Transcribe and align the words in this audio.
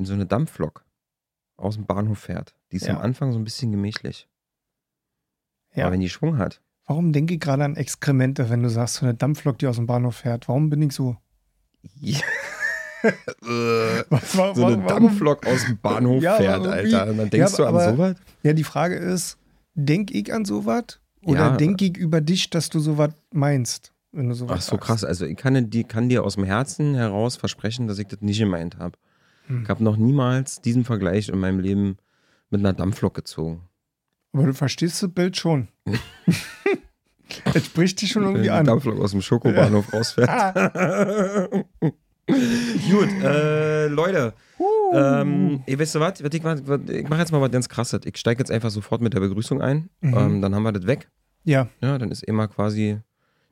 wenn 0.00 0.06
so 0.06 0.14
eine 0.14 0.24
Dampflok 0.24 0.86
aus 1.58 1.74
dem 1.74 1.84
Bahnhof 1.84 2.20
fährt, 2.20 2.54
die 2.72 2.76
ist 2.76 2.86
Ja. 2.86 2.94
am 2.96 3.02
Anfang 3.02 3.32
so 3.32 3.38
ein 3.38 3.44
bisschen 3.44 3.70
gemächlich. 3.70 4.28
Ja. 5.74 5.84
Aber 5.84 5.92
wenn 5.92 6.00
die 6.00 6.08
Schwung 6.08 6.38
hat, 6.38 6.62
Warum 6.86 7.12
denke 7.12 7.34
ich 7.34 7.40
gerade 7.40 7.62
an 7.64 7.76
Exkremente, 7.76 8.48
wenn 8.50 8.62
du 8.64 8.68
sagst, 8.70 8.94
so 8.96 9.06
eine 9.06 9.14
Dampflok, 9.14 9.58
die 9.58 9.66
aus 9.68 9.76
dem 9.76 9.86
Bahnhof 9.86 10.16
fährt? 10.16 10.48
Warum 10.48 10.70
bin 10.70 10.80
ich 10.82 10.92
so? 10.92 11.16
ja. 12.00 12.18
Was, 14.08 14.36
wa- 14.36 14.54
so 14.54 14.64
eine 14.66 14.82
warum- 14.84 14.86
Dampflok 14.86 15.46
aus 15.46 15.66
dem 15.66 15.78
Bahnhof 15.78 16.22
Ja, 16.22 16.36
fährt, 16.36 16.66
Alter. 16.66 17.10
Und 17.10 17.18
dann 17.18 17.30
denkst 17.30 17.52
Ja, 17.52 17.56
du 17.56 17.66
an 17.66 17.94
sowas? 17.96 18.16
Ja, 18.42 18.52
die 18.54 18.64
Frage 18.64 18.96
ist, 18.96 19.36
denk 19.74 20.10
ich 20.12 20.32
an 20.32 20.44
sowas? 20.46 20.98
Oder 21.22 21.40
Ja. 21.50 21.56
denk 21.56 21.80
ich 21.82 21.96
über 21.98 22.20
dich, 22.22 22.48
dass 22.50 22.70
du 22.70 22.80
sowas 22.80 23.10
meinst, 23.32 23.92
wenn 24.12 24.28
du 24.30 24.34
sowas 24.34 24.56
Ach 24.58 24.62
so 24.62 24.70
sagst? 24.76 24.86
krass. 24.86 25.04
Also 25.04 25.26
ich 25.26 25.36
kann, 25.36 25.68
die, 25.70 25.84
kann 25.84 26.08
dir 26.08 26.24
aus 26.24 26.34
dem 26.36 26.44
Herzen 26.44 26.94
heraus 26.94 27.36
versprechen, 27.36 27.86
dass 27.86 27.98
ich 27.98 28.08
das 28.08 28.20
nicht 28.22 28.38
gemeint 28.38 28.78
habe. 28.78 28.96
Hm. 29.50 29.62
Ich 29.64 29.68
habe 29.68 29.82
noch 29.84 29.96
niemals 29.96 30.60
diesen 30.60 30.84
Vergleich 30.84 31.28
in 31.28 31.38
meinem 31.38 31.60
Leben 31.60 31.96
mit 32.50 32.60
einer 32.60 32.72
Dampflok 32.72 33.14
gezogen. 33.14 33.62
Aber 34.32 34.46
du 34.46 34.54
verstehst 34.54 35.02
das 35.02 35.10
Bild 35.12 35.36
schon. 35.36 35.68
Es 37.54 37.66
spricht 37.66 38.00
dich 38.02 38.10
schon 38.10 38.22
Wenn 38.22 38.28
irgendwie 38.30 38.44
die 38.44 38.50
an. 38.50 38.64
Dampflok 38.64 38.98
aus 39.00 39.12
dem 39.12 39.22
Schokobahnhof 39.22 39.92
rausfährt. 39.92 40.28
Ah, 40.28 41.48
Gut, 42.90 43.08
äh, 43.22 43.86
Leute. 43.86 44.34
uh. 44.58 44.64
Ähm, 44.94 45.62
ihr 45.66 45.78
wisst 45.78 45.94
ihr 45.96 46.00
was? 46.00 46.20
Ich, 46.20 46.42
mach- 46.42 46.56
ich 46.88 47.08
mache 47.08 47.20
jetzt 47.20 47.30
mal 47.32 47.40
was 47.40 47.50
ganz 47.52 47.68
krasses. 47.68 48.00
Ich 48.04 48.16
steige 48.18 48.40
jetzt 48.40 48.50
einfach 48.50 48.70
sofort 48.70 49.00
mit 49.00 49.14
der 49.14 49.20
Begrüßung 49.20 49.60
ein. 49.62 49.90
Mhm. 50.00 50.14
Ähm, 50.16 50.42
dann 50.42 50.54
haben 50.54 50.62
wir 50.64 50.72
das 50.72 50.86
weg. 50.86 51.08
ja, 51.44 51.68
Ja, 51.80 51.98
dann 51.98 52.10
ist 52.10 52.22
immer 52.24 52.48
quasi 52.48 52.98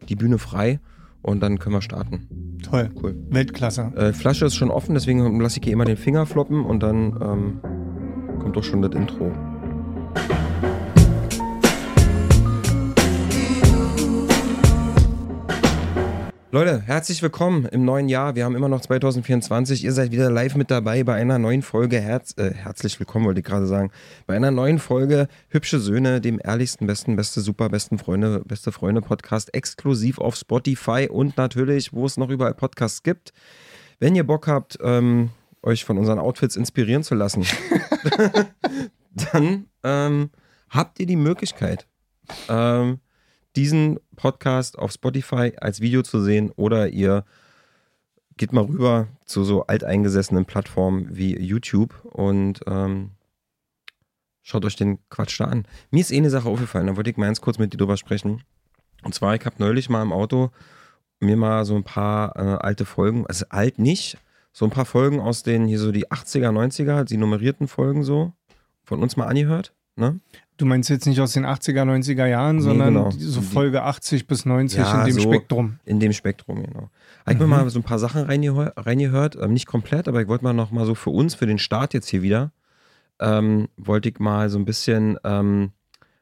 die 0.08 0.16
Bühne 0.16 0.38
frei 0.38 0.80
und 1.22 1.40
dann 1.40 1.58
können 1.58 1.74
wir 1.74 1.82
starten. 1.82 2.58
toll. 2.62 2.90
Cool. 3.00 3.16
Weltklasse. 3.30 3.92
Äh, 3.96 4.12
Flasche 4.12 4.46
ist 4.46 4.56
schon 4.56 4.70
offen, 4.70 4.94
deswegen 4.94 5.40
lasse 5.40 5.58
ich 5.58 5.64
hier 5.64 5.72
immer 5.72 5.84
den 5.84 5.96
Finger 5.96 6.26
floppen 6.26 6.64
und 6.64 6.82
dann 6.82 7.18
ähm, 7.20 7.60
kommt 8.40 8.56
doch 8.56 8.64
schon 8.64 8.82
das 8.82 8.92
Intro. 8.92 9.32
Leute, 16.50 16.80
herzlich 16.80 17.22
willkommen 17.22 17.66
im 17.66 17.84
neuen 17.84 18.08
Jahr. 18.08 18.34
Wir 18.34 18.46
haben 18.46 18.56
immer 18.56 18.70
noch 18.70 18.80
2024. 18.80 19.84
Ihr 19.84 19.92
seid 19.92 20.12
wieder 20.12 20.30
live 20.30 20.56
mit 20.56 20.70
dabei 20.70 21.04
bei 21.04 21.12
einer 21.12 21.38
neuen 21.38 21.60
Folge. 21.60 22.00
Herz, 22.00 22.32
äh, 22.38 22.54
herzlich 22.54 22.98
willkommen, 22.98 23.26
wollte 23.26 23.40
ich 23.40 23.44
gerade 23.44 23.66
sagen. 23.66 23.90
Bei 24.26 24.34
einer 24.34 24.50
neuen 24.50 24.78
Folge 24.78 25.28
Hübsche 25.50 25.78
Söhne, 25.78 26.22
dem 26.22 26.40
ehrlichsten, 26.42 26.86
besten, 26.86 27.16
beste, 27.16 27.42
super, 27.42 27.68
besten 27.68 27.98
Freunde, 27.98 28.40
beste 28.46 28.72
Freunde 28.72 29.02
Podcast, 29.02 29.52
exklusiv 29.52 30.16
auf 30.16 30.36
Spotify 30.36 31.06
und 31.10 31.36
natürlich, 31.36 31.92
wo 31.92 32.06
es 32.06 32.16
noch 32.16 32.30
überall 32.30 32.54
Podcasts 32.54 33.02
gibt. 33.02 33.34
Wenn 33.98 34.14
ihr 34.14 34.24
Bock 34.24 34.46
habt, 34.46 34.78
ähm, 34.80 35.28
euch 35.62 35.84
von 35.84 35.98
unseren 35.98 36.18
Outfits 36.18 36.56
inspirieren 36.56 37.02
zu 37.02 37.14
lassen, 37.14 37.44
dann 39.32 39.66
ähm, 39.84 40.30
habt 40.70 40.98
ihr 40.98 41.04
die 41.04 41.16
Möglichkeit, 41.16 41.86
ähm, 42.48 43.00
diesen 43.54 43.98
Podcast 44.18 44.78
auf 44.78 44.92
Spotify 44.92 45.52
als 45.60 45.80
Video 45.80 46.02
zu 46.02 46.20
sehen 46.20 46.50
oder 46.56 46.88
ihr 46.88 47.24
geht 48.36 48.52
mal 48.52 48.64
rüber 48.64 49.08
zu 49.24 49.44
so 49.44 49.66
alteingesessenen 49.66 50.44
Plattformen 50.44 51.16
wie 51.16 51.38
YouTube 51.40 52.04
und 52.04 52.60
ähm, 52.66 53.12
schaut 54.42 54.64
euch 54.64 54.76
den 54.76 54.98
Quatsch 55.08 55.40
da 55.40 55.46
an. 55.46 55.66
Mir 55.90 56.00
ist 56.00 56.10
eh 56.10 56.16
eine 56.16 56.30
Sache 56.30 56.48
aufgefallen, 56.48 56.88
da 56.88 56.96
wollte 56.96 57.10
ich 57.10 57.16
mal 57.16 57.26
ganz 57.26 57.40
kurz 57.40 57.58
mit 57.58 57.72
dir 57.72 57.78
drüber 57.78 57.96
sprechen. 57.96 58.42
Und 59.02 59.14
zwar, 59.14 59.34
ich 59.34 59.46
habe 59.46 59.56
neulich 59.58 59.88
mal 59.88 60.02
im 60.02 60.12
Auto 60.12 60.50
mir 61.20 61.36
mal 61.36 61.64
so 61.64 61.74
ein 61.74 61.84
paar 61.84 62.36
äh, 62.36 62.58
alte 62.60 62.84
Folgen, 62.84 63.26
also 63.26 63.46
alt 63.48 63.78
nicht, 63.78 64.18
so 64.52 64.64
ein 64.64 64.70
paar 64.70 64.86
Folgen 64.86 65.20
aus 65.20 65.42
den 65.42 65.66
hier 65.66 65.78
so 65.78 65.92
die 65.92 66.08
80er, 66.08 66.50
90er, 66.50 67.04
die 67.04 67.16
nummerierten 67.16 67.68
Folgen 67.68 68.02
so, 68.02 68.32
von 68.84 69.02
uns 69.02 69.16
mal 69.16 69.26
angehört. 69.26 69.72
Ne? 69.98 70.20
Du 70.56 70.66
meinst 70.66 70.88
jetzt 70.90 71.06
nicht 71.06 71.20
aus 71.20 71.32
den 71.32 71.44
80er, 71.46 71.82
90er 71.84 72.26
Jahren, 72.26 72.56
Nee, 72.56 72.62
sondern 72.62 72.94
genau. 72.94 73.10
so 73.16 73.40
Folge 73.42 73.82
80 73.82 74.26
bis 74.26 74.44
90 74.44 74.78
Ja, 74.78 75.00
in 75.00 75.04
dem 75.06 75.14
so. 75.14 75.20
Spektrum. 75.22 75.78
In 75.84 76.00
dem 76.00 76.12
Spektrum, 76.12 76.62
genau. 76.64 76.90
Habe 77.24 77.32
ich 77.32 77.38
mir 77.38 77.44
Mhm. 77.44 77.50
mal 77.50 77.70
so 77.70 77.78
ein 77.78 77.82
paar 77.84 77.98
Sachen 77.98 78.22
reingehör 78.22 78.72
reingehört, 78.76 79.36
ähm, 79.40 79.52
nicht 79.52 79.66
komplett, 79.66 80.08
aber 80.08 80.20
ich 80.22 80.28
wollte 80.28 80.44
mal 80.44 80.52
noch 80.54 80.70
mal 80.70 80.84
so 80.86 80.94
für 80.96 81.10
uns, 81.10 81.34
für 81.34 81.46
den 81.46 81.58
Start 81.58 81.94
jetzt 81.94 82.08
hier 82.08 82.22
wieder, 82.22 82.50
ähm, 83.20 83.68
wollte 83.76 84.08
ich 84.08 84.18
mal 84.18 84.48
so 84.50 84.58
ein 84.58 84.64
bisschen 84.64 85.18
ähm, 85.24 85.70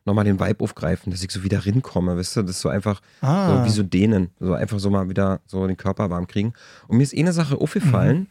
nochmal 0.04 0.24
den 0.24 0.38
Vibe 0.38 0.62
aufgreifen, 0.64 1.10
dass 1.12 1.22
ich 1.22 1.30
so 1.30 1.42
wieder 1.42 1.64
rinkomme, 1.64 2.16
weißt 2.16 2.36
du, 2.36 2.42
das 2.42 2.52
ist 2.52 2.60
so 2.60 2.68
einfach 2.68 3.00
Ah, 3.20 3.58
so 3.58 3.64
wie 3.64 3.70
so 3.70 3.82
dehnen, 3.82 4.30
so 4.38 4.52
einfach 4.54 4.78
so 4.78 4.90
mal 4.90 5.08
wieder 5.08 5.40
so 5.46 5.66
den 5.66 5.76
Körper 5.76 6.10
warm 6.10 6.26
kriegen. 6.26 6.52
Und 6.88 6.98
mir 6.98 7.02
ist 7.02 7.14
eh 7.14 7.20
eine 7.20 7.32
Sache 7.32 7.56
aufgefallen, 7.60 8.18
Mhm. 8.18 8.26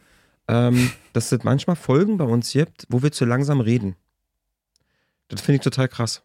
ähm, 0.48 0.90
dass 1.12 1.32
es 1.32 1.42
manchmal 1.44 1.76
Folgen 1.76 2.16
bei 2.16 2.24
uns 2.24 2.52
gibt, 2.52 2.86
wo 2.88 3.02
wir 3.02 3.12
zu 3.12 3.24
langsam 3.24 3.60
reden. 3.60 3.96
Das 5.28 5.40
finde 5.40 5.56
ich 5.56 5.62
total 5.62 5.88
krass, 5.88 6.22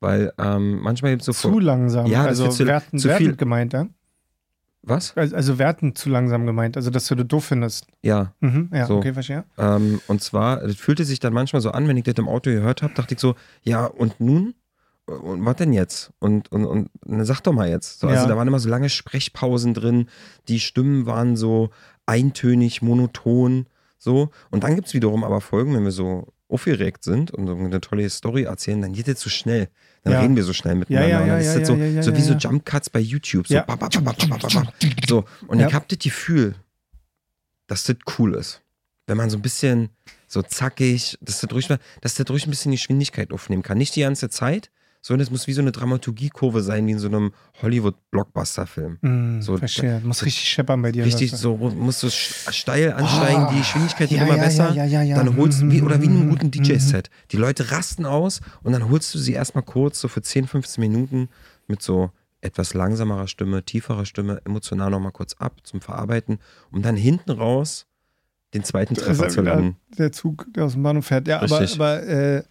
weil 0.00 0.32
ähm, 0.38 0.80
manchmal 0.80 1.12
gibt 1.12 1.22
es 1.22 1.26
so 1.26 1.32
zu 1.50 1.58
langsam. 1.58 2.06
Ja, 2.06 2.24
also 2.24 2.44
wird 2.44 2.52
zu- 2.54 2.66
werten, 2.66 2.98
zu 2.98 3.08
viel- 3.16 3.36
gemeint, 3.36 3.72
ja? 3.72 3.86
Was? 4.84 5.16
Also, 5.16 5.36
also 5.36 5.58
wertend 5.60 5.96
zu 5.96 6.10
langsam 6.10 6.44
gemeint, 6.44 6.76
also 6.76 6.90
dass 6.90 7.06
du 7.06 7.14
das 7.14 7.28
doof 7.28 7.44
findest. 7.44 7.86
Ja, 8.02 8.34
Mhm, 8.40 8.68
ja, 8.74 8.86
So. 8.86 8.96
okay, 8.98 9.12
verstehe. 9.14 9.44
Ähm, 9.56 10.00
und 10.08 10.22
zwar, 10.22 10.56
das 10.56 10.74
fühlte 10.74 11.04
sich 11.04 11.20
dann 11.20 11.32
manchmal 11.32 11.62
so 11.62 11.70
an, 11.70 11.86
wenn 11.86 11.96
ich 11.96 12.02
das 12.04 12.14
im 12.16 12.26
Auto 12.28 12.50
gehört 12.50 12.82
habe, 12.82 12.92
dachte 12.92 13.14
ich 13.14 13.20
so, 13.20 13.36
ja, 13.62 13.86
und 13.86 14.18
nun? 14.20 14.54
Und 15.06 15.44
was 15.44 15.56
denn 15.56 15.72
jetzt? 15.72 16.12
Und, 16.18 16.50
und, 16.50 16.64
und 16.64 16.90
ne, 17.06 17.24
sag 17.24 17.40
doch 17.42 17.52
mal 17.52 17.68
jetzt. 17.68 18.00
So, 18.00 18.08
also 18.08 18.22
Ja. 18.24 18.28
da 18.28 18.36
waren 18.36 18.48
immer 18.48 18.58
so 18.58 18.68
lange 18.68 18.88
Sprechpausen 18.88 19.72
drin, 19.74 20.08
die 20.48 20.58
Stimmen 20.60 21.06
waren 21.06 21.36
so 21.36 21.70
eintönig, 22.06 22.82
monoton, 22.82 23.66
so. 23.98 24.30
Und 24.50 24.64
dann 24.64 24.74
gibt 24.74 24.88
es 24.88 24.94
wiederum 24.94 25.22
aber 25.22 25.40
Folgen, 25.40 25.74
wenn 25.74 25.84
wir 25.84 25.90
so 25.92 26.32
aufgeregt 26.52 27.02
sind 27.04 27.30
und 27.30 27.48
eine 27.48 27.80
tolle 27.80 28.08
Story 28.10 28.42
erzählen, 28.44 28.80
dann 28.82 28.92
geht 28.92 29.08
es 29.08 29.20
so 29.20 29.30
schnell. 29.30 29.68
Dann 30.04 30.12
Ja. 30.14 30.20
reden 30.20 30.36
wir 30.36 30.42
so 30.44 30.52
schnell 30.52 30.74
miteinander. 30.74 31.08
ja, 31.08 31.20
Und 31.22 31.28
dann 31.28 31.36
ja, 31.36 31.40
ist 31.48 31.54
ja, 31.54 31.58
das 31.60 31.68
so, 31.68 31.74
ja, 31.76 31.84
ja, 31.86 32.02
so 32.02 32.12
wie 32.14 32.18
ja, 32.18 32.24
so 32.24 32.32
ja. 32.32 32.38
Jump 32.38 32.64
Cuts 32.66 32.90
bei 32.90 33.00
YouTube. 33.00 33.46
So, 33.48 33.54
Ja. 33.54 33.62
ba, 33.62 33.76
ba, 33.76 33.88
ba, 33.88 34.14
so. 35.08 35.24
Und 35.46 35.60
Ja. 35.60 35.68
ich 35.68 35.74
habe 35.74 35.86
das 35.88 35.98
Gefühl, 35.98 36.54
dass 37.66 37.84
das 37.84 37.96
cool 38.18 38.34
ist. 38.34 38.60
Wenn 39.06 39.16
man 39.16 39.30
so 39.30 39.36
ein 39.38 39.42
bisschen 39.42 39.90
so 40.28 40.42
zackig, 40.42 41.18
dass 41.20 41.40
das 41.40 41.50
ruhig, 41.52 41.68
dass 42.00 42.14
das 42.14 42.30
ruhig 42.30 42.46
ein 42.46 42.50
bisschen 42.50 42.72
Geschwindigkeit 42.72 43.32
aufnehmen 43.32 43.62
kann. 43.62 43.78
Nicht 43.78 43.94
die 43.96 44.00
ganze 44.00 44.28
Zeit, 44.30 44.70
sondern 45.02 45.24
es 45.24 45.30
muss 45.30 45.46
wie 45.48 45.52
so 45.52 45.60
eine 45.60 45.72
Dramaturgiekurve 45.72 46.62
sein, 46.62 46.86
wie 46.86 46.92
in 46.92 46.98
so 47.00 47.08
einem 47.08 47.32
Hollywood-Blockbuster-Film. 47.60 48.98
Mhm, 49.00 49.42
So, 49.42 49.56
verstehe. 49.56 50.00
Muss 50.04 50.24
richtig 50.24 50.48
scheppern 50.48 50.80
bei 50.82 50.92
dir. 50.92 51.04
Richtig, 51.04 51.30
du. 51.32 51.36
so 51.36 51.56
muss 51.56 52.00
so 52.00 52.06
sch- 52.06 52.50
steil 52.52 52.92
ansteigen, 52.92 53.48
die 53.52 53.58
Geschwindigkeit 53.58 54.10
wird 54.10 54.20
ja, 54.20 54.26
immer 54.26 54.36
ja, 54.36 54.42
besser. 54.44 54.68
Ja, 54.72 54.84
ja, 54.84 55.02
ja, 55.02 55.02
ja. 55.02 55.16
Dann 55.16 55.36
holst 55.36 55.62
du, 55.62 55.70
wie, 55.70 55.82
oder 55.82 56.00
wie 56.00 56.06
in 56.06 56.12
einem 56.12 56.28
guten 56.30 56.46
Mhm, 56.46 56.50
DJ-Set. 56.52 57.10
Die 57.32 57.36
Leute 57.36 57.70
rasten 57.72 58.06
aus 58.06 58.40
und 58.62 58.72
dann 58.72 58.88
holst 58.88 59.14
du 59.14 59.18
sie 59.18 59.32
erstmal 59.32 59.64
kurz, 59.64 60.00
so 60.00 60.08
für 60.08 60.22
10, 60.22 60.46
15 60.46 60.80
Minuten, 60.80 61.28
mit 61.66 61.82
so 61.82 62.10
etwas 62.40 62.74
langsamerer 62.74 63.28
Stimme, 63.28 63.64
tieferer 63.64 64.04
Stimme, 64.06 64.40
emotional 64.44 64.90
nochmal 64.90 65.12
kurz 65.12 65.34
ab 65.34 65.60
zum 65.64 65.80
Verarbeiten, 65.80 66.38
um 66.70 66.82
dann 66.82 66.96
hinten 66.96 67.30
raus 67.30 67.86
den 68.54 68.64
zweiten 68.64 68.94
Treffer 68.94 69.24
er 69.24 69.28
zu 69.30 69.40
landen. 69.40 69.76
Der 69.96 70.12
Zug, 70.12 70.46
der 70.54 70.64
aus 70.66 70.72
dem 70.74 70.82
Bahnhof 70.82 71.06
fährt. 71.06 71.26
Ja, 71.26 71.40
aber, 71.40 71.60
Richtig. 71.60 71.80
aber 71.80 72.02
äh, 72.02 72.42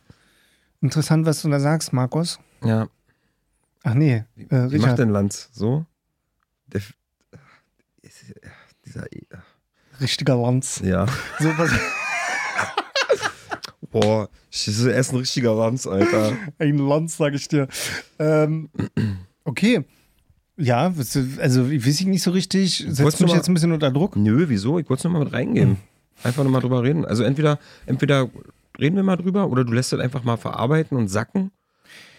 interessant, 0.82 1.26
was 1.26 1.42
du 1.42 1.50
da 1.50 1.60
sagst, 1.60 1.94
Markus. 1.94 2.40
Ja, 2.64 2.88
Ach 3.84 3.96
nee, 3.96 4.24
äh, 4.38 4.72
wie 4.72 4.78
macht 4.78 5.00
denn 5.00 5.10
Lanz 5.10 5.50
so? 5.54 5.86
Der, 6.68 6.82
dieser, 8.86 9.08
Richtiger 10.00 10.36
Lanz. 10.36 10.82
ja. 10.84 11.08
So, 11.40 11.50
was, 11.58 11.72
Boah, 13.92 14.30
das 14.52 14.68
ist 14.68 15.10
ein 15.12 15.18
richtiger 15.18 15.54
Lanz, 15.56 15.86
Alter. 15.88 16.34
ein 16.60 16.78
Lanz, 16.78 17.18
sag 17.18 17.34
ich 17.34 17.48
dir. 17.48 17.68
Ähm, 18.20 18.70
okay. 19.44 19.84
Ja, 20.58 20.94
also 21.40 21.68
ich 21.70 21.86
weiß 21.86 22.02
ich 22.02 22.06
nicht 22.08 22.22
so 22.24 22.32
richtig. 22.32 22.86
Setzt 22.88 23.20
du 23.20 23.24
mich 23.24 23.32
mal- 23.34 23.38
jetzt 23.38 23.50
ein 23.50 23.54
bisschen 23.54 23.72
unter 23.72 23.92
Druck. 23.92 24.16
Nö, 24.16 24.46
wieso? 24.48 24.78
Ich 24.80 24.90
wollte 24.90 25.02
es 25.02 25.04
nur 25.06 25.14
mal 25.14 25.24
mit 25.26 25.34
reingeben. 25.34 25.78
Einfach 26.24 26.44
nur 26.44 26.52
mal 26.52 26.60
drüber 26.62 26.84
reden. 26.84 27.04
Also 27.04 27.24
entweder, 27.24 27.58
entweder 27.88 28.30
reden 28.82 28.96
wir 28.98 29.04
mal 29.04 29.16
drüber 29.16 29.48
oder 29.48 29.64
du 29.64 29.72
lässt 29.72 29.94
es 29.94 30.00
einfach 30.00 30.24
mal 30.24 30.38
verarbeiten 30.38 30.98
und 30.98 31.08
sacken. 31.08 31.52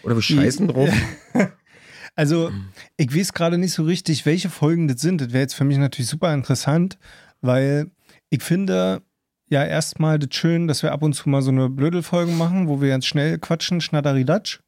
Oder 0.04 0.14
wir 0.14 0.22
scheißen 0.22 0.68
drauf. 0.68 0.88
Also, 2.14 2.50
ich 2.98 3.16
weiß 3.16 3.32
gerade 3.32 3.56
nicht 3.56 3.72
so 3.72 3.84
richtig, 3.84 4.26
welche 4.26 4.50
Folgen 4.50 4.86
das 4.86 5.00
sind. 5.00 5.22
Das 5.22 5.32
wäre 5.32 5.40
jetzt 5.40 5.54
für 5.54 5.64
mich 5.64 5.78
natürlich 5.78 6.10
super 6.10 6.34
interessant, 6.34 6.98
weil 7.40 7.90
ich 8.28 8.42
finde 8.42 9.00
ja 9.48 9.64
erstmal 9.64 10.18
das 10.18 10.34
schön, 10.36 10.68
dass 10.68 10.82
wir 10.82 10.92
ab 10.92 11.02
und 11.02 11.14
zu 11.14 11.30
mal 11.30 11.40
so 11.40 11.50
eine 11.50 11.70
Blödelfolgen 11.70 12.36
machen, 12.36 12.68
wo 12.68 12.82
wir 12.82 12.90
ganz 12.90 13.06
schnell 13.06 13.38
quatschen, 13.38 13.80
schnatteridatsch. 13.80 14.60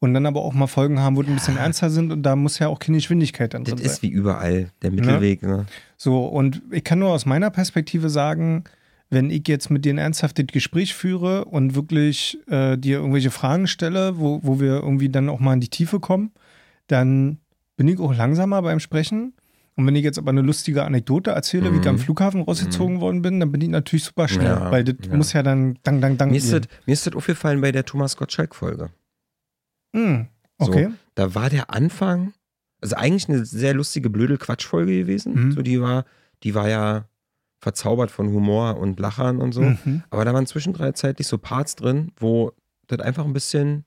Und 0.00 0.14
dann 0.14 0.26
aber 0.26 0.42
auch 0.42 0.54
mal 0.54 0.66
Folgen 0.68 0.98
haben, 1.00 1.16
wo 1.16 1.22
die 1.22 1.30
ein 1.30 1.36
bisschen 1.36 1.56
ernster 1.56 1.90
sind 1.90 2.12
und 2.12 2.22
da 2.24 2.34
muss 2.36 2.58
ja 2.60 2.68
auch 2.68 2.78
keine 2.80 2.98
Geschwindigkeit 2.98 3.54
dann 3.54 3.62
Das 3.64 3.74
drin 3.74 3.78
sein. 3.84 3.92
ist 3.92 4.02
wie 4.02 4.08
überall 4.08 4.70
der 4.82 4.90
Mittelweg. 4.90 5.42
Ne? 5.42 5.66
So, 5.96 6.24
und 6.26 6.62
ich 6.70 6.82
kann 6.84 6.98
nur 7.00 7.10
aus 7.10 7.26
meiner 7.26 7.50
Perspektive 7.50 8.08
sagen, 8.08 8.62
wenn 9.10 9.30
ich 9.30 9.48
jetzt 9.48 9.70
mit 9.70 9.84
dir 9.84 9.94
ein 9.94 9.98
ernsthaftes 9.98 10.46
Gespräch 10.48 10.94
führe 10.94 11.44
und 11.46 11.74
wirklich 11.74 12.38
äh, 12.48 12.76
dir 12.76 12.98
irgendwelche 12.98 13.30
Fragen 13.30 13.66
stelle, 13.66 14.18
wo, 14.18 14.40
wo 14.42 14.60
wir 14.60 14.74
irgendwie 14.82 15.08
dann 15.08 15.28
auch 15.28 15.40
mal 15.40 15.54
in 15.54 15.60
die 15.60 15.70
Tiefe 15.70 15.98
kommen, 16.00 16.32
dann 16.88 17.38
bin 17.76 17.88
ich 17.88 17.98
auch 18.00 18.14
langsamer 18.14 18.60
beim 18.62 18.80
Sprechen. 18.80 19.32
Und 19.76 19.86
wenn 19.86 19.94
ich 19.94 20.02
jetzt 20.02 20.18
aber 20.18 20.30
eine 20.30 20.42
lustige 20.42 20.84
Anekdote 20.84 21.30
erzähle, 21.30 21.72
wie 21.72 21.76
ich 21.76 21.82
Mhm. 21.84 21.88
am 21.90 21.98
Flughafen 21.98 22.42
rausgezogen 22.42 23.00
worden 23.00 23.22
bin, 23.22 23.38
dann 23.38 23.52
bin 23.52 23.60
ich 23.60 23.68
natürlich 23.68 24.02
super 24.04 24.26
schnell, 24.26 24.46
Ja, 24.46 24.70
weil 24.72 24.82
das 24.82 24.96
ja. 25.08 25.16
muss 25.16 25.32
ja 25.32 25.42
dann 25.44 25.78
dang, 25.84 26.00
dang, 26.00 26.18
dang 26.18 26.30
Mir 26.30 26.36
ist, 26.38 26.52
das, 26.52 26.62
mir 26.84 26.92
ist 26.92 27.06
das 27.06 27.14
aufgefallen 27.14 27.60
bei 27.60 27.70
der 27.70 27.84
Thomas 27.84 28.16
Gottschalk-Folge. 28.16 28.90
Hm, 29.94 30.26
So, 30.58 30.66
okay. 30.66 30.88
Da 31.14 31.34
war 31.34 31.48
der 31.50 31.70
Anfang, 31.70 32.32
also 32.80 32.96
eigentlich 32.96 33.28
eine 33.28 33.44
sehr 33.44 33.72
lustige 33.74 34.10
Blödel-Quatsch-Folge 34.10 34.92
gewesen. 34.98 35.34
Mhm. 35.46 35.52
So, 35.52 35.62
die 35.62 35.80
war, 35.80 36.04
die 36.42 36.54
war 36.54 36.68
ja 36.68 37.04
verzaubert 37.58 38.10
von 38.10 38.28
Humor 38.28 38.76
und 38.78 39.00
Lachern 39.00 39.38
und 39.38 39.52
so. 39.52 39.62
Mhm. 39.62 40.02
Aber 40.10 40.24
da 40.24 40.32
waren 40.32 40.46
zwischenzeitlich 40.46 41.26
so 41.26 41.38
Parts 41.38 41.74
drin, 41.74 42.12
wo 42.16 42.52
das 42.86 43.00
einfach 43.00 43.24
ein 43.24 43.32
bisschen 43.32 43.84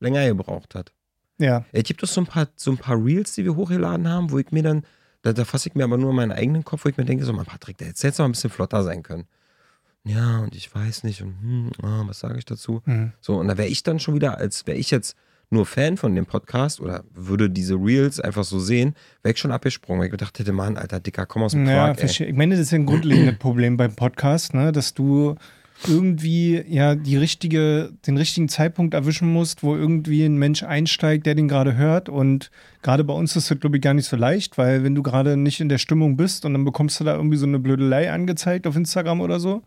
länger 0.00 0.26
gebraucht 0.26 0.74
hat. 0.74 0.92
Ja. 1.38 1.64
Es 1.72 1.84
gibt 1.84 2.02
doch 2.02 2.08
so 2.08 2.20
ein 2.20 2.26
paar, 2.26 2.48
so 2.56 2.70
ein 2.70 2.78
paar 2.78 3.02
Reels, 3.02 3.34
die 3.34 3.44
wir 3.44 3.56
hochgeladen 3.56 4.08
haben, 4.08 4.30
wo 4.30 4.38
ich 4.38 4.50
mir 4.52 4.62
dann, 4.62 4.84
da, 5.22 5.32
da 5.32 5.44
fasse 5.44 5.68
ich 5.68 5.74
mir 5.74 5.84
aber 5.84 5.98
nur 5.98 6.12
meinen 6.12 6.32
eigenen 6.32 6.64
Kopf, 6.64 6.84
wo 6.84 6.88
ich 6.88 6.96
mir 6.96 7.04
denke, 7.04 7.24
so, 7.24 7.32
Mann, 7.32 7.46
Patrick, 7.46 7.78
der 7.78 7.88
hätte 7.88 8.06
jetzt 8.06 8.18
noch 8.18 8.26
ein 8.26 8.32
bisschen 8.32 8.50
flotter 8.50 8.82
sein 8.82 9.02
können. 9.02 9.26
Ja, 10.04 10.40
und 10.40 10.54
ich 10.54 10.72
weiß 10.72 11.04
nicht, 11.04 11.22
und 11.22 11.34
hm, 11.40 11.72
ah, 11.82 12.04
was 12.06 12.20
sage 12.20 12.38
ich 12.38 12.44
dazu? 12.44 12.82
Mhm. 12.84 13.12
So, 13.20 13.36
und 13.36 13.48
da 13.48 13.56
wäre 13.56 13.68
ich 13.68 13.82
dann 13.82 13.98
schon 13.98 14.14
wieder, 14.14 14.38
als 14.38 14.66
wäre 14.66 14.76
ich 14.76 14.90
jetzt 14.90 15.16
nur 15.54 15.66
Fan 15.66 15.96
von 15.96 16.14
dem 16.14 16.26
Podcast 16.26 16.80
oder 16.80 17.04
würde 17.14 17.48
diese 17.48 17.74
Reels 17.74 18.20
einfach 18.20 18.44
so 18.44 18.58
sehen, 18.58 18.94
wäre 19.22 19.32
ich 19.32 19.38
schon 19.38 19.52
abgesprungen, 19.52 20.00
weil 20.00 20.06
ich 20.06 20.12
gedacht 20.12 20.38
hätte, 20.38 20.52
Mann, 20.52 20.76
alter 20.76 21.00
Dicker, 21.00 21.24
komm 21.26 21.44
aus 21.44 21.52
dem 21.52 21.66
Ja, 21.66 21.94
verstehe. 21.94 22.26
Ich 22.26 22.34
meine, 22.34 22.54
das 22.54 22.66
ist 22.66 22.72
ja 22.72 22.78
ein 22.78 22.86
grundlegendes 22.86 23.38
Problem 23.38 23.76
beim 23.76 23.94
Podcast, 23.94 24.52
ne? 24.52 24.72
dass 24.72 24.92
du 24.92 25.36
irgendwie 25.88 26.64
ja 26.68 26.94
die 26.94 27.16
richtige, 27.16 27.92
den 28.06 28.16
richtigen 28.16 28.48
Zeitpunkt 28.48 28.94
erwischen 28.94 29.32
musst, 29.32 29.62
wo 29.62 29.76
irgendwie 29.76 30.24
ein 30.24 30.36
Mensch 30.36 30.62
einsteigt, 30.62 31.26
der 31.26 31.34
den 31.34 31.48
gerade 31.48 31.76
hört. 31.76 32.08
Und 32.08 32.50
gerade 32.82 33.04
bei 33.04 33.14
uns 33.14 33.36
ist 33.36 33.50
das, 33.50 33.60
glaube 33.60 33.76
ich, 33.76 33.82
gar 33.82 33.94
nicht 33.94 34.08
so 34.08 34.16
leicht, 34.16 34.56
weil 34.56 34.84
wenn 34.84 34.94
du 34.94 35.02
gerade 35.02 35.36
nicht 35.36 35.60
in 35.60 35.68
der 35.68 35.78
Stimmung 35.78 36.16
bist 36.16 36.44
und 36.44 36.52
dann 36.54 36.64
bekommst 36.64 37.00
du 37.00 37.04
da 37.04 37.14
irgendwie 37.14 37.36
so 37.36 37.46
eine 37.46 37.58
Blödelei 37.58 38.10
angezeigt 38.10 38.66
auf 38.66 38.76
Instagram 38.76 39.20
oder 39.20 39.40
so, 39.40 39.62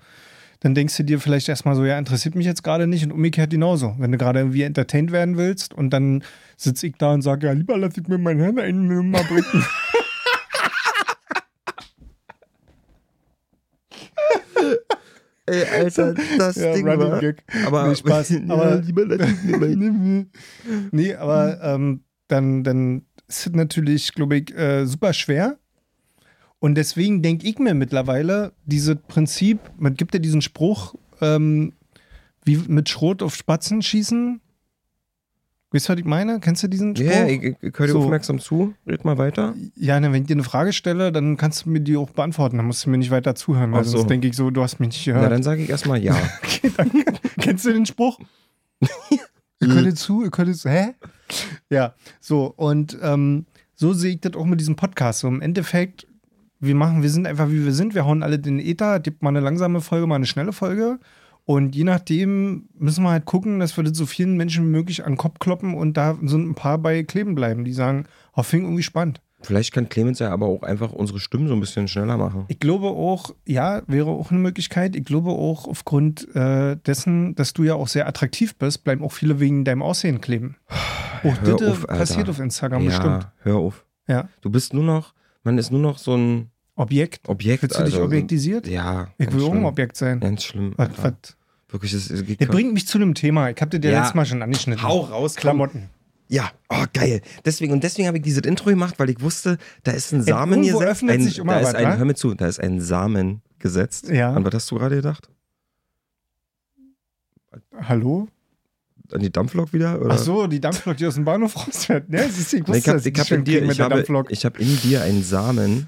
dann 0.59 0.73
denkst 0.75 0.97
du 0.97 1.03
dir 1.03 1.19
vielleicht 1.19 1.49
erstmal 1.49 1.75
so, 1.75 1.85
ja, 1.85 1.97
interessiert 1.99 2.35
mich 2.35 2.45
jetzt 2.45 2.63
gerade 2.63 2.87
nicht 2.87 3.03
und 3.05 3.11
umgekehrt 3.11 3.51
genauso. 3.51 3.95
Wenn 3.99 4.11
du 4.11 4.17
gerade 4.17 4.39
irgendwie 4.39 4.63
entertained 4.63 5.11
werden 5.11 5.37
willst 5.37 5.73
und 5.73 5.91
dann 5.91 6.23
sitze 6.55 6.87
ich 6.87 6.95
da 6.97 7.13
und 7.13 7.21
sage, 7.21 7.47
ja, 7.47 7.53
lieber 7.53 7.77
lass 7.77 7.97
ich 7.97 8.07
mir 8.07 8.17
mein 8.17 8.39
Hirn 8.39 8.59
einen 8.59 9.09
mal 9.11 9.23
brechen. 9.23 9.63
Ey, 15.45 15.63
Alter, 15.63 16.13
das 16.37 16.57
Ja, 16.57 16.73
Ding 16.73 16.87
Running 16.87 17.09
war. 17.11 17.19
Gag. 17.21 17.43
Aber 17.65 17.87
Nee, 17.87 17.95
Spaß. 17.95 18.33
Aber- 18.49 18.75
lieber 18.81 19.05
nee, 20.91 21.13
aber 21.15 21.59
ähm, 21.63 22.03
dann, 22.27 22.63
dann 22.65 23.05
ist 23.27 23.47
es 23.47 23.53
natürlich, 23.53 24.13
glaube 24.13 24.37
ich, 24.37 24.53
äh, 24.57 24.85
super 24.85 25.13
schwer. 25.13 25.57
Und 26.59 26.75
deswegen 26.75 27.21
denke 27.21 27.47
ich 27.47 27.59
mir 27.59 27.73
mittlerweile, 27.73 28.51
dieses 28.65 28.95
Prinzip, 29.07 29.59
man 29.77 29.93
gibt 29.95 30.13
ja 30.13 30.19
diesen 30.19 30.41
Spruch, 30.41 30.95
ähm, 31.21 31.73
wie 32.45 32.57
mit 32.67 32.89
Schrot 32.89 33.21
auf 33.21 33.35
Spatzen 33.35 33.81
schießen. 33.81 34.41
Weißt 35.71 35.89
du, 35.89 35.93
was 35.93 35.99
ich 35.99 36.05
meine? 36.05 36.39
Kennst 36.39 36.63
du 36.63 36.69
diesen 36.69 36.95
Spruch? 36.95 37.05
Ja, 37.11 37.27
ich, 37.27 37.43
ich, 37.43 37.55
ich 37.61 37.77
höre 37.77 37.87
dir 37.87 37.91
So. 37.93 37.99
aufmerksam 38.03 38.39
zu. 38.39 38.73
Red 38.87 39.03
mal 39.03 39.17
weiter. 39.17 39.53
Ja, 39.75 39.99
na, 39.99 40.11
wenn 40.13 40.21
ich 40.21 40.27
dir 40.27 40.35
eine 40.35 40.43
Frage 40.45 40.71
stelle, 40.71 41.11
dann 41.11 41.35
kannst 41.35 41.65
du 41.65 41.69
mir 41.69 41.81
die 41.81 41.97
auch 41.97 42.09
beantworten. 42.09 42.57
Dann 42.57 42.65
musst 42.65 42.85
du 42.85 42.89
mir 42.89 42.97
nicht 42.97 43.11
weiter 43.11 43.35
zuhören, 43.35 43.71
weil 43.73 43.81
Ach 43.81 43.85
so. 43.85 43.97
sonst 43.97 44.09
denke 44.09 44.27
ich 44.29 44.35
so, 44.35 44.49
du 44.49 44.63
hast 44.63 44.79
mich 44.79 44.87
nicht 44.89 45.05
Na, 45.07 45.13
gehört. 45.15 45.31
dann 45.33 45.43
sage 45.43 45.61
ich 45.61 45.69
erstmal 45.69 46.01
ja. 46.01 46.15
Okay, 46.43 46.71
danke. 46.75 47.03
Kennst 47.41 47.65
du 47.65 47.73
den 47.73 47.85
Spruch? 47.85 48.17
ihr 49.59 49.67
könnt 49.67 49.99
zu, 49.99 50.23
ihr 50.23 50.31
könnt 50.31 50.55
zu, 50.57 50.69
hä? 50.69 50.95
Ja, 51.69 51.93
so, 52.21 52.45
und 52.55 52.97
ähm, 53.01 53.45
so 53.75 53.91
sehe 53.93 54.13
ich 54.13 54.21
das 54.21 54.35
auch 54.35 54.45
mit 54.45 54.61
diesem 54.61 54.77
Podcast. 54.77 55.19
So 55.19 55.27
im 55.27 55.41
Endeffekt, 55.41 56.07
wir 56.59 56.75
machen, 56.75 57.03
wir 57.03 57.09
sind 57.09 57.27
einfach 57.27 57.49
wie 57.49 57.63
wir 57.63 57.73
sind, 57.73 57.95
wir 57.95 58.05
hauen 58.05 58.23
alle 58.23 58.39
den 58.39 58.59
Ether, 58.59 58.99
gibt 58.99 59.21
mal 59.21 59.29
eine 59.29 59.39
langsame 59.39 59.81
Folge, 59.81 60.07
mal 60.07 60.15
eine 60.15 60.25
schnelle 60.25 60.53
Folge. 60.53 60.99
Und 61.45 61.75
je 61.75 61.85
nachdem 61.85 62.67
müssen 62.77 63.03
wir 63.03 63.11
halt 63.11 63.23
gucken, 63.25 63.59
dass 63.59 63.77
wir 63.77 63.83
das 63.83 63.97
so 63.97 64.05
vielen 64.05 64.35
Menschen 64.35 64.65
wie 64.65 64.71
möglich 64.71 65.05
an 65.05 65.13
den 65.13 65.17
Kopf 65.17 65.39
kloppen 65.39 65.75
und 65.75 65.95
da 65.95 66.17
sind 66.21 66.49
ein 66.49 66.55
paar 66.55 66.77
bei 66.77 67.03
kleben 67.03 67.35
bleiben, 67.35 67.63
die 67.63 67.71
sagen, 67.71 68.05
oh, 68.35 68.43
fing 68.43 68.63
irgendwie 68.63 68.83
spannend. 68.83 69.21
Vielleicht 69.41 69.71
kann 69.71 69.87
Clemens 69.87 70.19
ja 70.19 70.31
aber 70.31 70.47
auch 70.47 70.63
einfach 70.63 70.91
unsere 70.91 71.19
Stimmen 71.19 71.47
so 71.47 71.53
ein 71.53 71.59
bisschen 71.59 71.87
schneller 71.87 72.17
machen. 72.17 72.45
Ich 72.47 72.59
glaube 72.59 72.87
auch, 72.87 73.35
ja, 73.45 73.83
wäre 73.87 74.09
auch 74.09 74.31
eine 74.31 74.39
Möglichkeit. 74.39 74.95
Ich 74.95 75.05
glaube 75.05 75.29
auch 75.29 75.67
aufgrund 75.67 76.35
äh, 76.35 76.75
dessen, 76.75 77.35
dass 77.35 77.53
du 77.53 77.63
ja 77.63 77.75
auch 77.75 77.87
sehr 77.87 78.07
attraktiv 78.07 78.55
bist, 78.55 78.83
bleiben 78.83 79.03
auch 79.03 79.11
viele 79.11 79.39
wegen 79.39 79.63
deinem 79.63 79.83
Aussehen 79.83 80.21
kleben. 80.21 80.57
Auch 81.23 81.41
Hör 81.41 81.55
das 81.57 81.71
auf, 81.71 81.87
passiert 81.87 82.29
auf 82.29 82.37
Instagram 82.39 82.83
ja, 82.83 82.89
bestimmt. 82.89 83.27
hör 83.39 83.55
auf. 83.55 83.85
Ja. 84.07 84.29
Du 84.41 84.51
bist 84.51 84.71
nur 84.75 84.83
noch, 84.83 85.15
man 85.43 85.57
ist 85.57 85.71
nur 85.71 85.81
noch 85.81 85.97
so 85.97 86.15
ein 86.15 86.51
Objekt. 86.75 87.27
Objekt. 87.27 87.63
Willst 87.63 87.79
du 87.79 87.83
dich 87.83 87.93
also, 87.95 88.05
objektisiert? 88.05 88.67
Ja. 88.67 89.09
Ich 89.17 89.31
will 89.33 89.43
auch 89.43 89.53
ein. 89.53 89.65
Objekt 89.65 89.97
sein. 89.97 90.19
Ganz 90.19 90.43
schlimm. 90.43 90.73
Was, 90.77 90.89
was? 90.97 91.13
Wirklich, 91.69 91.93
es 91.93 92.25
geht 92.25 92.39
Der 92.39 92.45
bringt 92.45 92.73
mich 92.73 92.87
zu 92.87 92.97
einem 92.97 93.13
Thema. 93.13 93.49
Ich 93.49 93.59
habe 93.59 93.77
dir 93.77 93.89
ja 93.89 93.99
letztes 93.99 94.15
Mal 94.15 94.25
schon 94.25 94.41
angeschnitten. 94.41 94.83
Hau 94.83 95.01
raus. 95.01 95.35
Klamotten. 95.35 95.89
Ja, 96.29 96.51
oh 96.69 96.83
geil. 96.93 97.21
Deswegen 97.45 97.73
und 97.73 97.83
deswegen 97.83 98.07
habe 98.07 98.17
ich 98.17 98.23
dieses 98.23 98.43
Intro 98.43 98.69
gemacht, 98.69 98.95
weil 98.99 99.09
ich 99.09 99.21
wusste, 99.21 99.57
da 99.83 99.91
ist 99.91 100.11
ein 100.11 100.23
Samen 100.23 100.63
irgendwo 100.63 100.79
gesetzt. 100.79 100.91
öffnet 100.91 101.15
Ein, 101.15 101.23
sich 101.23 101.39
immer 101.39 101.53
da 101.53 101.59
ist 101.59 101.67
was, 101.67 101.75
ein, 101.75 101.85
wa? 101.85 101.95
hör 101.95 102.05
mir 102.05 102.15
zu, 102.15 102.33
da 102.33 102.47
ist 102.47 102.59
ein 102.59 102.81
Samen 102.81 103.41
gesetzt. 103.59 104.09
Ja. 104.09 104.33
An 104.33 104.43
was 104.45 104.53
hast 104.53 104.71
du 104.71 104.75
gerade 104.75 104.97
gedacht? 104.97 105.29
Hallo? 107.81 108.27
An 109.11 109.21
die 109.21 109.31
Dampflok 109.31 109.71
wieder? 109.73 110.01
Oder? 110.01 110.13
Ach 110.15 110.17
so, 110.17 110.47
die 110.47 110.59
Dampflok, 110.59 110.97
die 110.97 111.05
aus 111.07 111.15
dem 111.15 111.25
Bahnhof 111.25 111.55
rausfährt. 111.67 112.09
Ne, 112.09 112.17
du, 112.21 112.23
ich 112.25 112.67
wusste, 112.67 112.77
ich 112.77 112.87
habe 112.87 112.97
dass 112.97 113.05
ich 113.05 113.19
hab 113.19 113.31
in 113.31 113.43
dir, 113.45 113.63
ich 113.63 113.79
habe, 113.79 114.03
ich 114.29 114.45
hab 114.45 114.59
in 114.59 114.77
dir 114.81 115.01
einen 115.03 115.23
Samen 115.23 115.87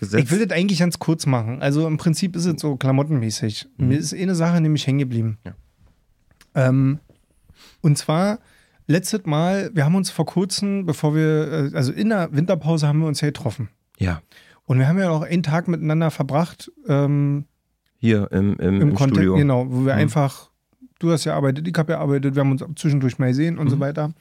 gesetzt. 0.00 0.24
Ich 0.24 0.30
will 0.30 0.46
das 0.46 0.56
eigentlich 0.56 0.78
ganz 0.78 0.98
kurz 0.98 1.26
machen. 1.26 1.60
Also 1.62 1.86
im 1.86 1.96
Prinzip 1.98 2.34
ist 2.36 2.46
es 2.46 2.60
so 2.60 2.76
klamottenmäßig. 2.76 3.66
Mhm. 3.76 3.88
Mir 3.88 3.98
ist 3.98 4.14
eine 4.14 4.34
Sache 4.34 4.60
nämlich 4.60 4.86
hängen 4.86 4.98
geblieben. 5.00 5.38
Ja. 5.44 5.54
Ähm, 6.54 6.98
und 7.82 7.98
zwar, 7.98 8.38
letztes 8.86 9.26
Mal, 9.26 9.70
wir 9.74 9.84
haben 9.84 9.94
uns 9.94 10.10
vor 10.10 10.26
kurzem, 10.26 10.86
bevor 10.86 11.14
wir, 11.14 11.70
äh, 11.72 11.76
also 11.76 11.92
in 11.92 12.08
der 12.08 12.28
Winterpause 12.32 12.86
haben 12.88 13.00
wir 13.00 13.06
uns 13.08 13.20
ja 13.20 13.28
getroffen. 13.28 13.68
ja, 13.98 14.22
Und 14.64 14.78
wir 14.78 14.88
haben 14.88 14.98
ja 14.98 15.10
auch 15.10 15.22
einen 15.22 15.42
Tag 15.42 15.68
miteinander 15.68 16.10
verbracht 16.10 16.72
ähm, 16.88 17.44
hier 17.98 18.28
im, 18.32 18.56
im, 18.58 18.80
im, 18.80 18.88
im 18.90 18.96
Studio. 18.96 19.34
genau, 19.36 19.66
wo 19.70 19.84
wir 19.84 19.94
Mhm. 19.94 20.00
einfach, 20.00 20.50
du 20.98 21.10
hast 21.12 21.24
ja 21.24 21.34
arbeitet, 21.34 21.66
ich 21.68 21.74
habe 21.76 21.92
ja 21.92 21.98
arbeitet, 22.00 22.34
wir 22.34 22.40
haben 22.40 22.52
uns 22.52 22.64
zwischendurch 22.76 23.18
mal 23.18 23.28
gesehen 23.28 23.58
und 23.58 23.70
so 23.70 23.76
Mhm. 23.76 23.80
weiter. 23.80 24.12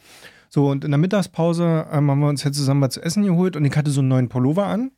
So, 0.50 0.70
und 0.70 0.86
in 0.86 0.92
der 0.92 0.98
Mittagspause 0.98 1.86
ähm, 1.92 2.10
haben 2.12 2.20
wir 2.20 2.30
uns 2.30 2.44
jetzt 2.44 2.58
zusammen 2.58 2.82
was 2.82 2.94
zu 2.94 3.02
essen 3.02 3.24
geholt 3.24 3.56
und 3.56 3.66
ich 3.66 3.76
hatte 3.76 3.92
so 3.92 4.02
einen 4.02 4.10
neuen 4.10 4.30
Pullover 4.30 4.68
an. 4.68 4.92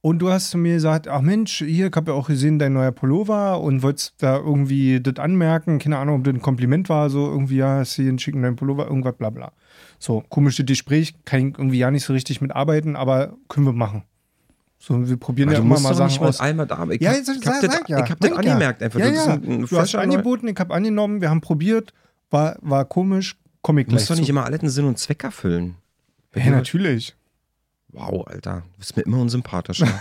Und 0.00 0.20
du 0.20 0.30
hast 0.30 0.50
zu 0.50 0.58
mir 0.58 0.74
gesagt, 0.74 1.08
ach 1.08 1.20
Mensch, 1.22 1.58
hier, 1.58 1.88
ich 1.88 1.96
habe 1.96 2.12
ja 2.12 2.16
auch 2.16 2.28
gesehen, 2.28 2.58
dein 2.60 2.72
neuer 2.72 2.92
Pullover 2.92 3.60
und 3.60 3.82
wolltest 3.82 4.14
da 4.18 4.36
irgendwie 4.36 5.00
das 5.00 5.16
anmerken, 5.16 5.80
keine 5.80 5.98
Ahnung, 5.98 6.18
ob 6.18 6.24
das 6.24 6.34
ein 6.34 6.40
Kompliment 6.40 6.88
war, 6.88 7.10
so 7.10 7.26
irgendwie, 7.26 7.56
ja, 7.56 7.78
hast 7.78 7.98
du 7.98 8.02
hier 8.02 8.10
einen 8.10 8.18
schicken 8.20 8.40
neuen 8.40 8.54
Pullover, 8.54 8.86
irgendwas, 8.86 9.16
bla 9.16 9.30
bla. 9.30 9.52
So, 9.98 10.22
komisches 10.28 10.66
Gespräch, 10.66 11.14
kann 11.24 11.40
ich 11.48 11.58
irgendwie 11.58 11.78
ja 11.78 11.90
nicht 11.90 12.04
so 12.04 12.12
richtig 12.12 12.40
mitarbeiten, 12.40 12.94
aber 12.94 13.36
können 13.48 13.66
wir 13.66 13.72
machen. 13.72 14.04
So, 14.80 15.08
wir 15.08 15.16
probieren 15.16 15.50
ja 15.50 15.58
immer 15.58 15.78
mal 15.80 15.94
Sachen 15.94 16.24
aus. 16.24 16.40
einmal 16.40 16.66
da. 16.66 16.86
Ich 16.90 17.00
Ja, 17.00 17.10
hab, 17.10 17.18
ich 17.20 17.28
hab 17.28 17.42
sag- 17.42 17.60
das, 17.62 17.80
ja, 17.88 18.04
ich 18.04 18.10
hab 18.10 18.20
das 18.20 18.30
ja. 18.30 18.36
angemerkt 18.36 18.82
einfach. 18.82 19.00
Ja, 19.00 19.08
ja. 19.08 19.24
ein, 19.34 19.66
Du 19.66 19.76
hast 19.78 19.94
angeboten, 19.94 20.46
ich 20.48 20.58
habe 20.58 20.72
angenommen, 20.72 21.20
wir 21.20 21.30
haben 21.30 21.40
probiert, 21.40 21.92
war, 22.30 22.56
war 22.60 22.84
komisch, 22.84 23.36
komm 23.60 23.78
ich 23.78 23.86
Du 23.86 23.92
musst 23.92 24.06
gleich 24.06 24.16
doch 24.16 24.20
nicht 24.20 24.30
immer 24.30 24.44
alles 24.44 24.60
einen 24.60 24.70
Sinn 24.70 24.84
und 24.84 24.98
Zweck 24.98 25.24
erfüllen. 25.24 25.74
Ja, 26.34 26.50
natürlich. 26.50 27.16
Wow, 27.90 28.26
Alter. 28.28 28.62
Du 28.74 28.78
bist 28.78 28.96
mir 28.96 29.02
immer 29.02 29.18
unsympathischer. 29.18 29.88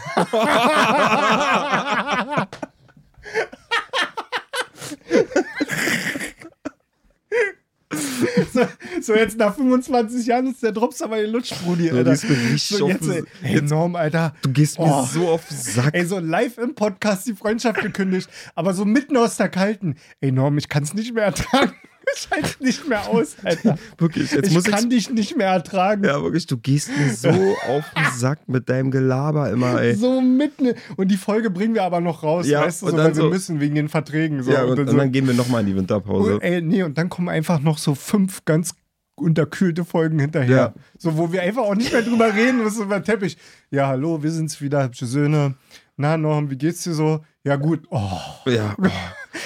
So, 8.53 8.61
so 9.01 9.13
jetzt 9.15 9.37
nach 9.37 9.55
25 9.55 10.25
Jahren 10.27 10.47
ist 10.47 10.63
der 10.63 10.71
Drops 10.71 11.01
aber 11.01 11.19
gelutscht, 11.21 11.53
Brudi, 11.63 11.89
Du 11.89 11.97
Alter. 11.97 12.11
gehst 12.11 12.29
mir 12.29 12.37
richtig 12.37 12.77
So, 12.77 12.87
jetzt, 12.89 13.07
ey, 13.09 13.23
enorm, 13.57 13.95
Alter. 13.95 14.33
Du 14.41 14.51
gehst 14.51 14.79
mir 14.79 14.85
Oh. 14.85 15.05
so 15.05 15.27
auf 15.29 15.47
den 15.47 15.57
Sack. 15.57 15.93
Ey, 15.93 16.05
so 16.05 16.19
live 16.19 16.57
im 16.57 16.73
Podcast 16.75 17.27
die 17.27 17.33
Freundschaft 17.33 17.81
gekündigt, 17.81 18.29
aber 18.55 18.73
so 18.73 18.85
mitten 18.85 19.17
aus 19.17 19.37
der 19.37 19.49
Kalten. 19.49 19.95
Ey, 20.21 20.31
Norm, 20.31 20.57
ich 20.57 20.69
kann 20.69 20.83
es 20.83 20.93
nicht 20.93 21.13
mehr 21.13 21.25
ertragen. 21.25 21.73
Ich 22.15 22.29
halte 22.31 22.63
nicht 22.63 22.87
mehr 22.87 23.07
aus, 23.07 23.35
Alter. 23.43 23.77
wirklich, 23.97 24.31
jetzt 24.31 24.47
ich 24.47 24.53
muss 24.53 24.63
kann 24.63 24.89
dich 24.89 25.09
nicht 25.09 25.37
mehr 25.37 25.49
ertragen. 25.49 26.03
Ja, 26.03 26.21
wirklich, 26.23 26.47
du 26.47 26.57
gehst 26.57 26.89
mir 26.97 27.13
so 27.13 27.29
auf 27.67 27.83
den 27.95 28.17
Sack 28.17 28.47
mit 28.47 28.69
deinem 28.69 28.89
Gelaber 28.91 29.49
immer, 29.51 29.79
ey. 29.81 29.93
So 29.95 30.19
mitten. 30.21 30.73
Und 30.95 31.09
die 31.09 31.17
Folge 31.17 31.49
bringen 31.49 31.75
wir 31.75 31.83
aber 31.83 32.01
noch 32.01 32.23
raus, 32.23 32.47
Ja, 32.47 32.61
weißt 32.61 32.81
du, 32.81 32.85
und 32.87 32.91
so, 32.93 32.97
weil 32.97 33.07
wir 33.07 33.15
so- 33.15 33.29
müssen 33.29 33.59
wegen 33.59 33.75
den 33.75 33.89
Verträgen. 33.89 34.41
So. 34.41 34.51
Ja, 34.51 34.63
und, 34.63 34.77
dann 34.77 34.87
und 34.87 34.91
so, 34.91 34.97
dann 34.97 35.11
gehen 35.11 35.27
wir 35.27 35.33
nochmal 35.35 35.61
in 35.61 35.67
die 35.67 35.75
Winterpause. 35.75 36.35
Und, 36.35 36.41
ey, 36.41 36.61
nee, 36.61 36.81
und 36.83 36.97
dann 36.97 37.09
kommen 37.09 37.29
einfach 37.29 37.59
noch 37.59 37.77
so 37.77 37.93
fünf 37.93 38.45
ganz 38.45 38.73
unterkühlte 39.15 39.83
Folgen 39.85 40.19
hinterher. 40.19 40.55
Ja. 40.55 40.73
So, 40.97 41.17
wo 41.17 41.31
wir 41.31 41.41
einfach 41.41 41.63
auch 41.63 41.75
nicht 41.75 41.91
mehr 41.91 42.01
drüber 42.03 42.33
reden 42.33 42.63
müssen 42.63 42.83
über 42.83 43.03
Teppich. 43.03 43.37
Ja, 43.71 43.87
hallo, 43.87 44.21
wir 44.23 44.31
sind's 44.31 44.61
wieder, 44.61 44.83
hübsche 44.85 45.05
Söhne. 45.07 45.55
Na, 45.97 46.15
Norm, 46.17 46.49
wie 46.51 46.57
geht's 46.57 46.83
dir 46.83 46.93
so? 46.93 47.21
Ja, 47.43 47.55
gut. 47.55 47.87
Oh. 47.89 48.11
Ja, 48.45 48.75
oh, 48.79 48.87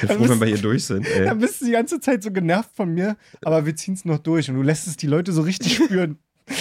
bin 0.07 0.17
froh, 0.17 0.29
wenn 0.29 0.39
wir 0.39 0.47
hier 0.47 0.57
durch 0.57 0.85
sind, 0.85 1.05
ey. 1.07 1.25
Dann 1.25 1.39
bist 1.39 1.61
du 1.61 1.65
die 1.65 1.71
ganze 1.71 1.99
Zeit 1.99 2.23
so 2.23 2.31
genervt 2.31 2.69
von 2.75 2.93
mir, 2.93 3.15
aber 3.43 3.65
wir 3.65 3.75
ziehen's 3.75 4.05
noch 4.05 4.19
durch 4.19 4.49
und 4.49 4.55
du 4.55 4.61
lässt 4.61 4.87
es 4.87 4.97
die 4.97 5.07
Leute 5.07 5.31
so 5.31 5.41
richtig 5.41 5.75
spüren. 5.75 6.17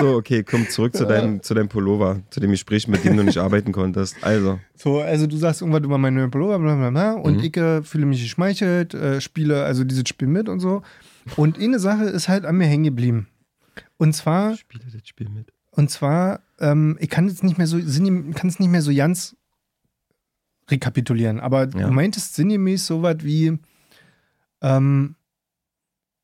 So, 0.00 0.14
okay, 0.14 0.42
komm 0.42 0.68
zurück 0.68 0.96
zu 0.96 1.04
deinem, 1.04 1.42
zu 1.42 1.52
deinem 1.54 1.68
Pullover, 1.68 2.22
zu 2.30 2.40
dem 2.40 2.50
Gespräch, 2.52 2.88
mit 2.88 3.04
dem 3.04 3.16
du 3.16 3.22
nicht 3.24 3.36
arbeiten 3.38 3.70
konntest. 3.72 4.16
Also, 4.22 4.58
So, 4.76 5.00
also 5.00 5.26
du 5.26 5.36
sagst 5.36 5.60
irgendwann 5.60 5.84
über 5.84 5.98
meine 5.98 6.28
Pullover, 6.28 6.58
bla 6.58 6.74
bla 6.74 6.90
bla, 6.90 7.12
und 7.12 7.36
Mhm. 7.38 7.42
ich 7.44 7.56
äh, 7.56 7.82
fühle 7.82 8.06
mich 8.06 8.22
geschmeichelt, 8.22 8.94
äh, 8.94 9.20
spiele 9.20 9.64
also 9.64 9.84
dieses 9.84 10.08
Spiel 10.08 10.28
mit 10.28 10.48
und 10.48 10.60
so. 10.60 10.82
Und 11.36 11.58
eine 11.58 11.78
Sache 11.78 12.04
ist 12.04 12.28
halt 12.28 12.44
an 12.46 12.56
mir 12.56 12.66
hängen 12.66 12.84
geblieben. 12.84 13.28
Und 13.98 14.14
zwar, 14.14 14.56
spiele 14.56 14.84
das 14.90 15.06
Spiel 15.06 15.28
mit. 15.28 15.52
und 15.70 15.90
zwar, 15.90 16.40
ähm, 16.60 16.96
ich 17.00 17.10
kann 17.10 17.28
jetzt 17.28 17.44
nicht 17.44 17.58
mehr 17.58 17.66
so, 17.66 17.78
kann 17.78 18.48
es 18.48 18.58
nicht 18.58 18.70
mehr 18.70 18.82
so 18.82 18.94
ganz 18.94 19.36
rekapitulieren, 20.70 21.40
aber 21.40 21.62
Ja. 21.62 21.86
du 21.86 21.90
meintest 21.92 22.34
sinngemäß 22.34 22.86
so 22.86 23.02
was 23.02 23.16
wie, 23.22 23.58
ähm, 24.62 25.16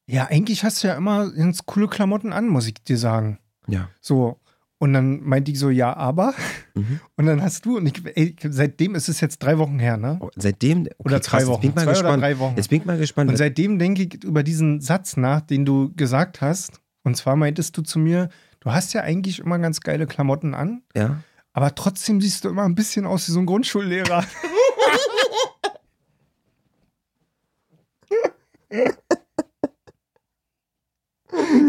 ja, 0.06 0.26
eigentlich 0.26 0.64
hast 0.64 0.82
du 0.82 0.88
ja 0.88 0.94
immer 0.94 1.30
ganz 1.30 1.66
coole 1.66 1.88
Klamotten 1.88 2.32
an, 2.32 2.48
muss 2.48 2.66
ich 2.66 2.74
dir 2.82 2.98
sagen. 2.98 3.38
Ja. 3.68 3.88
So. 4.00 4.40
Und 4.78 4.94
dann 4.94 5.20
meinte 5.22 5.50
ich 5.52 5.58
so, 5.58 5.68
ja, 5.68 5.94
aber. 5.94 6.32
Mhm. 6.74 7.00
Und 7.16 7.26
dann 7.26 7.42
hast 7.42 7.66
du, 7.66 7.76
und 7.76 7.84
ich, 7.86 8.02
ey, 8.16 8.34
seitdem 8.48 8.94
ist 8.94 9.10
es 9.10 9.20
jetzt 9.20 9.40
drei 9.40 9.58
Wochen 9.58 9.78
her, 9.78 9.98
ne? 9.98 10.16
Oh, 10.20 10.30
seitdem, 10.36 10.80
okay, 10.84 10.94
Oder 10.98 11.20
krass, 11.20 11.26
drei 11.42 11.46
Wochen. 11.48 11.62
Jetzt 11.62 11.62
bin 11.62 11.68
ich 11.70 11.74
mal 11.74 11.82
Zwei 11.82 11.90
oder 11.90 12.00
gespannt. 12.00 12.22
drei 12.22 12.38
Wochen. 12.38 12.56
Jetzt 12.56 12.70
bin 12.70 12.80
ich 12.80 12.86
mal 12.86 12.98
gespannt. 12.98 13.30
Und 13.30 13.36
seitdem 13.36 13.78
denke 13.78 14.02
ich 14.04 14.24
über 14.24 14.42
diesen 14.42 14.80
Satz 14.80 15.18
nach, 15.18 15.42
den 15.42 15.66
du 15.66 15.92
gesagt 15.94 16.40
hast. 16.40 16.80
Und 17.02 17.14
zwar 17.18 17.36
meintest 17.36 17.76
du 17.76 17.82
zu 17.82 17.98
mir, 17.98 18.30
du 18.60 18.72
hast 18.72 18.94
ja 18.94 19.02
eigentlich 19.02 19.40
immer 19.40 19.58
ganz 19.58 19.80
geile 19.82 20.06
Klamotten 20.06 20.54
an, 20.54 20.82
ja. 20.96 21.22
Aber 21.52 21.74
trotzdem 21.74 22.20
siehst 22.20 22.44
du 22.44 22.48
immer 22.48 22.64
ein 22.64 22.74
bisschen 22.74 23.06
aus 23.06 23.28
wie 23.28 23.32
so 23.32 23.40
ein 23.40 23.46
Grundschullehrer. 23.46 24.24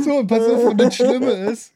so, 0.03 0.25
pass 0.25 0.45
auf, 0.45 0.65
und 0.65 0.77
das 0.77 0.95
Schlimme 0.95 1.31
ist, 1.31 1.73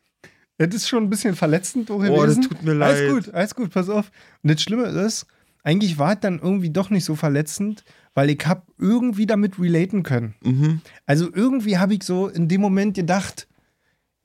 das 0.58 0.74
ist 0.74 0.88
schon 0.88 1.04
ein 1.04 1.10
bisschen 1.10 1.36
verletzend 1.36 1.92
Oh, 1.92 2.02
das 2.02 2.40
tut 2.40 2.64
mir 2.64 2.74
leid. 2.74 2.96
Alles 2.96 3.14
gut, 3.14 3.34
alles 3.34 3.56
gut, 3.56 3.72
pass 3.72 3.90
auf. 3.90 4.12
Und 4.42 4.52
das 4.52 4.62
Schlimme 4.62 4.86
ist, 4.86 5.26
eigentlich 5.64 5.98
war 5.98 6.14
es 6.14 6.20
dann 6.22 6.40
irgendwie 6.40 6.70
doch 6.70 6.90
nicht 6.90 7.04
so 7.04 7.16
verletzend, 7.16 7.84
weil 8.14 8.30
ich 8.30 8.46
habe 8.46 8.64
irgendwie 8.78 9.26
damit 9.26 9.60
relaten 9.60 10.04
können. 10.04 10.36
Mhm. 10.44 10.82
Also 11.06 11.30
irgendwie 11.34 11.78
habe 11.78 11.96
ich 11.96 12.04
so 12.04 12.30
in 12.30 12.48
dem 12.48 12.62
Moment 12.62 12.96
gedacht, 12.96 13.48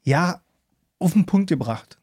ja, 0.02 0.40
auf 0.98 1.14
den 1.14 1.26
Punkt 1.26 1.48
gebracht. 1.48 1.99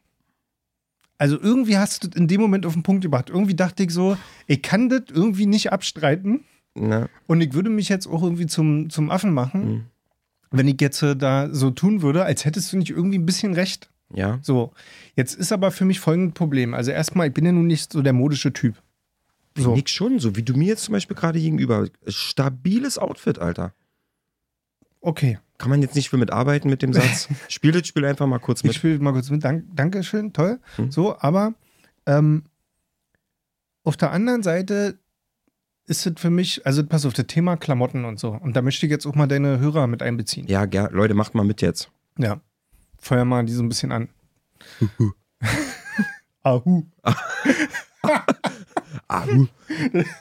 Also 1.18 1.40
irgendwie 1.40 1.78
hast 1.78 2.04
du 2.04 2.08
das 2.10 2.16
in 2.20 2.28
dem 2.28 2.40
Moment 2.42 2.66
auf 2.66 2.74
den 2.74 2.84
Punkt 2.84 3.02
gebracht. 3.02 3.30
Irgendwie 3.30 3.56
dachte 3.56 3.84
ich 3.84 3.92
so, 3.92 4.18
ich 4.46 4.62
kann 4.62 4.90
das 4.90 5.04
irgendwie 5.10 5.46
nicht 5.48 5.72
abstreiten 5.72 6.44
Na, 6.76 7.10
und 7.26 7.42
ich 7.42 7.54
würde 7.54 7.70
mich 7.72 7.90
jetzt 7.90 8.08
auch 8.08 8.22
irgendwie 8.24 8.46
zum, 8.46 8.90
zum 8.90 9.10
Affen 9.10 9.34
machen, 9.34 9.68
Mhm. 9.70 9.84
wenn 10.52 10.68
ich 10.68 10.80
jetzt 10.80 11.02
äh, 11.02 11.16
da 11.16 11.50
so 11.54 11.72
tun 11.72 12.02
würde, 12.04 12.24
als 12.24 12.46
hättest 12.46 12.72
du 12.72 12.78
nicht 12.78 12.92
irgendwie 12.92 13.18
ein 13.18 13.26
bisschen 13.26 13.54
recht. 13.54 13.90
ja. 14.14 14.38
So, 14.44 14.72
jetzt 15.16 15.34
ist 15.36 15.52
aber 15.52 15.72
für 15.72 15.86
mich 15.86 16.00
folgendes 16.00 16.34
Problem. 16.36 16.74
Also 16.76 16.92
erstmal, 16.92 17.28
ich 17.28 17.34
bin 17.34 17.46
ja 17.46 17.52
nun 17.52 17.68
nicht 17.68 17.92
so 17.92 18.02
der 18.02 18.14
modische 18.14 18.54
Typ. 18.54 18.76
So. 19.58 19.74
Nick 19.74 19.90
schon, 19.90 20.20
so 20.20 20.36
wie 20.36 20.44
du 20.44 20.54
mir 20.56 20.68
jetzt 20.68 20.84
zum 20.84 20.92
Beispiel 20.94 21.16
gerade 21.18 21.40
gegenüber. 21.40 21.88
Stabiles 22.08 23.00
Outfit, 23.00 23.40
Alter. 23.40 23.74
Okay, 25.02 25.40
Kann 25.58 25.70
man 25.70 25.82
jetzt 25.82 25.96
nicht 25.96 26.10
viel 26.10 26.20
mitarbeiten 26.20 26.70
mit 26.70 26.82
dem 26.82 26.94
Satz. 26.94 27.28
Spiel 27.48 27.72
das 27.72 27.88
Spiel 27.88 28.06
einfach 28.06 28.28
mal 28.28 28.40
kurz 28.40 28.60
ich 28.60 28.66
mit. 28.66 28.76
spiele 28.76 29.00
mal 29.00 29.14
kurz 29.14 29.30
mit. 29.30 29.44
Dank, 29.44 29.66
Dankeschön, 29.76 30.34
toll. 30.34 30.60
Mhm. 30.78 30.92
So, 30.92 31.18
aber 31.20 31.54
ähm, 32.06 32.44
auf 33.84 33.98
der 33.98 34.12
anderen 34.12 34.44
Seite 34.44 35.00
ist 35.88 36.06
es 36.06 36.14
für 36.18 36.30
mich, 36.30 36.66
also 36.66 36.86
pass 36.86 37.06
auf, 37.06 37.14
das 37.14 37.28
Thema 37.28 37.58
Klamotten 37.58 38.06
und 38.06 38.20
so. 38.20 38.32
Und 38.32 38.56
da 38.56 38.62
möchte 38.62 38.86
ich 38.86 38.92
jetzt 38.92 39.06
auch 39.06 39.16
mal 39.16 39.28
deine 39.28 39.60
Hörer 39.60 39.88
mit 39.88 40.04
einbeziehen. 40.04 40.46
Ja, 40.48 40.66
ger 40.66 40.92
Leute, 40.92 41.14
macht 41.14 41.34
mal 41.34 41.46
mit 41.46 41.62
jetzt. 41.62 41.90
Ja. 42.18 42.42
Feuer 43.00 43.26
mal 43.26 43.46
die 43.46 43.54
so 43.54 43.64
ein 43.64 43.70
bisschen 43.70 43.92
an. 43.92 44.10
Ahu. 46.44 46.86
Ah, 49.10 49.24
uh. 49.26 49.48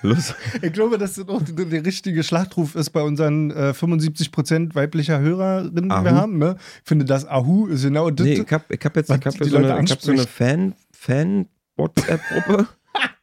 Los. 0.02 0.32
Ich 0.62 0.72
glaube, 0.72 0.96
dass 0.96 1.14
das 1.14 1.28
auch 1.28 1.42
der, 1.42 1.64
der 1.64 1.84
richtige 1.84 2.22
Schlachtruf 2.22 2.76
ist 2.76 2.90
bei 2.90 3.02
unseren 3.02 3.50
äh, 3.50 3.70
75% 3.76 4.76
weiblicher 4.76 5.18
Hörerinnen, 5.18 5.88
die 5.88 5.94
wir 6.04 6.12
Ahu. 6.12 6.16
haben. 6.16 6.38
Ne? 6.38 6.56
Ich 6.82 6.88
finde, 6.88 7.04
das 7.04 7.26
Ahu 7.26 7.66
ist 7.66 7.82
genau 7.82 8.10
das. 8.10 8.24
Nee, 8.24 8.34
ich 8.34 8.52
hab, 8.52 8.70
ich 8.70 8.84
hab 8.84 8.94
jetzt 8.96 9.10
ich 9.10 9.16
hab 9.26 9.34
die 9.38 9.48
so, 9.48 9.56
eine, 9.56 9.82
ich 9.82 9.90
hab 9.90 10.00
so 10.00 10.12
eine. 10.12 10.22
Fan, 10.26 10.74
Fan-WhatsApp-Gruppe. 10.92 12.66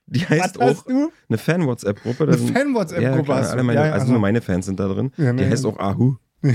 Die 0.06 0.20
heißt 0.20 0.60
was 0.60 0.68
hast 0.68 0.80
auch 0.80 0.86
du? 0.86 1.12
eine 1.30 1.38
Fan-WhatsApp-Gruppe. 1.38 2.24
Eine 2.28 2.36
ja, 2.36 2.54
Fan-WhatsApp-Gruppe 2.54 3.24
klar, 3.24 3.40
hast 3.40 3.54
du. 3.54 3.64
meine, 3.64 3.80
Ja, 3.80 3.86
ja, 3.86 3.92
also 3.94 4.02
also- 4.02 4.12
nur 4.12 4.22
meine 4.22 4.42
Fans 4.42 4.66
sind 4.66 4.80
da 4.80 4.88
drin. 4.90 5.12
Ja, 5.18 5.32
Die 5.34 5.46
heißt 5.46 5.66
auch 5.66 5.80
Ahu. 5.80 6.18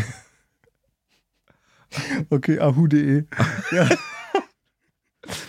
Okay, 2.30 2.60
ahu.de. 2.60 3.24
Ja, 3.72 3.88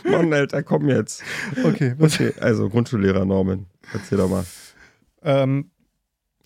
Mann, 0.09 0.33
Alter, 0.33 0.63
komm 0.63 0.89
jetzt. 0.89 1.23
okay. 1.63 1.95
Okay, 1.99 2.33
also 2.39 2.69
Grundschullehrer 2.69 3.25
Norman, 3.25 3.65
erzähl 3.93 4.17
doch 4.17 4.29
mal. 4.29 4.45
ähm, 5.23 5.71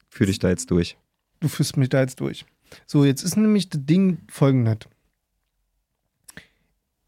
Führ 0.09 0.27
dich 0.27 0.39
da 0.39 0.49
jetzt 0.49 0.69
durch. 0.71 0.97
du 1.39 1.47
führst 1.47 1.77
mich 1.77 1.89
da 1.89 2.01
jetzt 2.01 2.19
durch. 2.19 2.45
So, 2.85 3.03
jetzt 3.05 3.23
ist 3.23 3.35
nämlich 3.35 3.69
das 3.69 3.81
Ding 3.85 4.19
folgendes. 4.29 4.77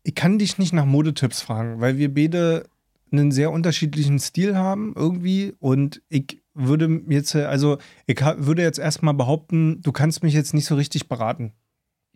Ich 0.04 0.14
kann 0.16 0.38
dich 0.38 0.58
nicht 0.58 0.74
nach 0.74 0.86
Modetipps 0.86 1.42
fragen, 1.42 1.82
weil 1.82 1.98
wir 1.98 2.14
beide 2.14 2.68
einen 3.12 3.32
sehr 3.32 3.52
unterschiedlichen 3.52 4.20
Stil 4.20 4.56
haben 4.56 4.94
irgendwie 4.96 5.54
und 5.60 6.02
ich 6.10 6.42
würde 6.54 7.02
jetzt, 7.10 7.36
also 7.36 7.78
ich 8.06 8.20
würde 8.22 8.62
jetzt 8.62 8.80
erstmal 8.80 9.14
behaupten, 9.14 9.82
du 9.82 9.92
kannst 9.92 10.24
mich 10.24 10.34
jetzt 10.34 10.54
nicht 10.54 10.66
so 10.66 10.76
richtig 10.76 11.08
beraten. 11.08 11.54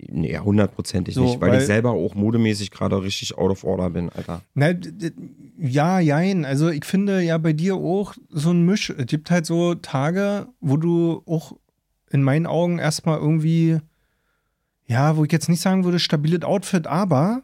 Nee, 0.07 0.37
hundertprozentig 0.37 1.13
So, 1.15 1.23
nicht, 1.23 1.41
weil, 1.41 1.51
weil- 1.51 1.59
ich 1.59 1.65
selber 1.65 1.91
auch 1.91 2.15
modemäßig 2.15 2.71
gerade 2.71 3.01
richtig 3.03 3.37
out 3.37 3.51
of 3.51 3.63
order 3.63 3.89
bin, 3.89 4.09
Alter. 4.09 4.41
Na, 4.53 4.73
ja, 5.57 5.99
jein. 5.99 6.45
Also 6.45 6.69
ich 6.69 6.85
finde 6.85 7.21
ja 7.21 7.37
bei 7.37 7.51
dir 7.53 7.75
auch 7.75 8.13
so 8.29 8.51
ein 8.51 8.65
Misch. 8.65 8.89
Es 8.91 9.05
gibt 9.07 9.29
halt 9.29 9.45
so 9.45 9.75
Tage, 9.75 10.47
wo 10.61 10.77
du 10.77 11.21
auch 11.25 11.53
in 12.11 12.23
meinen 12.23 12.45
Augen 12.47 12.79
erstmal 12.79 13.19
irgendwie, 13.19 13.77
ja, 14.87 15.17
wo 15.17 15.25
ich 15.25 15.31
jetzt 15.31 15.49
nicht 15.49 15.61
sagen 15.61 15.83
würde, 15.83 15.99
stabiles 15.99 16.43
Outfit, 16.43 16.87
aber 16.87 17.43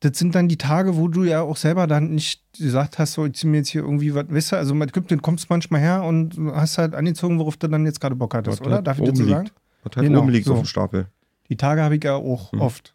das 0.00 0.18
sind 0.18 0.34
dann 0.34 0.48
die 0.48 0.58
Tage, 0.58 0.96
wo 0.96 1.08
du 1.08 1.24
ja 1.24 1.40
auch 1.40 1.56
selber 1.56 1.86
dann 1.86 2.14
nicht 2.14 2.42
gesagt 2.58 2.98
hast, 2.98 3.14
so, 3.14 3.24
ich 3.24 3.34
zieh 3.34 3.46
mir 3.46 3.58
jetzt 3.58 3.68
hier 3.70 3.82
irgendwie 3.82 4.14
was, 4.14 4.26
weißt 4.28 4.52
du, 4.52 4.56
also 4.56 4.74
man- 4.74 4.88
du 4.88 5.16
kommst 5.18 5.48
manchmal 5.48 5.80
her 5.80 6.02
und 6.04 6.36
hast 6.52 6.76
halt 6.78 6.94
angezogen, 6.94 7.38
worauf 7.38 7.56
du 7.56 7.68
dann 7.68 7.86
jetzt 7.86 8.00
gerade 8.00 8.14
Bock 8.14 8.34
hattest, 8.34 8.60
oder? 8.60 8.82
Darf 8.82 8.98
ich 8.98 9.06
so 9.06 9.22
liegt. 9.22 9.28
sagen? 9.30 9.50
Was 9.84 9.96
halt 9.96 10.06
Genau, 10.06 10.20
oben 10.22 10.30
liegt 10.30 10.46
so. 10.46 10.54
auf 10.54 10.60
dem 10.60 10.66
Stapel. 10.66 11.08
Die 11.48 11.56
Tage 11.56 11.82
habe 11.82 11.96
ich 11.96 12.04
ja 12.04 12.14
auch 12.16 12.52
Mhm. 12.52 12.60
oft. 12.60 12.94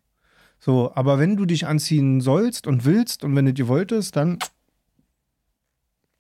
So, 0.60 0.92
aber 0.96 1.20
wenn 1.20 1.38
du 1.38 1.46
dich 1.46 1.66
anziehen 1.68 2.20
sollst 2.20 2.68
und 2.68 2.84
willst 2.84 3.24
und 3.24 3.36
wenn 3.36 3.46
du 3.46 3.54
dir 3.54 3.68
wolltest, 3.70 4.16
dann 4.18 4.40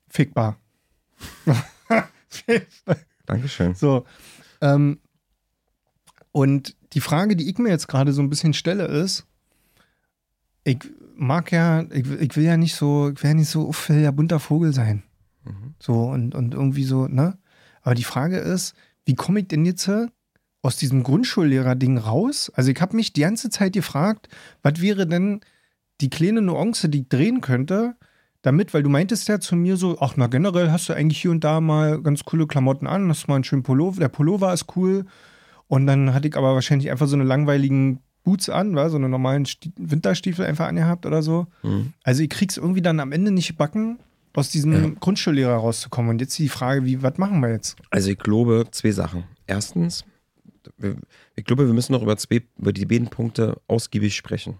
fickbar. 0.08 0.58
Dankeschön. 3.26 3.74
so. 3.76 4.06
Ähm, 4.62 5.00
und 6.32 6.76
die 6.94 7.02
Frage, 7.02 7.36
die 7.36 7.50
ich 7.50 7.58
mir 7.58 7.70
jetzt 7.70 7.88
gerade 7.88 8.14
so 8.14 8.22
ein 8.22 8.30
bisschen 8.30 8.54
stelle, 8.54 8.86
ist, 8.86 9.26
ich 10.64 10.80
mag 11.16 11.52
ja, 11.52 11.82
ich, 11.92 12.10
ich 12.10 12.36
will 12.36 12.44
ja 12.44 12.56
nicht 12.58 12.76
so, 12.76 13.10
ich 13.10 13.22
will 13.24 13.32
ja 13.32 13.34
nicht 13.36 13.50
so 13.50 13.68
auffälliger 13.68 14.12
bunter 14.12 14.40
Vogel 14.40 14.74
sein. 14.74 15.04
Mhm. 15.44 15.74
So 15.80 16.04
und, 16.10 16.36
und 16.36 16.54
irgendwie 16.54 16.84
so, 16.84 17.08
ne? 17.08 17.38
Aber 17.82 17.96
die 17.96 18.04
Frage 18.04 18.38
ist, 18.38 18.76
wie 19.06 19.16
komme 19.16 19.40
ich 19.42 19.48
denn 19.48 19.66
jetzt 19.66 19.90
aus 20.62 20.78
diesem 20.78 21.04
Grundschullehrer-Ding 21.04 21.98
raus? 21.98 22.51
Also 22.56 22.72
ich 22.72 22.82
habe 22.82 22.96
mich 22.96 23.13
die 23.13 23.22
ganze 23.22 23.50
Zeit 23.50 23.74
gefragt, 23.74 24.30
was 24.62 24.82
wäre 24.82 25.08
denn 25.08 25.42
die 26.01 26.10
kleine 26.10 26.42
Nuance, 26.42 26.89
die 26.89 27.01
ich 27.01 27.10
drehen 27.10 27.42
könnte, 27.42 27.96
damit, 28.42 28.74
weil 28.74 28.84
du 28.84 28.89
meintest 28.89 29.28
ja 29.28 29.39
zu 29.39 29.56
mir 29.56 29.75
so, 29.75 29.98
ach 30.00 30.13
na 30.16 30.28
generell 30.28 30.72
hast 30.72 30.88
du 30.88 30.94
eigentlich 30.94 31.22
hier 31.22 31.32
und 31.32 31.44
da 31.44 31.60
mal 31.60 32.01
ganz 32.01 32.24
coole 32.24 32.48
Klamotten 32.48 32.88
an, 32.88 33.10
hast 33.10 33.28
mal 33.28 33.36
einen 33.36 33.44
schönen 33.44 33.63
Pullover, 33.63 34.00
der 34.00 34.08
Pullover 34.10 34.54
ist 34.54 34.66
cool 34.78 35.06
und 35.68 35.86
dann 35.88 36.13
hatte 36.13 36.30
ich 36.30 36.38
aber 36.38 36.54
wahrscheinlich 36.54 36.89
einfach 36.89 37.08
so 37.08 37.16
eine 37.16 37.25
langweiligen 37.25 38.00
Boots 38.24 38.50
an, 38.50 38.75
war 38.75 38.89
so 38.89 38.98
eine 38.98 39.10
normalen 39.10 39.46
Sti 39.46 39.72
Winterstiefel 39.78 40.46
einfach 40.46 40.68
angehabt 40.68 41.06
oder 41.06 41.22
so. 41.22 41.48
Mhm. 41.63 41.94
Also 42.04 42.24
ich 42.24 42.30
krieg's 42.30 42.58
irgendwie 42.58 42.82
dann 42.82 43.00
am 43.00 43.12
Ende 43.12 43.32
nicht 43.32 43.48
gebacken, 43.48 44.00
aus 44.34 44.50
diesem 44.50 44.72
Ja. 44.74 44.89
Grundschullehrer 45.00 45.56
rauszukommen. 45.56 46.12
Und 46.12 46.22
jetzt 46.22 46.38
die 46.39 46.48
Frage, 46.50 46.86
wie, 46.86 47.01
was 47.04 47.18
machen 47.18 47.42
wir 47.42 47.50
jetzt? 47.50 47.75
Also 47.89 48.12
ich 48.12 48.20
glaube 48.20 48.66
zwei 48.72 48.92
Sachen. 48.92 49.24
Erstens, 49.48 50.06
wir- 50.78 50.96
ich 51.36 51.46
glaube, 51.46 51.66
wir 51.68 51.74
müssen 51.74 51.92
noch 51.94 52.02
über, 52.02 52.18
zwei, 52.18 52.42
über 52.58 52.74
die 52.74 52.86
beiden 52.86 53.10
Punkte 53.10 53.60
ausgiebig 53.68 54.16
sprechen. 54.16 54.58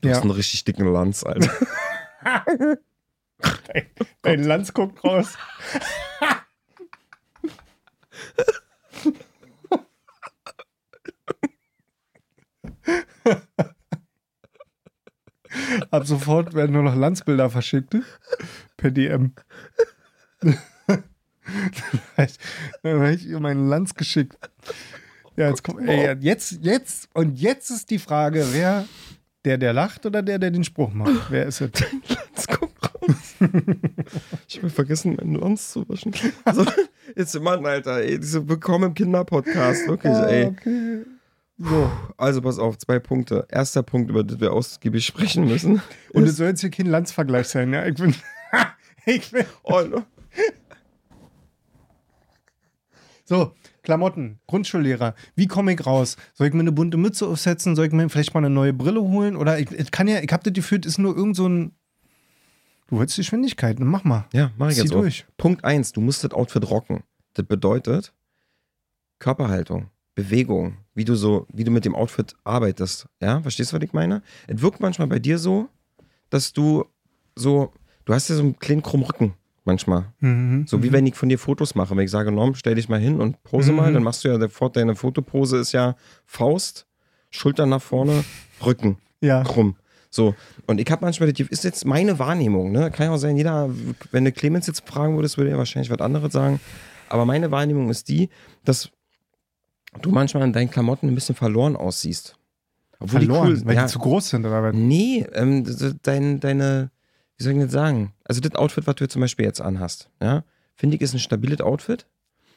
Du 0.00 0.08
Ja. 0.08 0.14
hast 0.14 0.22
einen 0.22 0.30
richtig 0.30 0.64
dicken 0.64 0.86
Lanz, 0.92 1.24
Alter. 1.24 1.52
Dein 4.22 4.44
Lanz 4.44 4.72
guckt 4.72 5.02
raus. 5.04 5.36
Ab 15.90 16.06
sofort 16.06 16.54
werden 16.54 16.72
nur 16.72 16.82
noch 16.82 16.94
Landsbilder 16.94 17.48
verschickt. 17.50 17.96
Per 18.76 18.90
DM. 18.90 19.32
Dann 22.82 23.00
habe 23.00 23.12
ich 23.14 23.26
ihr 23.26 23.40
meinen 23.40 23.68
Lanz 23.68 23.94
geschickt. 23.94 24.36
Ja, 25.36 25.48
jetzt 25.50 25.62
kommt, 25.62 25.86
ey, 25.88 26.16
jetzt, 26.20 26.58
jetzt, 26.62 27.08
und 27.12 27.38
jetzt 27.38 27.70
ist 27.70 27.90
die 27.90 27.98
Frage, 27.98 28.46
wer, 28.52 28.86
der, 29.44 29.58
der 29.58 29.72
lacht 29.72 30.06
oder 30.06 30.22
der, 30.22 30.38
der 30.38 30.50
den 30.50 30.64
Spruch 30.64 30.92
macht? 30.92 31.30
Wer 31.30 31.46
ist 31.46 31.60
es? 31.60 31.70
Jetzt 32.34 32.48
kommt 32.48 32.72
raus. 32.82 33.34
Ich 34.48 34.58
habe 34.58 34.70
vergessen, 34.70 35.16
meinen 35.16 35.34
Lanz 35.34 35.72
zu 35.72 35.86
waschen. 35.88 36.12
Also, 36.44 36.64
jetzt, 37.14 37.38
Mann, 37.40 37.64
Alter, 37.66 37.98
ey, 38.00 38.18
diese 38.18 38.48
Willkommen 38.48 38.88
im 38.90 38.94
Kinderpodcast, 38.94 39.86
wirklich, 39.88 40.12
ey. 40.14 40.46
okay. 40.46 41.02
So, 41.58 41.90
also 42.18 42.42
pass 42.42 42.58
auf, 42.58 42.76
zwei 42.78 42.98
Punkte. 42.98 43.46
Erster 43.50 43.82
Punkt, 43.82 44.10
über 44.10 44.24
den 44.24 44.40
wir 44.40 44.52
ausgiebig 44.52 45.06
sprechen 45.06 45.46
müssen. 45.46 45.80
Und 46.12 46.24
es 46.24 46.36
soll 46.36 46.48
jetzt 46.48 46.60
hier 46.60 46.70
kein 46.70 46.86
Landsvergleich 46.86 47.48
sein, 47.48 47.72
ja? 47.72 47.86
Ich 47.86 47.94
bin, 47.94 48.14
ich 49.06 49.30
bin, 49.30 49.44
Oh, 49.62 49.80
ne? 49.80 50.04
So, 53.28 53.52
Klamotten, 53.82 54.38
Grundschullehrer, 54.46 55.14
wie 55.34 55.48
komme 55.48 55.74
ich 55.74 55.84
raus? 55.84 56.16
Soll 56.32 56.46
ich 56.46 56.54
mir 56.54 56.60
eine 56.60 56.70
bunte 56.70 56.96
Mütze 56.96 57.26
aufsetzen? 57.26 57.74
Soll 57.74 57.86
ich 57.86 57.92
mir 57.92 58.08
vielleicht 58.08 58.32
mal 58.34 58.40
eine 58.40 58.50
neue 58.50 58.72
Brille 58.72 59.02
holen? 59.02 59.36
Oder 59.36 59.58
ich, 59.58 59.70
ich 59.72 59.90
kann 59.90 60.06
ja, 60.06 60.20
ich 60.20 60.32
habe 60.32 60.44
das 60.44 60.52
Gefühl, 60.52 60.78
es 60.80 60.86
ist 60.86 60.98
nur 60.98 61.16
irgend 61.16 61.34
so 61.34 61.48
ein, 61.48 61.72
du 62.86 63.00
willst 63.00 63.16
die 63.16 63.22
Geschwindigkeit, 63.22 63.80
mach 63.80 64.04
mal. 64.04 64.26
Ja, 64.32 64.52
mach 64.56 64.68
ich 64.68 64.76
Zieh 64.76 64.82
jetzt 64.82 64.92
auch. 64.92 65.00
durch. 65.00 65.26
Punkt 65.36 65.64
eins, 65.64 65.92
du 65.92 66.00
musst 66.00 66.22
das 66.22 66.30
Outfit 66.30 66.70
rocken. 66.70 67.02
Das 67.34 67.44
bedeutet 67.44 68.14
Körperhaltung, 69.18 69.90
Bewegung, 70.14 70.76
wie 70.94 71.04
du 71.04 71.16
so, 71.16 71.48
wie 71.52 71.64
du 71.64 71.72
mit 71.72 71.84
dem 71.84 71.96
Outfit 71.96 72.36
arbeitest. 72.44 73.08
Ja, 73.20 73.42
verstehst 73.42 73.72
du, 73.72 73.76
was 73.76 73.82
ich 73.82 73.92
meine? 73.92 74.22
Es 74.46 74.62
wirkt 74.62 74.78
manchmal 74.78 75.08
bei 75.08 75.18
dir 75.18 75.38
so, 75.38 75.68
dass 76.30 76.52
du 76.52 76.84
so, 77.34 77.72
du 78.04 78.14
hast 78.14 78.28
ja 78.28 78.36
so 78.36 78.42
einen 78.42 78.58
kleinen 78.58 78.82
krummen 78.82 79.04
Rücken 79.04 79.34
manchmal. 79.66 80.12
Mhm. 80.20 80.66
So 80.66 80.82
wie 80.82 80.92
wenn 80.92 81.06
ich 81.06 81.14
von 81.14 81.28
dir 81.28 81.38
Fotos 81.38 81.74
mache. 81.74 81.96
Wenn 81.96 82.04
ich 82.04 82.10
sage, 82.10 82.32
Norm, 82.32 82.54
stell 82.54 82.74
dich 82.76 82.88
mal 82.88 83.00
hin 83.00 83.20
und 83.20 83.42
pose 83.42 83.70
Mhm. 83.72 83.76
mal, 83.76 83.92
dann 83.92 84.02
machst 84.02 84.24
du 84.24 84.28
ja 84.28 84.38
sofort 84.38 84.76
deine 84.76 84.94
Fotopose 84.96 85.58
ist 85.58 85.72
ja 85.72 85.96
Faust, 86.24 86.86
Schultern 87.30 87.68
nach 87.70 87.82
vorne, 87.82 88.24
Rücken 88.64 88.98
Ja. 89.20 89.42
krumm. 89.42 89.76
So, 90.10 90.34
und 90.66 90.80
ich 90.80 90.90
habe 90.90 91.04
manchmal, 91.04 91.30
das 91.32 91.46
ist 91.48 91.64
jetzt 91.64 91.84
meine 91.84 92.18
Wahrnehmung, 92.18 92.72
ne? 92.72 92.90
Kann 92.90 93.06
ja 93.08 93.12
auch 93.12 93.18
sein, 93.18 93.36
jeder, 93.36 93.68
wenn 94.12 94.24
du 94.24 94.32
Clemens 94.32 94.66
jetzt 94.66 94.88
fragen 94.88 95.16
würdest, 95.16 95.36
würde 95.36 95.50
er 95.50 95.58
wahrscheinlich 95.58 95.90
was 95.90 96.00
anderes 96.00 96.32
sagen. 96.32 96.58
Aber 97.08 97.26
meine 97.26 97.50
Wahrnehmung 97.50 97.90
ist 97.90 98.08
die, 98.08 98.30
dass 98.64 98.90
du 100.00 100.10
manchmal 100.10 100.44
in 100.44 100.52
deinen 100.52 100.70
Klamotten 100.70 101.08
ein 101.08 101.14
bisschen 101.14 101.34
verloren 101.34 101.76
aussiehst. 101.76 102.36
Obwohl 102.98 103.20
Verloren, 103.20 103.46
die 103.54 103.60
cool 103.60 103.66
weil 103.66 103.74
ja, 103.76 103.84
die 103.86 103.92
zu 103.92 103.98
groß 103.98 104.28
sind 104.30 104.46
oder 104.46 104.62
was? 104.62 104.74
Nee, 104.74 105.26
ähm, 105.34 105.64
dein, 106.02 106.40
deine, 106.40 106.90
wie 107.38 107.44
soll 107.44 107.52
ich 107.54 107.60
das 107.60 107.72
sagen? 107.72 108.12
Also 108.24 108.40
das 108.40 108.54
Outfit, 108.54 108.86
was 108.86 108.94
du 108.96 109.04
jetzt 109.04 109.12
zum 109.12 109.20
Beispiel 109.20 109.44
jetzt 109.46 109.60
anhast, 109.60 110.08
ja, 110.22 110.44
finde 110.74 110.96
ich, 110.96 111.02
ist 111.02 111.12
ein 111.14 111.18
stabiles 111.18 111.60
Outfit. 111.60 112.06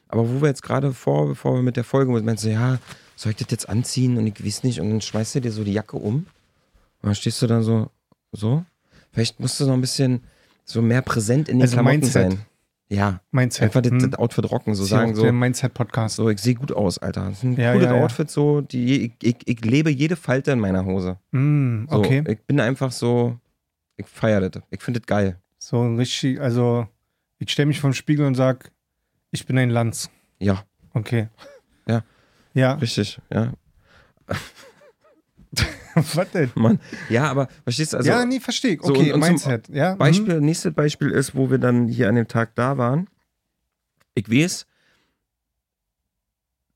Aber 0.08 0.28
wo 0.30 0.42
wir 0.42 0.48
jetzt 0.48 0.64
gerade 0.64 0.92
vor, 0.94 1.28
bevor 1.28 1.56
wir 1.56 1.62
mit 1.62 1.78
der 1.78 1.84
Folge, 1.84 2.12
meinst 2.22 2.44
du, 2.44 2.50
ja, 2.50 2.80
soll 3.16 3.32
ich 3.32 3.38
das 3.38 3.48
jetzt 3.52 3.70
anziehen 3.70 4.18
und 4.18 4.26
ich 4.28 4.44
weiß 4.44 4.64
nicht, 4.64 4.80
und 4.82 4.90
dann 4.90 5.02
schmeißt 5.02 5.36
du 5.36 5.42
dir 5.42 5.52
so 5.52 5.64
die 5.64 5.74
Jacke 5.74 5.98
um 5.98 6.16
und 6.16 6.26
dann 7.04 7.16
stehst 7.16 7.42
du 7.42 7.48
dann 7.48 7.62
so, 7.64 7.90
so. 8.32 8.64
Vielleicht 9.12 9.40
musst 9.40 9.60
du 9.60 9.66
noch 9.66 9.74
ein 9.74 9.82
bisschen 9.82 10.22
so 10.66 10.82
mehr 10.82 11.02
präsent 11.02 11.50
in 11.50 11.58
den 11.58 11.64
Also 11.64 11.74
Klamotten 11.76 12.00
Mindset. 12.00 12.32
sein. 12.32 12.40
Ja, 12.92 13.22
Mindset. 13.32 13.64
einfach 13.64 13.82
das, 13.82 13.92
hm? 13.92 14.10
das 14.12 14.20
Outfit 14.20 14.50
rocken, 14.52 14.74
so 14.74 14.84
ja 14.84 14.90
sagen 14.90 15.16
so. 15.16 15.22
Der 15.22 15.32
Mindset-Podcast. 15.32 16.16
So, 16.16 16.30
ich 16.30 16.40
sehe 16.40 16.56
gut 16.56 16.72
aus, 16.72 16.98
Alter. 16.98 17.26
Das 17.30 17.38
ist 17.40 17.44
ein 17.44 17.56
Ja, 17.56 17.74
cooles 17.74 17.86
ja, 17.88 17.96
ja. 17.96 18.04
Outfit, 18.04 18.32
so. 18.32 18.62
Die, 18.62 19.06
ich, 19.06 19.14
ich, 19.22 19.36
ich 19.46 19.64
lebe 19.66 19.92
jede 19.92 20.16
Falte 20.16 20.52
in 20.52 20.60
meiner 20.60 20.86
Hose. 20.86 21.18
Mm, 21.32 21.86
So, 21.88 21.98
okay. 21.98 22.24
Ich 22.28 22.40
bin 22.48 22.60
einfach 22.60 22.92
so, 22.92 23.38
ich 24.00 24.08
feiere 24.08 24.50
das. 24.50 24.64
Ich 24.70 24.82
finde 24.82 25.00
das 25.00 25.08
geil. 25.08 25.40
So 25.58 25.82
ein 25.82 25.98
richtig, 25.98 26.40
also 26.40 26.88
ich 27.38 27.52
stelle 27.52 27.68
mich 27.68 27.80
vom 27.80 27.94
Spiegel 27.94 28.26
und 28.26 28.36
sag, 28.36 28.72
ich 29.32 29.46
bin 29.46 29.58
ein 29.58 29.70
Lanz. 29.70 30.10
Ja, 30.40 30.64
Okay. 30.94 31.28
Ja. 31.88 32.04
Ja. 32.54 32.74
richtig, 32.74 33.20
ja. 33.32 33.54
Was 35.96 36.32
denn? 36.32 36.52
Mann. 36.56 36.80
Ja, 37.10 37.30
aber 37.30 37.48
verstehst 37.64 37.94
du, 37.94 37.98
also 37.98 38.10
ja, 38.10 38.24
nee, 38.26 38.40
verstehe 38.40 38.76
ich. 38.76 38.82
so, 38.82 38.90
Okay, 38.94 39.12
und- 39.12 39.22
und 39.22 39.28
Mindset. 39.28 39.68
Ja. 39.70 39.94
mhm. 39.94 39.98
Beispiel, 39.98 40.40
nächstes 40.42 40.74
Beispiel 40.74 41.10
ist, 41.12 41.36
wo 41.36 41.50
wir 41.52 41.58
dann 41.58 41.88
hier 41.88 42.08
an 42.10 42.16
dem 42.16 42.28
Tag 42.28 42.56
da 42.56 42.78
waren. 42.78 43.10
Ich 44.16 44.30
weiß, 44.32 44.66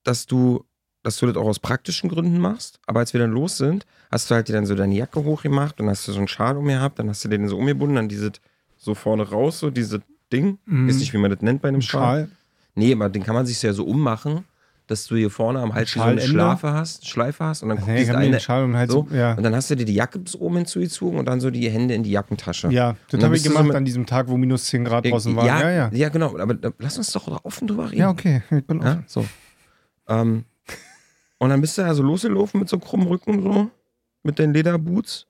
dass 0.04 0.26
du, 0.26 0.66
dass 1.04 1.18
du 1.18 1.28
das 1.28 1.36
auch 1.36 1.46
aus 1.48 1.60
praktischen 1.60 2.10
Gründen 2.10 2.40
machst, 2.40 2.80
aber 2.88 3.02
als 3.02 3.14
wir 3.14 3.20
dann 3.20 3.32
los 3.32 3.58
sind, 3.58 3.86
hast 4.12 4.30
du 4.32 4.36
halt 4.36 4.48
dir 4.48 4.54
dann 4.54 4.66
so 4.66 4.74
deine 4.76 4.96
Jacke 4.96 5.24
hochgemacht 5.24 5.80
und 5.82 5.90
hast 5.90 6.08
du 6.08 6.12
so 6.14 6.18
einen 6.20 6.28
Schal 6.28 6.58
um 6.58 6.66
gehabt, 6.66 6.98
dann 7.00 7.10
hast 7.10 7.24
du 7.26 7.30
den 7.30 7.48
so 7.48 7.58
umgebunden, 7.58 7.96
dann 7.96 8.10
dieses 8.10 8.32
so 8.78 8.96
vorne 8.96 9.28
raus, 9.30 9.60
so 9.60 9.70
dieses 9.70 10.00
Ding. 10.32 10.58
Mhm. 10.66 10.88
Weiß 10.88 10.98
nicht, 10.98 11.14
wie 11.14 11.18
man 11.18 11.30
das 11.32 11.42
nennt 11.42 11.62
bei 11.62 11.68
einem 11.68 11.78
Ein 11.80 11.82
Schal. 11.82 12.02
Schal. 12.26 12.30
Nee, 12.76 12.94
aber 12.94 13.10
den 13.10 13.24
kann 13.24 13.36
man 13.36 13.46
sich 13.46 13.62
ja 13.62 13.72
so 13.74 13.86
ummachen, 13.86 14.46
dass 14.88 15.06
du 15.08 15.16
hier 15.16 15.30
vorne 15.30 15.60
am 15.60 15.74
Hals 15.74 15.92
so 15.92 16.02
eine? 16.02 16.20
Schleife 16.22 16.72
hast, 16.74 17.08
Schleife 17.08 17.46
hast 17.46 17.64
und 17.64 17.70
dann 17.70 17.78
diese 17.78 18.10
habe 18.12 18.20
mir 18.20 18.26
eine 18.26 18.40
Schal 18.40 18.64
um 18.66 18.76
halt 18.76 18.90
so, 18.92 19.08
so. 19.10 19.16
Ja. 19.16 19.34
und 19.36 19.44
dann 19.44 19.56
hast 19.56 19.70
du 19.70 19.76
dir 19.76 19.86
die 19.86 19.94
Jacke 19.94 20.20
bis 20.20 20.36
oben 20.36 20.58
hinzugezogen 20.58 21.20
und 21.20 21.26
dann 21.26 21.40
so 21.40 21.50
die 21.52 21.70
Hände 21.70 21.94
in 21.94 22.04
die 22.04 22.12
Jackentasche. 22.12 22.70
Ja, 22.70 22.96
das 23.10 23.24
habe 23.24 23.36
ich 23.36 23.44
du 23.44 23.50
so 23.50 23.54
gemacht 23.54 23.68
mit- 23.68 23.76
an 23.78 23.86
diesem 23.86 24.06
Tag, 24.06 24.28
wo 24.28 24.36
minus 24.38 24.66
10 24.66 24.84
Grad 24.86 25.06
Ja, 25.06 25.12
draußen 25.12 25.36
war. 25.36 25.46
Ja, 25.46 25.70
ja. 25.70 25.90
ja, 25.94 26.10
genau. 26.10 26.38
Aber 26.38 26.56
lass 26.80 26.98
uns 26.98 27.12
doch 27.12 27.44
offen 27.46 27.68
drüber 27.68 27.88
reden. 27.92 28.00
Ja, 28.02 28.10
okay. 28.10 28.42
Ich 28.52 28.66
bin 28.66 28.82
Ja, 28.82 28.90
offen. 28.92 29.04
so. 29.08 29.26
Ähm, 30.10 30.44
und 31.44 31.50
dann 31.50 31.62
bist 31.62 31.78
du 31.78 31.84
also 31.84 32.02
losgelaufen 32.04 32.60
mit 32.60 32.70
so 32.70 32.80
krummem 32.80 33.08
Rücken, 33.08 33.42
so, 33.44 33.70
mit 34.24 34.40
den 34.40 34.54
Lederboots. 34.54 35.28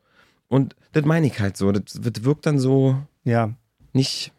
Und 0.47 0.76
das 0.91 1.04
meine 1.06 1.28
ich 1.28 1.39
halt 1.39 1.58
so. 1.58 1.71
Das, 1.71 1.84
das 1.99 2.23
wirkt 2.23 2.45
dann 2.45 2.60
so 2.60 2.95
Ja. 3.23 3.52
nicht, 3.93 4.32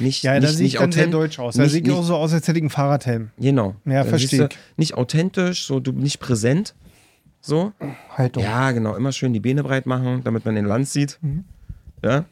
nicht, 0.00 0.22
Ja, 0.24 0.34
nicht, 0.34 0.44
da 0.44 0.48
sehe 0.48 0.66
ich 0.66 0.74
dann 0.78 0.90
sehr 0.90 1.06
deutsch 1.06 1.38
aus. 1.38 1.54
Da 1.54 1.62
nicht- 1.62 1.72
sehe 1.72 1.80
ich 1.80 1.86
nicht- 1.86 1.94
auch 1.96 2.02
so 2.02 2.16
aus, 2.16 2.32
als 2.32 2.48
hätte 2.48 2.58
ich 2.58 2.62
einen 2.62 2.70
Fahrradhelm. 2.70 3.30
Genau. 3.38 3.76
Ja, 3.84 4.04
verstehe 4.04 4.48
Nicht 4.76 4.94
authentisch, 4.94 5.66
so 5.66 5.80
du 5.80 5.92
nicht 5.92 6.18
präsent. 6.18 6.74
So. 7.40 7.72
Haltung. 8.16 8.42
Ja, 8.42 8.70
genau. 8.72 8.94
Immer 8.96 9.12
schön 9.12 9.32
die 9.32 9.40
Beine 9.40 9.62
breit 9.64 9.86
machen, 9.86 10.22
damit 10.24 10.44
man 10.44 10.54
den 10.54 10.64
Land 10.64 10.88
sieht. 10.88 11.18
Mhm. 11.22 11.44
Ja. 12.04 12.24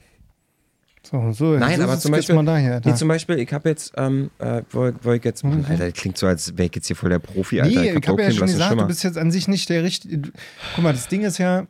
So, 1.03 1.33
so. 1.33 1.57
Nein, 1.57 1.81
aber 1.81 1.99
zum 1.99 2.13
Beispiel- 2.13 2.45
daher, 2.45 2.81
da. 2.81 2.91
Nee, 2.91 2.97
zum 2.97 3.09
Beispiel, 3.09 3.39
ich 3.39 3.53
habe 3.53 3.69
jetzt, 3.71 3.93
ähm, 3.97 4.31
äh, 4.39 4.63
wo, 4.71 4.91
wo 5.03 5.13
ich 5.13 5.25
jetzt, 5.25 5.43
Mann, 5.45 5.65
Alter, 5.65 5.87
das 5.91 5.95
klingt 5.95 6.19
so, 6.19 6.27
als 6.27 6.57
wäre 6.59 6.67
ich 6.69 6.75
jetzt 6.75 6.87
hier 6.89 6.97
voll 6.97 7.09
der 7.11 7.19
Profi, 7.21 7.61
Alter. 7.61 7.75
Mhm. 7.75 7.81
Nee, 7.83 7.91
ich 7.91 7.97
hab 7.97 8.07
habe 8.07 8.17
doch 8.17 8.19
ja 8.19 8.25
keinen 8.29 8.37
schon 8.39 8.47
gesagt, 8.49 8.81
du 8.81 8.87
bist 8.87 9.03
jetzt 9.05 9.17
an 9.19 9.31
sich 9.31 9.49
nicht 9.49 9.69
der 9.71 9.83
richtige. 9.83 10.31
Guck 10.75 10.85
mal, 10.85 10.93
das 10.93 11.09
Ding 11.09 11.23
ist 11.23 11.39
ja, 11.39 11.67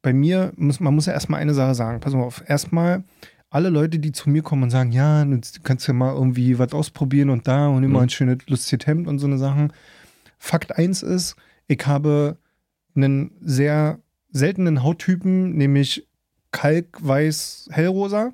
bei 0.00 0.12
mir, 0.14 0.52
muss, 0.56 0.80
man 0.80 0.94
muss 0.94 1.06
ja 1.06 1.12
erstmal 1.12 1.40
eine 1.40 1.52
Sache 1.54 1.74
sagen. 1.74 2.00
Pass 2.00 2.14
mal 2.14 2.22
auf. 2.22 2.42
Erstmal, 2.46 3.04
alle 3.50 3.68
Leute, 3.68 3.98
die 3.98 4.12
zu 4.12 4.30
mir 4.30 4.42
kommen 4.42 4.62
und 4.64 4.70
sagen, 4.70 4.92
ja, 4.92 5.24
du 5.24 5.38
kannst 5.62 5.86
ja 5.86 5.92
mal 5.94 6.14
irgendwie 6.14 6.58
was 6.58 6.72
ausprobieren 6.72 7.30
und 7.30 7.46
da 7.48 7.68
und 7.68 7.82
immer 7.84 7.98
Mhm. 7.98 8.04
ein 8.04 8.10
schönes, 8.10 8.38
lustiges 8.46 8.86
Hemd 8.86 9.08
und 9.08 9.18
so 9.18 9.26
eine 9.26 9.38
Sachen. 9.38 9.72
Fakt 10.38 10.76
eins 10.78 11.02
ist, 11.02 11.36
ich 11.66 11.86
habe 11.86 12.38
einen 12.94 13.32
sehr 13.42 13.98
seltenen 14.30 14.82
Hauttypen, 14.82 15.52
nämlich 15.56 16.07
kalkweiß 16.52 17.68
hellrosa 17.72 18.32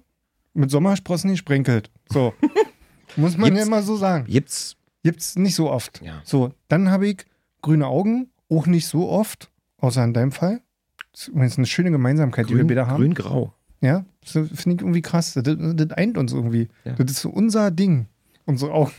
mit 0.55 0.71
Sommersprossen 0.71 1.31
gesprenkelt. 1.31 1.91
So. 2.11 2.33
muss 3.17 3.37
man 3.37 3.49
ja 3.49 3.55
Gibt's- 3.55 3.67
immer 3.67 3.83
so 3.83 3.97
sagen. 3.97 4.27
Gibt's, 4.27 4.77
Gibt's 5.03 5.37
nicht 5.37 5.55
so 5.55 5.71
oft. 5.71 6.01
ja. 6.03 6.21
So, 6.25 6.53
dann 6.69 6.91
habe 6.91 7.07
ich 7.09 7.25
grüne 7.63 7.87
Augen, 7.87 8.31
auch 8.51 8.67
nicht 8.67 8.87
so 8.87 9.09
oft, 9.09 9.51
außer 9.79 10.03
in 10.05 10.15
deinem 10.15 10.33
Fall. 10.33 10.61
Das 11.13 11.23
ist 11.23 11.29
übrigens 11.29 11.57
eine 11.59 11.67
schöne 11.67 11.91
Gemeinsamkeit, 11.91 12.47
die 12.49 12.51
wir 12.55 12.59
Grün, 12.59 12.69
beide 12.69 12.87
haben. 12.87 12.97
grün-grau. 13.03 13.53
Ja, 13.81 14.05
das 14.23 14.33
finde 14.33 14.77
ich 14.77 14.81
irgendwie 14.81 15.03
krass. 15.03 15.35
Das, 15.35 15.45
das 15.45 15.91
eint 15.91 16.17
uns 16.17 16.33
irgendwie. 16.33 16.69
Ja. 16.85 16.93
Das 16.93 17.11
ist 17.11 17.21
so 17.21 17.29
unser 17.31 17.71
Ding. 17.71 18.07
Unsere 18.47 18.73
Augen. 18.73 18.93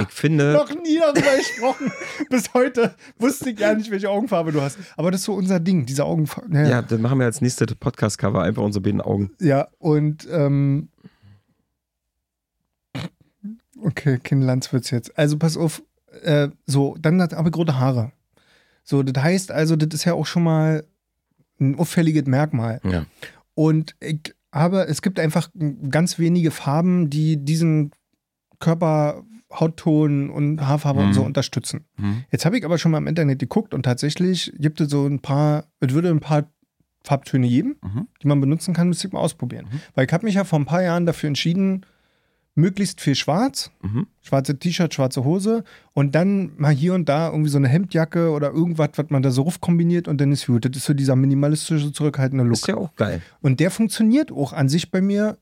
Ich 0.00 0.08
finde, 0.08 0.52
Noch 0.54 0.70
nie 0.70 0.98
darüber 0.98 1.36
gesprochen. 1.36 1.90
Bis 2.30 2.52
heute 2.54 2.94
wusste 3.18 3.50
ich 3.50 3.56
gar 3.56 3.74
nicht, 3.74 3.90
welche 3.90 4.10
Augenfarbe 4.10 4.52
du 4.52 4.60
hast. 4.60 4.78
Aber 4.96 5.10
das 5.10 5.20
ist 5.20 5.26
so 5.26 5.34
unser 5.34 5.60
Ding, 5.60 5.86
diese 5.86 6.04
Augenfarbe. 6.04 6.54
Ja, 6.54 6.68
ja, 6.68 6.82
dann 6.82 7.00
machen 7.00 7.18
wir 7.18 7.26
als 7.26 7.40
nächstes 7.40 7.74
Podcast-Cover 7.74 8.42
einfach 8.42 8.62
unsere 8.62 8.82
beiden 8.82 9.00
Augen. 9.00 9.30
ja, 9.40 9.68
und 9.78 10.28
ähm, 10.30 10.88
okay, 13.82 14.18
kein 14.22 14.42
Landswitz 14.42 14.90
jetzt. 14.90 15.16
Also 15.18 15.38
pass 15.38 15.56
auf, 15.56 15.82
äh, 16.22 16.48
so, 16.66 16.96
dann 17.00 17.20
hat 17.20 17.34
aber 17.34 17.50
rote 17.50 17.78
Haare. 17.78 18.12
So, 18.84 19.02
das 19.02 19.22
heißt 19.22 19.50
also, 19.52 19.76
das 19.76 20.00
ist 20.00 20.04
ja 20.04 20.14
auch 20.14 20.26
schon 20.26 20.42
mal 20.42 20.84
ein 21.60 21.78
auffälliges 21.78 22.26
Merkmal. 22.26 22.80
Ja. 22.84 23.04
Und 23.54 23.96
ich 24.00 24.34
habe, 24.52 24.86
es 24.86 25.02
gibt 25.02 25.20
einfach 25.20 25.50
ganz 25.90 26.18
wenige 26.18 26.50
Farben, 26.50 27.10
die 27.10 27.36
diesen 27.36 27.90
Körper, 28.60 29.24
Hautton 29.52 30.30
und 30.30 30.60
Haarfarbe 30.66 31.00
und 31.00 31.08
Mhm. 31.08 31.12
so 31.14 31.22
unterstützen. 31.22 31.84
Mhm. 31.96 32.24
Jetzt 32.30 32.44
habe 32.44 32.58
ich 32.58 32.64
aber 32.64 32.78
schon 32.78 32.92
mal 32.92 32.98
im 32.98 33.06
Internet 33.06 33.38
geguckt 33.38 33.72
und 33.74 33.82
tatsächlich 33.84 34.52
gibt 34.58 34.80
es 34.80 34.90
so 34.90 35.06
ein 35.06 35.20
paar, 35.20 35.64
es 35.80 35.92
würde 35.94 36.10
ein 36.10 36.20
paar 36.20 36.50
Farbtöne 37.04 37.48
geben, 37.48 37.76
Mhm. 37.82 38.08
die 38.22 38.26
man 38.26 38.40
benutzen 38.40 38.74
kann, 38.74 38.88
müsste 38.88 39.06
ich 39.08 39.12
mal 39.12 39.20
ausprobieren. 39.20 39.66
Mhm. 39.72 39.80
Weil 39.94 40.06
ich 40.06 40.12
habe 40.12 40.26
mich 40.26 40.34
ja 40.34 40.44
vor 40.44 40.58
ein 40.58 40.66
paar 40.66 40.82
Jahren 40.82 41.06
dafür 41.06 41.28
entschieden, 41.28 41.86
möglichst 42.54 43.00
viel 43.00 43.14
schwarz, 43.14 43.70
Mhm. 43.82 44.08
schwarze 44.20 44.58
T-Shirt, 44.58 44.92
schwarze 44.92 45.24
Hose 45.24 45.62
und 45.94 46.14
dann 46.16 46.50
mal 46.58 46.74
hier 46.74 46.92
und 46.94 47.08
da 47.08 47.30
irgendwie 47.30 47.50
so 47.50 47.56
eine 47.56 47.68
Hemdjacke 47.68 48.30
oder 48.32 48.50
irgendwas, 48.50 48.90
was 48.96 49.10
man 49.10 49.22
da 49.22 49.30
so 49.30 49.42
ruf 49.42 49.60
kombiniert 49.60 50.08
und 50.08 50.20
dann 50.20 50.32
ist 50.32 50.46
gut. 50.46 50.64
Das 50.64 50.76
ist 50.76 50.84
so 50.84 50.92
dieser 50.92 51.14
minimalistische, 51.16 51.92
zurückhaltende 51.92 52.42
Look. 52.44 52.54
Ist 52.54 52.66
ja 52.66 52.76
auch 52.76 52.94
geil. 52.96 53.22
Und 53.40 53.60
der 53.60 53.70
funktioniert 53.70 54.32
auch 54.32 54.52
an 54.52 54.68
sich 54.68 54.90
bei 54.90 55.00
mir 55.00 55.38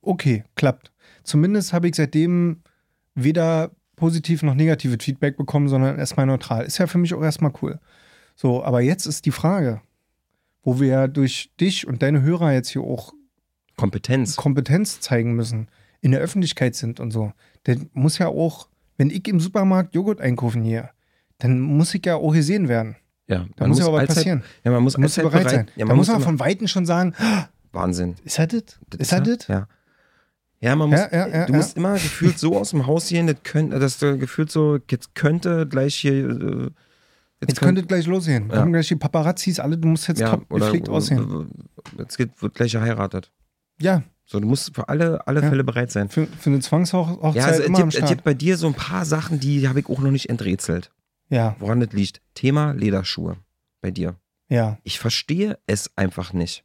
okay, 0.00 0.44
klappt. 0.54 0.92
Zumindest 1.24 1.72
habe 1.72 1.88
ich 1.88 1.96
seitdem 1.96 2.61
weder 3.14 3.70
positiv 3.96 4.42
noch 4.42 4.54
negatives 4.54 5.04
Feedback 5.04 5.36
bekommen, 5.36 5.68
sondern 5.68 5.98
erstmal 5.98 6.26
neutral. 6.26 6.64
Ist 6.64 6.78
ja 6.78 6.86
für 6.86 6.98
mich 6.98 7.14
auch 7.14 7.22
erstmal 7.22 7.52
cool. 7.62 7.78
So, 8.34 8.64
aber 8.64 8.80
jetzt 8.80 9.06
ist 9.06 9.26
die 9.26 9.30
Frage, 9.30 9.80
wo 10.62 10.80
wir 10.80 10.88
ja 10.88 11.06
durch 11.08 11.50
dich 11.60 11.86
und 11.86 12.02
deine 12.02 12.22
Hörer 12.22 12.52
jetzt 12.52 12.70
hier 12.70 12.82
auch 12.82 13.12
Kompetenz. 13.76 14.36
Kompetenz 14.36 15.00
zeigen 15.00 15.34
müssen, 15.34 15.68
in 16.00 16.12
der 16.12 16.20
Öffentlichkeit 16.20 16.74
sind 16.74 17.00
und 17.00 17.10
so. 17.10 17.32
Der 17.66 17.76
muss 17.92 18.18
ja 18.18 18.28
auch, 18.28 18.68
wenn 18.96 19.10
ich 19.10 19.26
im 19.28 19.40
Supermarkt 19.40 19.94
Joghurt 19.94 20.20
einkaufen 20.20 20.62
hier, 20.62 20.90
dann 21.38 21.60
muss 21.60 21.94
ich 21.94 22.04
ja 22.06 22.16
auch 22.16 22.32
gesehen 22.32 22.68
werden. 22.68 22.96
ja, 23.28 23.46
Da 23.56 23.66
muss 23.66 23.78
ja 23.78 23.86
auch 23.86 23.92
was 23.92 24.06
passieren. 24.06 24.42
Ja, 24.64 24.70
man 24.70 24.82
muss, 24.82 24.94
Da 24.94 25.00
muss 25.00 25.18
allzeit 25.18 25.32
bereit 25.32 25.50
sein. 25.50 25.66
Ja, 25.76 25.84
da 25.84 25.86
man 25.86 25.96
muss 25.96 26.08
man 26.08 26.20
von 26.22 26.38
Weitem 26.40 26.68
schon 26.68 26.86
sagen, 26.86 27.14
"Ah, 27.18 27.46
Wahnsinn. 27.72 28.16
ist 28.24 28.38
das 28.38 28.48
das? 28.48 28.62
Ist 28.98 29.12
das 29.12 29.22
das? 29.22 29.46
Ja. 29.48 29.68
Ja, 30.62 30.76
man 30.76 30.90
muss, 30.90 31.00
Ja, 31.00 31.26
ja, 31.28 31.46
du 31.46 31.52
musst 31.54 31.76
immer 31.76 31.94
gefühlt 31.94 32.38
so 32.38 32.56
aus 32.56 32.70
dem 32.70 32.86
Haus 32.86 33.08
gehen, 33.08 33.26
das 33.26 33.36
könnte, 33.42 33.78
dass 33.78 33.98
du 33.98 34.16
gefühlt 34.16 34.50
so, 34.50 34.78
jetzt 34.90 35.14
könnte 35.14 35.66
gleich 35.66 35.96
hier, 35.96 36.12
äh, 36.30 36.70
Jetzt 37.44 37.60
könnte 37.60 37.80
es 37.80 37.88
gleich 37.88 38.06
losgehen. 38.06 38.48
Ja. 38.48 38.60
Kommen 38.60 38.72
gleich 38.72 38.86
die 38.86 38.94
Paparazzis, 38.94 39.58
alle, 39.58 39.76
du 39.76 39.88
musst 39.88 40.06
jetzt 40.06 40.20
ja, 40.20 40.30
top 40.30 40.46
oder, 40.48 40.66
gepflegt 40.66 40.88
aussehen. 40.88 41.48
Jetzt 41.98 42.16
geht, 42.16 42.40
wird 42.40 42.54
gleich 42.54 42.70
geheiratet. 42.72 43.32
Ja, 43.80 44.04
So, 44.24 44.38
du 44.38 44.46
musst 44.46 44.72
für 44.76 44.88
alle, 44.88 45.26
alle 45.26 45.42
Ja. 45.42 45.48
Fälle 45.48 45.64
bereit 45.64 45.90
sein. 45.90 46.08
für, 46.08 46.28
für 46.28 46.50
eine 46.50 46.60
Zwangshochzeit 46.60 47.34
Ja, 47.34 47.46
also 47.46 47.62
es 47.62 47.66
immer 47.66 47.80
am 47.80 47.88
gibt, 47.88 48.00
es 48.02 48.08
gibt 48.08 48.22
bei 48.22 48.34
dir 48.34 48.56
so 48.56 48.68
ein 48.68 48.74
paar 48.74 49.04
Sachen, 49.04 49.40
die 49.40 49.66
habe 49.68 49.80
ich 49.80 49.88
auch 49.88 49.98
noch 49.98 50.12
nicht 50.12 50.30
enträtselt. 50.30 50.92
Ja, 51.30 51.56
Woran 51.58 51.80
das 51.80 51.92
liegt? 51.92 52.20
Thema 52.34 52.70
Lederschuhe 52.72 53.36
bei 53.80 53.90
dir. 53.90 54.14
ja. 54.48 54.78
Ich 54.84 55.00
verstehe 55.00 55.58
es 55.66 55.90
einfach 55.96 56.32
nicht. 56.32 56.62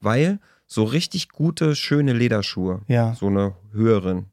Weil 0.00 0.38
so 0.68 0.84
richtig 0.84 1.30
gute, 1.30 1.74
schöne 1.74 2.12
Lederschuhe, 2.12 2.82
Ja. 2.86 3.14
so 3.14 3.26
eine 3.26 3.54
höheren, 3.72 4.26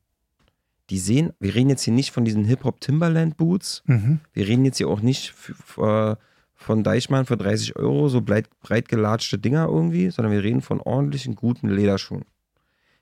die 0.92 1.00
sehen, 1.00 1.32
wir 1.40 1.56
reden 1.56 1.70
jetzt 1.70 1.82
hier 1.84 1.94
nicht 1.94 2.12
von 2.12 2.26
diesen 2.26 2.44
Hip-Hop 2.46 2.80
Timberland 2.82 3.38
Boots, 3.38 3.82
Mhm. 3.88 4.20
wir 4.34 4.48
reden 4.48 4.66
jetzt 4.66 4.78
hier 4.78 4.88
auch 4.90 5.02
nicht 5.02 5.34
äh, 5.78 6.16
von 6.58 6.84
Deichmann 6.84 7.26
für 7.26 7.38
30 7.38 7.76
Euro, 7.78 8.08
so 8.10 8.22
breit, 8.22 8.50
breit 8.62 8.88
gelatschte 8.90 9.38
Dinger 9.40 9.66
irgendwie, 9.68 10.10
sondern 10.12 10.32
wir 10.34 10.44
reden 10.44 10.62
von 10.62 10.80
ordentlichen, 10.82 11.36
guten 11.36 11.70
Lederschuhen. 11.70 12.26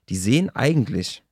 Die 0.08 0.16
sehen 0.16 0.50
eigentlich 0.54 1.22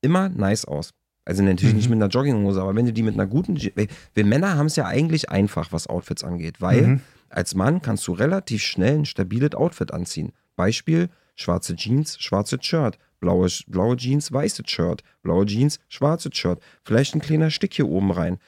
immer 0.00 0.28
nice 0.28 0.64
aus. 0.64 0.90
Also 1.24 1.42
natürlich 1.42 1.72
Mhm. 1.72 1.78
nicht 1.78 1.88
mit 1.88 1.96
einer 1.96 2.08
Jogginghose, 2.08 2.60
aber 2.60 2.74
wenn 2.76 2.84
du 2.86 2.92
die 2.92 3.02
mit 3.02 3.14
einer 3.14 3.26
guten, 3.26 3.56
wir 3.56 4.24
Männer 4.26 4.56
haben 4.56 4.66
es 4.66 4.76
ja 4.76 4.86
eigentlich 4.86 5.30
einfach, 5.30 5.72
was 5.72 5.86
Outfits 5.86 6.22
angeht, 6.22 6.60
weil 6.60 6.82
Mhm. 6.86 7.00
als 7.30 7.54
Mann 7.54 7.80
kannst 7.80 8.06
du 8.08 8.12
relativ 8.12 8.62
schnell 8.62 8.98
ein 8.98 9.04
stabiles 9.06 9.54
Outfit 9.54 9.92
anziehen. 9.92 10.32
Beispiel, 10.56 11.08
schwarze 11.34 11.76
Jeans, 11.76 12.18
schwarzes 12.20 12.64
Shirt, 12.64 12.98
blaue, 13.20 13.48
blaue 13.66 13.96
Jeans, 13.96 14.32
weißes 14.32 14.68
Shirt, 14.68 15.02
blaue 15.22 15.46
Jeans, 15.46 15.80
schwarzes 15.88 16.36
Shirt, 16.36 16.60
vielleicht 16.84 17.14
ein 17.14 17.20
kleiner 17.20 17.50
Stick 17.50 17.74
hier 17.74 17.88
oben 17.88 18.10
rein. 18.10 18.38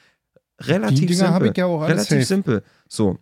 Relativ 0.59 1.15
simpel. 1.15 1.53
ja 1.55 1.67
Relativ 1.67 2.09
safe. 2.09 2.23
simpel. 2.23 2.63
So. 2.87 3.19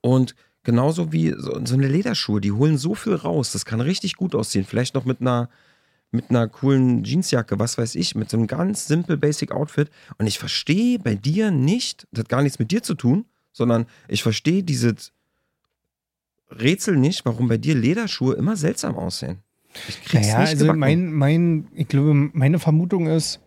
Und 0.00 0.34
genauso 0.62 1.12
wie 1.12 1.34
so, 1.36 1.60
so 1.64 1.74
eine 1.74 1.88
Lederschuhe, 1.88 2.40
die 2.40 2.52
holen 2.52 2.78
so 2.78 2.94
viel 2.94 3.14
raus. 3.14 3.52
Das 3.52 3.64
kann 3.64 3.80
richtig 3.80 4.16
gut 4.16 4.34
aussehen. 4.34 4.64
Vielleicht 4.64 4.94
noch 4.94 5.04
mit 5.04 5.20
einer, 5.20 5.48
mit 6.10 6.30
einer 6.30 6.48
coolen 6.48 7.04
Jeansjacke, 7.04 7.58
was 7.58 7.78
weiß 7.78 7.94
ich, 7.96 8.14
mit 8.14 8.30
so 8.30 8.36
einem 8.36 8.46
ganz 8.46 8.86
simpel 8.86 9.16
Basic 9.16 9.52
Outfit. 9.52 9.90
Und 10.18 10.26
ich 10.26 10.38
verstehe 10.38 10.98
bei 10.98 11.14
dir 11.14 11.50
nicht, 11.50 12.06
das 12.12 12.20
hat 12.20 12.28
gar 12.28 12.42
nichts 12.42 12.58
mit 12.58 12.70
dir 12.70 12.82
zu 12.82 12.94
tun, 12.94 13.26
sondern 13.52 13.86
ich 14.08 14.22
verstehe 14.22 14.62
dieses 14.62 15.12
Rätsel 16.50 16.96
nicht, 16.96 17.24
warum 17.24 17.48
bei 17.48 17.58
dir 17.58 17.74
Lederschuhe 17.74 18.34
immer 18.34 18.56
seltsam 18.56 18.96
aussehen. 18.96 19.38
Ich 19.88 20.02
krieg's 20.04 20.26
Naja, 20.26 20.40
nicht 20.40 20.48
also 20.50 20.64
gebacken. 20.64 20.80
mein, 20.80 21.12
mein, 21.12 21.68
ich 21.74 21.88
glaube, 21.88 22.12
meine 22.14 22.58
Vermutung 22.58 23.06
ist, 23.06 23.40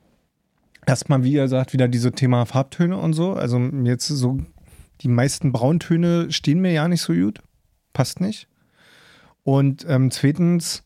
erstmal, 0.86 1.24
wie 1.24 1.34
ihr 1.34 1.48
sagt, 1.48 1.74
wieder 1.74 1.88
dieses 1.88 2.12
Thema 2.14 2.46
Farbtöne 2.46 2.98
und 2.98 3.14
so. 3.14 3.34
Also 3.34 3.60
jetzt 3.60 4.08
so, 4.08 4.38
die 5.02 5.08
meisten 5.10 5.52
Brauntöne 5.52 6.32
stehen 6.32 6.62
mir 6.62 6.72
ja 6.72 6.88
nicht 6.88 7.02
so 7.02 7.14
gut. 7.14 7.42
Passt 7.92 8.22
nicht. 8.22 8.48
Und 9.44 9.86
ähm, 9.90 10.10
zweitens, 10.12 10.84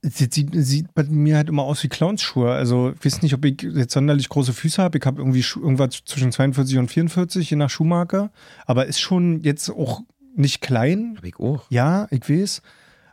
es 0.00 0.18
sieht, 0.18 0.50
sieht 0.52 0.94
bei 0.94 1.04
mir 1.04 1.36
halt 1.36 1.48
immer 1.48 1.64
aus 1.64 1.82
wie 1.82 1.88
Clownsschuhe. 1.88 2.50
Also 2.52 2.92
ich 2.98 3.04
weiß 3.04 3.22
nicht, 3.22 3.34
ob 3.34 3.44
ich 3.44 3.60
jetzt 3.62 3.92
sonderlich 3.92 4.28
große 4.28 4.52
Füße 4.52 4.82
habe. 4.82 4.98
Ich 4.98 5.04
habe 5.04 5.20
irgendwie 5.20 5.42
Schu 5.42 5.60
irgendwas 5.60 6.02
zwischen 6.04 6.32
42 6.32 6.78
und 6.78 6.88
44, 6.88 7.50
je 7.50 7.56
nach 7.56 7.70
Schuhmarke. 7.70 8.30
Aber 8.66 8.86
ist 8.86 9.00
schon 9.00 9.42
jetzt 9.42 9.68
auch 9.68 10.02
nicht 10.38 10.60
klein, 10.60 11.14
Hab 11.16 11.24
ich 11.24 11.38
auch. 11.38 11.64
ja, 11.70 12.06
ich 12.10 12.28
weiß. 12.28 12.62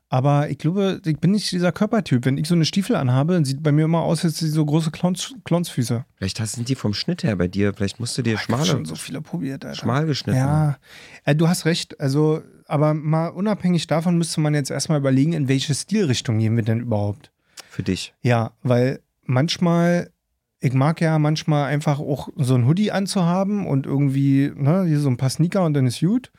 Aber 0.09 0.49
ich 0.51 0.59
glaube, 0.59 1.01
ich 1.03 1.17
bin 1.17 1.31
nicht 1.31 1.51
dieser 1.51 1.71
Körpertyp. 1.71 2.23
Wenn 2.25 2.37
ich 2.37 2.47
so 2.47 2.53
eine 2.53 2.65
Stiefel 2.65 2.95
anhabe, 2.95 3.33
dann 3.33 3.45
sieht 3.45 3.63
bei 3.63 3.71
mir 3.71 3.85
immer 3.85 4.01
aus, 4.01 4.23
als 4.23 4.35
hätte 4.41 4.51
so 4.51 4.63
große 4.63 4.91
Clowns, 4.91 5.33
Clownsfüße. 5.43 6.05
Vielleicht 6.17 6.39
hast- 6.39 6.51
sind 6.53 6.69
die 6.69 6.75
vom 6.75 6.93
Schnitt 6.93 7.23
her 7.23 7.35
bei 7.35 7.47
dir. 7.47 7.73
Vielleicht 7.73 7.99
musst 7.99 8.15
du 8.15 8.21
dir 8.21 8.33
Ich 8.33 8.39
hab 8.41 8.45
schmale, 8.45 8.65
schon 8.65 8.85
so 8.85 8.93
viele 8.93 9.21
probiert, 9.21 9.65
Alter. 9.65 9.75
schmal 9.79 10.05
geschnitten. 10.05 10.37
Ja, 10.37 10.77
äh, 11.25 11.33
du 11.33 11.47
hast 11.47 11.65
recht. 11.65 11.99
Also, 11.99 12.43
aber 12.67 12.93
mal 12.93 13.29
unabhängig 13.29 13.87
davon 13.87 14.19
müsste 14.19 14.39
man 14.39 14.53
jetzt 14.53 14.69
erstmal 14.69 14.99
überlegen, 14.99 15.33
in 15.33 15.47
welche 15.47 15.73
Stilrichtung 15.73 16.37
gehen 16.37 16.55
wir 16.55 16.63
denn 16.63 16.81
überhaupt. 16.81 17.31
Für 17.69 17.81
dich. 17.81 18.13
Ja, 18.21 18.51
weil 18.61 18.99
manchmal, 19.23 20.11
ich 20.59 20.73
mag 20.73 21.01
ja 21.01 21.17
manchmal 21.17 21.65
einfach 21.71 21.99
auch 21.99 22.29
so 22.35 22.53
ein 22.53 22.67
Hoodie 22.67 22.91
anzuhaben 22.91 23.65
und 23.65 23.87
irgendwie, 23.87 24.51
ne, 24.55 24.83
hier 24.85 24.99
so 24.99 25.09
ein 25.09 25.17
paar 25.17 25.31
Sneaker 25.31 25.65
und 25.65 25.73
dann 25.73 25.87
ist 25.87 26.01
gut. 26.01 26.31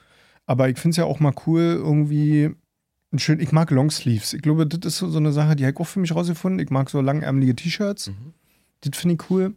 Aber 0.46 0.68
ich 0.68 0.78
finde 0.78 0.90
es 0.90 0.96
ja 0.98 1.04
auch 1.04 1.20
mal 1.20 1.34
cool, 1.46 1.60
irgendwie 1.60 2.50
ein 3.12 3.18
schön, 3.18 3.40
ich 3.40 3.52
mag 3.52 3.70
Longsleeves. 3.70 4.34
Ich 4.34 4.42
glaube, 4.42 4.66
das 4.66 4.94
ist 4.94 4.98
so, 4.98 5.08
so 5.08 5.18
eine 5.18 5.32
Sache, 5.32 5.56
die 5.56 5.64
habe 5.64 5.72
ich 5.72 5.80
auch 5.80 5.86
für 5.86 6.00
mich 6.00 6.14
rausgefunden. 6.14 6.58
Ich 6.58 6.70
mag 6.70 6.90
so 6.90 7.00
langärmelige 7.00 7.54
T-Shirts. 7.54 8.08
Mhm. 8.08 8.34
Das 8.80 8.98
finde 8.98 9.14
ich 9.14 9.30
cool. 9.30 9.54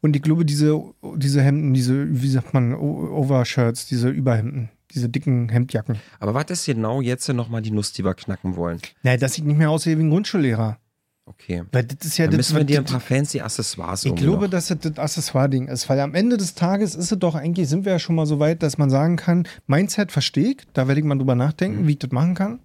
Und 0.00 0.16
ich 0.16 0.22
glaube, 0.22 0.44
diese, 0.44 0.80
diese 1.16 1.42
Hemden, 1.42 1.74
diese, 1.74 2.22
wie 2.22 2.28
sagt 2.28 2.54
man, 2.54 2.74
Overshirts, 2.74 3.86
diese 3.86 4.08
Überhemden, 4.08 4.70
diese 4.92 5.08
dicken 5.08 5.48
Hemdjacken. 5.48 5.98
Aber 6.20 6.34
was 6.34 6.46
ist 6.50 6.66
genau 6.66 7.00
jetzt 7.00 7.28
nochmal 7.28 7.62
die 7.62 7.72
Nuss, 7.72 7.92
die 7.92 8.04
wir 8.04 8.14
knacken 8.14 8.56
wollen? 8.56 8.80
Naja, 9.02 9.16
das 9.16 9.34
sieht 9.34 9.44
nicht 9.44 9.58
mehr 9.58 9.70
aus 9.70 9.86
wie 9.86 9.92
ein 9.92 10.10
Grundschullehrer. 10.10 10.78
Okay. 11.28 11.62
Weil 11.72 11.84
das 11.84 12.06
ist 12.06 12.16
ja 12.18 12.26
Dann 12.26 12.38
das, 12.38 12.48
müssen 12.50 12.56
wir 12.56 12.64
dir 12.64 12.78
ein 12.78 12.84
paar 12.84 13.00
fancy 13.00 13.40
Accessoires 13.40 14.04
Ich 14.04 14.14
glaube, 14.14 14.44
noch. 14.44 14.50
dass 14.50 14.68
das 14.68 14.78
das 14.80 14.98
Accessoire-Ding 14.98 15.68
ist, 15.68 15.88
weil 15.88 16.00
am 16.00 16.14
Ende 16.14 16.36
des 16.36 16.54
Tages 16.54 16.94
ist 16.94 17.12
es 17.12 17.18
doch 17.18 17.34
eigentlich, 17.34 17.68
sind 17.68 17.84
wir 17.84 17.92
ja 17.92 17.98
schon 17.98 18.16
mal 18.16 18.26
so 18.26 18.38
weit, 18.38 18.62
dass 18.62 18.78
man 18.78 18.88
sagen 18.90 19.16
kann, 19.16 19.46
Mindset 19.66 20.10
verstehe 20.10 20.52
ich, 20.52 20.56
da 20.72 20.88
werde 20.88 21.00
ich 21.00 21.06
mal 21.06 21.16
drüber 21.18 21.34
nachdenken, 21.34 21.82
Mhm. 21.82 21.86
wie 21.88 21.92
ich 21.92 21.98
das 21.98 22.10
machen 22.12 22.34
kann. 22.34 22.60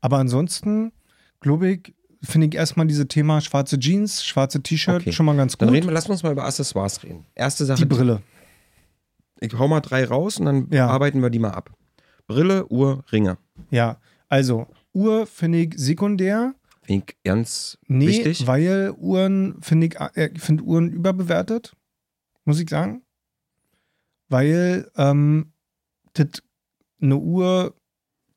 Aber 0.00 0.18
ansonsten, 0.18 0.92
glaube 1.40 1.68
ich, 1.70 1.94
finde 2.22 2.48
ich 2.48 2.54
erstmal 2.54 2.86
dieses 2.86 3.06
Thema 3.06 3.40
schwarze 3.40 3.78
Jeans, 3.78 4.24
schwarze 4.24 4.60
T-Shirt 4.62 5.02
Okay. 5.02 5.12
schon 5.12 5.26
mal 5.26 5.36
ganz 5.36 5.56
Dann 5.56 5.68
gut. 5.68 5.76
reden 5.76 5.86
wir, 5.86 5.92
lass 5.94 6.08
uns 6.08 6.22
mal 6.24 6.32
über 6.32 6.44
Accessoires 6.44 7.02
reden. 7.04 7.24
Erste 7.36 7.64
Sache, 7.64 7.78
Die 7.78 7.84
Brille. 7.84 8.22
ich 9.40 9.56
hau 9.56 9.68
mal 9.68 9.80
drei 9.80 10.04
raus 10.04 10.38
und 10.38 10.46
dann 10.46 10.66
Ja. 10.70 10.88
arbeiten 10.88 11.22
wir 11.22 11.30
die 11.30 11.38
mal 11.38 11.50
ab. 11.52 11.70
Brille, 12.26 12.66
Uhr, 12.68 13.04
Ringe. 13.12 13.38
Ja, 13.70 13.98
also 14.28 14.66
Uhr 14.92 15.26
finde 15.26 15.58
ich 15.58 15.74
sekundär. 15.76 16.54
Finde 16.88 17.04
ich 17.08 17.16
ganz 17.22 17.78
Nee, 17.86 18.08
wichtig. 18.08 18.46
weil 18.46 18.92
Uhren 18.96 19.58
finde 19.60 19.86
ich, 19.88 19.96
äh, 20.00 20.30
ich 20.34 20.40
finde 20.42 20.64
Uhren 20.64 20.90
überbewertet, 20.90 21.76
muss 22.44 22.58
ich 22.60 22.68
sagen. 22.70 23.02
Weil 24.28 24.90
ähm, 24.96 25.52
eine 27.00 27.16
Uhr, 27.16 27.74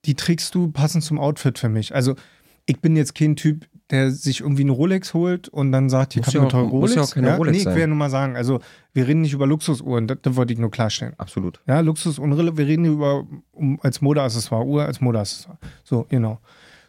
die 0.06 0.16
trägst 0.16 0.54
du 0.56 0.70
passend 0.72 1.04
zum 1.04 1.20
Outfit 1.20 1.58
für 1.58 1.70
mich. 1.70 1.96
Also 1.96 2.16
ich 2.66 2.80
bin 2.80 2.96
jetzt 2.96 3.16
kein 3.16 3.36
Typ, 3.36 3.68
der 3.90 4.12
sich 4.12 4.42
irgendwie 4.42 4.62
eine 4.62 4.72
Rolex 4.72 5.14
holt 5.14 5.50
und 5.50 5.72
dann 5.72 5.90
sagt, 5.90 6.14
hier 6.14 6.22
Muss 6.22 6.26
kann 6.28 6.34
ja 6.36 6.40
eine 6.42 6.48
auch- 6.48 6.52
teure 6.52 6.66
muss 6.66 6.74
Rolex. 6.92 6.96
ja 6.96 7.02
auch 7.02 7.12
keine 7.14 7.38
Rolex 7.38 7.56
nee, 7.58 7.62
ich 7.70 7.76
will 7.76 7.82
ja 7.82 7.88
nur 7.88 7.98
mal 7.98 8.10
sagen, 8.10 8.36
also 8.36 8.60
wir 8.94 9.08
reden 9.08 9.22
nicht 9.22 9.34
über 9.34 9.48
Luxusuhren, 9.48 10.08
das, 10.08 10.20
das 10.22 10.36
wollte 10.36 10.54
ich 10.54 10.60
nur 10.60 10.72
klarstellen. 10.72 11.14
Absolut. 11.18 11.60
Ja, 11.68 11.80
Luxus 11.82 12.20
und 12.20 12.32
Rille, 12.34 12.56
wir 12.58 12.68
reden 12.68 12.84
hier 12.86 12.94
über 12.94 13.28
um, 13.52 13.80
als 13.82 14.00
Modeaccessoire, 14.02 14.66
Uhr 14.66 14.86
als 14.86 15.02
Modeaccessoire. 15.02 15.58
So, 15.84 16.06
genau. 16.08 16.40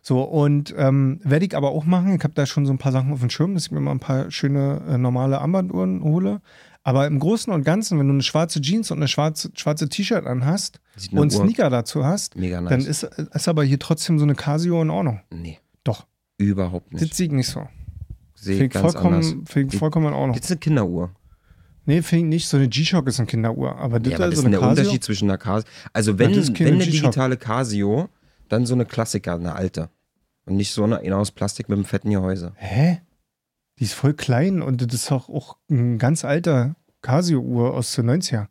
So, 0.04 0.22
und 0.22 0.74
ähm, 0.76 1.20
werde 1.22 1.46
ich 1.46 1.56
aber 1.56 1.70
auch 1.70 1.84
machen. 1.84 2.14
Ich 2.16 2.24
habe 2.24 2.34
da 2.34 2.44
schon 2.44 2.66
so 2.66 2.72
ein 2.72 2.78
paar 2.78 2.90
Sachen 2.90 3.12
auf 3.12 3.20
dem 3.20 3.30
Schirm, 3.30 3.54
dass 3.54 3.66
ich 3.66 3.70
mir 3.70 3.78
mal 3.80 3.92
ein 3.92 4.00
paar 4.00 4.30
schöne 4.32 4.82
äh, 4.88 4.98
normale 4.98 5.40
Armbanduhren 5.40 6.02
hole. 6.02 6.40
Aber 6.82 7.06
im 7.06 7.20
Großen 7.20 7.52
und 7.52 7.62
Ganzen, 7.62 8.00
wenn 8.00 8.08
du 8.08 8.12
eine 8.14 8.24
schwarze 8.24 8.60
Jeans 8.60 8.90
und 8.90 8.98
eine 8.98 9.06
schwarze, 9.06 9.52
schwarze 9.54 9.88
T-Shirt 9.88 10.26
anhast 10.26 10.80
Sieht 10.96 11.12
und 11.12 11.32
Uhr 11.32 11.44
Sneaker 11.44 11.70
dazu 11.70 12.04
hast, 12.04 12.34
nice. 12.34 12.68
dann 12.68 12.80
ist, 12.80 13.04
ist 13.04 13.48
aber 13.48 13.62
hier 13.62 13.78
trotzdem 13.78 14.18
so 14.18 14.24
eine 14.24 14.34
Casio 14.34 14.82
in 14.82 14.90
Ordnung. 14.90 15.20
nee, 15.30 15.60
Doch, 15.84 16.06
überhaupt 16.38 16.92
das 16.92 17.02
nicht. 17.02 17.14
sehe 17.14 17.26
ich 17.26 17.32
nicht 17.32 17.48
so. 17.48 17.68
Sehe 18.34 18.64
ich 18.64 18.72
vollkommen, 18.72 19.44
vollkommen 19.70 20.08
in 20.08 20.14
Ordnung. 20.14 20.34
Jetzt 20.34 20.50
eine 20.50 20.58
Kinderuhr. 20.58 21.12
Nee, 21.84 22.02
finde 22.02 22.24
ich 22.24 22.28
nicht. 22.30 22.48
So 22.48 22.56
eine 22.56 22.68
G-Shock 22.68 23.06
ist 23.06 23.20
eine 23.20 23.26
Kinderuhr. 23.28 23.76
Aber 23.76 24.00
das 24.00 24.10
Ja, 24.12 24.18
aber 24.18 24.26
ist 24.26 24.32
das 24.32 24.38
ist 24.40 24.44
eine 24.46 24.50
der 24.56 24.60
Casio. 24.60 24.80
Unterschied 24.82 25.04
zwischen 25.04 25.30
einer 25.30 25.38
Casio. 25.38 25.68
Also 25.92 26.18
wenn, 26.18 26.30
das 26.32 26.48
ist 26.48 26.54
keine 26.54 26.70
wenn 26.70 26.82
eine 26.82 26.90
digitale 26.90 27.36
Casio, 27.36 28.08
dann 28.52 28.66
so 28.66 28.74
eine 28.74 28.84
Klassiker, 28.86 29.34
eine 29.34 29.54
alte. 29.54 29.88
Und 30.44 30.56
nicht 30.56 30.72
so 30.72 30.84
eine, 30.84 30.98
eine 30.98 31.16
aus 31.16 31.30
Plastik 31.30 31.68
mit 31.68 31.76
einem 31.76 31.84
fetten 31.84 32.10
Gehäuse. 32.10 32.52
Hä? 32.56 33.00
Die 33.78 33.84
ist 33.84 33.94
voll 33.94 34.14
klein 34.14 34.60
und 34.60 34.82
das 34.82 34.92
ist 34.94 35.10
auch, 35.12 35.28
auch 35.28 35.56
ein 35.70 35.98
ganz 35.98 36.24
alter 36.24 36.74
Casio-Uhr 37.00 37.74
aus 37.74 37.94
den 37.94 38.10
90er. 38.10 38.46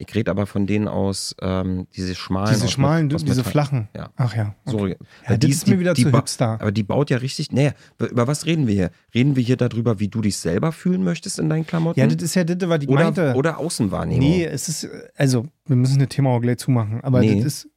Ich 0.00 0.14
rede 0.14 0.30
aber 0.30 0.46
von 0.46 0.68
denen 0.68 0.86
aus, 0.86 1.34
ähm, 1.40 1.88
diese 1.96 2.14
schmalen. 2.14 2.52
Diese 2.52 2.66
aus 2.66 2.70
schmalen, 2.70 3.06
Met- 3.06 3.16
aus 3.16 3.24
diese 3.24 3.38
Metall. 3.38 3.50
flachen. 3.50 3.88
Ja. 3.96 4.10
Ach 4.14 4.36
ja. 4.36 4.54
So, 4.64 4.78
Okay. 4.78 4.96
weil 5.26 5.32
Ja, 5.32 5.36
das 5.38 5.50
ist 5.50 5.66
mir 5.66 5.80
wieder 5.80 5.96
zu 5.96 6.08
ba- 6.12 6.18
hipster. 6.18 6.50
Aber 6.60 6.70
die 6.70 6.84
baut 6.84 7.10
ja 7.10 7.16
richtig. 7.16 7.50
Nee, 7.50 7.72
über 7.98 8.28
was 8.28 8.46
reden 8.46 8.68
wir 8.68 8.74
hier? 8.74 8.90
Reden 9.12 9.34
wir 9.34 9.42
hier 9.42 9.56
darüber, 9.56 9.98
wie 9.98 10.06
du 10.06 10.20
dich 10.20 10.36
selber 10.36 10.70
fühlen 10.70 11.02
möchtest 11.02 11.40
in 11.40 11.48
deinen 11.48 11.66
Klamotten? 11.66 11.98
Ja, 11.98 12.06
das 12.06 12.22
ist 12.22 12.36
ja 12.36 12.44
das, 12.44 12.68
was 12.68 12.80
ich 12.82 12.88
meinte. 12.88 13.22
oder, 13.30 13.36
oder 13.36 13.58
Außenwahrnehmung. 13.58 14.20
nee, 14.28 14.44
es 14.44 14.68
ist, 14.68 14.88
also, 15.16 15.46
wir 15.66 15.74
müssen 15.76 15.98
das 15.98 16.08
Thema 16.10 16.30
auch 16.30 16.40
gleich 16.40 16.58
zumachen, 16.58 17.00
aber 17.02 17.18
Nee. 17.20 17.36
das 17.42 17.44
ist. 17.64 17.68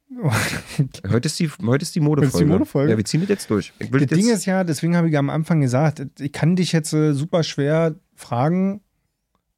Heute 1.10 1.26
ist 1.26 1.38
die, 1.38 1.50
heute 1.64 1.82
ist 1.82 1.94
die 1.94 2.00
Modefolge. 2.00 2.36
Ist 2.36 2.40
die 2.40 2.44
Modefolge? 2.44 2.90
Ja, 2.92 2.96
wir 2.96 3.04
ziehen 3.04 3.20
das 3.20 3.28
jetzt 3.28 3.50
durch. 3.50 3.72
Das 3.78 3.88
das 3.90 4.06
Ding 4.06 4.26
jetzt, 4.26 4.38
ist 4.38 4.46
ja, 4.46 4.64
deswegen 4.64 4.96
habe 4.96 5.08
ich 5.08 5.16
am 5.16 5.30
Anfang 5.30 5.60
gesagt, 5.60 6.06
ich 6.18 6.32
kann 6.32 6.56
dich 6.56 6.72
jetzt 6.72 6.92
äh, 6.92 7.12
super 7.12 7.42
schwer 7.42 7.94
fragen, 8.14 8.80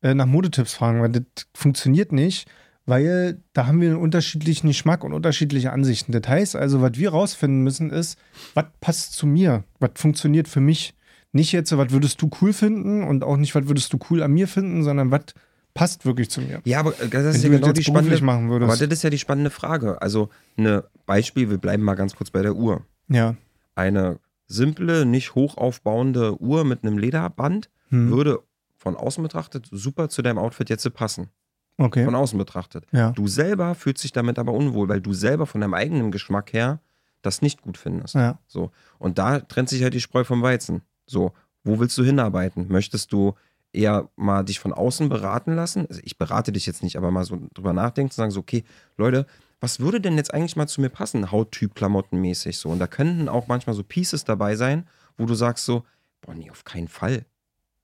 äh, 0.02 0.14
nach 0.14 0.26
Modetipps 0.26 0.74
fragen, 0.74 1.00
weil 1.00 1.10
das 1.10 1.24
funktioniert 1.54 2.12
nicht, 2.12 2.48
weil 2.86 3.40
da 3.52 3.66
haben 3.66 3.80
wir 3.80 3.90
einen 3.90 3.98
unterschiedlichen 3.98 4.68
Geschmack 4.68 5.04
und 5.04 5.12
unterschiedliche 5.12 5.72
Ansichten. 5.72 6.12
Das 6.12 6.28
heißt 6.28 6.56
also, 6.56 6.82
was 6.82 6.92
wir 6.94 7.10
rausfinden 7.10 7.62
müssen, 7.62 7.90
ist, 7.90 8.18
was 8.54 8.66
passt 8.80 9.14
zu 9.14 9.26
mir, 9.26 9.64
was 9.80 9.92
funktioniert 9.96 10.48
für 10.48 10.60
mich. 10.60 10.94
Nicht 11.32 11.50
jetzt, 11.52 11.76
was 11.76 11.90
würdest 11.90 12.22
du 12.22 12.30
cool 12.40 12.52
finden 12.52 13.02
und 13.02 13.24
auch 13.24 13.36
nicht, 13.36 13.54
was 13.54 13.66
würdest 13.66 13.92
du 13.92 13.98
cool 14.10 14.22
an 14.22 14.32
mir 14.32 14.46
finden, 14.46 14.84
sondern 14.84 15.10
was 15.10 15.34
passt 15.74 16.06
wirklich 16.06 16.30
zu 16.30 16.40
mir. 16.40 16.60
ja, 16.64 16.80
aber 16.80 16.90
äh, 17.00 17.08
das 17.08 17.24
Wenn 17.24 17.30
ist 17.30 17.42
ja 17.42 17.50
genau 17.50 17.72
die 17.72 17.82
spannende 17.82 18.22
machen 18.24 18.48
würdest. 18.48 18.70
Aber 18.70 18.86
das 18.86 18.98
ist 18.98 19.02
ja 19.02 19.10
die 19.10 19.18
spannende 19.18 19.50
Frage. 19.50 20.00
Also, 20.00 20.30
ein 20.56 20.82
Beispiel, 21.06 21.50
wir 21.50 21.58
bleiben 21.58 21.82
mal 21.82 21.94
ganz 21.94 22.14
kurz 22.14 22.30
bei 22.30 22.42
der 22.42 22.54
Uhr. 22.54 22.82
Ja. 23.08 23.34
Eine 23.74 24.18
simple, 24.46 25.04
nicht 25.04 25.34
hoch 25.34 25.56
aufbauende 25.56 26.40
Uhr 26.40 26.64
mit 26.64 26.84
einem 26.84 26.98
Lederband 26.98 27.68
Hm. 27.90 28.10
würde 28.10 28.40
von 28.76 28.96
außen 28.96 29.22
betrachtet 29.22 29.68
super 29.70 30.08
zu 30.08 30.22
deinem 30.22 30.38
Outfit 30.38 30.70
jetzt 30.70 30.92
passen. 30.94 31.28
Okay. 31.76 32.04
Von 32.04 32.14
außen 32.14 32.38
betrachtet. 32.38 32.86
Ja. 32.92 33.10
Du 33.10 33.26
selber 33.26 33.74
fühlst 33.74 34.04
dich 34.04 34.12
damit 34.12 34.38
aber 34.38 34.52
unwohl, 34.52 34.88
weil 34.88 35.00
du 35.00 35.12
selber 35.12 35.46
von 35.46 35.60
deinem 35.60 35.74
eigenen 35.74 36.10
Geschmack 36.10 36.52
her 36.52 36.80
das 37.22 37.42
nicht 37.42 37.62
gut 37.62 37.78
findest. 37.78 38.14
Ja. 38.14 38.38
So. 38.46 38.70
Und 38.98 39.18
da 39.18 39.40
trennt 39.40 39.68
sich 39.68 39.82
halt 39.82 39.94
die 39.94 40.00
Spreu 40.00 40.24
vom 40.24 40.42
Weizen. 40.42 40.82
So, 41.06 41.32
wo 41.64 41.78
willst 41.80 41.96
du 41.98 42.04
hinarbeiten? 42.04 42.66
Möchtest 42.68 43.12
du 43.12 43.34
eher 43.74 44.08
mal 44.16 44.44
dich 44.44 44.60
von 44.60 44.72
außen 44.72 45.08
beraten 45.08 45.54
lassen? 45.54 45.86
Also 45.88 46.00
ich 46.04 46.18
berate 46.18 46.52
dich 46.52 46.66
jetzt 46.66 46.82
nicht, 46.82 46.96
aber 46.96 47.10
mal 47.10 47.24
so 47.24 47.40
drüber 47.54 47.72
nachdenken, 47.72 48.10
zu 48.10 48.16
sagen, 48.16 48.30
so, 48.30 48.40
okay, 48.40 48.64
Leute, 48.96 49.26
was 49.60 49.80
würde 49.80 50.00
denn 50.00 50.16
jetzt 50.16 50.32
eigentlich 50.32 50.56
mal 50.56 50.66
zu 50.66 50.80
mir 50.80 50.90
passen, 50.90 51.30
Hauttyp, 51.30 51.74
Klamottenmäßig 51.74 52.58
so? 52.58 52.68
Und 52.70 52.78
da 52.78 52.86
könnten 52.86 53.28
auch 53.28 53.46
manchmal 53.46 53.74
so 53.74 53.82
Pieces 53.82 54.24
dabei 54.24 54.56
sein, 54.56 54.86
wo 55.16 55.26
du 55.26 55.34
sagst 55.34 55.64
so, 55.64 55.84
boah, 56.20 56.34
nee, 56.34 56.50
auf 56.50 56.64
keinen 56.64 56.88
Fall. 56.88 57.24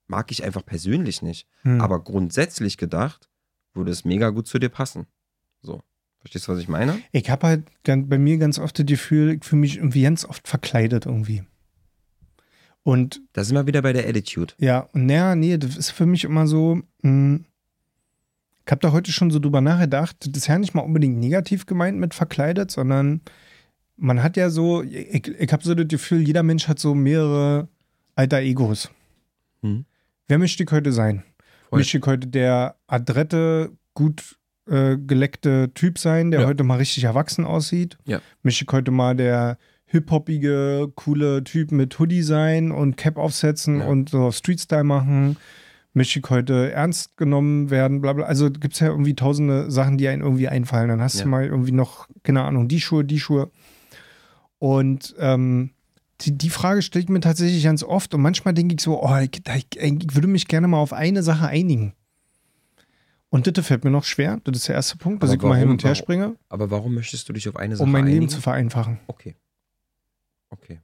Mag 0.07 0.31
ich 0.31 0.45
einfach 0.45 0.65
persönlich 0.65 1.23
nicht. 1.23 1.47
Hm. 1.63 1.81
Aber 1.81 2.03
grundsätzlich 2.03 2.77
gedacht, 2.77 3.29
würde 3.75 3.93
es 3.93 4.05
mega 4.05 4.31
gut 4.31 4.47
zu 4.47 4.59
dir 4.59 4.69
passen. 4.69 5.07
So. 5.63 5.83
Verstehst 6.21 6.49
du, 6.49 6.53
was 6.53 6.59
ich 6.59 6.69
meine? 6.69 7.01
Ich 7.13 7.31
habe 7.31 7.47
halt 7.47 7.65
bei 7.85 8.19
mir 8.19 8.37
ganz 8.37 8.59
oft 8.59 8.79
das 8.79 8.85
Gefühl, 8.85 9.37
ich 9.37 9.45
fühle 9.45 9.61
mich 9.61 9.77
irgendwie 9.79 10.03
ganz 10.03 10.27
oft 10.27 10.47
verkleidet 10.47 11.07
irgendwie. 11.07 11.45
Und 12.83 13.21
Da 13.35 13.45
sind 13.45 13.57
wir 13.57 13.67
wieder 13.67 13.83
bei 13.83 13.93
der 13.93 14.09
Attitude. 14.09 14.55
ja, 14.59 14.81
und 14.93 15.07
naja, 15.07 15.35
nee, 15.35 15.59
das 15.59 15.77
ist 15.77 15.91
für 15.91 16.07
mich 16.07 16.25
immer 16.25 16.47
so, 16.47 16.81
mh, 17.03 17.41
ich 18.67 18.71
habe 18.71 18.81
da 18.81 18.93
heute 18.93 19.11
schon 19.13 19.31
so 19.31 19.39
drüber 19.39 19.61
nachgedacht, 19.61 20.17
das 20.21 20.43
ist 20.43 20.47
ja 20.49 20.59
nicht 20.59 20.75
mal 20.75 20.83
unbedingt 20.83 21.19
negativ 21.19 21.67
gemeint 21.67 21.99
mit 21.99 22.15
verkleidet, 22.15 22.71
sondern 22.71 23.21
man 23.97 24.23
hat 24.23 24.37
ja 24.37 24.49
so, 24.49 24.83
ich, 24.83 25.27
ich 25.29 25.53
habe 25.53 25.63
so 25.65 25.75
das 25.75 25.89
Gefühl, 25.89 26.21
jeder 26.27 26.43
Mensch 26.43 26.69
hat 26.69 26.79
so 26.79 26.95
mehrere 26.95 27.69
alter 28.15 28.39
Egos. 28.41 28.91
Hm. 29.63 29.85
Wer 30.29 30.39
möchte 30.39 30.63
ich 30.63 30.71
heute 30.71 30.93
sein? 30.93 31.23
Voll. 31.69 31.81
Möchte 31.81 31.99
ich 31.99 32.07
heute 32.07 32.29
der 32.29 32.77
adrette, 32.87 33.73
gut 33.95 34.39
äh, 34.69 34.97
geleckte 34.97 35.73
Typ 35.75 35.99
sein, 35.99 36.31
der 36.31 36.43
Ja. 36.43 36.47
heute 36.47 36.63
mal 36.65 36.77
richtig 36.77 37.05
erwachsen 37.05 37.45
aussieht? 37.45 37.99
Ja. 38.07 38.21
Möchte 38.43 38.65
ich 38.65 38.73
heute 38.73 38.91
mal 38.91 39.17
der 39.17 39.59
hip-hoppige, 39.91 40.93
coole 40.95 41.43
Typ 41.45 41.73
mit 41.73 41.99
Hoodie 41.99 42.23
sein 42.23 42.71
und 42.73 42.97
Cap 42.97 43.17
aufsetzen 43.19 43.81
Ja. 43.81 43.87
und 43.87 44.09
so 44.11 44.31
Street-Style 44.31 44.85
machen? 44.85 45.37
Möchte 45.93 46.21
ich 46.21 46.31
heute 46.31 46.71
ernst 46.73 47.17
genommen 47.17 47.71
werden? 47.71 48.01
Bla 48.01 48.13
bla. 48.13 48.25
Also 48.25 48.49
gibt 48.51 48.75
es 48.75 48.81
ja 48.81 48.87
irgendwie 48.89 49.15
tausende 49.17 49.71
Sachen, 49.73 49.99
die 49.99 50.07
einem 50.07 50.23
irgendwie 50.23 50.47
einfallen. 50.49 50.89
Dann 50.89 51.01
hast 51.01 51.19
Ja. 51.19 51.25
du 51.25 51.29
mal 51.31 51.45
irgendwie 51.45 51.73
noch, 51.73 52.07
keine 52.23 52.43
Ahnung, 52.43 52.69
die 52.69 52.81
Schuhe, 52.81 53.05
die 53.05 53.19
Schuhe. 53.19 53.51
Und 54.59 55.15
ähm, 55.19 55.71
die, 56.21 56.37
die 56.37 56.51
Frage 56.51 56.83
stelle 56.83 57.03
ich 57.03 57.09
mir 57.09 57.21
tatsächlich 57.21 57.65
ganz 57.65 57.83
oft 57.83 58.15
und 58.15 58.21
manchmal 58.21 58.55
denke 58.55 58.75
ich 58.75 58.81
so, 58.83 59.03
oh, 59.03 59.17
ich, 59.17 59.43
ich, 59.57 59.67
ich 59.81 60.15
würde 60.15 60.29
mich 60.29 60.47
gerne 60.47 60.69
mal 60.69 60.79
auf 60.79 60.93
eine 60.93 61.23
Sache 61.23 61.49
einigen. 61.49 61.95
Und 63.31 63.47
das 63.57 63.67
fällt 63.67 63.85
mir 63.85 63.91
noch 63.91 64.05
schwer. 64.05 64.39
Das 64.45 64.57
ist 64.57 64.69
der 64.69 64.75
erste 64.75 64.97
Punkt, 64.99 65.23
dass 65.23 65.31
Aber 65.31 65.37
ich 65.37 65.43
mal 65.43 65.55
hin 65.55 65.63
warum- 65.69 65.73
und 65.73 65.83
her 65.85 65.91
warum- 65.91 66.03
springe, 66.03 66.37
Aber 66.49 66.71
warum 66.71 66.95
möchtest 66.95 67.29
du 67.29 67.33
dich 67.33 67.49
auf 67.49 67.57
eine 67.57 67.77
Sache 67.77 67.85
um 67.85 67.91
mein 67.93 68.05
Leben 68.05 68.17
einigen? 68.19 68.29
zu 68.31 68.41
vereinfachen. 68.41 68.99
Okay. 69.07 69.35
Okay. 70.51 70.81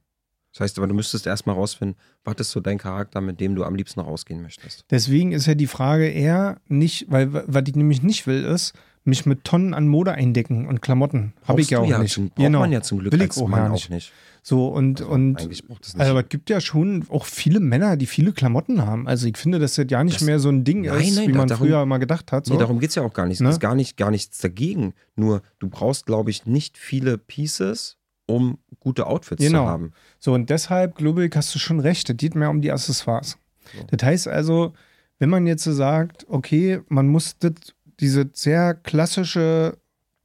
Das 0.53 0.61
heißt 0.61 0.77
aber, 0.79 0.87
du 0.87 0.95
müsstest 0.95 1.27
erstmal 1.27 1.55
rausfinden, 1.55 1.97
was 2.23 2.35
ist 2.37 2.51
so 2.51 2.59
dein 2.59 2.77
Charakter, 2.79 3.21
mit 3.21 3.39
dem 3.39 3.53
du 3.53 3.63
am 3.63 3.75
liebsten 3.75 3.99
rausgehen 3.99 4.41
möchtest. 4.41 4.85
Deswegen 4.89 5.31
ist 5.31 5.45
ja 5.45 5.53
die 5.55 5.67
Frage 5.67 6.07
eher 6.07 6.59
nicht, 6.67 7.05
weil 7.11 7.31
was 7.31 7.63
ich 7.67 7.75
nämlich 7.75 8.01
nicht 8.01 8.25
will, 8.25 8.43
ist, 8.43 8.73
mich 9.03 9.25
mit 9.25 9.43
Tonnen 9.43 9.73
an 9.73 9.87
Mode 9.87 10.13
eindecken 10.13 10.67
und 10.67 10.81
Klamotten. 10.81 11.33
Habe 11.45 11.61
ich 11.61 11.69
ja 11.69 11.79
auch 11.79 11.99
nicht. 11.99 12.13
Zum, 12.13 12.29
braucht 12.29 12.49
man 12.51 12.71
ja 12.71 12.81
zum 12.81 12.99
Glück 12.99 13.13
Will 13.13 13.21
ich 13.21 13.37
auch 13.37 13.47
Mann 13.47 13.59
ja 13.65 13.67
auch 13.69 13.73
nicht. 13.73 13.89
nicht. 13.89 14.11
So 14.41 14.67
und, 14.69 15.01
Also 15.01 15.11
und 15.13 15.41
eigentlich 15.41 15.65
braucht 15.65 15.85
es 15.85 15.93
nicht. 15.93 15.99
also, 16.01 16.11
aber 16.11 16.23
es 16.23 16.29
gibt 16.29 16.49
ja 16.49 16.59
schon 16.59 17.05
auch 17.09 17.25
viele 17.25 17.59
Männer, 17.59 17.95
die 17.97 18.05
viele 18.05 18.31
Klamotten 18.33 18.85
haben. 18.85 19.07
Also 19.07 19.27
ich 19.27 19.37
finde, 19.37 19.59
dass 19.59 19.75
das 19.75 19.85
ja 19.89 20.03
nicht 20.03 20.15
Das- 20.21 20.23
mehr 20.25 20.39
so 20.39 20.49
ein 20.49 20.63
Ding 20.63 20.81
Nein, 20.81 21.01
ist, 21.01 21.15
nein, 21.17 21.27
wie 21.27 21.33
man 21.33 21.47
darum- 21.47 21.67
früher 21.67 21.85
mal 21.85 21.97
gedacht 21.99 22.31
hat. 22.31 22.45
So. 22.47 22.53
Nee, 22.53 22.59
darum 22.59 22.79
geht 22.79 22.89
es 22.89 22.95
ja 22.95 23.03
auch 23.03 23.13
gar 23.13 23.27
nicht. 23.27 23.39
Ne? 23.41 23.49
Es 23.49 23.55
ist 23.55 23.59
gar, 23.61 23.75
nicht, 23.75 23.95
gar 23.95 24.09
nichts 24.11 24.39
dagegen. 24.39 24.93
Nur 25.15 25.41
du 25.59 25.69
brauchst, 25.69 26.05
glaube 26.05 26.29
ich, 26.31 26.45
nicht 26.45 26.77
viele 26.77 27.17
Pieces, 27.17 27.96
um 28.27 28.59
gute 28.79 29.07
Outfits 29.07 29.41
Genau. 29.43 29.63
zu 29.65 29.69
haben. 29.69 29.91
So, 30.19 30.33
und 30.33 30.49
deshalb, 30.49 30.95
glaube 30.95 31.25
ich, 31.25 31.35
hast 31.35 31.53
du 31.55 31.59
schon 31.59 31.79
recht. 31.79 32.09
Es 32.09 32.17
geht 32.17 32.35
mehr 32.35 32.49
um 32.51 32.61
die 32.61 32.71
Accessoires. 32.71 33.37
So. 33.75 33.83
Das 33.95 34.05
heißt 34.05 34.27
also, 34.27 34.73
wenn 35.19 35.29
man 35.29 35.47
jetzt 35.47 35.63
so 35.63 35.73
sagt, 35.73 36.25
okay, 36.29 36.81
man 36.89 37.07
muss 37.07 37.37
das, 37.39 37.53
diese 37.99 38.29
sehr 38.33 38.75
klassische 38.75 39.77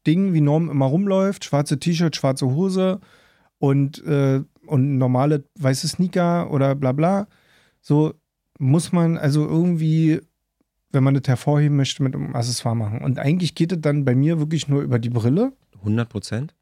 Ding, 0.07 0.35
wie 0.35 0.41
Norm 0.41 0.69
immer 0.69 0.87
rumläuft, 0.87 1.45
schwarze 1.45 1.79
T-Shirt, 1.79 2.15
schwarze 2.17 2.47
Hose 2.47 3.01
und, 3.59 4.05
äh, 4.05 4.43
und 4.67 4.99
normale 4.99 5.45
weiße 5.59 5.89
Sneaker 5.89 6.51
oder 6.51 6.75
bla 6.75 6.93
bla, 6.93 7.29
so 7.81 8.15
muss 8.59 8.93
man 8.93 9.17
also 9.17 9.47
irgendwie, 9.47 10.21
wenn 10.91 11.03
man 11.05 11.15
das 11.15 11.23
hervorheben 11.27 11.77
möchte, 11.77 12.03
mit 12.03 12.15
einem 12.15 12.35
Accessoire 12.35 12.77
machen. 12.77 13.01
Und 13.03 13.19
eigentlich 13.19 13.55
geht 13.55 13.73
es 13.73 13.81
dann 13.81 14.05
bei 14.05 14.15
mir 14.15 14.39
wirklich 14.39 14.69
nur 14.69 14.83
über 14.83 14.99
die 14.99 15.11
Brille. 15.11 15.53
100 15.79 16.09
Prozent? 16.09 16.55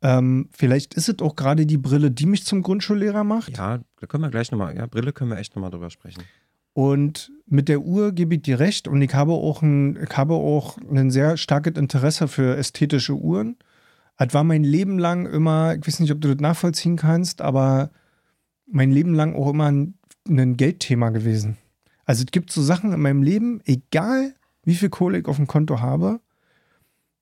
Ähm, 0.00 0.48
vielleicht 0.52 0.94
ist 0.94 1.08
es 1.08 1.18
auch 1.20 1.34
gerade 1.34 1.66
die 1.66 1.78
Brille, 1.78 2.10
die 2.10 2.26
mich 2.26 2.44
zum 2.44 2.62
Grundschullehrer 2.62 3.24
macht. 3.24 3.56
Ja, 3.56 3.80
da 4.00 4.06
können 4.06 4.22
wir 4.22 4.30
gleich 4.30 4.50
nochmal, 4.52 4.76
ja, 4.76 4.86
Brille 4.86 5.12
können 5.12 5.30
wir 5.30 5.38
echt 5.38 5.56
nochmal 5.56 5.70
drüber 5.70 5.90
sprechen. 5.90 6.22
Und 6.72 7.32
mit 7.46 7.68
der 7.68 7.80
Uhr 7.80 8.12
gebe 8.12 8.36
ich 8.36 8.42
dir 8.42 8.60
recht 8.60 8.86
und 8.86 9.02
ich 9.02 9.12
habe 9.12 9.32
auch 9.32 9.62
ein, 9.62 9.96
ich 10.00 10.16
habe 10.16 10.34
auch 10.34 10.78
ein 10.88 11.10
sehr 11.10 11.36
starkes 11.36 11.76
Interesse 11.76 12.28
für 12.28 12.56
ästhetische 12.56 13.14
Uhren. 13.14 13.56
Es 14.16 14.32
war 14.34 14.44
mein 14.44 14.62
Leben 14.62 14.98
lang 14.98 15.26
immer, 15.26 15.74
ich 15.74 15.86
weiß 15.86 16.00
nicht, 16.00 16.12
ob 16.12 16.20
du 16.20 16.28
das 16.28 16.40
nachvollziehen 16.40 16.96
kannst, 16.96 17.40
aber 17.40 17.90
mein 18.66 18.92
Leben 18.92 19.14
lang 19.14 19.34
auch 19.34 19.50
immer 19.50 19.66
ein, 19.66 19.94
ein 20.28 20.56
Geldthema 20.56 21.10
gewesen. 21.10 21.56
Also 22.04 22.22
es 22.24 22.30
gibt 22.30 22.52
so 22.52 22.62
Sachen 22.62 22.92
in 22.92 23.00
meinem 23.00 23.22
Leben, 23.22 23.60
egal 23.64 24.34
wie 24.62 24.74
viel 24.74 24.88
Kohle 24.88 25.18
ich 25.18 25.26
auf 25.26 25.36
dem 25.36 25.46
Konto 25.46 25.80
habe, 25.80 26.20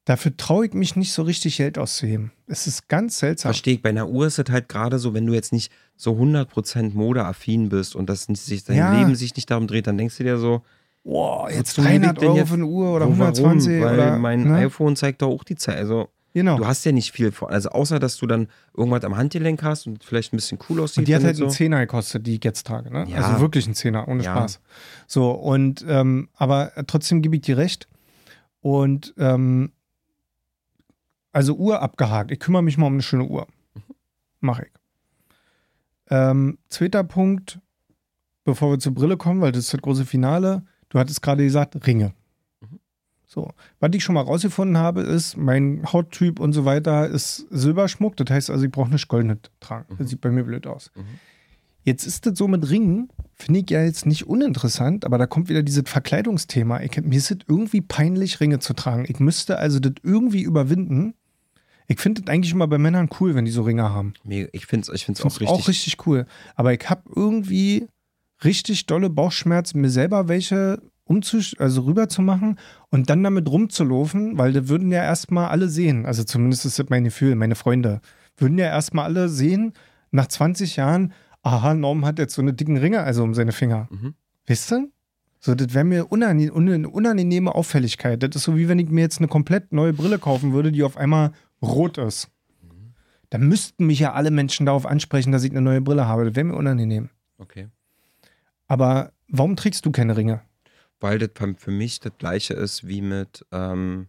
dafür 0.06 0.34
traue 0.38 0.64
ich 0.66 0.72
mich 0.72 0.96
nicht 0.96 1.12
so 1.12 1.22
richtig 1.22 1.58
Geld 1.58 1.76
auszuheben. 1.76 2.32
Es 2.46 2.66
ist 2.66 2.88
ganz 2.88 3.18
seltsam. 3.18 3.50
Verstehe 3.50 3.74
ich. 3.74 3.82
Bei 3.82 3.90
einer 3.90 4.08
Uhr 4.08 4.26
ist 4.26 4.38
es 4.38 4.50
halt 4.50 4.70
gerade 4.70 4.98
so, 4.98 5.12
wenn 5.12 5.26
du 5.26 5.34
jetzt 5.34 5.52
nicht 5.52 5.70
so 5.96 6.12
100% 6.14 6.94
modeaffin 6.94 7.68
bist 7.68 7.94
und 7.94 8.08
das 8.08 8.24
sich, 8.24 8.64
dein 8.64 8.76
Ja. 8.78 8.98
Leben 8.98 9.14
sich 9.14 9.36
nicht 9.36 9.50
darum 9.50 9.66
dreht, 9.66 9.86
dann 9.86 9.98
denkst 9.98 10.16
du 10.16 10.24
dir 10.24 10.38
so, 10.38 10.62
Boah, 11.04 11.50
jetzt 11.50 11.76
wozu 11.78 11.82
lebe 11.88 11.94
ich 11.94 12.00
300 12.02 12.20
denn 12.22 12.28
Euro 12.28 12.36
jetzt? 12.38 12.48
für 12.48 12.54
eine 12.54 12.66
Uhr 12.66 12.94
oder 12.96 13.06
wo, 13.06 13.12
120 13.12 13.80
warum? 13.80 13.84
Weil 13.84 13.94
oder 13.94 14.16
mein 14.18 14.42
ne? 14.44 14.54
iPhone 14.54 14.96
zeigt 14.96 15.22
doch 15.22 15.28
auch 15.28 15.44
die 15.44 15.56
Zeit. 15.56 15.76
Also 15.76 16.08
Genau. 16.34 16.58
du 16.58 16.66
hast 16.66 16.84
ja 16.84 16.92
nicht 16.92 17.12
viel 17.12 17.32
vor. 17.32 17.50
Also 17.50 17.70
außer, 17.70 17.98
dass 17.98 18.18
du 18.18 18.26
dann 18.26 18.48
irgendwas 18.76 19.04
am 19.04 19.16
Handgelenk 19.16 19.62
hast 19.62 19.86
und 19.86 20.04
vielleicht 20.04 20.32
ein 20.34 20.36
bisschen 20.36 20.58
cool 20.68 20.80
aussieht. 20.80 20.98
Und 20.98 21.08
die 21.08 21.14
hat 21.14 21.22
halt 21.24 21.34
das 21.36 21.40
einen 21.40 21.50
so. 21.50 21.56
Zehner 21.56 21.80
gekostet, 21.80 22.26
die 22.26 22.34
ich 22.34 22.44
jetzt 22.44 22.66
trage. 22.66 22.92
Ne? 22.92 23.06
Ja. 23.08 23.22
Also 23.22 23.40
wirklich 23.40 23.64
einen 23.64 23.74
Zehner, 23.74 24.06
ohne 24.06 24.22
Ja. 24.22 24.32
Spaß. 24.36 24.60
So, 25.06 25.30
und 25.30 25.82
ähm, 25.88 26.28
aber 26.34 26.72
trotzdem 26.86 27.22
gebe 27.22 27.36
ich 27.36 27.42
dir 27.42 27.56
recht. 27.56 27.88
Und 28.60 29.14
ähm, 29.16 29.72
also 31.37 31.55
Uhr 31.55 31.83
abgehakt. 31.83 32.31
Ich 32.31 32.40
kümmere 32.40 32.62
mich 32.62 32.79
mal 32.79 32.87
um 32.87 32.94
eine 32.94 33.03
schöne 33.03 33.25
Uhr. 33.27 33.46
Mache 34.40 34.64
ich. 34.64 34.72
Ähm, 36.09 36.57
zweiter 36.68 37.05
Punkt, 37.05 37.61
bevor 38.44 38.70
wir 38.70 38.79
zur 38.79 38.94
Brille 38.94 39.18
kommen, 39.18 39.42
weil 39.42 39.53
das 39.53 39.64
ist 39.64 39.75
das 39.75 39.83
große 39.83 40.07
Finale. 40.07 40.64
Du 40.88 40.99
hattest 40.99 41.20
gerade 41.20 41.44
gesagt, 41.44 41.87
Ringe. 41.87 42.14
Mhm. 42.61 42.79
So, 43.27 43.51
was 43.81 43.90
ich 43.92 44.03
schon 44.03 44.14
mal 44.14 44.22
rausgefunden 44.22 44.79
habe, 44.79 45.03
ist, 45.03 45.37
mein 45.37 45.83
Hauttyp 45.92 46.40
und 46.40 46.55
so 46.55 46.64
weiter 46.64 47.07
ist 47.09 47.46
Silberschmuck. 47.51 48.16
Das 48.16 48.31
heißt 48.31 48.51
also, 48.51 48.64
ich 48.64 48.70
brauche 48.70 48.90
nicht 48.90 49.09
goldenes 49.09 49.38
tragen. 49.61 49.87
Das 49.90 49.99
Mhm. 49.99 50.07
sieht 50.07 50.20
bei 50.22 50.31
mir 50.31 50.44
blöd 50.44 50.66
aus. 50.66 50.90
Mhm. 50.94 51.05
Jetzt 51.83 52.07
ist 52.07 52.25
das 52.27 52.38
so 52.38 52.49
mit 52.49 52.68
Ringen, 52.70 53.11
finde 53.35 53.61
ich 53.61 53.70
ja 53.70 53.83
jetzt 53.83 54.07
nicht 54.07 54.27
uninteressant, 54.27 55.05
aber 55.05 55.18
da 55.18 55.27
kommt 55.27 55.49
wieder 55.51 55.62
dieses 55.62 55.85
Verkleidungsthema. 55.87 56.81
Ich, 56.81 56.96
mir 57.01 57.16
ist 57.18 57.31
es 57.31 57.38
irgendwie 57.46 57.81
peinlich, 57.83 58.40
Ringe 58.40 58.59
zu 58.59 58.72
tragen. 58.75 59.05
Ich 59.07 59.20
müsste 59.20 59.59
also 59.59 59.81
das 59.81 59.92
irgendwie 60.03 60.42
überwinden. 60.42 61.14
Ich 61.88 62.01
finde 62.01 62.22
das 62.22 62.33
eigentlich 62.33 62.53
immer 62.53 62.66
bei 62.66 62.79
Männern 62.79 63.09
cool, 63.20 63.35
wenn 63.35 63.44
die 63.44 63.51
so 63.51 63.62
Ringe 63.62 63.90
haben. 63.90 64.14
Ich 64.53 64.66
finde 64.66 64.83
es 64.90 64.94
ich 64.94 65.05
find's 65.05 65.20
Find's 65.20 65.37
auch 65.37 65.40
richtig. 65.40 65.49
auch 65.49 65.68
richtig 65.68 66.07
cool. 66.07 66.27
Aber 66.55 66.72
ich 66.72 66.88
habe 66.90 67.03
irgendwie 67.14 67.87
richtig 68.44 68.87
dolle 68.87 69.09
Bauchschmerzen, 69.11 69.81
mir 69.81 69.90
selber 69.90 70.29
welche 70.29 70.81
umzusch 71.05 71.55
also 71.59 71.83
rüber 71.83 72.09
zu 72.09 72.20
machen 72.20 72.59
und 72.90 73.09
dann 73.09 73.22
damit 73.22 73.49
rumzulaufen, 73.49 74.37
weil 74.38 74.53
da 74.53 74.68
würden 74.68 74.90
ja 74.90 75.05
erstmal 75.05 75.49
alle 75.49 75.68
sehen, 75.68 76.05
also 76.05 76.25
zumindest 76.25 76.66
ist 76.66 76.79
das 76.81 76.88
mein 76.88 77.05
Gefühl, 77.05 77.37
meine 77.37 77.55
Freunde, 77.55 78.01
würden 78.37 78.59
ja 78.59 78.66
erstmal 78.66 79.05
alle 79.05 79.29
sehen, 79.29 79.72
nach 80.11 80.27
20 80.27 80.75
Jahren, 80.77 81.12
aha, 81.42 81.75
Norm 81.75 82.05
hat 82.05 82.18
jetzt 82.18 82.35
so 82.35 82.42
eine 82.42 82.53
dicken 82.55 82.77
Ringe 82.77 83.01
also 83.05 83.22
um 83.22 83.35
seine 83.35 83.53
Finger. 83.53 83.88
Mhm. 83.90 84.14
Wisst 84.46 84.72
ihr? 84.72 84.88
So, 85.38 85.55
das 85.55 85.75
wäre 85.75 85.85
mir 85.85 86.11
unangenehm, 86.11 86.53
une- 86.53 86.88
unangenehme 86.88 87.55
Auffälligkeit. 87.55 88.20
Das 88.22 88.35
ist 88.35 88.42
so, 88.42 88.57
wie 88.57 88.68
wenn 88.68 88.81
ich 88.81 88.88
mir 88.88 89.03
jetzt 89.03 89.18
eine 89.18 89.29
komplett 89.29 89.72
neue 89.72 89.92
Brille 89.92 90.18
kaufen 90.18 90.53
würde, 90.53 90.72
die 90.72 90.83
auf 90.83 90.96
einmal 90.96 91.31
rot 91.62 91.98
ist. 91.98 92.28
Dann 93.30 93.48
müssten 93.48 93.86
mich 93.86 93.98
ja 93.98 94.12
alle 94.12 94.30
Menschen 94.30 94.66
darauf 94.66 94.86
ansprechen, 94.86 95.32
dass 95.32 95.42
ich 95.42 95.50
eine 95.50 95.60
neue 95.60 95.80
Brille 95.80 96.06
habe. 96.06 96.24
Das 96.26 96.36
wäre 96.36 96.44
mir 96.44 96.54
unangenehm. 96.54 97.10
Okay. 97.38 97.68
Aber 98.68 99.12
warum 99.28 99.56
trägst 99.56 99.84
du 99.84 99.90
keine 99.90 100.16
Ringe? 100.16 100.42
Weil 101.00 101.18
das 101.18 101.30
für 101.58 101.70
mich 101.70 102.00
das 102.00 102.12
gleiche 102.18 102.54
ist 102.54 102.86
wie 102.86 103.02
mit, 103.02 103.44
ähm, 103.52 104.06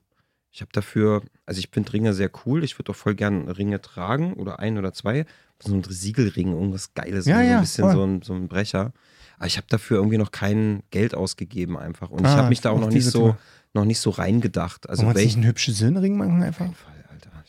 ich 0.51 0.61
habe 0.61 0.71
dafür, 0.71 1.21
also 1.45 1.59
ich 1.59 1.69
finde 1.71 1.93
Ringe 1.93 2.13
sehr 2.13 2.31
cool. 2.45 2.63
Ich 2.63 2.77
würde 2.79 2.91
auch 2.91 2.95
voll 2.95 3.15
gern 3.15 3.47
Ringe 3.49 3.81
tragen 3.81 4.33
oder 4.33 4.59
ein 4.59 4.77
oder 4.77 4.93
zwei. 4.93 5.25
So 5.61 5.73
ein 5.73 5.83
Siegelring, 5.83 6.53
irgendwas 6.53 6.93
Geiles, 6.93 7.25
Ja, 7.25 7.37
so 7.37 7.43
ja, 7.43 7.55
ein 7.55 7.61
bisschen 7.61 7.83
voll. 7.85 7.93
so 7.93 8.03
ein, 8.05 8.21
so 8.21 8.33
ein 8.33 8.47
Brecher. 8.47 8.93
Aber 9.37 9.47
ich 9.47 9.57
habe 9.57 9.67
dafür 9.69 9.97
irgendwie 9.97 10.17
noch 10.17 10.31
kein 10.31 10.83
Geld 10.91 11.13
ausgegeben 11.15 11.77
einfach. 11.77 12.09
Und 12.09 12.21
ich 12.21 12.27
Ah, 12.27 12.37
habe 12.37 12.49
mich 12.49 12.61
da 12.61 12.69
auch 12.69 12.79
noch 12.79 12.89
nicht 12.89 13.05
so, 13.05 13.35
noch 13.73 13.85
nicht 13.85 13.99
so 13.99 14.11
reingedacht. 14.11 14.87
Also 14.89 15.03
Wollen 15.05 15.15
wir 15.15 15.23
nicht 15.23 15.35
einen 15.35 15.45
hübschen 15.45 15.73
Söhnring 15.73 16.17
machen 16.17 16.37
Auf 16.39 16.45
einfach? 16.47 16.65
jeden 16.65 16.75
Fall. 16.75 16.93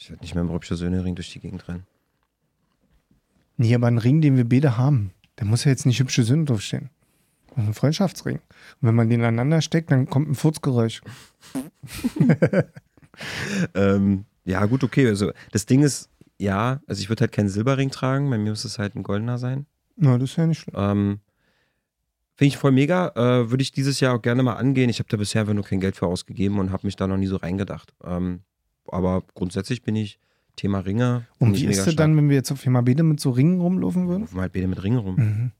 Ich 0.08 0.12
werde 0.12 0.24
nicht 0.24 0.34
mehr 0.34 0.42
im 0.42 0.48
Röpscher 0.48 0.74
Söhnering 0.74 1.16
durch 1.16 1.30
die 1.34 1.38
Gegend 1.38 1.68
rennen. 1.68 1.86
Nee, 3.58 3.74
aber 3.74 3.88
ein 3.88 3.98
Ring, 3.98 4.22
den 4.22 4.38
wir 4.38 4.48
beide 4.48 4.78
haben, 4.78 5.10
der 5.38 5.44
muss 5.44 5.64
ja 5.64 5.70
jetzt 5.70 5.84
nicht 5.84 6.00
hübsche 6.00 6.22
Söhne 6.22 6.46
draufstehen. 6.46 6.88
Das 7.48 7.58
ist 7.58 7.68
Ein 7.68 7.74
Freundschaftsring. 7.74 8.36
Und 8.36 8.88
wenn 8.88 8.94
man 8.94 9.10
den 9.10 9.20
aneinander 9.20 9.60
steckt, 9.60 9.90
dann 9.90 10.08
kommt 10.08 10.30
ein 10.30 10.34
Furzgeräusch. 10.34 11.02
Ähm, 13.74 14.24
ja, 14.44 14.64
gut, 14.66 14.84
okay. 14.84 15.08
Also 15.08 15.32
das 15.50 15.66
Ding 15.66 15.82
ist, 15.82 16.08
ja, 16.38 16.80
also 16.86 17.00
ich 17.00 17.08
würde 17.08 17.22
halt 17.22 17.32
keinen 17.32 17.48
Silberring 17.48 17.90
tragen. 17.90 18.30
Bei 18.30 18.38
mir 18.38 18.50
muss 18.50 18.64
es 18.64 18.78
halt 18.78 18.94
ein 18.94 19.02
goldener 19.02 19.36
sein. 19.36 19.66
Na, 19.96 20.16
das 20.16 20.30
ist 20.30 20.36
ja 20.36 20.46
nicht 20.46 20.60
schlimm. 20.60 20.76
Ähm, 20.78 21.20
Finde 22.36 22.48
ich 22.48 22.56
voll 22.56 22.70
mega. 22.70 23.08
Äh, 23.16 23.50
Würde 23.50 23.62
ich 23.62 23.72
dieses 23.72 23.98
Jahr 23.98 24.14
auch 24.14 24.22
gerne 24.22 24.44
mal 24.44 24.54
angehen. 24.54 24.88
Ich 24.88 25.00
habe 25.00 25.08
da 25.08 25.16
bisher 25.16 25.40
einfach 25.40 25.54
nur 25.54 25.64
kein 25.64 25.80
Geld 25.80 25.96
für 25.96 26.06
ausgegeben 26.06 26.60
und 26.60 26.70
habe 26.70 26.86
mich 26.86 26.94
da 26.94 27.08
noch 27.08 27.16
nie 27.16 27.26
so 27.26 27.36
reingedacht. 27.36 27.92
Ähm, 28.04 28.42
aber 28.92 29.22
grundsätzlich 29.34 29.82
bin 29.82 29.96
ich 29.96 30.18
Thema 30.56 30.80
Ringe. 30.80 31.26
Und 31.38 31.56
wie 31.56 31.66
ist 31.66 31.86
das 31.86 31.96
dann, 31.96 32.16
wenn 32.16 32.28
wir 32.28 32.36
jetzt 32.36 32.50
auf 32.50 32.60
Firma 32.60 32.80
Bede 32.80 33.02
mit 33.02 33.20
so 33.20 33.30
Ringen 33.30 33.60
rumlaufen 33.60 34.08
würden? 34.08 34.22
Laufen 34.22 34.40
halt 34.40 34.52
beide 34.52 34.66
mit 34.66 34.82
Ringen 34.82 34.98
rum. 34.98 35.14
Mhm. 35.16 35.52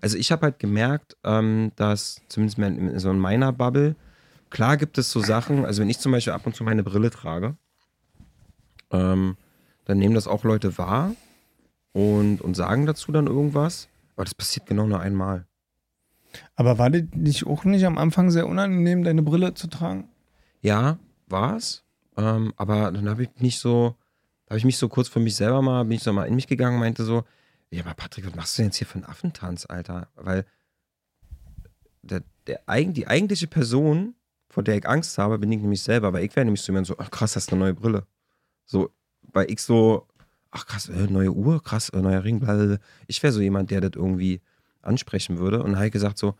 Also 0.00 0.16
ich 0.16 0.32
habe 0.32 0.42
halt 0.42 0.58
gemerkt, 0.58 1.16
ähm, 1.24 1.72
dass 1.76 2.22
zumindest 2.28 2.58
in, 2.58 2.98
so 2.98 3.10
in 3.10 3.18
meiner 3.18 3.52
Bubble, 3.52 3.94
klar 4.50 4.76
gibt 4.76 4.98
es 4.98 5.10
so 5.10 5.20
Sachen, 5.20 5.64
also 5.64 5.82
wenn 5.82 5.90
ich 5.90 5.98
zum 5.98 6.12
Beispiel 6.12 6.32
ab 6.32 6.46
und 6.46 6.56
zu 6.56 6.64
meine 6.64 6.82
Brille 6.82 7.10
trage, 7.10 7.56
ähm, 8.90 9.36
dann 9.84 9.98
nehmen 9.98 10.14
das 10.14 10.26
auch 10.26 10.44
Leute 10.44 10.78
wahr 10.78 11.14
und, 11.92 12.40
und 12.40 12.54
sagen 12.54 12.86
dazu 12.86 13.12
dann 13.12 13.26
irgendwas. 13.26 13.88
Aber 14.16 14.24
das 14.24 14.34
passiert 14.34 14.66
genau 14.66 14.86
nur 14.86 15.00
einmal. 15.00 15.46
Aber 16.56 16.78
war 16.78 16.90
das 16.90 17.02
nicht 17.14 17.46
auch 17.46 17.64
nicht 17.64 17.84
am 17.84 17.98
Anfang 17.98 18.30
sehr 18.30 18.46
unangenehm, 18.46 19.04
deine 19.04 19.22
Brille 19.22 19.54
zu 19.54 19.68
tragen? 19.68 20.08
Ja, 20.62 20.98
war's. 21.26 21.83
Ähm, 22.16 22.52
aber 22.56 22.92
dann 22.92 23.08
habe 23.08 23.24
ich 23.24 23.30
nicht 23.38 23.58
so, 23.58 23.96
habe 24.48 24.58
ich 24.58 24.64
mich 24.64 24.78
so 24.78 24.88
kurz 24.88 25.08
für 25.08 25.20
mich 25.20 25.36
selber 25.36 25.62
mal, 25.62 25.84
bin 25.84 25.92
ich 25.96 26.02
so 26.02 26.12
mal 26.12 26.26
in 26.26 26.34
mich 26.34 26.46
gegangen 26.46 26.76
und 26.76 26.80
meinte 26.80 27.04
so, 27.04 27.24
ja, 27.70 27.82
aber 27.84 27.94
Patrick, 27.94 28.26
was 28.26 28.34
machst 28.34 28.56
du 28.56 28.62
denn 28.62 28.68
jetzt 28.68 28.76
hier 28.76 28.86
für 28.86 28.96
einen 28.96 29.04
Affentanz, 29.04 29.66
Alter? 29.68 30.08
Weil 30.14 30.44
der, 32.02 32.22
der, 32.46 32.60
die 32.84 33.08
eigentliche 33.08 33.46
Person, 33.46 34.14
vor 34.48 34.62
der 34.62 34.76
ich 34.76 34.88
Angst 34.88 35.18
habe, 35.18 35.38
bin 35.38 35.50
ich 35.50 35.60
nämlich 35.60 35.82
selber, 35.82 36.12
weil 36.12 36.24
ich 36.24 36.36
wäre 36.36 36.44
nämlich 36.44 36.62
so 36.62 36.70
jemand 36.72 36.86
so, 36.86 36.96
ach 36.98 37.10
krass, 37.10 37.34
hast 37.34 37.50
du 37.50 37.56
eine 37.56 37.64
neue 37.64 37.74
Brille. 37.74 38.06
So, 38.64 38.90
weil 39.32 39.50
ich 39.50 39.60
so, 39.60 40.06
ach 40.50 40.66
krass, 40.66 40.88
äh, 40.88 41.06
neue 41.08 41.32
Uhr, 41.32 41.62
krass, 41.62 41.88
äh, 41.88 42.00
neuer 42.00 42.22
Ring, 42.22 42.38
blablabla. 42.38 42.78
Ich 43.08 43.22
wäre 43.22 43.32
so 43.32 43.40
jemand, 43.40 43.70
der 43.70 43.80
das 43.80 43.92
irgendwie 43.96 44.40
ansprechen 44.82 45.38
würde. 45.38 45.62
Und 45.62 45.80
ich 45.82 45.92
gesagt 45.92 46.18
so, 46.18 46.34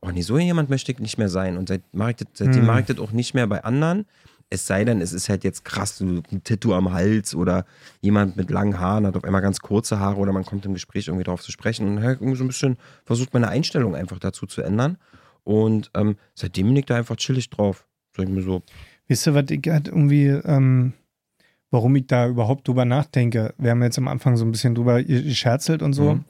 oh 0.00 0.10
nee, 0.10 0.22
so 0.22 0.38
jemand 0.38 0.70
möchte 0.70 0.92
ich 0.92 0.98
nicht 1.00 1.18
mehr 1.18 1.28
sein. 1.28 1.58
Und 1.58 1.68
seit, 1.68 1.82
ich 1.92 2.16
das, 2.16 2.28
seitdem 2.32 2.60
Hm. 2.60 2.66
mache 2.66 2.80
ich 2.80 2.86
das 2.86 2.98
auch 2.98 3.12
nicht 3.12 3.34
mehr 3.34 3.46
bei 3.46 3.62
anderen. 3.64 4.06
Es 4.50 4.66
sei 4.66 4.84
denn, 4.84 5.00
es 5.02 5.12
ist 5.12 5.28
halt 5.28 5.44
jetzt 5.44 5.64
krass, 5.64 6.00
ein 6.00 6.22
Tattoo 6.42 6.72
am 6.72 6.92
Hals 6.92 7.34
oder 7.34 7.66
jemand 8.00 8.36
mit 8.36 8.50
langen 8.50 8.78
Haaren 8.80 9.06
hat 9.06 9.16
auf 9.16 9.24
einmal 9.24 9.42
ganz 9.42 9.60
kurze 9.60 9.98
Haare 10.00 10.18
oder 10.18 10.32
man 10.32 10.44
kommt 10.44 10.64
im 10.64 10.72
Gespräch 10.72 11.08
irgendwie 11.08 11.24
drauf 11.24 11.42
zu 11.42 11.52
sprechen. 11.52 11.86
Und 11.86 11.98
ich 11.98 12.04
irgendwie 12.04 12.36
so 12.36 12.44
ein 12.44 12.48
bisschen 12.48 12.78
versucht, 13.04 13.34
meine 13.34 13.48
Einstellung 13.48 13.94
einfach 13.94 14.18
dazu 14.18 14.46
zu 14.46 14.62
ändern. 14.62 14.96
Und 15.44 15.90
ähm, 15.94 16.16
seitdem 16.34 16.68
bin 16.68 16.76
ich 16.76 16.86
da 16.86 16.96
einfach 16.96 17.16
chillig 17.16 17.50
drauf. 17.50 17.86
Sag 18.16 18.26
ich 18.26 18.34
mir 18.34 18.42
so, 18.42 18.62
Wisst 19.06 19.26
ihr, 19.26 19.34
was 19.34 19.44
ich 19.48 19.62
halt 19.66 19.88
irgendwie, 19.88 20.26
ähm, 20.26 20.92
warum 21.70 21.96
ich 21.96 22.06
da 22.06 22.28
überhaupt 22.28 22.68
drüber 22.68 22.84
nachdenke? 22.84 23.54
Wir 23.56 23.70
haben 23.70 23.82
jetzt 23.82 23.96
am 23.98 24.08
Anfang 24.08 24.36
so 24.36 24.44
ein 24.44 24.52
bisschen 24.52 24.74
drüber 24.74 25.02
gescherzelt 25.02 25.82
und 25.82 25.94
so, 25.94 26.14
Mhm. 26.16 26.24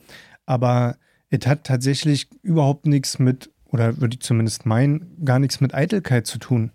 aber 0.46 0.96
es 1.30 1.46
hat 1.46 1.64
tatsächlich 1.64 2.28
überhaupt 2.42 2.86
nichts 2.86 3.18
mit, 3.18 3.50
oder 3.66 4.00
würde 4.00 4.14
ich 4.14 4.20
zumindest 4.20 4.64
meinen, 4.64 5.24
gar 5.24 5.40
nichts 5.40 5.60
mit 5.60 5.74
Eitelkeit 5.74 6.26
zu 6.28 6.38
tun. 6.38 6.70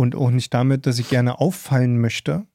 Und 0.00 0.14
auch 0.14 0.30
nicht 0.30 0.54
damit, 0.54 0.86
dass 0.86 0.98
ich 0.98 1.08
gerne 1.10 1.40
auffallen 1.40 2.00
möchte 2.00 2.46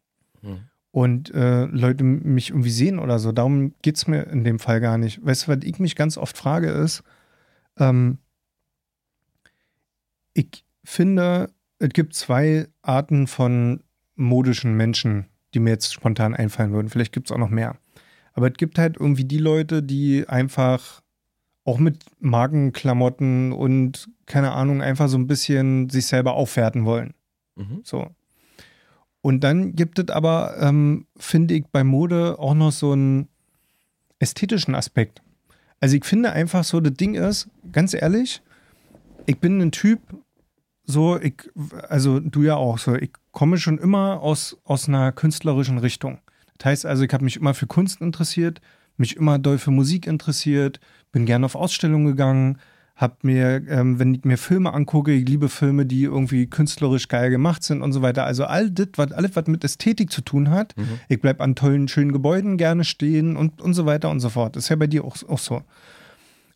Mhm. 0.42 0.60
und 0.92 1.34
äh, 1.34 1.66
Leute 1.66 2.04
mich 2.04 2.50
irgendwie 2.50 2.70
sehen 2.72 2.98
oder 3.00 3.20
so. 3.20 3.32
Darum 3.32 3.74
geht 3.82 3.98
es 3.98 4.08
mir 4.08 4.24
in 4.28 4.44
dem 4.44 4.58
Fall 4.60 4.80
gar 4.82 4.98
nicht. 4.98 5.24
Weißt 5.26 5.48
du, 5.48 5.52
was 5.52 5.64
ich 5.64 5.78
mich 5.80 5.96
ganz 5.96 6.18
oft 6.18 6.36
frage, 6.38 6.70
ist, 6.70 7.04
ähm, 7.78 8.18
ich 10.34 10.66
finde, 10.84 11.50
es 11.80 11.90
gibt 11.90 12.16
zwei 12.16 12.68
Arten 12.82 13.28
von 13.28 13.82
modischen 14.16 14.76
Menschen, 14.76 15.26
die 15.54 15.60
mir 15.60 15.72
jetzt 15.72 15.94
spontan 15.94 16.36
einfallen 16.36 16.72
würden. 16.72 16.90
Vielleicht 16.90 17.14
gibt 17.14 17.28
es 17.30 17.32
auch 17.32 17.40
noch 17.40 17.50
mehr. 17.50 17.76
Aber 18.34 18.48
es 18.48 18.58
gibt 18.58 18.78
halt 18.78 18.98
irgendwie 18.98 19.26
die 19.26 19.38
Leute, 19.38 19.82
die 19.84 20.28
einfach 20.28 21.02
auch 21.64 21.80
mit 21.80 22.04
Markenklamotten 22.20 23.52
und 23.52 24.10
keine 24.26 24.52
Ahnung, 24.52 24.82
einfach 24.82 25.08
so 25.08 25.18
ein 25.18 25.28
bisschen 25.28 25.90
sich 25.90 26.06
selber 26.08 26.34
aufwerten 26.34 26.86
wollen. 26.86 27.14
Mhm. 27.56 27.82
So. 27.84 28.08
Und 29.22 29.44
dann 29.44 29.76
gibt 29.76 29.98
es 29.98 30.10
aber, 30.10 30.56
ähm, 30.60 31.08
finde 31.18 31.56
ich, 31.56 31.66
bei 31.72 31.84
Mode 31.84 32.38
auch 32.38 32.54
noch 32.54 32.72
so 32.72 32.92
einen 32.92 33.28
ästhetischen 34.20 34.76
Aspekt. 34.76 35.22
Also 35.80 35.96
ich 35.98 36.06
finde 36.06 36.32
einfach 36.32 36.64
so, 36.64 36.80
das 36.80 36.94
Ding 36.94 37.16
ist, 37.16 37.50
ganz 37.72 37.94
ehrlich, 37.94 38.42
ich 39.26 39.40
bin 39.40 39.60
ein 39.62 39.72
Typ, 39.72 40.00
so, 40.86 41.20
ich, 41.20 41.50
also 41.90 42.20
du 42.20 42.44
ja 42.44 42.56
auch 42.56 42.78
so, 42.78 42.96
ich 42.96 43.12
komme 43.32 43.58
schon 43.58 43.80
immer 43.80 44.22
aus, 44.22 44.58
aus 44.64 44.88
einer 44.88 45.12
künstlerischen 45.12 45.80
Richtung. 45.80 46.20
Das 46.58 46.66
heißt 46.66 46.86
also, 46.86 47.04
ich 47.04 47.12
habe 47.12 47.24
mich 47.24 47.38
immer 47.38 47.54
für 47.54 47.68
Kunst 47.68 48.02
interessiert, 48.02 48.62
mich 48.98 49.16
immer 49.16 49.40
doll 49.40 49.58
für 49.58 49.72
Musik 49.72 50.08
interessiert, 50.08 50.80
bin 51.12 51.26
gerne 51.26 51.46
auf 51.46 51.56
Ausstellungen 51.56 52.06
gegangen, 52.06 52.60
hab 52.96 53.26
mir, 53.26 53.62
ähm, 53.68 54.00
wenn 54.00 54.16
ich 54.16 54.24
mir 54.24 54.38
Filme 54.38 54.74
angucke, 54.74 55.12
ich 55.12 55.28
liebe 55.28 55.50
Filme, 55.50 55.86
die 55.86 56.04
irgendwie 56.04 56.48
künstlerisch 56.48 57.10
geil 57.10 57.30
gemacht 57.30 57.62
sind 57.62 57.82
und 57.82 57.92
so 57.92 58.02
weiter. 58.02 58.26
Also 58.26 58.46
all 58.46 58.72
das, 58.72 58.88
was, 58.96 59.12
alles, 59.12 59.36
was 59.36 59.48
mit 59.48 59.66
Ästhetik 59.66 60.12
zu 60.12 60.22
tun 60.22 60.50
hat. 60.50 60.78
Mhm. 60.78 61.00
Ich 61.10 61.20
bleib 61.20 61.42
an 61.42 61.56
tollen, 61.56 61.90
schönen 61.90 62.14
Gebäuden 62.14 62.56
gerne 62.56 62.86
stehen 62.86 63.36
und, 63.36 63.62
und 63.62 63.74
so 63.74 63.86
weiter 63.86 64.10
und 64.10 64.22
so 64.22 64.30
fort. 64.30 64.56
Das 64.56 64.66
ist 64.66 64.70
ja 64.70 64.78
bei 64.78 64.88
dir 64.88 65.04
auch, 65.04 65.18
auch 65.28 65.40
so. 65.40 65.64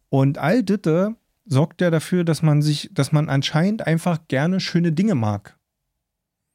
Und 0.07 0.37
all 0.37 0.63
das 0.63 0.79
äh, 0.85 1.11
sorgt 1.45 1.81
ja 1.81 1.91
dafür, 1.91 2.23
dass 2.23 2.41
man 2.41 2.61
sich, 2.61 2.89
dass 2.93 3.11
man 3.11 3.27
anscheinend 3.27 3.85
einfach 3.85 4.19
gerne 4.29 4.61
schöne 4.61 4.93
Dinge 4.93 5.15
mag. 5.15 5.57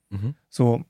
Mhm. 0.09 0.35
So. 0.49 0.85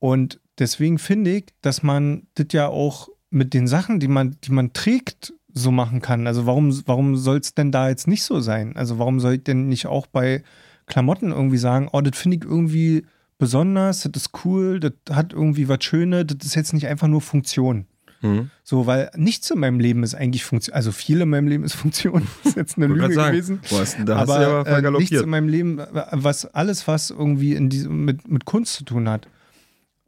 Und 0.00 0.40
deswegen 0.58 0.98
finde 0.98 1.36
ich, 1.36 1.44
dass 1.60 1.84
man 1.84 2.26
das 2.34 2.46
ja 2.50 2.66
auch 2.66 3.08
mit 3.30 3.54
den 3.54 3.68
Sachen, 3.68 4.00
die 4.00 4.08
man, 4.08 4.36
die 4.42 4.52
man 4.52 4.72
trägt, 4.72 5.32
so 5.54 5.70
machen 5.70 6.00
kann. 6.00 6.26
Also 6.26 6.46
warum, 6.46 6.72
warum 6.86 7.16
soll 7.16 7.38
es 7.38 7.54
denn 7.54 7.72
da 7.72 7.88
jetzt 7.88 8.08
nicht 8.08 8.22
so 8.24 8.40
sein? 8.40 8.76
Also 8.76 8.98
warum 8.98 9.20
soll 9.20 9.34
ich 9.34 9.44
denn 9.44 9.68
nicht 9.68 9.86
auch 9.86 10.06
bei 10.06 10.42
Klamotten 10.86 11.30
irgendwie 11.30 11.58
sagen, 11.58 11.88
oh, 11.92 12.00
das 12.00 12.18
finde 12.18 12.38
ich 12.38 12.44
irgendwie 12.44 13.04
besonders, 13.38 14.02
das 14.02 14.22
ist 14.22 14.44
cool, 14.44 14.80
das 14.80 14.92
hat 15.10 15.32
irgendwie 15.32 15.68
was 15.68 15.82
Schönes, 15.84 16.26
das 16.28 16.46
ist 16.46 16.54
jetzt 16.54 16.72
nicht 16.72 16.86
einfach 16.86 17.08
nur 17.08 17.20
Funktion. 17.20 17.86
Mhm. 18.22 18.50
So, 18.62 18.86
weil 18.86 19.10
nichts 19.16 19.50
in 19.50 19.58
meinem 19.58 19.80
Leben 19.80 20.04
ist 20.04 20.14
eigentlich 20.14 20.44
Funktion. 20.44 20.74
Also 20.74 20.92
viel 20.92 21.20
in 21.20 21.28
meinem 21.28 21.48
Leben 21.48 21.64
ist 21.64 21.74
Funktion. 21.74 22.22
Das 22.44 22.52
ist 22.52 22.56
jetzt 22.56 22.76
eine 22.76 22.86
Lüge 22.86 23.08
gewesen. 23.08 23.60
wo 23.68 23.78
hast 23.78 23.96
da 24.04 24.18
hast 24.18 24.28
du 24.28 24.32
aber 24.32 24.42
ja 24.42 24.60
aber 24.60 24.78
äh, 24.78 24.90
nichts 24.92 25.20
in 25.20 25.28
meinem 25.28 25.48
Leben, 25.48 25.80
was 26.12 26.46
alles, 26.46 26.86
was 26.86 27.10
irgendwie 27.10 27.54
in 27.54 27.68
diesem, 27.68 28.04
mit, 28.04 28.28
mit 28.28 28.44
Kunst 28.44 28.74
zu 28.74 28.84
tun 28.84 29.08
hat, 29.08 29.28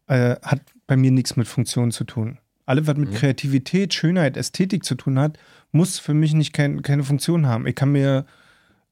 äh, 0.07 0.36
hat 0.42 0.61
bei 0.86 0.97
mir 0.97 1.11
nichts 1.11 1.36
mit 1.36 1.49
Funktion 1.49 1.90
zu 1.90 2.05
tun. 2.05 2.38
Alles, 2.67 2.87
was 2.87 2.97
mit 2.97 3.11
Mhm. 3.11 3.15
Kreativität, 3.15 3.93
Schönheit, 3.95 4.37
Ästhetik 4.37 4.85
zu 4.85 4.95
tun 4.95 5.19
hat, 5.19 5.39
muss 5.73 5.99
für 5.99 6.15
mich 6.15 6.35
nicht 6.35 6.53
kein, 6.53 6.83
keine 6.83 7.03
Funktion 7.03 7.47
haben. 7.47 7.67
Ich 7.67 7.75
kann 7.75 7.93
mir, 7.93 8.25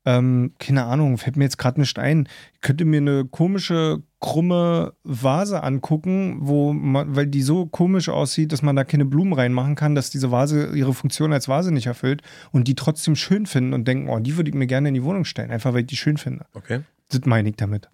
ähm, 0.04 0.52
keine 0.58 0.84
Ahnung, 0.84 1.16
fällt 1.16 1.36
mir 1.36 1.44
jetzt 1.44 1.58
gerade 1.58 1.80
nicht 1.80 1.98
ein, 1.98 2.28
ich 2.54 2.60
könnte 2.60 2.84
mir 2.84 2.98
eine 2.98 3.24
komische, 3.24 4.02
krumme 4.20 4.92
Vase 5.04 5.62
angucken, 5.62 6.38
wo 6.40 6.72
man, 6.72 7.16
weil 7.16 7.26
die 7.26 7.42
so 7.42 7.66
komisch 7.66 8.08
aussieht, 8.08 8.52
dass 8.52 8.62
man 8.62 8.76
da 8.76 8.84
keine 8.84 9.04
Blumen 9.04 9.32
reinmachen 9.32 9.74
kann, 9.74 9.94
dass 9.94 10.10
diese 10.10 10.30
Vase 10.30 10.72
ihre 10.74 10.92
Funktion 10.92 11.32
als 11.32 11.48
Vase 11.48 11.72
nicht 11.72 11.86
erfüllt 11.86 12.22
und 12.50 12.68
die 12.68 12.74
trotzdem 12.74 13.16
schön 13.16 13.46
finden 13.46 13.74
und 13.74 13.86
denken, 13.88 14.08
oh, 14.08 14.18
die 14.18 14.36
würde 14.36 14.50
ich 14.50 14.54
mir 14.56 14.66
gerne 14.66 14.88
in 14.88 14.94
die 14.94 15.02
Wohnung 15.04 15.24
stellen, 15.24 15.50
einfach 15.50 15.72
weil 15.72 15.80
ich 15.80 15.86
die 15.86 15.96
schön 15.96 16.18
finde. 16.18 16.46
Okay. 16.54 16.80
Das 17.08 17.20
meine 17.24 17.48
ich 17.48 17.56
damit. 17.56 17.88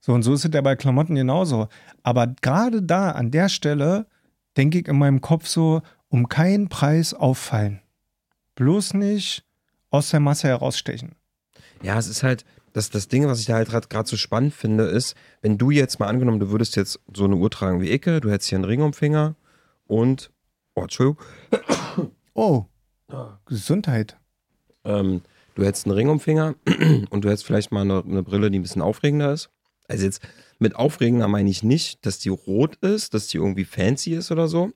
So, 0.00 0.12
und 0.12 0.22
so 0.22 0.34
ist 0.34 0.44
es 0.44 0.50
ja 0.52 0.60
bei 0.60 0.74
Klamotten 0.74 1.14
genauso. 1.14 1.68
Aber 2.02 2.26
gerade 2.40 2.82
da, 2.82 3.10
an 3.12 3.30
der 3.30 3.48
Stelle, 3.48 4.06
denke 4.56 4.78
ich 4.80 4.88
in 4.88 4.98
meinem 4.98 5.20
Kopf 5.20 5.46
so, 5.46 5.82
um 6.08 6.28
keinen 6.28 6.68
Preis 6.68 7.14
auffallen. 7.14 7.80
Bloß 8.54 8.94
nicht 8.94 9.44
aus 9.90 10.10
der 10.10 10.20
Masse 10.20 10.48
herausstechen. 10.48 11.14
Ja, 11.82 11.98
es 11.98 12.06
ist 12.06 12.22
halt, 12.22 12.44
das, 12.72 12.90
das 12.90 13.08
Ding, 13.08 13.26
was 13.26 13.40
ich 13.40 13.46
da 13.46 13.54
halt 13.54 13.70
gerade 13.90 14.08
so 14.08 14.16
spannend 14.16 14.54
finde, 14.54 14.84
ist, 14.84 15.14
wenn 15.40 15.58
du 15.58 15.70
jetzt 15.70 15.98
mal 16.00 16.06
angenommen, 16.08 16.40
du 16.40 16.50
würdest 16.50 16.76
jetzt 16.76 17.00
so 17.14 17.24
eine 17.24 17.36
Uhr 17.36 17.50
tragen 17.50 17.80
wie 17.80 17.90
Icke, 17.90 18.20
du 18.20 18.30
hättest 18.30 18.50
hier 18.50 18.56
einen 18.56 18.64
Ring 18.64 18.82
um 18.82 18.92
Finger 18.92 19.34
und, 19.86 20.30
oh, 20.74 20.82
Entschuldigung, 20.82 21.18
Oh, 22.34 22.64
Gesundheit. 23.44 24.16
ähm, 24.84 25.22
du 25.54 25.64
hättest 25.64 25.86
einen 25.86 25.94
Ring 25.94 26.08
um 26.08 26.20
Finger 26.20 26.54
und 27.10 27.24
du 27.24 27.28
hättest 27.28 27.44
vielleicht 27.44 27.72
mal 27.72 27.82
eine, 27.82 28.02
eine 28.02 28.22
Brille, 28.22 28.50
die 28.50 28.58
ein 28.58 28.62
bisschen 28.62 28.82
aufregender 28.82 29.32
ist. 29.32 29.50
Also 29.88 30.04
jetzt 30.04 30.22
mit 30.62 30.76
aufregender 30.76 31.28
meine 31.28 31.50
ich 31.50 31.62
nicht, 31.62 32.06
dass 32.06 32.18
die 32.18 32.30
rot 32.30 32.76
ist, 32.76 33.14
dass 33.14 33.26
die 33.26 33.36
irgendwie 33.36 33.64
fancy 33.64 34.14
ist 34.14 34.30
oder 34.30 34.48
so, 34.48 34.72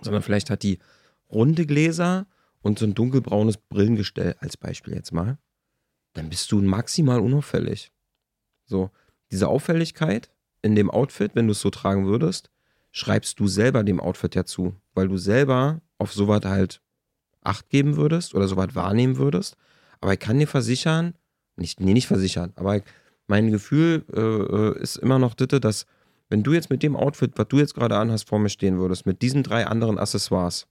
sondern 0.00 0.22
vielleicht 0.22 0.50
hat 0.50 0.62
die 0.62 0.78
runde 1.30 1.66
Gläser 1.66 2.26
und 2.60 2.78
so 2.78 2.86
ein 2.86 2.94
dunkelbraunes 2.94 3.56
Brillengestell 3.56 4.36
als 4.40 4.56
Beispiel 4.56 4.94
jetzt 4.94 5.12
mal. 5.12 5.38
Dann 6.12 6.28
bist 6.28 6.52
du 6.52 6.60
maximal 6.60 7.20
unauffällig. 7.20 7.92
So, 8.66 8.90
diese 9.30 9.48
Auffälligkeit 9.48 10.30
in 10.60 10.74
dem 10.74 10.90
Outfit, 10.90 11.32
wenn 11.34 11.46
du 11.46 11.52
es 11.52 11.60
so 11.60 11.70
tragen 11.70 12.06
würdest, 12.06 12.50
schreibst 12.90 13.40
du 13.40 13.48
selber 13.48 13.82
dem 13.82 14.00
Outfit 14.00 14.34
ja 14.34 14.44
zu, 14.44 14.74
weil 14.94 15.08
du 15.08 15.16
selber 15.16 15.80
auf 15.98 16.12
sowas 16.12 16.44
halt 16.44 16.80
Acht 17.44 17.70
geben 17.70 17.96
würdest 17.96 18.36
oder 18.36 18.46
sowas 18.46 18.76
wahrnehmen 18.76 19.16
würdest. 19.16 19.56
Aber 20.00 20.12
ich 20.12 20.20
kann 20.20 20.38
dir 20.38 20.46
versichern, 20.46 21.14
nicht, 21.56 21.80
nee, 21.80 21.92
nicht 21.92 22.06
versichern, 22.06 22.52
aber 22.54 22.76
ich, 22.76 22.84
mein 23.32 23.50
Gefühl 23.50 24.04
äh, 24.14 24.20
äh, 24.20 24.82
ist 24.82 24.96
immer 24.96 25.18
noch 25.18 25.32
das, 25.32 25.58
dass 25.58 25.86
wenn 26.28 26.42
du 26.42 26.52
jetzt 26.52 26.68
mit 26.68 26.82
dem 26.82 26.94
Outfit, 26.94 27.32
was 27.36 27.48
du 27.48 27.56
jetzt 27.60 27.74
gerade 27.74 27.96
anhast, 27.96 28.28
vor 28.28 28.38
mir 28.38 28.50
stehen 28.50 28.78
würdest, 28.78 29.06
mit 29.06 29.22
diesen 29.22 29.42
drei 29.42 29.66
anderen 29.66 29.98
Accessoires, 29.98 30.66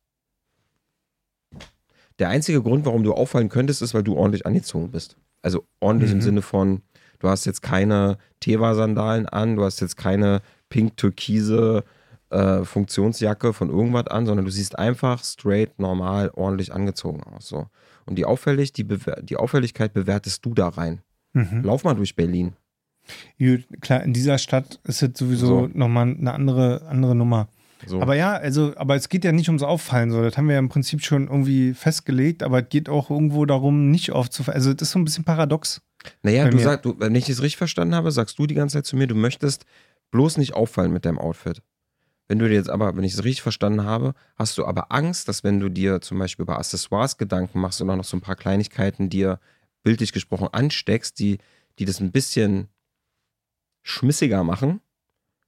der 2.19 2.29
einzige 2.29 2.61
Grund, 2.61 2.85
warum 2.85 3.03
du 3.03 3.13
auffallen 3.13 3.49
könntest, 3.49 3.81
ist, 3.81 3.95
weil 3.95 4.03
du 4.03 4.15
ordentlich 4.15 4.45
angezogen 4.45 4.91
bist. 4.91 5.17
Also 5.41 5.65
ordentlich 5.79 6.11
im 6.11 6.19
Mhm. 6.19 6.21
Sinne 6.21 6.41
von, 6.43 6.83
du 7.17 7.29
hast 7.29 7.45
jetzt 7.45 7.63
keine 7.63 8.19
Teva-Sandalen 8.41 9.25
an, 9.25 9.55
du 9.55 9.63
hast 9.63 9.79
jetzt 9.79 9.97
keine 9.97 10.43
pink-türkise 10.69 11.83
äh, 12.29 12.63
Funktionsjacke 12.63 13.53
von 13.53 13.71
irgendwas 13.71 14.05
an, 14.05 14.27
sondern 14.27 14.45
du 14.45 14.51
siehst 14.51 14.77
einfach 14.77 15.23
straight, 15.23 15.79
normal, 15.79 16.29
ordentlich 16.35 16.71
angezogen 16.71 17.23
aus. 17.23 17.47
So. 17.47 17.65
Und 18.05 18.19
die, 18.19 18.25
Auffällig, 18.25 18.71
die, 18.71 18.85
die 19.23 19.37
Auffälligkeit 19.37 19.93
bewertest 19.93 20.45
du 20.45 20.53
da 20.53 20.67
rein. 20.67 21.01
Mhm. 21.33 21.63
Lauf 21.63 21.83
mal 21.83 21.93
durch 21.93 22.15
Berlin. 22.15 22.53
Gut, 23.39 23.65
klar, 23.81 24.03
in 24.03 24.13
dieser 24.13 24.37
Stadt 24.37 24.79
ist 24.83 25.01
es 25.01 25.17
sowieso 25.17 25.45
So. 25.47 25.69
nochmal 25.73 26.07
eine 26.17 26.33
andere, 26.33 26.83
andere 26.87 27.15
Nummer. 27.15 27.47
So. 27.87 27.99
Aber 27.99 28.15
ja, 28.15 28.33
also, 28.33 28.73
aber 28.77 28.95
es 28.95 29.09
geht 29.09 29.23
ja 29.25 29.31
nicht 29.31 29.49
ums 29.49 29.63
Auffallen, 29.63 30.11
so. 30.11 30.21
Das 30.21 30.37
haben 30.37 30.47
wir 30.47 30.53
ja 30.53 30.59
im 30.59 30.69
Prinzip 30.69 31.03
schon 31.03 31.27
irgendwie 31.27 31.73
festgelegt, 31.73 32.43
aber 32.43 32.61
es 32.61 32.69
geht 32.69 32.89
auch 32.89 33.09
irgendwo 33.09 33.45
darum, 33.45 33.89
nicht 33.89 34.11
aufzufallen. 34.11 34.55
Also, 34.55 34.73
das 34.73 34.89
ist 34.89 34.91
so 34.91 34.99
ein 34.99 35.05
bisschen 35.05 35.23
paradox. 35.23 35.81
Naja, 36.21 36.47
du 36.47 36.57
mir. 36.57 36.63
sagst, 36.63 36.85
du, 36.85 36.99
wenn 36.99 37.15
ich 37.15 37.27
es 37.27 37.41
richtig 37.41 37.57
verstanden 37.57 37.95
habe, 37.95 38.11
sagst 38.11 38.37
du 38.37 38.45
die 38.45 38.53
ganze 38.53 38.77
Zeit 38.77 38.85
zu 38.85 38.95
mir, 38.97 39.07
du 39.07 39.15
möchtest 39.15 39.65
bloß 40.11 40.37
nicht 40.37 40.53
auffallen 40.53 40.93
mit 40.93 41.05
deinem 41.05 41.17
Outfit. 41.17 41.61
Wenn 42.27 42.37
du 42.39 42.47
dir 42.47 42.53
jetzt 42.55 42.69
aber, 42.69 42.95
wenn 42.95 43.03
ich 43.03 43.13
es 43.13 43.23
richtig 43.23 43.41
verstanden 43.41 43.83
habe, 43.83 44.13
hast 44.35 44.57
du 44.57 44.65
aber 44.65 44.91
Angst, 44.91 45.27
dass 45.27 45.43
wenn 45.43 45.59
du 45.59 45.69
dir 45.69 46.01
zum 46.01 46.19
Beispiel 46.19 46.43
über 46.43 46.59
Accessoires 46.59 47.17
Gedanken 47.17 47.59
machst 47.59 47.81
und 47.81 47.89
auch 47.89 47.95
noch 47.97 48.03
so 48.03 48.15
ein 48.15 48.21
paar 48.21 48.35
Kleinigkeiten 48.35 49.09
dir 49.09 49.39
bildlich 49.83 50.11
gesprochen 50.13 50.47
ansteckst, 50.51 51.19
die, 51.19 51.39
die 51.79 51.85
das 51.85 51.99
ein 51.99 52.11
bisschen 52.11 52.67
schmissiger 53.83 54.43
machen, 54.43 54.81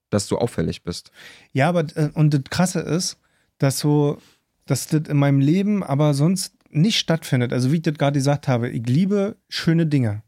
dass 0.10 0.28
du 0.28 0.38
auffällig 0.38 0.84
bist. 0.84 1.12
Ja, 1.52 1.70
aber 1.70 1.86
äh, 1.96 2.10
und 2.14 2.34
das 2.34 2.44
Krasse 2.50 2.80
ist, 2.80 3.18
dass 3.58 3.80
so, 3.80 4.18
dass 4.66 4.88
das 4.88 5.08
in 5.08 5.18
meinem 5.18 5.40
Leben 5.40 5.84
aber 5.84 6.14
sonst 6.14 6.56
nicht 6.70 6.98
stattfindet. 6.98 7.54
Also 7.54 7.72
wie 7.72 7.78
ich 7.78 7.82
das 7.84 7.96
gerade 7.96 8.18
gesagt 8.18 8.48
habe, 8.48 8.70
ich 8.70 8.86
liebe 8.88 9.38
schöne 9.50 9.86
Dinge. 9.86 10.24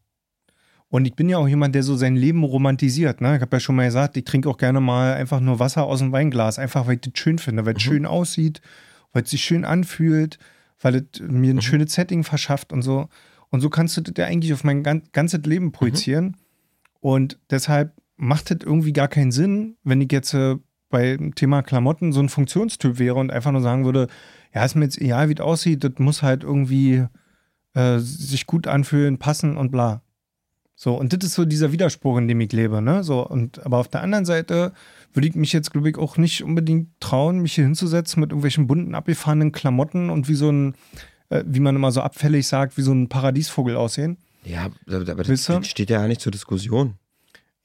Und 0.88 1.06
ich 1.06 1.16
bin 1.16 1.28
ja 1.28 1.38
auch 1.40 1.48
jemand, 1.48 1.74
der 1.74 1.82
so 1.84 1.96
sein 1.98 2.16
Leben 2.16 2.44
romantisiert. 2.44 3.20
Ne? 3.20 3.36
Ich 3.36 3.42
habe 3.42 3.56
ja 3.56 3.60
schon 3.60 3.76
mal 3.76 3.86
gesagt, 3.86 4.16
ich 4.18 4.24
trinke 4.24 4.48
auch 4.50 4.58
gerne 4.58 4.80
mal 4.80 5.16
einfach 5.16 5.40
nur 5.40 5.60
Wasser 5.60 5.84
aus 5.86 6.00
dem 6.00 6.12
Weinglas, 6.12 6.60
einfach 6.60 6.86
weil 6.86 6.96
ich 6.96 7.02
das 7.02 7.14
schön 7.16 7.40
finde, 7.40 7.66
weil 7.66 7.76
es 7.76 7.84
Mhm. 7.84 7.90
schön 7.90 8.06
aussieht, 8.06 8.62
weil 9.12 9.24
es 9.24 9.32
sich 9.32 9.44
schön 9.44 9.66
anfühlt, 9.66 10.38
weil 10.80 10.96
es 11.12 11.20
mir 11.20 11.54
ein 11.54 11.58
Mhm. 11.58 11.62
schönes 11.62 11.94
Setting 11.94 12.24
verschafft 12.24 12.72
und 12.72 12.84
so. 12.84 13.10
Und 13.50 13.62
so 13.62 13.70
kannst 13.70 13.96
du 13.98 14.02
das 14.02 14.14
ja 14.18 14.26
eigentlich 14.26 14.54
auf 14.54 14.64
mein 14.64 14.84
gan 14.84 15.04
ganzes 15.12 15.42
Mhm. 15.46 15.50
Leben 15.50 15.72
projizieren. 15.72 16.38
Und 17.00 17.40
deshalb 17.50 17.94
macht 18.18 18.50
das 18.52 18.58
irgendwie 18.64 18.94
gar 18.94 19.08
keinen 19.08 19.32
Sinn, 19.32 19.78
wenn 19.84 20.02
ich 20.02 20.12
jetzt 20.12 20.34
äh, 20.34 20.56
beim 20.90 21.36
Thema 21.36 21.62
Klamotten 21.62 22.14
so 22.14 22.20
ein 22.22 22.30
Funktionstyp 22.30 23.00
wäre 23.00 23.16
und 23.16 23.32
einfach 23.32 23.52
nur 23.52 23.62
sagen 23.62 23.86
würde, 23.86 24.08
ja, 24.54 24.64
ist 24.64 24.76
mir 24.76 24.86
jetzt 24.86 25.00
egal, 25.00 25.30
wie 25.30 25.34
es 25.34 25.40
aussieht, 25.42 25.84
das 25.84 25.94
muss 25.98 26.24
halt 26.24 26.44
irgendwie 26.44 27.06
äh, 27.74 28.00
sich 28.00 28.48
gut 28.48 28.68
anfühlen, 28.68 29.18
passen 29.18 29.58
und 29.58 29.72
bla. 29.72 30.02
So, 30.78 30.98
und 30.98 31.14
das 31.14 31.26
ist 31.26 31.36
so 31.36 31.46
dieser 31.46 31.72
Widerspruch, 31.72 32.18
in 32.18 32.28
dem 32.28 32.42
ich 32.42 32.52
lebe, 32.52 32.82
ne? 32.82 33.04
So, 33.04 33.26
und 33.26 33.66
aber 33.66 33.78
auf 33.78 33.88
der 33.88 34.02
anderen 34.02 34.26
Seite 34.26 34.74
würde 35.14 35.28
ich 35.28 35.36
mich 35.36 35.54
jetzt, 35.54 35.72
glaube 35.72 35.90
ich, 35.90 35.98
auch 35.98 36.18
nicht 36.18 36.44
unbedingt 36.44 36.90
trauen, 37.00 37.40
mich 37.40 37.54
hier 37.54 37.64
hinzusetzen 37.64 38.20
mit 38.20 38.32
irgendwelchen 38.32 38.68
bunten, 38.68 38.94
abgefahrenen 38.94 39.54
Klamotten 39.54 40.10
und 40.10 40.28
wie 40.28 40.36
so 40.36 40.52
ein, 40.52 40.76
äh, 41.30 41.44
wie 41.46 41.60
man 41.60 41.76
immer 41.76 41.92
so 41.92 42.02
abfällig 42.02 42.48
sagt, 42.48 42.78
wie 42.78 42.82
so 42.82 42.92
ein 42.94 43.10
Paradiesvogel 43.10 43.76
aussehen. 43.76 44.18
Ja, 44.44 44.70
aber 44.88 45.24
das, 45.24 45.46
das 45.46 45.68
steht 45.68 45.90
ja 45.90 46.08
nicht 46.08 46.22
zur 46.22 46.32
Diskussion. 46.32 46.96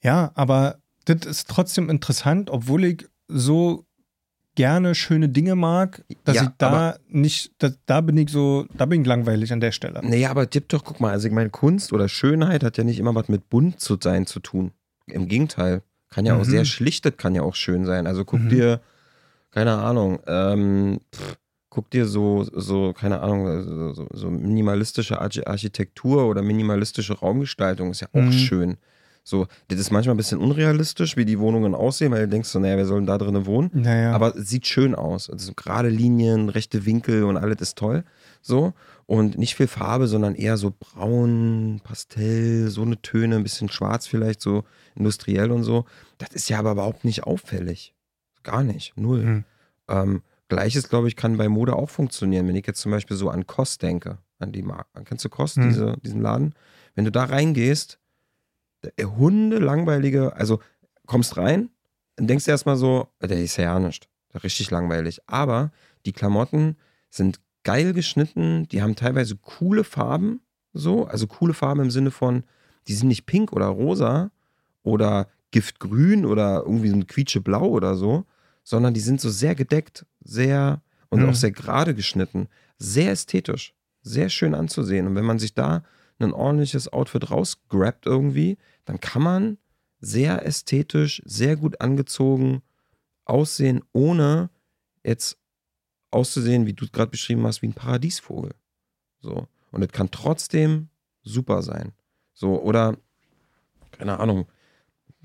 Ja, 0.01 0.31
aber 0.35 0.79
das 1.05 1.25
ist 1.25 1.47
trotzdem 1.49 1.89
interessant, 1.89 2.49
obwohl 2.49 2.83
ich 2.85 3.07
so 3.27 3.85
gerne 4.55 4.95
schöne 4.95 5.29
Dinge 5.29 5.55
mag, 5.55 6.03
dass 6.25 6.35
Ja, 6.35 6.43
ich 6.43 6.49
da 6.57 6.97
nicht, 7.07 7.51
da, 7.59 7.69
da 7.85 8.01
bin 8.01 8.17
ich 8.17 8.29
so, 8.31 8.65
da 8.77 8.85
bin 8.85 9.01
ich 9.01 9.07
langweilig 9.07 9.53
an 9.53 9.59
der 9.61 9.71
Stelle. 9.71 10.01
Naja, 10.03 10.29
aber 10.29 10.49
tipp 10.49 10.67
doch, 10.69 10.83
guck 10.83 10.99
mal, 10.99 11.11
also 11.11 11.27
ich 11.27 11.33
meine, 11.33 11.49
Kunst 11.49 11.93
oder 11.93 12.09
Schönheit 12.09 12.63
hat 12.63 12.77
ja 12.77 12.83
nicht 12.83 12.99
immer 12.99 13.15
was 13.15 13.29
mit 13.29 13.49
bunt 13.49 13.79
zu 13.79 13.97
sein 14.01 14.25
zu 14.25 14.39
tun. 14.39 14.71
Im 15.07 15.27
Gegenteil. 15.27 15.83
Kann 16.09 16.25
ja 16.25 16.33
auch 16.35 16.39
Mhm. 16.39 16.49
sehr 16.49 16.65
schlichtet, 16.65 17.17
kann 17.17 17.35
ja 17.35 17.41
auch 17.43 17.55
schön 17.55 17.85
sein. 17.85 18.05
Also 18.07 18.25
guck 18.25 18.41
Mhm. 18.41 18.49
dir, 18.49 18.81
keine 19.51 19.77
Ahnung, 19.77 20.19
ähm, 20.27 20.99
pff, 21.15 21.37
guck 21.71 21.89
dir 21.89 22.05
so, 22.05 22.43
so, 22.53 22.93
keine 22.93 23.21
Ahnung, 23.21 23.93
so, 23.95 24.05
so, 24.11 24.29
minimalistische 24.29 25.19
Arch 25.19 25.47
Architektur 25.47 26.27
oder 26.27 26.43
minimalistische 26.43 27.17
Raumgestaltung 27.17 27.89
ist 27.91 28.01
ja 28.01 28.07
auch 28.13 28.19
Mhm. 28.21 28.31
schön. 28.33 28.77
So, 29.23 29.47
das 29.69 29.79
ist 29.79 29.91
manchmal 29.91 30.15
ein 30.15 30.17
bisschen 30.17 30.39
unrealistisch, 30.39 31.15
wie 31.15 31.25
die 31.25 31.39
Wohnungen 31.39 31.73
aussehen, 31.75 32.11
weil 32.11 32.21
du 32.23 32.27
denkst 32.29 32.49
so, 32.49 32.59
naja, 32.59 32.75
wer 32.75 32.85
soll 32.85 32.99
denn 32.99 33.05
da 33.07 33.17
drinnen 33.17 33.45
wohnen? 33.45 33.69
Naja. 33.73 34.13
Aber 34.13 34.35
es 34.35 34.49
sieht 34.49 34.67
schön 34.67 34.93
aus. 34.95 35.29
Also 35.29 35.53
gerade 35.55 35.89
Linien, 35.89 36.49
rechte 36.49 36.85
Winkel 36.85 37.23
und 37.23 37.37
alles 37.37 37.61
ist 37.61 37.77
toll. 37.77 38.03
So. 38.41 38.73
Und 39.05 39.37
nicht 39.37 39.55
viel 39.55 39.67
Farbe, 39.67 40.07
sondern 40.07 40.35
eher 40.35 40.57
so 40.57 40.73
braun, 40.77 41.81
Pastell, 41.83 42.69
so 42.69 42.81
eine 42.81 42.99
Töne, 43.01 43.35
ein 43.35 43.43
bisschen 43.43 43.69
schwarz 43.69 44.07
vielleicht, 44.07 44.41
so 44.41 44.63
industriell 44.95 45.51
und 45.51 45.63
so. 45.63 45.85
Das 46.17 46.29
ist 46.31 46.49
ja 46.49 46.57
aber 46.59 46.71
überhaupt 46.71 47.05
nicht 47.05 47.23
auffällig. 47.23 47.93
Gar 48.43 48.63
nicht. 48.63 48.93
Null. 48.97 49.21
Hm. 49.23 49.43
Ähm, 49.87 50.21
Gleiches, 50.51 50.89
glaube 50.89 51.07
ich, 51.07 51.15
kann 51.15 51.37
bei 51.37 51.47
Mode 51.49 51.75
auch 51.75 51.89
funktionieren. 51.89 52.47
Wenn 52.47 52.55
ich 52.55 52.67
jetzt 52.67 52.81
zum 52.81 52.91
Beispiel 52.91 53.15
so 53.17 53.29
an 53.29 53.47
Kost 53.47 53.81
denke, 53.81 54.17
an 54.39 54.51
die 54.51 54.61
Marke. 54.63 55.03
Kennst 55.05 55.23
du 55.25 55.29
Kost, 55.29 55.55
Hm. 55.57 55.69
diese, 55.69 55.97
diesen 56.03 56.21
Laden? 56.21 56.53
Wenn 56.95 57.05
du 57.05 57.11
da 57.11 57.23
reingehst, 57.23 57.99
der 58.97 59.15
Hunde 59.15 59.59
langweilige, 59.59 60.35
also 60.35 60.59
kommst 61.05 61.37
rein 61.37 61.69
und 62.19 62.27
denkst 62.27 62.47
erstmal 62.47 62.75
so, 62.77 63.07
der 63.21 63.41
ist 63.41 63.57
ja 63.57 63.79
nicht. 63.79 64.09
Richtig 64.43 64.71
langweilig. 64.71 65.21
Aber 65.27 65.71
die 66.05 66.13
Klamotten 66.13 66.77
sind 67.09 67.39
geil 67.63 67.93
geschnitten, 67.93 68.67
die 68.69 68.81
haben 68.81 68.95
teilweise 68.95 69.35
coole 69.35 69.83
Farben, 69.83 70.41
so, 70.73 71.05
also 71.05 71.27
coole 71.27 71.53
Farben 71.53 71.81
im 71.81 71.91
Sinne 71.91 72.11
von, 72.11 72.43
die 72.87 72.93
sind 72.93 73.07
nicht 73.09 73.25
pink 73.25 73.53
oder 73.53 73.67
rosa 73.67 74.31
oder 74.83 75.27
giftgrün 75.51 76.25
oder 76.25 76.63
irgendwie 76.65 76.89
so 76.89 76.95
ein 76.95 77.07
quietscheblau 77.07 77.67
oder 77.67 77.95
so, 77.95 78.25
sondern 78.63 78.93
die 78.93 78.99
sind 78.99 79.21
so 79.21 79.29
sehr 79.29 79.55
gedeckt, 79.55 80.05
sehr 80.19 80.81
und 81.09 81.21
Mhm. 81.21 81.29
auch 81.29 81.35
sehr 81.35 81.51
gerade 81.51 81.93
geschnitten, 81.93 82.47
sehr 82.77 83.11
ästhetisch, 83.11 83.73
sehr 84.01 84.29
schön 84.29 84.55
anzusehen. 84.55 85.07
Und 85.07 85.15
wenn 85.15 85.25
man 85.25 85.39
sich 85.39 85.53
da 85.53 85.83
ein 86.19 86.33
ordentliches 86.33 86.91
Outfit 86.91 87.31
rausgrabt 87.31 88.05
irgendwie, 88.05 88.57
dann 88.85 88.99
kann 88.99 89.23
man 89.23 89.57
sehr 89.99 90.45
ästhetisch, 90.45 91.21
sehr 91.25 91.55
gut 91.55 91.81
angezogen 91.81 92.61
aussehen, 93.25 93.81
ohne 93.91 94.49
jetzt 95.03 95.37
auszusehen, 96.11 96.65
wie 96.65 96.73
du 96.73 96.85
es 96.85 96.91
gerade 96.91 97.11
beschrieben 97.11 97.45
hast, 97.45 97.61
wie 97.61 97.67
ein 97.67 97.73
Paradiesvogel. 97.73 98.53
So. 99.19 99.47
Und 99.71 99.83
es 99.83 99.91
kann 99.91 100.11
trotzdem 100.11 100.89
super 101.23 101.61
sein. 101.61 101.93
So, 102.33 102.61
oder, 102.61 102.97
keine 103.91 104.19
Ahnung, 104.19 104.47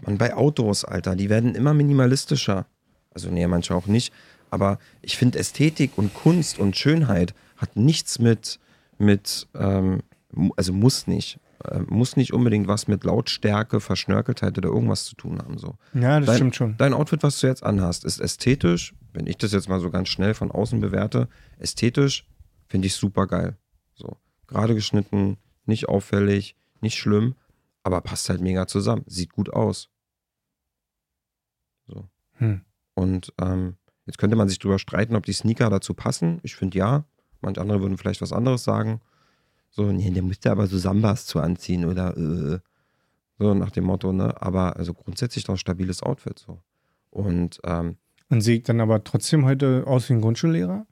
man 0.03 0.19
bei 0.19 0.35
Autos, 0.35 0.85
Alter, 0.85 1.17
die 1.17 1.31
werden 1.31 1.55
immer 1.55 1.75
minimalistischer. 1.75 2.67
Also, 3.17 3.31
nee, 3.31 3.47
manche 3.47 3.75
auch 3.75 3.87
nicht. 3.87 4.13
Aber 4.51 4.79
ich 5.01 5.17
finde, 5.17 5.39
Ästhetik 5.39 5.97
und 5.97 6.13
Kunst 6.13 6.59
und 6.59 6.77
Schönheit 6.77 7.35
hat 7.57 7.77
nichts 7.77 8.19
mit, 8.19 8.61
mit 8.99 9.49
ähm, 9.55 10.03
also 10.55 10.75
muss 10.75 11.07
nicht, 11.07 11.41
äh, 11.65 11.79
muss 11.79 12.17
nicht 12.17 12.35
unbedingt 12.35 12.69
was 12.69 12.89
mit 12.89 13.05
Lautstärke, 13.05 13.81
Verschnörkeltheit 13.81 14.59
oder 14.59 14.69
irgendwas 14.69 15.07
zu 15.07 15.17
tun 15.17 15.39
haben. 15.39 15.57
So. 15.57 15.79
Ja, 15.95 16.21
das 16.21 16.27
dein, 16.27 16.37
stimmt 16.37 16.57
schon. 16.57 16.77
Dein 16.77 16.93
Outfit, 16.93 17.23
was 17.23 17.41
du 17.41 17.47
jetzt 17.47 17.63
anhast, 17.63 18.05
ist 18.05 18.21
ästhetisch, 18.21 18.95
wenn 19.15 19.27
ich 19.27 19.39
das 19.39 19.53
jetzt 19.53 19.71
mal 19.71 19.81
so 19.81 19.89
ganz 19.89 20.11
schnell 20.11 20.35
von 20.35 20.51
außen 20.51 20.79
bewerte, 20.79 21.27
ästhetisch 21.59 22.27
finde 22.69 22.89
ich 22.89 22.97
super 22.97 23.27
geil. 23.27 23.57
So, 23.95 24.19
gerade 24.47 24.75
geschnitten, 24.75 25.39
nicht 25.65 25.89
auffällig, 25.89 26.55
nicht 26.83 26.99
schlimm, 26.99 27.35
aber 27.83 28.03
passt 28.03 28.29
halt 28.29 28.43
mega 28.43 28.67
zusammen, 28.67 29.05
sieht 29.07 29.33
gut 29.33 29.51
aus. 29.55 29.89
So. 31.87 32.11
Hm. 32.35 32.61
Und 32.97 33.33
ähm, 33.41 33.77
jetzt 34.07 34.19
könnte 34.19 34.37
man 34.37 34.49
sich 34.49 34.59
drüber 34.59 34.79
streiten, 34.79 35.15
ob 35.15 35.27
die 35.27 35.35
Sneaker 35.35 35.71
dazu 35.71 35.95
passen. 35.95 36.41
Ich 36.43 36.57
finde 36.57 36.79
ja. 36.79 37.05
Manche 37.43 37.61
andere 37.61 37.83
würden 37.83 37.99
vielleicht 37.99 38.23
was 38.23 38.33
anderes 38.33 38.65
sagen. 38.65 39.01
So, 39.71 39.93
nee, 39.93 40.11
der 40.11 40.23
müsste 40.23 40.51
aber 40.51 40.67
so 40.67 40.79
Sambas 40.79 41.27
zu 41.27 41.39
anziehen 41.39 41.85
oder 41.85 42.17
äh, 42.17 42.59
so 43.39 43.53
nach 43.53 43.71
dem 43.71 43.85
Motto, 43.85 44.13
ne? 44.13 44.41
Aber 44.41 44.77
also 44.77 44.95
grundsätzlich 44.95 45.45
doch 45.45 45.55
ein 45.55 45.59
stabiles 45.59 46.03
Outfit 46.03 46.39
so. 46.39 46.63
Und, 47.11 47.61
ähm, 47.65 47.99
Und 48.31 48.41
sehe 48.41 48.57
ich 48.57 48.63
dann 48.63 48.81
aber 48.81 49.05
trotzdem 49.05 49.45
heute 49.45 49.85
aus 49.87 50.09
wie 50.09 50.15
ein 50.15 50.23
Grundschullehrer? 50.23 50.87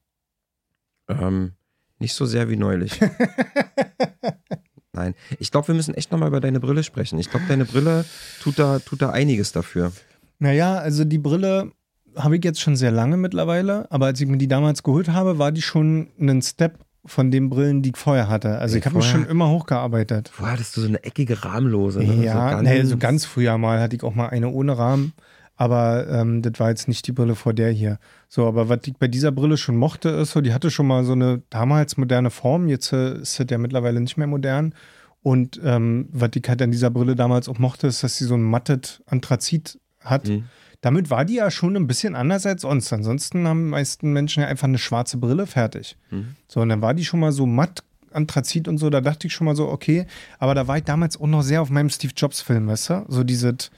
Ähm, 1.09 1.53
nicht 1.99 2.13
so 2.13 2.27
sehr 2.27 2.51
wie 2.51 2.57
neulich. 2.57 3.01
Nein. 4.93 5.15
Ich 5.39 5.51
glaube, 5.51 5.69
wir 5.69 5.75
müssen 5.75 5.95
echt 5.95 6.13
nochmal 6.13 6.29
über 6.29 6.41
deine 6.41 6.61
Brille 6.61 6.85
sprechen. 6.85 7.19
Ich 7.19 7.31
glaube, 7.31 7.47
deine 7.49 7.65
Brille 7.65 8.05
tut 8.41 8.59
da, 8.59 8.79
tut 8.79 9.01
da 9.01 9.11
einiges 9.11 9.53
dafür. 9.53 9.93
Naja, 10.39 10.77
also 10.77 11.05
die 11.05 11.19
Brille 11.19 11.73
habe 12.17 12.37
ich 12.37 12.45
jetzt 12.45 12.61
schon 12.61 12.77
sehr 12.77 12.91
lange 12.91 13.17
mittlerweile, 13.17 13.91
aber 13.91 14.07
als 14.07 14.21
ich 14.21 14.29
mir 14.29 14.39
die 14.39 14.49
damals 14.49 14.83
geholt 14.83 15.09
habe, 15.09 15.39
war 15.39 15.53
die 15.53 15.63
schon 15.63 16.09
einen 16.19 16.43
Step 16.43 16.79
von 17.07 17.31
den 17.31 17.51
Brillen, 17.51 17.83
die 17.83 17.91
ich 17.91 17.97
vorher 17.97 18.29
hatte. 18.29 18.59
Also 18.59 18.79
ich 18.79 18.87
habe 18.87 18.97
mich 18.97 19.07
schon 19.07 19.27
immer 19.27 19.51
hochgearbeitet. 19.51 20.31
Vorher 20.33 20.55
hattest 20.55 20.77
du 20.77 20.81
so 20.81 20.89
eine 20.89 21.03
eckige 21.05 21.45
Rahmenlose. 21.45 22.01
Ne? 22.01 22.25
Ja, 22.25 22.33
so 22.33 22.57
ganz, 22.57 22.69
nee, 22.69 22.83
so 22.85 22.97
ganz 22.97 23.25
früher 23.27 23.59
mal 23.59 23.81
hatte 23.81 23.97
ich 23.97 24.03
auch 24.03 24.15
mal 24.15 24.29
eine 24.29 24.49
ohne 24.49 24.79
Rahmen. 24.79 25.13
Aber 25.57 26.09
ähm, 26.09 26.43
das 26.43 26.59
war 26.59 26.71
jetzt 26.71 26.89
nicht 26.89 27.07
die 27.07 27.13
Brille 27.13 27.37
vor 27.37 27.53
der 27.53 27.71
hier. 27.71 27.99
So, 28.29 28.47
aber 28.47 28.69
was 28.69 28.81
ich 28.87 28.97
bei 28.97 29.07
dieser 29.07 29.31
Brille 29.31 29.57
schon 29.57 29.77
mochte, 29.77 30.09
ist 30.09 30.33
so, 30.33 30.41
die 30.41 30.53
hatte 30.53 30.71
schon 30.71 30.87
mal 30.87 31.05
so 31.05 31.13
eine 31.13 31.43
damals 31.51 31.97
moderne 31.97 32.31
Form. 32.31 32.69
Jetzt 32.69 32.93
äh, 32.93 33.19
ist 33.21 33.39
das 33.39 33.47
ja 33.51 33.59
mittlerweile 33.59 34.01
nicht 34.01 34.17
mehr 34.17 34.27
modern. 34.27 34.75
Und 35.23 35.61
ähm, 35.65 36.09
was 36.11 36.31
ich 36.35 36.43
halt 36.49 36.61
an 36.61 36.71
dieser 36.71 36.91
Brille 36.91 37.15
damals 37.15 37.49
auch 37.49 37.59
mochte, 37.59 37.87
ist, 37.87 38.03
dass 38.03 38.17
sie 38.17 38.25
so 38.25 38.35
ein 38.35 38.43
mattet 38.43 39.03
Anthrazit 39.07 39.79
hat. 40.01 40.29
Mhm. 40.29 40.45
Damit 40.81 41.11
war 41.11 41.25
die 41.25 41.37
ja 41.37 41.51
schon 41.51 41.77
ein 41.77 41.87
bisschen 41.87 42.15
anders 42.15 42.47
als 42.47 42.63
sonst. 42.63 42.93
Ansonsten 42.93 43.47
haben 43.47 43.65
die 43.65 43.71
meisten 43.71 44.13
Menschen 44.13 44.43
ja 44.43 44.49
einfach 44.49 44.69
eine 44.69 44.79
schwarze 44.79 45.17
Brille 45.17 45.47
fertig. 45.47 45.97
Mhm. 46.11 46.37
So, 46.49 46.61
und 46.61 46.69
dann 46.69 46.83
war 46.83 46.95
die 46.95 47.05
schon 47.05 47.21
mal 47.21 47.33
so 47.33 47.47
matt, 47.47 47.85
Anthrazit 48.13 48.69
und 48.69 48.79
so. 48.79 48.91
Da 48.91 49.01
dachte 49.01 49.27
ich 49.27 49.33
schon 49.33 49.47
mal 49.47 49.57
so, 49.57 49.69
okay. 49.69 50.07
Aber 50.39 50.55
da 50.55 50.69
war 50.69 50.79
ich 50.79 50.85
damals 50.85 51.21
auch 51.21 51.27
noch 51.27 51.43
sehr 51.43 51.63
auf 51.63 51.71
meinem 51.71 51.91
Steve 51.91 52.13
Jobs-Film, 52.17 52.69
weißt 52.69 52.91
du? 52.91 53.05
So 53.09 53.25
dieses 53.25 53.71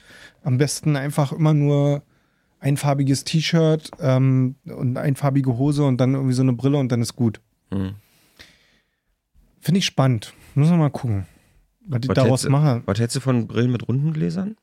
am 0.43 0.59
besten 0.59 0.97
einfach 0.97 1.33
immer 1.33 1.55
nur 1.55 2.03
einfarbiges 2.61 3.25
T-Shirt 3.25 3.91
ähm, 4.01 4.57
und 4.65 4.97
einfarbige 4.97 5.57
Hose 5.59 5.85
und 5.85 5.99
dann 5.99 6.15
irgendwie 6.15 6.35
so 6.35 6.43
eine 6.43 6.53
Brille 6.53 6.79
und 6.79 6.91
dann 6.91 7.03
ist 7.03 7.17
gut. 7.17 7.41
Mhm. 7.71 7.95
Finde 9.61 9.79
ich 9.79 9.87
spannend. 9.87 10.33
Muss 10.55 10.71
man 10.71 10.79
mal 10.79 10.91
gucken, 10.91 11.27
was 11.87 12.01
ich 12.03 12.09
was 12.09 12.15
daraus 12.15 12.41
hättest, 12.43 12.51
mache. 12.51 12.83
Was 12.87 12.99
hättest 12.99 13.17
du 13.17 13.21
von 13.21 13.47
Brillen 13.47 13.73
mit 13.73 13.89
runden 13.89 14.13
Gläsern? 14.13 14.57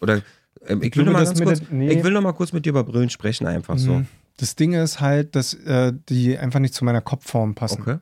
Oder 0.00 0.22
ich, 0.68 0.96
will 0.96 1.04
noch 1.04 1.12
mal 1.12 1.24
kurz, 1.24 1.62
nee. 1.70 1.90
ich 1.90 2.04
will 2.04 2.12
noch 2.12 2.22
mal 2.22 2.32
kurz 2.32 2.52
mit 2.52 2.64
dir 2.64 2.70
über 2.70 2.84
Brillen 2.84 3.10
sprechen, 3.10 3.46
einfach 3.46 3.78
so. 3.78 3.94
Mhm. 3.94 4.06
Das 4.36 4.56
Ding 4.56 4.72
ist 4.72 5.00
halt, 5.00 5.36
dass 5.36 5.54
äh, 5.54 5.92
die 6.08 6.36
einfach 6.36 6.60
nicht 6.60 6.74
zu 6.74 6.84
meiner 6.84 7.00
Kopfform 7.00 7.54
passen. 7.54 7.82
Okay. 7.82 7.98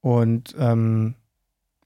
Und, 0.00 0.54
ähm, 0.58 1.14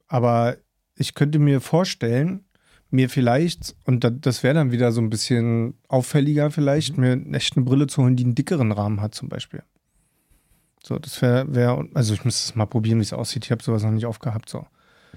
aber 0.09 0.57
ich 0.95 1.15
könnte 1.15 1.39
mir 1.39 1.61
vorstellen, 1.61 2.45
mir 2.91 3.09
vielleicht, 3.09 3.75
und 3.85 4.09
das 4.21 4.43
wäre 4.43 4.55
dann 4.55 4.73
wieder 4.73 4.93
so 4.93 5.01
ein 5.01 5.11
bisschen 5.11 5.75
auffälliger 5.89 6.51
vielleicht, 6.51 6.97
mhm. 6.97 7.25
mir 7.27 7.37
echt 7.37 7.57
eine 7.57 7.65
Brille 7.65 7.87
zu 7.87 8.03
holen, 8.03 8.17
die 8.17 8.25
einen 8.25 8.35
dickeren 8.35 8.73
Rahmen 8.73 9.01
hat 9.01 9.15
zum 9.15 9.29
Beispiel. 9.29 9.63
So, 10.83 10.99
das 10.99 11.21
wäre, 11.21 11.53
wär, 11.55 11.85
also 11.95 12.15
ich 12.15 12.25
müsste 12.25 12.51
es 12.51 12.55
mal 12.55 12.67
probieren, 12.67 12.99
wie 12.99 13.03
es 13.03 13.13
aussieht. 13.13 13.45
Ich 13.45 13.51
habe 13.51 13.63
sowas 13.63 13.83
noch 13.83 13.91
nicht 13.91 14.07
aufgehabt, 14.07 14.49
so. 14.49 14.67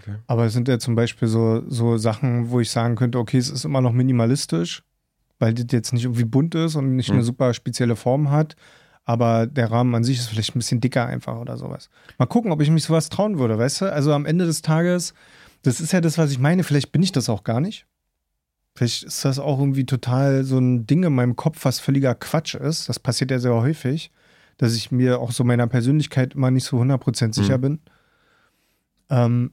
Okay. 0.01 0.15
Aber 0.27 0.45
es 0.45 0.53
sind 0.53 0.67
ja 0.67 0.79
zum 0.79 0.95
Beispiel 0.95 1.27
so, 1.27 1.63
so 1.67 1.97
Sachen, 1.97 2.49
wo 2.49 2.59
ich 2.59 2.71
sagen 2.71 2.95
könnte, 2.95 3.17
okay, 3.17 3.37
es 3.37 3.49
ist 3.49 3.65
immer 3.65 3.81
noch 3.81 3.93
minimalistisch, 3.93 4.83
weil 5.39 5.53
das 5.53 5.65
jetzt 5.71 5.93
nicht 5.93 6.03
irgendwie 6.03 6.25
bunt 6.25 6.55
ist 6.55 6.75
und 6.75 6.95
nicht 6.95 7.09
mhm. 7.09 7.15
eine 7.15 7.23
super 7.23 7.53
spezielle 7.53 7.95
Form 7.95 8.31
hat. 8.31 8.55
Aber 9.05 9.47
der 9.47 9.71
Rahmen 9.71 9.95
an 9.95 10.03
sich 10.03 10.19
ist 10.19 10.27
vielleicht 10.27 10.55
ein 10.55 10.59
bisschen 10.59 10.81
dicker 10.81 11.05
einfach 11.07 11.37
oder 11.37 11.57
sowas. 11.57 11.89
Mal 12.19 12.27
gucken, 12.27 12.51
ob 12.51 12.61
ich 12.61 12.69
mich 12.69 12.83
sowas 12.83 13.09
trauen 13.09 13.39
würde, 13.39 13.57
weißt 13.57 13.81
du? 13.81 13.91
Also 13.91 14.13
am 14.13 14.25
Ende 14.25 14.45
des 14.45 14.61
Tages, 14.61 15.13
das 15.63 15.81
ist 15.81 15.93
ja 15.93 16.01
das, 16.01 16.17
was 16.17 16.31
ich 16.31 16.37
meine. 16.37 16.63
Vielleicht 16.63 16.91
bin 16.91 17.01
ich 17.01 17.11
das 17.11 17.27
auch 17.27 17.43
gar 17.43 17.59
nicht. 17.59 17.87
Vielleicht 18.75 19.03
ist 19.03 19.25
das 19.25 19.39
auch 19.39 19.59
irgendwie 19.59 19.85
total 19.85 20.43
so 20.43 20.59
ein 20.59 20.85
Ding 20.85 21.03
in 21.03 21.13
meinem 21.13 21.35
Kopf, 21.35 21.65
was 21.65 21.79
völliger 21.79 22.15
Quatsch 22.15 22.55
ist. 22.55 22.87
Das 22.87 22.99
passiert 22.99 23.31
ja 23.31 23.39
sehr 23.39 23.53
häufig, 23.55 24.11
dass 24.57 24.75
ich 24.75 24.91
mir 24.91 25.19
auch 25.19 25.31
so 25.31 25.43
meiner 25.43 25.67
Persönlichkeit 25.67 26.35
immer 26.35 26.51
nicht 26.51 26.65
so 26.65 26.79
100% 26.79 27.33
sicher 27.33 27.57
mhm. 27.57 27.61
bin. 27.61 27.79
Ähm, 29.09 29.51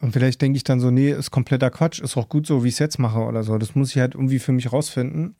und 0.00 0.12
vielleicht 0.12 0.40
denke 0.40 0.56
ich 0.56 0.64
dann 0.64 0.80
so, 0.80 0.90
nee, 0.90 1.10
ist 1.10 1.30
kompletter 1.30 1.70
Quatsch, 1.70 2.00
ist 2.00 2.16
auch 2.16 2.28
gut 2.28 2.46
so, 2.46 2.62
wie 2.62 2.68
ich 2.68 2.74
es 2.74 2.78
jetzt 2.78 2.98
mache 2.98 3.18
oder 3.18 3.42
so. 3.42 3.58
Das 3.58 3.74
muss 3.74 3.90
ich 3.90 3.98
halt 3.98 4.14
irgendwie 4.14 4.38
für 4.38 4.52
mich 4.52 4.72
rausfinden. 4.72 5.34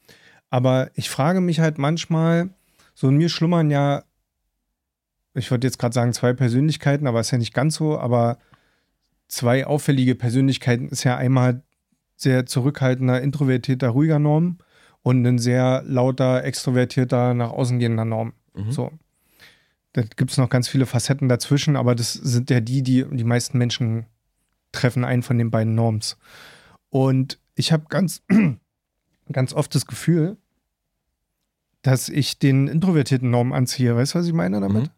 Aber 0.50 0.90
ich 0.94 1.10
frage 1.10 1.40
mich 1.40 1.60
halt 1.60 1.78
manchmal, 1.78 2.50
so 2.94 3.08
in 3.08 3.16
mir 3.16 3.28
schlummern 3.28 3.70
ja, 3.70 4.02
ich 5.34 5.50
würde 5.50 5.66
jetzt 5.66 5.78
gerade 5.78 5.94
sagen, 5.94 6.12
zwei 6.12 6.32
Persönlichkeiten, 6.32 7.06
aber 7.06 7.20
ist 7.20 7.30
ja 7.30 7.38
nicht 7.38 7.54
ganz 7.54 7.76
so, 7.76 7.98
aber 7.98 8.38
zwei 9.28 9.66
auffällige 9.66 10.16
Persönlichkeiten 10.16 10.88
ist 10.88 11.04
ja 11.04 11.16
einmal 11.16 11.62
sehr 12.16 12.46
zurückhaltender, 12.46 13.22
introvertierter, 13.22 13.90
ruhiger 13.90 14.18
Norm 14.18 14.58
und 15.02 15.24
ein 15.24 15.38
sehr 15.38 15.84
lauter, 15.86 16.42
extrovertierter, 16.42 17.34
nach 17.34 17.50
außen 17.50 17.78
gehender 17.78 18.04
Norm. 18.04 18.32
Mhm. 18.54 18.72
So. 18.72 18.90
Da 19.92 20.02
gibt 20.02 20.32
es 20.32 20.36
noch 20.36 20.50
ganz 20.50 20.66
viele 20.66 20.86
Facetten 20.86 21.28
dazwischen, 21.28 21.76
aber 21.76 21.94
das 21.94 22.12
sind 22.12 22.50
ja 22.50 22.60
die, 22.60 22.82
die 22.82 23.06
die 23.08 23.24
meisten 23.24 23.58
Menschen 23.58 24.06
treffen 24.72 25.04
einen 25.04 25.22
von 25.22 25.38
den 25.38 25.50
beiden 25.50 25.74
Norms. 25.74 26.16
Und 26.90 27.38
ich 27.54 27.72
habe 27.72 27.86
ganz, 27.88 28.22
ganz 29.32 29.52
oft 29.52 29.74
das 29.74 29.86
Gefühl, 29.86 30.36
dass 31.82 32.08
ich 32.08 32.38
den 32.38 32.68
introvertierten 32.68 33.30
Norm 33.30 33.52
anziehe. 33.52 33.96
Weißt 33.96 34.14
du, 34.14 34.18
was 34.18 34.26
ich 34.26 34.32
meine 34.32 34.60
damit? 34.60 34.84
Mhm. 34.84 34.90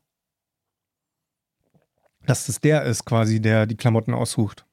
Dass 2.26 2.46
das 2.46 2.60
der 2.60 2.84
ist, 2.84 3.04
quasi, 3.04 3.40
der 3.40 3.66
die 3.66 3.76
Klamotten 3.76 4.14
aussucht. 4.14 4.66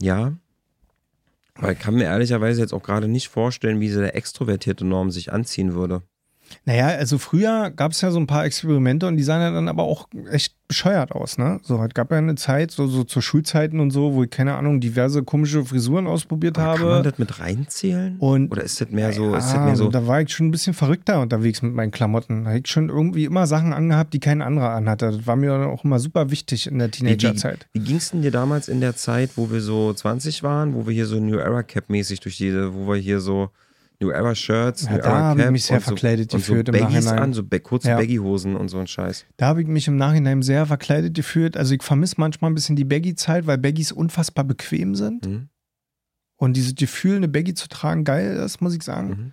Ja. 0.00 0.36
Aber 1.54 1.72
ich 1.72 1.78
kann 1.78 1.94
mir 1.94 2.04
ehrlicherweise 2.04 2.60
jetzt 2.60 2.72
auch 2.72 2.82
gerade 2.82 3.08
nicht 3.08 3.28
vorstellen, 3.28 3.80
wie 3.80 3.90
der 3.90 4.14
extrovertierte 4.14 4.84
Norm 4.84 5.10
sich 5.10 5.32
anziehen 5.32 5.74
würde. 5.74 6.02
Naja, 6.64 6.88
also 6.88 7.18
früher 7.18 7.70
gab 7.70 7.92
es 7.92 8.00
ja 8.00 8.10
so 8.10 8.18
ein 8.18 8.26
paar 8.26 8.44
Experimente 8.44 9.06
und 9.06 9.16
die 9.16 9.22
sahen 9.22 9.40
ja 9.40 9.50
dann 9.50 9.68
aber 9.68 9.84
auch 9.84 10.08
echt 10.30 10.54
bescheuert 10.68 11.12
aus, 11.12 11.38
ne? 11.38 11.60
So, 11.62 11.82
es 11.82 11.94
gab 11.94 12.10
ja 12.12 12.18
eine 12.18 12.34
Zeit, 12.34 12.70
so, 12.70 12.86
so 12.86 13.02
zu 13.02 13.22
Schulzeiten 13.22 13.80
und 13.80 13.90
so, 13.90 14.12
wo 14.12 14.24
ich, 14.24 14.30
keine 14.30 14.54
Ahnung, 14.54 14.80
diverse 14.80 15.22
komische 15.22 15.64
Frisuren 15.64 16.06
ausprobiert 16.06 16.58
aber 16.58 16.66
habe. 16.66 16.80
Kann 16.80 16.88
man 16.88 17.02
das 17.04 17.18
mit 17.18 17.40
reinzählen? 17.40 18.16
Und 18.18 18.52
Oder 18.52 18.64
ist 18.64 18.80
das 18.80 18.90
mehr 18.90 19.12
so, 19.12 19.32
ja, 19.32 19.38
ist 19.38 19.52
das 19.52 19.64
mehr 19.64 19.76
so? 19.76 19.88
Da 19.88 20.06
war 20.06 20.20
ich 20.20 20.30
schon 20.30 20.48
ein 20.48 20.50
bisschen 20.50 20.74
verrückter 20.74 21.20
unterwegs 21.22 21.62
mit 21.62 21.72
meinen 21.72 21.90
Klamotten. 21.90 22.44
Da 22.44 22.50
habe 22.50 22.60
ich 22.60 22.68
schon 22.68 22.90
irgendwie 22.90 23.24
immer 23.24 23.46
Sachen 23.46 23.72
angehabt, 23.72 24.12
die 24.12 24.20
kein 24.20 24.42
anderer 24.42 24.70
anhatte. 24.70 25.06
Das 25.06 25.26
war 25.26 25.36
mir 25.36 25.54
auch 25.54 25.84
immer 25.84 25.98
super 25.98 26.30
wichtig 26.30 26.66
in 26.66 26.78
der 26.78 26.90
Teenagerzeit. 26.90 27.66
Wie, 27.72 27.80
wie, 27.80 27.84
wie 27.84 27.88
ging 27.88 27.96
es 27.96 28.10
denn 28.10 28.20
dir 28.20 28.30
damals 28.30 28.68
in 28.68 28.80
der 28.80 28.94
Zeit, 28.94 29.30
wo 29.36 29.50
wir 29.50 29.62
so 29.62 29.94
20 29.94 30.42
waren, 30.42 30.74
wo 30.74 30.86
wir 30.86 30.92
hier 30.92 31.06
so 31.06 31.18
New 31.18 31.38
Era 31.38 31.62
Cap 31.62 31.88
mäßig 31.88 32.20
durch 32.20 32.38
jede, 32.38 32.74
wo 32.74 32.88
wir 32.88 32.96
hier 32.96 33.20
so 33.20 33.50
New 34.00 34.10
Era 34.10 34.34
Shirts, 34.34 34.84
ja, 34.84 34.92
New 34.92 34.98
da 34.98 35.10
habe 35.10 35.42
ich 35.42 35.50
mich 35.50 35.64
sehr 35.64 35.80
verkleidet 35.80 36.30
so, 36.30 36.38
gefühlt 36.38 36.68
und 36.68 36.76
so 36.76 36.84
im 36.84 36.92
Nachhinein. 36.92 37.18
an, 37.18 37.32
so 37.32 37.42
kurze 37.42 37.88
ja. 37.88 37.96
Baggy-Hosen 37.96 38.54
und 38.54 38.68
so 38.68 38.78
ein 38.78 38.86
Scheiß. 38.86 39.26
Da 39.36 39.46
habe 39.46 39.62
ich 39.62 39.66
mich 39.66 39.88
im 39.88 39.96
Nachhinein 39.96 40.42
sehr 40.42 40.66
verkleidet 40.66 41.14
gefühlt. 41.14 41.56
Also 41.56 41.74
ich 41.74 41.82
vermisse 41.82 42.14
manchmal 42.18 42.50
ein 42.50 42.54
bisschen 42.54 42.76
die 42.76 42.84
Baggy-Zeit, 42.84 43.46
weil 43.46 43.58
Baggies 43.58 43.90
unfassbar 43.90 44.44
bequem 44.44 44.94
sind. 44.94 45.26
Mhm. 45.26 45.48
Und 46.36 46.56
dieses 46.56 46.76
Gefühl, 46.76 47.16
eine 47.16 47.28
Baggy 47.28 47.54
zu 47.54 47.68
tragen, 47.68 48.04
geil 48.04 48.36
ist, 48.36 48.60
muss 48.60 48.74
ich 48.74 48.84
sagen. 48.84 49.08
Mhm. 49.08 49.32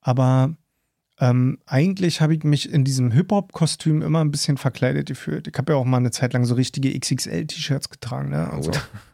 Aber 0.00 0.56
ähm, 1.20 1.58
eigentlich 1.66 2.20
habe 2.20 2.34
ich 2.34 2.44
mich 2.44 2.72
in 2.72 2.84
diesem 2.84 3.10
Hip-Hop-Kostüm 3.10 4.02
immer 4.02 4.22
ein 4.22 4.30
bisschen 4.30 4.56
verkleidet 4.56 5.06
gefühlt. 5.08 5.46
Ich 5.48 5.54
habe 5.56 5.72
ja 5.72 5.78
auch 5.78 5.84
mal 5.84 5.98
eine 5.98 6.10
Zeit 6.10 6.32
lang 6.32 6.44
so 6.44 6.54
richtige 6.54 6.98
XXL-T-Shirts 6.98 7.90
getragen. 7.90 8.30
Ne? 8.30 8.50
Also, 8.50 8.70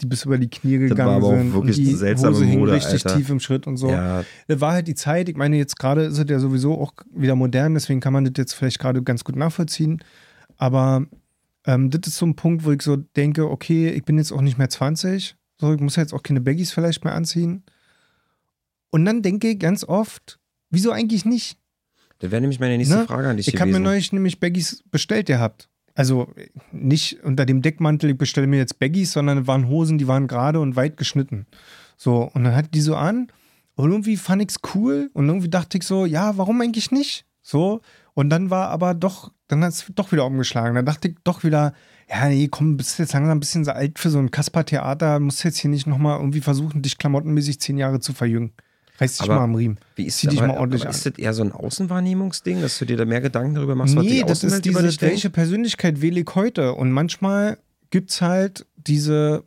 die 0.00 0.06
bis 0.06 0.24
über 0.24 0.38
die 0.38 0.48
Knie 0.48 0.72
Das 0.78 0.80
war 0.82 0.88
gegangen 0.88 1.10
aber 1.16 1.26
auch 1.26 1.36
sind. 1.38 1.52
wirklich 1.54 1.78
und 1.78 1.84
die 1.86 1.94
seltsame 1.94 2.34
Hose 2.36 2.44
hing 2.44 2.58
Mode, 2.60 2.72
richtig 2.72 3.04
Alter. 3.06 3.16
tief 3.16 3.30
im 3.30 3.40
Schritt 3.40 3.66
und 3.66 3.76
so. 3.76 3.90
Ja, 3.90 4.24
Das 4.48 4.60
war 4.60 4.72
halt 4.72 4.88
die 4.88 4.94
Zeit. 4.94 5.28
Ich 5.28 5.36
meine, 5.36 5.56
jetzt 5.56 5.78
gerade 5.78 6.04
ist 6.04 6.18
es 6.18 6.24
ja 6.28 6.38
sowieso 6.38 6.80
auch 6.80 6.92
wieder 7.14 7.34
modern, 7.36 7.74
deswegen 7.74 8.00
kann 8.00 8.12
man 8.12 8.24
das 8.24 8.32
jetzt 8.36 8.54
vielleicht 8.54 8.78
gerade 8.78 9.02
ganz 9.02 9.24
gut 9.24 9.36
nachvollziehen. 9.36 10.02
Aber 10.56 11.06
ähm, 11.66 11.90
das 11.90 12.00
ist 12.06 12.16
so 12.16 12.26
ein 12.26 12.36
Punkt, 12.36 12.64
wo 12.64 12.72
ich 12.72 12.82
so 12.82 12.96
denke, 12.96 13.50
okay, 13.50 13.90
ich 13.90 14.04
bin 14.04 14.18
jetzt 14.18 14.32
auch 14.32 14.40
nicht 14.42 14.58
mehr 14.58 14.68
20, 14.68 15.36
so, 15.60 15.74
ich 15.74 15.80
muss 15.80 15.96
jetzt 15.96 16.14
auch 16.14 16.22
keine 16.22 16.40
Baggies 16.40 16.70
vielleicht 16.72 17.04
mehr 17.04 17.14
anziehen. 17.14 17.64
Und 18.90 19.04
dann 19.04 19.22
denke 19.22 19.48
ich 19.48 19.58
ganz 19.58 19.84
oft, 19.84 20.38
wieso 20.70 20.90
eigentlich 20.90 21.24
nicht? 21.24 21.58
das 22.18 22.30
wäre 22.30 22.40
nämlich 22.42 22.60
meine 22.60 22.76
nächste 22.76 22.96
Ne? 22.96 23.06
Frage 23.06 23.28
an 23.28 23.36
dich 23.38 23.48
Ich 23.48 23.58
habe 23.60 23.70
mir 23.70 23.80
neulich 23.80 24.12
nämlich 24.12 24.40
Baggies 24.40 24.82
bestellt 24.90 25.26
gehabt. 25.26 25.68
Also 25.94 26.32
nicht 26.72 27.22
unter 27.24 27.46
dem 27.46 27.62
Deckmantel, 27.62 28.10
ich 28.10 28.18
bestelle 28.18 28.46
mir 28.46 28.58
jetzt 28.58 28.78
Baggies, 28.78 29.12
sondern 29.12 29.46
waren 29.46 29.68
Hosen, 29.68 29.98
die 29.98 30.08
waren 30.08 30.28
gerade 30.28 30.60
und 30.60 30.76
weit 30.76 30.96
geschnitten. 30.96 31.46
So, 31.96 32.30
und 32.32 32.44
dann 32.44 32.54
hatte 32.54 32.70
die 32.70 32.80
so 32.80 32.96
an 32.96 33.28
und 33.74 33.90
irgendwie 33.90 34.16
fand 34.16 34.42
ich 34.42 34.48
es 34.50 34.74
cool 34.74 35.10
und 35.12 35.28
irgendwie 35.28 35.50
dachte 35.50 35.78
ich 35.78 35.84
so, 35.84 36.06
ja, 36.06 36.36
warum 36.38 36.60
eigentlich 36.60 36.90
nicht? 36.90 37.26
So, 37.42 37.80
und 38.14 38.30
dann 38.30 38.50
war 38.50 38.68
aber 38.68 38.94
doch, 38.94 39.32
dann 39.48 39.64
hat 39.64 39.72
es 39.72 39.86
doch 39.94 40.12
wieder 40.12 40.26
umgeschlagen. 40.26 40.74
Dann 40.74 40.86
dachte 40.86 41.08
ich 41.08 41.16
doch 41.24 41.44
wieder, 41.44 41.74
ja, 42.08 42.28
nee, 42.28 42.48
komm, 42.48 42.76
bist 42.76 42.98
jetzt 42.98 43.12
langsam 43.12 43.36
ein 43.36 43.40
bisschen 43.40 43.64
so 43.64 43.72
alt 43.72 43.98
für 43.98 44.10
so 44.10 44.18
ein 44.18 44.30
Kasper-Theater, 44.30 45.20
musst 45.20 45.44
jetzt 45.44 45.58
hier 45.58 45.70
nicht 45.70 45.86
nochmal 45.86 46.18
irgendwie 46.18 46.40
versuchen, 46.40 46.82
dich 46.82 46.98
klamottenmäßig 46.98 47.60
zehn 47.60 47.78
Jahre 47.78 48.00
zu 48.00 48.12
verjüngen. 48.12 48.52
Reiß 49.00 49.16
dich 49.18 49.22
Aber 49.22 49.36
mal 49.36 49.44
am 49.44 49.54
Riemen. 49.54 49.78
Wie 49.96 50.04
ist 50.04 50.18
Zieh 50.18 50.26
dich 50.28 50.40
mal 50.40 50.50
ordentlich 50.50 50.84
an. 50.84 50.90
Ist 50.90 51.06
das 51.06 51.14
eher 51.16 51.32
so 51.32 51.42
ein 51.42 51.52
Außenwahrnehmungsding, 51.52 52.60
dass 52.60 52.78
du 52.78 52.84
dir 52.84 52.96
da 52.96 53.04
mehr 53.04 53.20
Gedanken 53.20 53.54
darüber 53.54 53.74
machst, 53.74 53.96
was 53.96 54.04
Nee, 54.04 54.20
die 54.20 54.24
das 54.26 54.44
ist 54.44 54.64
diese, 54.64 54.82
denkt? 54.82 55.02
welche 55.02 55.30
Persönlichkeit 55.30 56.02
wähle 56.02 56.20
ich 56.20 56.26
heute? 56.34 56.74
Und 56.74 56.92
manchmal 56.92 57.58
gibt 57.90 58.10
es 58.10 58.20
halt 58.20 58.66
diese, 58.76 59.44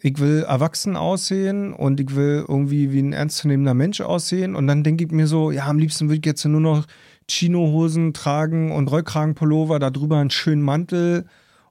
ich 0.00 0.18
will 0.18 0.42
erwachsen 0.46 0.96
aussehen 0.96 1.72
und 1.72 2.00
ich 2.00 2.14
will 2.14 2.44
irgendwie 2.46 2.92
wie 2.92 3.00
ein 3.00 3.12
ernstzunehmender 3.12 3.74
Mensch 3.74 4.00
aussehen. 4.02 4.54
Und 4.54 4.66
dann 4.66 4.84
denke 4.84 5.04
ich 5.04 5.10
mir 5.10 5.26
so, 5.26 5.50
ja, 5.50 5.66
am 5.66 5.78
liebsten 5.78 6.08
würde 6.08 6.18
ich 6.20 6.26
jetzt 6.26 6.44
nur 6.44 6.60
noch 6.60 6.86
Chinohosen 7.30 8.12
tragen 8.12 8.72
und 8.72 8.88
Rollkragenpullover, 8.90 9.78
darüber 9.78 10.18
einen 10.18 10.30
schönen 10.30 10.62
Mantel 10.62 11.24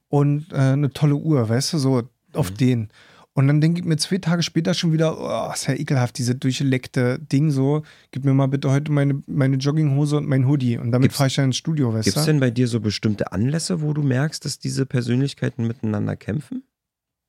und 0.10 0.52
äh, 0.52 0.56
eine 0.56 0.92
tolle 0.92 1.16
Uhr, 1.16 1.48
weißt 1.48 1.74
du, 1.74 1.78
so 1.78 2.04
auf 2.34 2.52
Mhm. 2.52 2.58
den. 2.58 2.90
Und 3.34 3.48
dann 3.48 3.62
denke 3.62 3.80
ich 3.80 3.86
mir 3.86 3.96
zwei 3.96 4.18
Tage 4.18 4.44
später 4.44 4.74
schon 4.74 4.92
wieder, 4.92 5.18
oh, 5.18 5.54
ist 5.54 5.68
ja 5.68 5.74
ekelhaft, 5.74 6.18
diese 6.18 6.36
durchgeleckte 6.36 7.18
Ding 7.18 7.50
so. 7.50 7.84
Gib 8.12 8.26
mir 8.26 8.34
mal 8.34 8.48
bitte 8.48 8.70
heute 8.70 8.92
meine, 8.92 9.24
meine 9.26 9.56
Jogginghose 9.56 10.18
und 10.18 10.28
mein 10.28 10.48
Hoodie. 10.48 10.78
Und 10.78 10.92
damit 10.92 11.14
fahre 11.14 11.28
ich 11.28 11.36
dann 11.36 11.46
ins 11.46 11.58
Studio, 11.58 11.94
weißt 11.94 12.04
Gibt 12.06 12.18
es 12.18 12.26
du? 12.26 12.32
denn 12.32 12.42
bei 12.42 12.52
dir 12.52 12.68
so 12.68 12.82
bestimmte 12.82 13.32
Anlässe, 13.32 13.82
wo 13.82 13.94
du 13.94 14.04
merkst, 14.04 14.44
dass 14.44 14.60
diese 14.60 14.86
Persönlichkeiten 14.86 15.66
miteinander 15.66 16.18
kämpfen? 16.18 16.64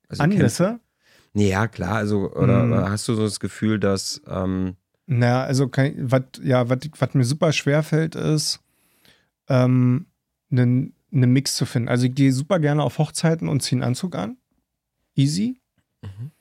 Also 0.09 0.23
Anlässe? 0.23 0.63
Kämpfen? 0.65 0.79
Ja, 1.35 1.67
klar. 1.67 1.95
Also, 1.95 2.31
oder, 2.33 2.65
oder 2.65 2.91
hast 2.91 3.07
du 3.07 3.15
so 3.15 3.23
das 3.23 3.39
Gefühl, 3.39 3.79
dass. 3.79 4.21
Ähm, 4.27 4.75
Naja, 5.05 5.43
also 5.43 5.69
was 5.71 6.23
ja, 6.43 6.69
was 6.69 7.13
mir 7.13 7.23
super 7.23 7.53
schwer 7.53 7.81
fällt, 7.81 8.15
ist, 8.15 8.59
ähm, 9.47 10.05
einen 10.51 10.93
einen 11.13 11.31
Mix 11.31 11.55
zu 11.55 11.65
finden. 11.65 11.89
Also 11.89 12.07
ich 12.07 12.15
gehe 12.15 12.33
super 12.33 12.59
gerne 12.59 12.83
auf 12.83 12.97
Hochzeiten 12.97 13.47
und 13.47 13.61
ziehe 13.61 13.77
einen 13.77 13.87
Anzug 13.89 14.15
an. 14.15 14.37
Easy. 15.15 15.59
Mhm. 16.03 16.31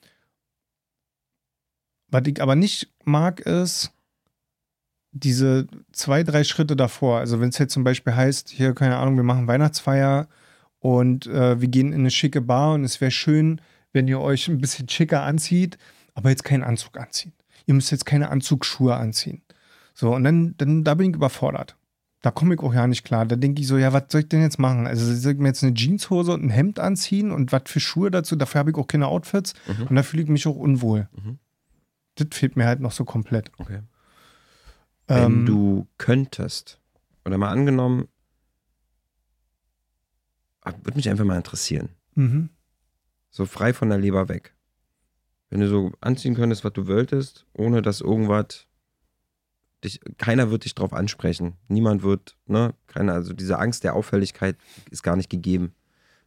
Was 2.09 2.23
ich 2.27 2.43
aber 2.43 2.57
nicht 2.57 2.93
mag, 3.05 3.41
ist 3.41 3.93
diese 5.13 5.67
zwei, 5.93 6.23
drei 6.23 6.45
Schritte 6.45 6.77
davor. 6.77 7.19
Also 7.19 7.41
wenn 7.41 7.51
es 7.51 7.59
jetzt 7.59 7.73
zum 7.73 7.85
Beispiel 7.85 8.15
heißt, 8.15 8.51
hier, 8.51 8.75
keine 8.75 8.97
Ahnung, 8.97 9.17
wir 9.17 9.25
machen 9.25 9.47
Weihnachtsfeier 9.47 10.29
und 10.79 11.27
äh, 11.27 11.61
wir 11.61 11.69
gehen 11.69 11.93
in 11.93 12.01
eine 12.01 12.11
schicke 12.11 12.41
Bar 12.41 12.75
und 12.75 12.85
es 12.85 13.01
wäre 13.01 13.11
schön, 13.11 13.61
wenn 13.93 14.09
ihr 14.09 14.21
euch 14.21 14.49
ein 14.49 14.59
bisschen 14.59 14.89
schicker 14.89 15.23
anzieht, 15.23 15.79
aber 16.15 16.31
jetzt 16.31 16.45
keinen 16.45 16.65
Anzug 16.65 16.99
anziehen. 16.99 17.33
Ihr 17.67 17.75
müsst 17.75 17.91
jetzt 17.91 18.07
keine 18.07 18.31
Anzugsschuhe 18.31 18.97
anziehen. 18.97 19.43
So, 19.95 20.15
und 20.15 20.25
dann, 20.25 20.55
dann 20.57 20.85
da 20.85 20.95
bin 20.95 21.11
ich 21.11 21.17
überfordert. 21.17 21.77
Da 22.23 22.31
komme 22.31 22.55
ich 22.55 22.61
auch 22.61 22.73
ja 22.73 22.87
nicht 22.87 23.03
klar. 23.05 23.27
Da 23.27 23.35
denke 23.37 23.61
ich 23.61 23.67
so, 23.67 23.77
ja, 23.79 23.93
was 23.93 24.05
soll 24.09 24.21
ich 24.23 24.29
denn 24.29 24.41
jetzt 24.43 24.59
machen? 24.61 24.87
Also 24.87 25.13
soll 25.15 25.33
ich 25.33 25.39
mir 25.39 25.49
jetzt 25.49 25.63
eine 25.65 25.75
Jeanshose 25.75 26.33
und 26.33 26.45
ein 26.45 26.51
Hemd 26.51 26.79
anziehen 26.79 27.33
und 27.33 27.51
was 27.53 27.63
für 27.67 27.81
Schuhe 27.81 28.11
dazu? 28.13 28.37
Dafür 28.37 28.61
habe 28.61 28.71
ich 28.71 28.77
auch 28.77 28.87
keine 28.87 29.09
Outfits 29.09 29.55
Mhm. 29.67 29.87
und 29.89 29.97
da 29.97 30.03
fühle 30.05 30.23
ich 30.23 30.29
mich 30.29 30.47
auch 30.47 30.55
unwohl. 30.57 31.09
Mhm. 31.13 31.39
Das 32.15 32.29
fehlt 32.33 32.57
mir 32.57 32.67
halt 32.67 32.81
noch 32.81 32.93
so 32.93 33.05
komplett. 33.05 33.51
okay. 33.59 33.81
Wenn 35.09 35.25
Ähm, 35.25 35.47
du 35.47 35.89
könntest, 35.99 36.81
oder 37.25 37.39
mal 37.39 37.51
angenommen, 37.51 38.07
ah, 40.61 40.73
würde 40.85 40.97
mich 40.97 41.09
einfach 41.11 41.25
mal 41.25 41.37
interessieren. 41.37 41.89
Mhm. 42.15 42.51
So 43.31 43.47
frei 43.47 43.73
von 43.73 43.89
der 43.89 43.99
Leber 43.99 44.29
weg. 44.29 44.55
Wenn 45.51 45.61
du 45.61 45.69
so 45.69 45.93
anziehen 46.01 46.35
könntest, 46.35 46.65
was 46.65 46.73
du 46.73 46.87
wolltest, 46.87 47.47
ohne 47.53 47.83
dass 47.83 48.01
irgendwas 48.01 48.67
dich, 49.85 50.01
keiner 50.19 50.51
wird 50.51 50.65
dich 50.65 50.75
drauf 50.75 50.93
ansprechen. 50.93 51.55
Niemand 51.69 52.03
wird, 52.03 52.37
ne, 52.47 52.75
keiner, 52.87 53.15
also 53.15 53.33
diese 53.33 53.59
Angst 53.59 53.85
der 53.85 53.95
Auffälligkeit 53.95 54.57
ist 54.91 55.03
gar 55.03 55.17
nicht 55.17 55.31
gegeben. 55.31 55.75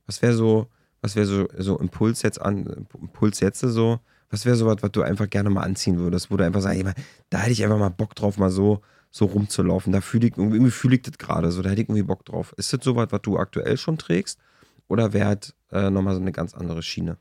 Was 0.05 0.21
wäre 0.21 0.33
so, 0.33 0.67
was 1.01 1.15
wäre 1.15 1.25
so, 1.25 1.47
so 1.57 1.79
Impuls 1.79 2.21
jetzt 2.21 2.41
an, 2.41 2.87
Impuls 2.93 3.39
jetzt 3.39 3.59
so, 3.59 3.99
was 4.29 4.45
wäre 4.45 4.55
so 4.55 4.65
was, 4.65 4.81
was 4.81 4.91
du 4.91 5.01
einfach 5.01 5.29
gerne 5.29 5.49
mal 5.49 5.63
anziehen 5.63 5.97
würdest, 5.97 6.31
wo 6.31 6.37
du 6.37 6.43
einfach 6.43 6.61
sagst, 6.61 6.79
ey, 6.79 6.93
da 7.29 7.39
hätte 7.39 7.51
ich 7.51 7.63
einfach 7.63 7.79
mal 7.79 7.89
Bock 7.89 8.15
drauf, 8.15 8.37
mal 8.37 8.51
so, 8.51 8.81
so 9.11 9.25
rumzulaufen. 9.25 9.93
Da 9.93 10.01
fühle 10.01 10.27
ich, 10.27 10.37
irgendwie 10.37 10.71
fühle 10.71 10.95
ich 10.95 11.03
das 11.03 11.17
gerade 11.17 11.51
so, 11.51 11.61
da 11.61 11.69
hätte 11.69 11.81
ich 11.81 11.89
irgendwie 11.89 12.03
Bock 12.03 12.25
drauf. 12.25 12.53
Ist 12.57 12.73
das 12.73 12.83
so 12.83 12.95
was, 12.95 13.11
was 13.11 13.21
du 13.21 13.37
aktuell 13.37 13.77
schon 13.77 13.97
trägst? 13.97 14.39
Oder 14.87 15.13
wäre 15.13 15.39
es 15.39 15.53
äh, 15.71 15.89
nochmal 15.89 16.15
so 16.15 16.21
eine 16.21 16.31
ganz 16.31 16.53
andere 16.53 16.83
Schiene? 16.83 17.17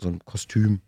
So 0.00 0.08
ein 0.08 0.18
Kostüm. 0.24 0.82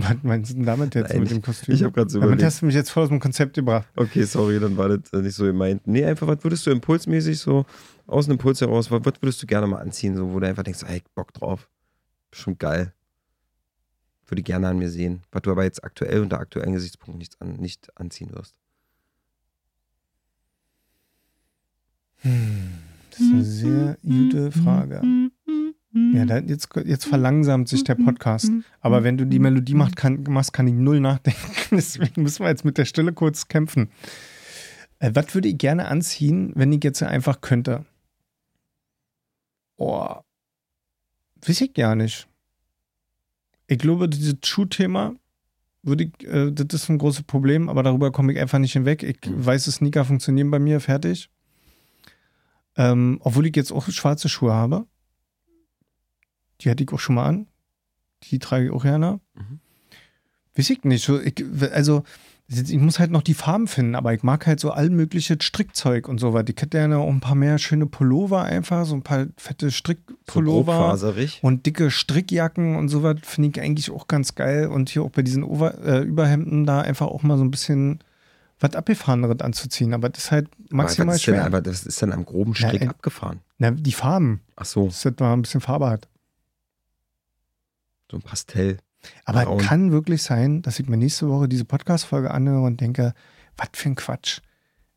Was 0.00 0.16
meinst 0.22 0.50
du 0.50 0.54
denn 0.54 0.66
damit 0.66 0.94
jetzt 0.94 1.10
Nein, 1.10 1.20
mit 1.20 1.30
dem 1.30 1.42
Kostüm? 1.42 1.74
Ich 1.74 1.82
habe 1.82 1.92
gerade 1.92 2.10
so 2.10 2.18
Damit 2.18 2.34
überlegt. 2.34 2.46
hast 2.46 2.62
du 2.62 2.66
mich 2.66 2.74
jetzt 2.74 2.90
voll 2.90 3.02
aus 3.04 3.08
dem 3.08 3.20
Konzept 3.20 3.54
gebracht. 3.54 3.86
Okay, 3.96 4.24
sorry, 4.24 4.60
dann 4.60 4.76
war 4.76 4.88
das 4.88 5.12
äh, 5.12 5.22
nicht 5.22 5.34
so 5.34 5.44
gemeint. 5.44 5.86
Nee, 5.86 6.04
einfach, 6.04 6.26
was 6.26 6.42
würdest 6.44 6.66
du 6.66 6.70
impulsmäßig 6.70 7.38
so 7.38 7.64
aus 8.06 8.26
dem 8.26 8.32
Impuls 8.32 8.60
heraus, 8.60 8.90
was, 8.90 9.04
was 9.04 9.14
würdest 9.20 9.42
du 9.42 9.46
gerne 9.46 9.66
mal 9.66 9.80
anziehen, 9.80 10.16
so, 10.16 10.32
wo 10.32 10.40
du 10.40 10.46
einfach 10.46 10.62
denkst, 10.62 10.82
ey, 10.86 11.02
Bock 11.14 11.32
drauf. 11.34 11.68
Schon 12.32 12.58
geil. 12.58 12.92
Würde 14.26 14.42
gerne 14.42 14.68
an 14.68 14.78
mir 14.78 14.90
sehen. 14.90 15.22
Was 15.32 15.42
du 15.42 15.50
aber 15.50 15.64
jetzt 15.64 15.82
aktuell 15.84 16.20
unter 16.20 16.38
aktuellen 16.38 16.74
Gesichtspunkten 16.74 17.18
nicht, 17.18 17.40
an, 17.40 17.54
nicht 17.54 17.88
anziehen 17.98 18.30
wirst. 18.34 18.54
Das 22.22 23.20
ist 23.20 23.32
eine 23.32 23.44
sehr 23.44 23.96
gute 24.02 24.50
Frage. 24.52 25.00
Ja, 25.92 26.26
da, 26.26 26.38
jetzt, 26.38 26.68
jetzt 26.84 27.06
verlangsamt 27.06 27.68
sich 27.68 27.82
der 27.82 27.94
Podcast. 27.94 28.50
Aber 28.80 29.04
wenn 29.04 29.16
du 29.16 29.24
die 29.24 29.38
Melodie 29.38 29.74
macht, 29.74 29.96
kann, 29.96 30.22
machst, 30.28 30.52
kann 30.52 30.68
ich 30.68 30.74
null 30.74 31.00
nachdenken. 31.00 31.40
Deswegen 31.70 32.22
müssen 32.22 32.44
wir 32.44 32.50
jetzt 32.50 32.64
mit 32.64 32.76
der 32.76 32.84
Stille 32.84 33.12
kurz 33.12 33.48
kämpfen. 33.48 33.88
Äh, 34.98 35.12
was 35.14 35.34
würde 35.34 35.48
ich 35.48 35.56
gerne 35.56 35.88
anziehen, 35.88 36.52
wenn 36.54 36.72
ich 36.72 36.84
jetzt 36.84 37.02
einfach 37.02 37.40
könnte? 37.40 37.86
Oh, 39.76 40.16
weiß 41.46 41.60
ich 41.62 41.72
gar 41.72 41.94
nicht. 41.94 42.28
Ich 43.66 43.78
glaube, 43.78 44.08
dieses 44.08 44.34
Schuhthema 44.44 45.14
würde 45.82 46.04
ich, 46.04 46.26
äh, 46.26 46.50
das 46.52 46.82
ist 46.82 46.90
ein 46.90 46.98
großes 46.98 47.22
Problem, 47.22 47.68
aber 47.68 47.82
darüber 47.82 48.12
komme 48.12 48.32
ich 48.32 48.38
einfach 48.38 48.58
nicht 48.58 48.72
hinweg. 48.72 49.02
Ich 49.02 49.18
weiße 49.24 49.72
Sneaker 49.72 50.04
funktionieren 50.04 50.50
bei 50.50 50.58
mir, 50.58 50.80
fertig. 50.80 51.30
Ähm, 52.76 53.18
obwohl 53.22 53.46
ich 53.46 53.56
jetzt 53.56 53.72
auch 53.72 53.88
schwarze 53.88 54.28
Schuhe 54.28 54.52
habe. 54.52 54.86
Die 56.60 56.70
hatte 56.70 56.82
ich 56.84 56.92
auch 56.92 56.98
schon 57.00 57.14
mal 57.16 57.26
an. 57.26 57.46
Die 58.24 58.38
trage 58.38 58.66
ich 58.66 58.70
auch 58.72 58.82
gerne. 58.82 59.20
Mhm. 59.34 59.60
Weiß 60.56 60.70
ich 60.70 60.82
nicht. 60.84 61.04
So, 61.04 61.20
ich, 61.20 61.44
also, 61.72 62.02
ich 62.48 62.78
muss 62.78 62.98
halt 62.98 63.10
noch 63.10 63.22
die 63.22 63.34
Farben 63.34 63.68
finden, 63.68 63.94
aber 63.94 64.12
ich 64.14 64.22
mag 64.22 64.46
halt 64.46 64.58
so 64.58 64.70
all 64.72 64.90
mögliche 64.90 65.36
Strickzeug 65.40 66.08
und 66.08 66.18
so 66.18 66.32
was. 66.32 66.44
Ich 66.48 66.56
hätte 66.56 66.68
gerne 66.68 66.96
auch 66.98 67.08
ein 67.08 67.20
paar 67.20 67.34
mehr 67.36 67.58
schöne 67.58 67.86
Pullover 67.86 68.42
einfach, 68.42 68.86
so 68.86 68.94
ein 68.94 69.02
paar 69.02 69.26
fette 69.36 69.66
So 69.66 69.70
Strickpullover. 69.76 70.72
grobfaserig. 70.78 71.40
und 71.42 71.66
dicke 71.66 71.90
Strickjacken 71.90 72.74
und 72.76 72.88
so 72.88 73.02
was 73.02 73.16
finde 73.22 73.50
ich 73.50 73.60
eigentlich 73.62 73.90
auch 73.90 74.08
ganz 74.08 74.34
geil. 74.34 74.66
Und 74.66 74.88
hier 74.88 75.02
auch 75.02 75.10
bei 75.10 75.22
diesen 75.22 75.44
Over 75.44 75.78
äh, 75.84 76.02
Überhemden 76.02 76.64
da 76.64 76.80
einfach 76.80 77.06
auch 77.06 77.22
mal 77.22 77.36
so 77.38 77.44
ein 77.44 77.50
bisschen 77.50 78.00
was 78.58 78.74
Abgefahreneres 78.74 79.40
anzuziehen. 79.40 79.94
Aber 79.94 80.08
das 80.08 80.24
ist 80.24 80.30
halt 80.32 80.48
maximal 80.72 81.08
aber, 81.10 81.16
ist 81.16 81.26
denn, 81.26 81.34
schwer. 81.34 81.44
aber 81.44 81.60
das 81.60 81.86
ist 81.86 82.02
dann 82.02 82.12
am 82.12 82.24
groben 82.24 82.54
Strick 82.56 82.82
äh, 82.82 82.88
abgefahren. 82.88 83.40
Na, 83.58 83.70
die 83.70 83.92
Farben, 83.92 84.40
Ach 84.56 84.64
so, 84.64 84.86
dass 84.86 85.02
das 85.02 85.14
mal 85.20 85.34
ein 85.34 85.42
bisschen 85.42 85.60
Farbe 85.60 85.88
hat. 85.90 86.08
So 88.10 88.16
ein 88.16 88.22
Pastell. 88.22 88.78
Aber 89.24 89.44
Braun. 89.44 89.58
kann 89.58 89.92
wirklich 89.92 90.22
sein, 90.22 90.62
dass 90.62 90.78
ich 90.80 90.88
mir 90.88 90.96
nächste 90.96 91.28
Woche 91.28 91.48
diese 91.48 91.64
Podcast-Folge 91.64 92.30
anhöre 92.30 92.62
und 92.62 92.80
denke, 92.80 93.14
was 93.56 93.68
für 93.74 93.88
ein 93.90 93.94
Quatsch. 93.94 94.40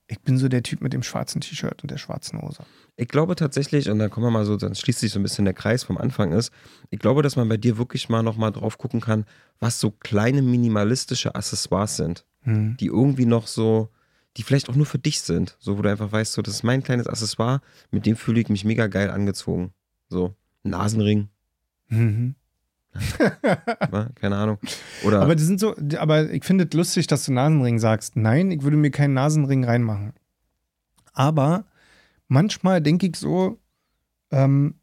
Ich 0.08 0.20
bin 0.20 0.38
so 0.38 0.50
der 0.50 0.62
Typ 0.64 0.82
mit 0.82 0.92
dem 0.92 1.04
schwarzen 1.04 1.40
T-Shirt 1.40 1.84
und 1.84 1.92
der 1.92 1.98
schwarzen 1.98 2.42
Hose. 2.42 2.64
Ich 2.98 3.08
glaube 3.08 3.36
tatsächlich, 3.36 3.90
und 3.90 4.00
dann 4.00 4.10
kommen 4.10 4.26
wir 4.26 4.32
mal 4.32 4.44
so, 4.46 4.58
dann 4.58 4.76
schließt 4.76 5.00
sich 5.00 5.12
so 5.14 5.20
ein 5.20 5.24
bisschen 5.24 5.46
der 5.46 5.54
Kreis 5.54 5.84
vom 5.84 5.98
Anfang 5.98 6.34
ist, 6.34 6.52
ich 6.90 7.00
glaube, 7.00 7.22
dass 7.22 7.38
man 7.38 7.48
bei 7.48 7.56
dir 7.58 7.78
wirklich 7.78 8.10
mal 8.10 8.22
nochmal 8.22 8.52
drauf 8.52 8.78
gucken 8.78 9.00
kann, 9.00 9.26
was 9.60 9.80
so 9.80 9.92
kleine 9.92 10.42
minimalistische 10.42 11.36
Accessoires 11.36 11.96
sind, 11.96 12.26
Hm. 12.42 12.76
die 12.80 12.88
irgendwie 12.88 13.26
noch 13.28 13.48
so, 13.48 13.90
die 14.36 14.44
vielleicht 14.44 14.68
auch 14.70 14.76
nur 14.76 14.86
für 14.88 15.00
dich 15.00 15.22
sind, 15.22 15.56
so 15.60 15.78
wo 15.78 15.82
du 15.84 15.90
einfach 15.90 16.12
weißt, 16.12 16.34
so, 16.34 16.42
das 16.42 16.56
ist 16.56 16.64
mein 16.64 16.84
kleines 16.84 17.08
Accessoire, 17.08 17.62
mit 17.92 18.06
dem 18.06 18.16
fühle 18.18 18.42
ich 18.42 18.50
mich 18.50 18.66
mega 18.66 18.88
geil 18.88 19.12
angezogen. 19.12 19.74
So, 20.10 20.36
Nasenring, 20.64 21.30
Mhm. 21.88 22.36
Keine 24.16 24.36
Ahnung. 24.36 24.58
Oder 25.06 25.22
Aber 25.22 25.36
die 25.36 25.44
sind 25.44 25.60
so, 25.60 25.76
aber 25.98 26.30
ich 26.32 26.44
finde 26.44 26.66
es 26.66 26.74
lustig, 26.74 27.08
dass 27.08 27.26
du 27.26 27.34
Nasenring 27.34 27.80
sagst. 27.80 28.16
Nein, 28.16 28.52
ich 28.52 28.64
würde 28.64 28.78
mir 28.78 28.92
keinen 28.92 29.14
Nasenring 29.14 29.64
reinmachen. 29.64 30.14
Aber 31.14 31.66
manchmal 32.28 32.82
denke 32.82 33.08
ich 33.08 33.16
so, 33.16 33.60
ähm, 34.32 34.76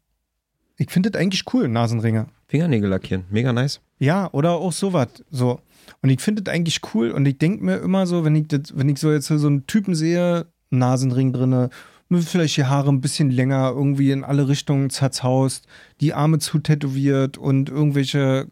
ich 0.77 0.89
finde 0.91 1.11
das 1.11 1.21
eigentlich 1.21 1.43
cool, 1.53 1.67
Nasenringe. 1.67 2.27
Fingernägel 2.47 2.89
lackieren, 2.89 3.25
mega 3.29 3.53
nice. 3.53 3.81
Ja, 3.99 4.29
oder 4.31 4.53
auch 4.53 4.71
sowas. 4.71 5.09
So. 5.29 5.59
Und 6.01 6.09
ich 6.09 6.21
finde 6.21 6.41
das 6.41 6.53
eigentlich 6.53 6.81
cool 6.93 7.11
und 7.11 7.25
ich 7.27 7.37
denke 7.37 7.63
mir 7.63 7.77
immer 7.77 8.07
so, 8.07 8.23
wenn 8.23 8.35
ich, 8.35 8.47
das, 8.47 8.75
wenn 8.75 8.89
ich 8.89 8.99
so 8.99 9.11
jetzt 9.11 9.27
so 9.27 9.47
einen 9.47 9.67
Typen 9.67 9.93
sehe, 9.93 10.47
Nasenring 10.69 11.33
drinne, 11.33 11.69
vielleicht 12.09 12.57
die 12.57 12.65
Haare 12.65 12.89
ein 12.89 13.01
bisschen 13.01 13.29
länger, 13.31 13.71
irgendwie 13.75 14.11
in 14.11 14.23
alle 14.23 14.47
Richtungen 14.47 14.89
zerzaust, 14.89 15.67
die 16.01 16.13
Arme 16.13 16.39
zu 16.39 16.59
tätowiert 16.59 17.37
und 17.37 17.69
irgendwelche 17.69 18.47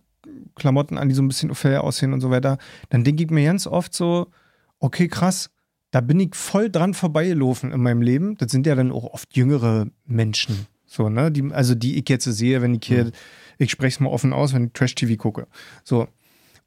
Klamotten 0.55 0.97
an, 0.97 1.09
die 1.09 1.15
so 1.15 1.21
ein 1.21 1.27
bisschen 1.27 1.53
fair 1.55 1.83
aussehen 1.83 2.13
und 2.13 2.21
so 2.21 2.29
weiter, 2.29 2.57
dann 2.89 3.03
denke 3.03 3.23
ich 3.23 3.29
mir 3.29 3.45
ganz 3.45 3.67
oft 3.67 3.93
so, 3.93 4.27
okay, 4.79 5.07
krass, 5.07 5.49
da 5.91 6.01
bin 6.01 6.19
ich 6.19 6.35
voll 6.35 6.69
dran 6.69 6.93
vorbeigelaufen 6.93 7.71
in 7.71 7.81
meinem 7.81 8.01
Leben. 8.01 8.35
Das 8.37 8.51
sind 8.51 8.67
ja 8.67 8.75
dann 8.75 8.91
auch 8.91 9.05
oft 9.05 9.35
jüngere 9.35 9.87
Menschen. 10.05 10.67
So, 10.85 11.09
ne? 11.09 11.31
Die, 11.31 11.51
also 11.51 11.75
die 11.75 11.97
ich 11.97 12.09
jetzt 12.09 12.25
sehe, 12.25 12.61
wenn 12.61 12.75
ich 12.75 12.85
hier, 12.85 13.11
ich 13.57 13.71
spreche 13.71 13.95
es 13.95 13.99
mal 13.99 14.09
offen 14.09 14.33
aus, 14.33 14.53
wenn 14.53 14.65
ich 14.65 14.73
Trash-TV 14.73 15.15
gucke. 15.15 15.47
So. 15.83 16.07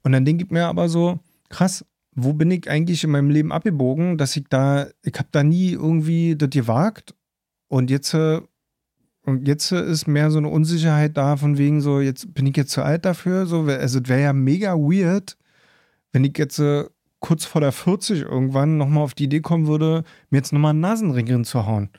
Und 0.02 0.12
dann 0.12 0.24
denke 0.24 0.44
ich 0.44 0.50
mir 0.50 0.66
aber 0.66 0.88
so, 0.88 1.18
krass, 1.48 1.84
wo 2.24 2.32
bin 2.32 2.50
ich 2.50 2.68
eigentlich 2.70 3.04
in 3.04 3.10
meinem 3.10 3.30
Leben 3.30 3.52
abgebogen, 3.52 4.18
dass 4.18 4.36
ich 4.36 4.44
da, 4.48 4.88
ich 5.02 5.14
habe 5.18 5.28
da 5.32 5.42
nie 5.42 5.72
irgendwie 5.72 6.36
das 6.36 6.50
gewagt 6.50 7.14
und 7.68 7.90
jetzt, 7.90 8.14
äh, 8.14 8.40
und 9.22 9.46
jetzt 9.46 9.70
ist 9.72 10.06
mehr 10.06 10.30
so 10.30 10.38
eine 10.38 10.48
Unsicherheit 10.48 11.16
da, 11.16 11.36
von 11.36 11.58
wegen 11.58 11.80
so, 11.80 12.00
jetzt 12.00 12.32
bin 12.34 12.46
ich 12.46 12.56
jetzt 12.56 12.72
zu 12.72 12.82
alt 12.82 13.04
dafür, 13.04 13.46
so, 13.46 13.62
also 13.62 14.00
es 14.00 14.08
wäre 14.08 14.22
ja 14.22 14.32
mega 14.32 14.74
weird, 14.74 15.36
wenn 16.12 16.24
ich 16.24 16.36
jetzt 16.38 16.58
äh, 16.58 16.86
kurz 17.20 17.44
vor 17.44 17.60
der 17.60 17.72
40 17.72 18.22
irgendwann 18.22 18.76
nochmal 18.76 19.04
auf 19.04 19.14
die 19.14 19.24
Idee 19.24 19.40
kommen 19.40 19.66
würde, 19.66 20.04
mir 20.30 20.38
jetzt 20.38 20.52
nochmal 20.52 20.70
einen 20.70 20.80
Nasenring 20.80 21.30
reinzuhauen. 21.30 21.90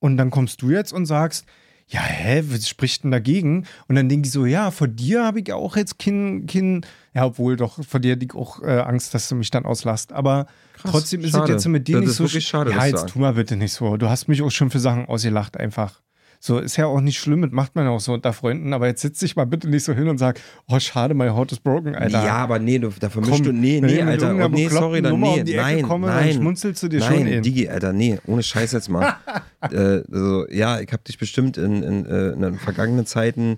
Und 0.00 0.16
dann 0.16 0.30
kommst 0.30 0.62
du 0.62 0.70
jetzt 0.70 0.92
und 0.92 1.06
sagst, 1.06 1.46
ja, 1.88 2.00
hä, 2.00 2.42
was 2.48 2.68
spricht 2.68 3.04
denn 3.04 3.10
dagegen? 3.10 3.66
Und 3.88 3.96
dann 3.96 4.08
denke 4.08 4.26
ich 4.26 4.32
so, 4.32 4.46
ja, 4.46 4.70
vor 4.70 4.88
dir 4.88 5.24
habe 5.24 5.40
ich 5.40 5.52
auch 5.52 5.76
jetzt 5.76 5.98
kein, 5.98 6.46
kein, 6.46 6.84
ja, 7.12 7.26
obwohl 7.26 7.56
doch, 7.56 7.84
vor 7.84 8.00
dir 8.00 8.12
hätte 8.12 8.24
ich 8.24 8.34
auch 8.34 8.62
äh, 8.62 8.80
Angst, 8.80 9.14
dass 9.14 9.28
du 9.28 9.34
mich 9.34 9.50
dann 9.50 9.64
auslasst. 9.64 10.12
Aber 10.12 10.46
Krass, 10.74 10.90
trotzdem 10.90 11.20
ist 11.22 11.32
schade. 11.32 11.44
es 11.44 11.50
jetzt 11.64 11.68
mit 11.68 11.86
dir 11.86 12.00
Das 12.00 12.18
nicht 12.20 12.32
so 12.32 12.40
schade, 12.40 12.70
Ja, 12.70 12.86
jetzt 12.86 13.08
tu 13.08 13.18
mal 13.18 13.34
bitte 13.34 13.56
nicht 13.56 13.72
so. 13.72 13.96
Du 13.96 14.08
hast 14.08 14.28
mich 14.28 14.42
auch 14.42 14.50
schon 14.50 14.70
für 14.70 14.80
Sachen 14.80 15.06
ausgelacht 15.06 15.58
einfach. 15.58 16.00
So, 16.46 16.58
ist 16.58 16.76
ja 16.76 16.84
auch 16.84 17.00
nicht 17.00 17.18
schlimm, 17.18 17.40
das 17.40 17.52
macht 17.52 17.74
man 17.74 17.86
ja 17.86 17.90
auch 17.90 18.00
so 18.00 18.12
unter 18.12 18.34
Freunden, 18.34 18.74
aber 18.74 18.86
jetzt 18.86 19.00
sitz 19.00 19.20
dich 19.20 19.34
mal 19.34 19.46
bitte 19.46 19.66
nicht 19.66 19.82
so 19.82 19.94
hin 19.94 20.08
und 20.08 20.18
sag, 20.18 20.38
oh, 20.68 20.78
schade, 20.78 21.14
my 21.14 21.28
heart 21.28 21.52
is 21.52 21.58
broken, 21.58 21.94
Alter. 21.94 22.22
Ja, 22.22 22.34
aber 22.34 22.58
nee, 22.58 22.78
du, 22.78 22.90
da 22.90 23.08
vermischst 23.08 23.36
Komm, 23.36 23.44
du, 23.44 23.52
nee, 23.54 23.80
nee, 23.80 24.02
Alter, 24.02 24.36
oh, 24.36 24.48
nee, 24.48 24.68
sorry, 24.68 25.00
dann, 25.00 25.12
Nummer 25.12 25.28
nee, 25.28 25.40
um 25.40 25.46
die 25.46 25.54
Ecke 25.54 25.62
nein, 25.62 25.82
komme, 25.88 26.08
dann 26.08 26.16
nein, 26.16 26.34
schmunzelst 26.34 26.82
du 26.82 26.88
dir 26.88 27.00
nein, 27.00 27.12
schon 27.14 27.26
in. 27.28 27.42
Digi, 27.42 27.66
Alter, 27.70 27.94
nee, 27.94 28.18
ohne 28.26 28.42
Scheiß 28.42 28.72
jetzt 28.72 28.90
mal. 28.90 29.16
äh, 29.62 30.02
also, 30.12 30.46
ja, 30.50 30.80
ich 30.80 30.92
habe 30.92 31.02
dich 31.02 31.16
bestimmt 31.16 31.56
in, 31.56 31.82
in, 31.82 32.04
äh, 32.04 32.32
in 32.32 32.42
den 32.42 32.58
vergangenen 32.58 33.06
Zeiten 33.06 33.56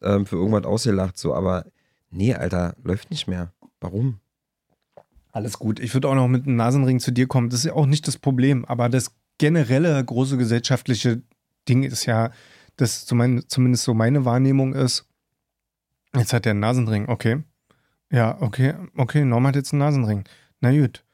ähm, 0.00 0.24
für 0.24 0.36
irgendwas 0.36 0.62
ausgelacht, 0.62 1.18
so, 1.18 1.34
aber 1.34 1.64
nee, 2.12 2.34
Alter, 2.34 2.76
läuft 2.84 3.10
nicht 3.10 3.26
mehr. 3.26 3.52
Warum? 3.80 4.20
Alles 5.32 5.58
gut. 5.58 5.80
Ich 5.80 5.92
würde 5.92 6.08
auch 6.08 6.14
noch 6.14 6.28
mit 6.28 6.46
einem 6.46 6.54
Nasenring 6.54 7.00
zu 7.00 7.10
dir 7.10 7.26
kommen. 7.26 7.50
Das 7.50 7.58
ist 7.58 7.66
ja 7.66 7.72
auch 7.72 7.86
nicht 7.86 8.06
das 8.06 8.16
Problem. 8.16 8.64
Aber 8.64 8.88
das 8.88 9.10
generelle 9.38 10.04
große 10.04 10.36
gesellschaftliche 10.36 11.22
Ding 11.68 11.82
ist 11.82 12.06
ja, 12.06 12.30
dass 12.76 13.06
zumindest 13.06 13.84
so 13.84 13.94
meine 13.94 14.24
Wahrnehmung 14.24 14.74
ist, 14.74 15.04
jetzt 16.14 16.32
hat 16.32 16.46
er 16.46 16.50
einen 16.50 16.60
Nasenring. 16.60 17.08
Okay. 17.08 17.42
Ja, 18.10 18.40
okay. 18.40 18.74
Okay, 18.96 19.24
Norm 19.24 19.46
hat 19.46 19.56
jetzt 19.56 19.72
einen 19.72 19.80
Nasenring. 19.80 20.24
Na 20.60 20.72
gut. 20.72 21.04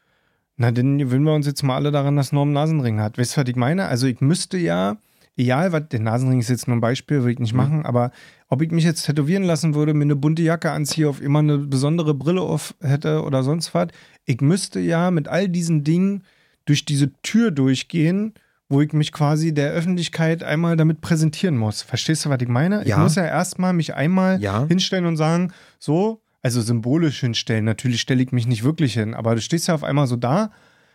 Na, 0.56 0.70
dann 0.70 0.98
gewöhnen 0.98 1.24
wir 1.24 1.34
uns 1.34 1.46
jetzt 1.46 1.62
mal 1.64 1.74
alle 1.74 1.90
daran, 1.90 2.16
dass 2.16 2.30
Norm 2.32 2.48
einen 2.48 2.54
Nasenring 2.54 3.00
hat. 3.00 3.18
Weißt 3.18 3.36
du, 3.36 3.40
was 3.40 3.48
ich 3.48 3.56
meine? 3.56 3.86
Also 3.86 4.06
ich 4.06 4.20
müsste 4.20 4.56
ja, 4.56 4.98
egal 5.36 5.72
was, 5.72 5.88
der 5.88 5.98
Nasenring 5.98 6.38
ist 6.38 6.48
jetzt 6.48 6.68
nur 6.68 6.76
ein 6.76 6.80
Beispiel, 6.80 7.18
würde 7.18 7.32
ich 7.32 7.38
nicht 7.40 7.54
Mhm. 7.54 7.58
machen, 7.58 7.86
aber 7.86 8.12
ob 8.48 8.62
ich 8.62 8.70
mich 8.70 8.84
jetzt 8.84 9.04
tätowieren 9.04 9.42
lassen 9.42 9.74
würde, 9.74 9.94
mir 9.94 10.04
eine 10.04 10.14
bunte 10.14 10.42
Jacke 10.42 10.70
anziehe, 10.70 11.08
auf 11.08 11.20
immer 11.20 11.40
eine 11.40 11.58
besondere 11.58 12.14
Brille 12.14 12.42
auf 12.42 12.76
hätte 12.80 13.24
oder 13.24 13.42
sonst 13.42 13.74
was, 13.74 13.88
ich 14.26 14.40
müsste 14.40 14.78
ja 14.78 15.10
mit 15.10 15.26
all 15.26 15.48
diesen 15.48 15.82
Dingen 15.82 16.22
durch 16.66 16.84
diese 16.84 17.12
Tür 17.22 17.50
durchgehen, 17.50 18.34
wo 18.68 18.80
ich 18.80 18.92
mich 18.92 19.12
quasi 19.12 19.52
der 19.52 19.72
Öffentlichkeit 19.72 20.42
einmal 20.42 20.76
damit 20.76 21.00
präsentieren 21.00 21.56
muss. 21.56 21.82
Verstehst 21.82 22.24
du, 22.24 22.30
was 22.30 22.40
ich 22.40 22.48
meine? 22.48 22.82
Ich 22.82 22.88
Ja. 22.88 22.98
muss 22.98 23.14
ja 23.14 23.24
erstmal 23.24 23.72
mich 23.72 23.94
einmal 23.94 24.40
Ja. 24.40 24.66
hinstellen 24.66 25.06
und 25.06 25.16
sagen, 25.16 25.52
so, 25.78 26.22
also 26.42 26.60
symbolisch 26.60 27.20
hinstellen. 27.20 27.64
Natürlich 27.64 28.00
stelle 28.00 28.22
ich 28.22 28.32
mich 28.32 28.46
nicht 28.46 28.64
wirklich 28.64 28.94
hin, 28.94 29.14
aber 29.14 29.34
du 29.34 29.40
stehst 29.40 29.68
ja 29.68 29.74
auf 29.74 29.84
einmal 29.84 30.06
so 30.06 30.16
da. 30.16 30.50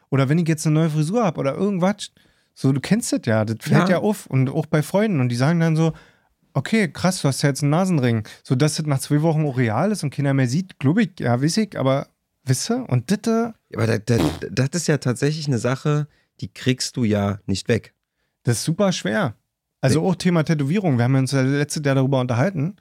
Oder 0.10 0.30
wenn 0.30 0.40
ich 0.40 0.48
jetzt 0.48 0.66
eine 0.66 0.74
neue 0.80 0.90
Frisur 0.90 1.24
habe 1.24 1.40
oder 1.40 1.54
irgendwas, 1.56 2.12
so, 2.56 2.72
du 2.72 2.82
kennst 2.82 3.14
das 3.14 3.22
ja, 3.26 3.46
das 3.46 3.58
fällt 3.62 3.90
ja. 3.90 3.96
Ja. 3.96 3.98
auf 4.00 4.26
und 4.26 4.50
auch 4.50 4.66
bei 4.66 4.82
Freunden 4.82 5.20
und 5.22 5.30
die 5.30 5.36
sagen 5.36 5.60
dann 5.60 5.76
so, 5.76 5.94
okay, 6.54 6.88
krass, 6.92 7.22
du 7.22 7.28
hast 7.28 7.42
ja 7.44 7.50
jetzt 7.50 7.62
einen 7.62 7.70
Nasenring. 7.70 8.24
So, 8.44 8.56
dass 8.56 8.76
das 8.76 8.86
nach 8.88 9.00
zwei 9.00 9.22
Wochen 9.22 9.46
auch 9.46 9.58
real 9.58 9.92
ist 9.92 10.04
und 10.04 10.10
keiner 10.10 10.34
mehr 10.34 10.48
sieht, 10.48 10.80
glaube 10.80 11.04
ich, 11.04 11.12
ja, 11.20 11.42
weiß 11.42 11.58
ich, 11.58 11.78
aber 11.80 12.08
wisst 12.44 12.70
ihr? 12.72 12.84
Und 12.90 13.12
das, 13.12 13.54
Aber 13.76 13.86
da, 13.88 13.98
da, 14.00 14.18
das 14.52 14.70
ist 14.74 14.88
ja 14.88 14.98
tatsächlich 14.98 15.48
eine 15.48 15.60
Sache, 15.60 16.08
die 16.42 16.54
kriegst 16.54 16.98
du 16.98 17.04
ja 17.04 17.40
nicht 17.46 17.68
weg. 17.68 17.94
das 18.44 18.58
ist 18.58 18.64
super 18.64 18.92
schwer. 18.92 19.36
Also 19.82 20.06
auch 20.06 20.16
Thema 20.16 20.44
Tätowierung. 20.44 20.98
Wir 20.98 21.06
haben 21.06 21.16
uns 21.16 21.32
ja 21.32 21.42
letztes 21.42 21.86
Jahr 21.86 21.96
darüber 21.96 22.20
unterhalten. 22.20 22.76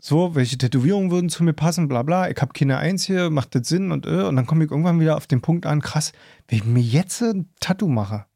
So, 0.00 0.36
welche 0.36 0.56
Tätowierungen 0.56 1.10
würden 1.10 1.30
zu 1.30 1.42
mir 1.42 1.52
passen, 1.52 1.88
bla 1.88 2.04
bla. 2.04 2.30
Ich 2.30 2.40
habe 2.40 2.52
keine 2.52 2.78
Eins 2.78 3.04
hier, 3.04 3.30
macht 3.30 3.56
das 3.56 3.68
Sinn 3.68 3.90
und 3.90 4.06
äh, 4.06 4.22
und 4.22 4.36
dann 4.36 4.46
komme 4.46 4.64
ich 4.64 4.70
irgendwann 4.70 5.00
wieder 5.00 5.16
auf 5.16 5.26
den 5.26 5.40
Punkt 5.40 5.66
an, 5.66 5.80
krass, 5.80 6.12
wenn 6.46 6.58
ich 6.58 6.64
mir 6.64 6.82
jetzt 6.82 7.20
ein 7.22 7.50
Tattoo 7.58 7.88
mache, 7.88 8.26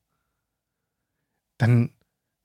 dann 1.58 1.90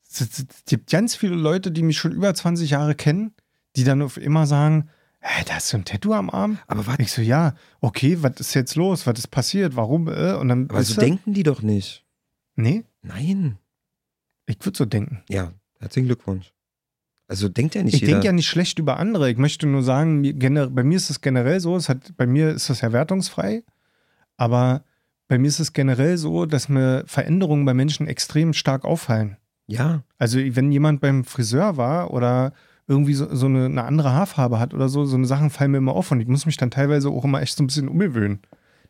es 0.09 0.45
gibt 0.68 0.89
ganz 0.89 1.15
viele 1.15 1.36
Leute, 1.36 1.72
die 1.72 1.84
mich 1.84 1.97
schon 1.97 2.11
über 2.11 2.34
20 2.34 2.70
Jahre 2.70 2.95
kennen, 2.95 3.34
die 3.76 3.84
dann 3.84 4.01
auf 4.01 4.18
immer 4.18 4.47
sagen, 4.47 4.89
hä, 5.20 5.43
da 5.47 5.55
hast 5.55 5.74
du 5.74 5.78
ein 5.78 5.86
Tattoo 5.86 6.13
am 6.13 6.30
Arm? 6.30 6.59
Aber 6.68 6.88
was? 6.88 6.99
Ich 6.99 7.11
so, 7.11 7.22
ja, 7.22 7.55
okay, 7.82 8.18
was 8.22 8.39
ist 8.39 8.53
jetzt 8.53 8.76
los? 8.76 9.05
Was 9.05 9.20
ist 9.20 9.28
passiert? 9.28 9.76
Warum? 9.76 10.07
Äh? 10.07 10.34
Und 10.34 10.47
dann, 10.47 10.70
Aber 10.70 10.84
so 10.84 10.93
du? 10.93 11.01
denken 11.01 11.34
die 11.34 11.43
doch 11.43 11.61
nicht. 11.61 12.05
Nee, 12.58 12.84
Nein. 13.03 13.58
ich 14.47 14.58
würde 14.66 14.78
so 14.78 14.86
denken. 14.86 15.24
Ja, 15.30 15.53
herzlichen 15.80 16.08
Glückwunsch. 16.08 16.51
Also 17.28 17.49
denkt 17.49 17.76
ja 17.76 17.84
nicht 17.84 17.93
Ich 17.93 18.01
denke 18.01 18.26
ja 18.26 18.32
nicht 18.32 18.47
schlecht 18.47 18.80
über 18.80 18.97
andere. 18.97 19.30
Ich 19.30 19.38
möchte 19.38 19.68
nur 19.68 19.84
sagen, 19.84 20.22
bei 20.39 20.84
mir 20.84 20.95
ist 20.95 21.10
es 21.10 21.22
generell 21.22 21.60
so, 21.60 21.76
es 21.76 21.88
hat, 21.88 22.16
bei 22.18 22.26
mir 22.26 22.49
ist 22.49 22.70
das 22.70 22.82
ja 22.82 22.91
wertungsfrei, 22.91 23.64
aber 24.38 24.84
bei 25.28 25.38
mir 25.38 25.47
ist 25.47 25.60
es 25.60 25.74
generell 25.74 26.18
so, 26.18 26.45
dass 26.45 26.68
mir 26.68 27.03
Veränderungen 27.05 27.66
bei 27.66 27.74
Menschen 27.74 28.08
extrem 28.08 28.53
stark 28.53 28.86
auffallen. 28.86 29.38
ja, 29.68 30.03
Also 30.18 30.39
wenn 30.39 30.72
jemand 30.72 31.01
beim 31.01 31.26
Friseur 31.26 31.78
war 31.78 32.12
oder 32.12 32.53
irgendwie 32.88 33.14
so, 33.14 33.34
so 33.36 33.47
eine, 33.47 33.66
eine 33.66 33.84
andere 33.84 34.14
Haarfarbe 34.14 34.58
hat 34.60 34.74
oder 34.74 34.88
so, 34.89 35.05
so 35.05 35.18
eine 35.18 35.28
Sachen 35.28 35.49
fallen 35.49 35.72
mir 35.72 35.78
immer 35.78 35.93
auf 35.93 36.12
und 36.12 36.22
ich 36.22 36.28
muss 36.28 36.45
mich 36.45 36.58
dann 36.58 36.72
teilweise 36.72 37.10
auch 37.10 37.26
immer 37.26 37.41
echt 37.41 37.58
so 37.58 37.64
ein 37.64 37.68
bisschen 37.68 37.89
umgewöhnen. 37.89 38.39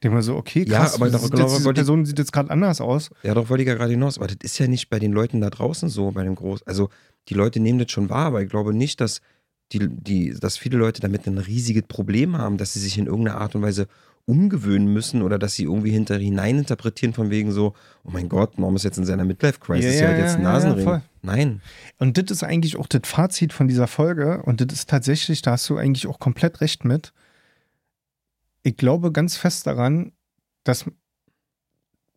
Denke 0.03 0.15
mir 0.17 0.21
so, 0.23 0.35
okay, 0.35 0.63
Ja, 0.67 0.79
krass, 0.79 0.95
aber 0.95 1.09
das 1.09 1.21
doch- 1.21 1.29
sieht 1.29 1.39
jetzt, 1.39 1.57
diese 1.57 1.73
Person 1.73 2.05
sieht 2.05 2.19
jetzt 2.19 2.31
gerade 2.33 2.49
anders 2.51 2.81
aus. 2.81 3.09
ja, 3.23 3.33
doch 3.33 3.49
wollte 3.49 3.63
ich 3.63 3.67
ja 3.69 3.75
gerade 3.75 3.91
hinaus. 3.91 4.17
Aber 4.17 4.27
das 4.27 4.37
ist 4.41 4.57
ja 4.59 4.67
nicht 4.67 4.89
bei 4.89 4.99
den 4.99 5.11
Leuten 5.11 5.41
da 5.41 5.49
draußen 5.49 5.89
so, 5.89 6.11
bei 6.11 6.23
dem 6.23 6.35
Groß. 6.35 6.63
Also 6.67 6.89
die 7.29 7.33
Leute 7.33 7.59
nehmen 7.59 7.79
das 7.79 7.91
schon 7.91 8.09
wahr, 8.09 8.27
aber 8.27 8.41
ich 8.41 8.49
glaube 8.49 8.73
nicht, 8.73 9.01
dass 9.01 9.21
die, 9.73 9.79
die, 9.89 10.33
dass 10.39 10.57
viele 10.57 10.77
Leute 10.77 11.01
damit 11.01 11.27
ein 11.27 11.37
riesiges 11.37 11.83
Problem 11.87 12.37
haben, 12.37 12.57
dass 12.57 12.73
sie 12.73 12.79
sich 12.79 12.97
in 12.97 13.07
irgendeiner 13.07 13.41
Art 13.41 13.53
und 13.55 13.61
Weise 13.63 13.87
umgewöhnen 14.25 14.91
müssen 14.91 15.21
oder 15.21 15.39
dass 15.39 15.53
sie 15.55 15.63
irgendwie 15.63 15.91
hinter 15.91 16.17
hinein 16.17 16.57
interpretieren 16.59 17.13
von 17.13 17.29
wegen 17.29 17.51
so, 17.51 17.73
oh 18.03 18.09
mein 18.11 18.27
Gott, 18.29 18.57
Norm 18.59 18.75
ist 18.75 18.83
jetzt 18.83 18.97
in 18.97 19.05
seiner 19.05 19.23
Midlife-Crisis, 19.23 19.95
Ja, 19.99 20.09
ja, 20.09 20.11
ja, 20.11 20.17
jetzt 20.17 20.27
ja, 20.31 20.35
einen 20.35 20.43
ja, 20.43 20.49
ja, 20.49 20.53
Nasenring. 20.53 20.83
voll. 20.83 21.01
Nein. 21.21 21.61
Und 21.97 22.17
das 22.17 22.25
ist 22.31 22.43
eigentlich 22.43 22.77
auch 22.77 22.87
das 22.87 23.01
Fazit 23.05 23.53
von 23.53 23.67
dieser 23.67 23.87
Folge. 23.87 24.41
Und 24.43 24.59
das 24.61 24.77
ist 24.79 24.89
tatsächlich, 24.89 25.41
da 25.41 25.51
hast 25.51 25.69
du 25.69 25.77
eigentlich 25.77 26.07
auch 26.07 26.19
komplett 26.19 26.61
recht 26.61 26.83
mit. 26.85 27.13
Ich 28.67 28.75
glaube 28.75 29.13
ganz 29.13 29.37
fest 29.37 29.65
daran, 29.65 30.11
dass 30.65 30.83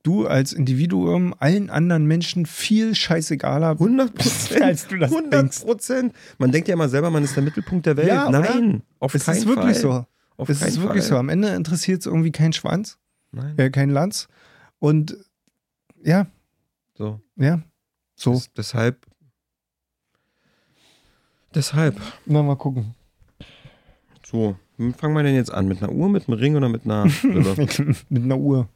du 0.03 0.27
als 0.27 0.53
Individuum 0.53 1.33
allen 1.39 1.71
anderen 1.71 2.07
Menschen 2.07 2.45
viel 2.45 2.97
scheißegaler 2.97 3.71
100 3.71 4.13
Prozent. 4.15 4.63
als 4.63 4.89
du 4.89 4.97
das 4.99 5.13
100 5.13 5.33
denkst. 5.33 5.61
Prozent. 5.61 6.13
Man 6.39 6.51
denkt 6.51 6.67
ja 6.67 6.75
immer 6.75 6.89
selber, 6.89 7.09
man 7.11 7.23
ist 7.23 7.37
der 7.37 7.45
Mittelpunkt 7.45 7.87
der 7.87 7.97
Welt. 7.97 8.09
Ja, 8.09 8.29
oder? 8.29 8.41
Nein, 8.41 8.83
auf 8.99 9.15
Es 9.15 9.27
keinen 9.27 9.37
ist 9.37 9.47
wirklich 9.47 9.79
Fall. 9.79 9.81
so. 9.81 10.07
Auf 10.39 10.49
Es 10.49 10.61
ist 10.61 10.81
wirklich 10.83 11.05
so. 11.05 11.11
Fall. 11.11 11.19
Am 11.21 11.29
Ende 11.29 11.51
interessiert 11.55 12.01
es 12.01 12.07
irgendwie 12.07 12.33
keinen 12.33 12.53
Schwanz, 12.53 12.99
Nein. 13.31 13.57
äh, 13.57 13.71
kein 13.71 13.91
Lanz. 13.91 14.27
Und 14.81 15.17
ja, 16.03 16.27
So. 16.99 17.21
ja, 17.37 17.63
so. 18.17 18.33
Des, 18.33 18.53
deshalb. 18.55 19.07
Deshalb. 21.55 22.01
Na, 22.27 22.43
mal 22.43 22.57
gucken. 22.57 22.97
So. 24.27 24.57
Fangen 24.97 25.15
wir 25.15 25.23
denn 25.23 25.35
jetzt 25.35 25.53
an? 25.53 25.69
Mit 25.69 25.83
einer 25.83 25.93
Uhr, 25.93 26.09
mit 26.09 26.27
einem 26.27 26.39
Ring 26.39 26.57
oder 26.57 26.69
mit 26.71 26.85
einer 26.85 27.05
Brille? 27.23 27.97
Mit 28.09 28.23
einer 28.23 28.39
Uhr. 28.39 28.69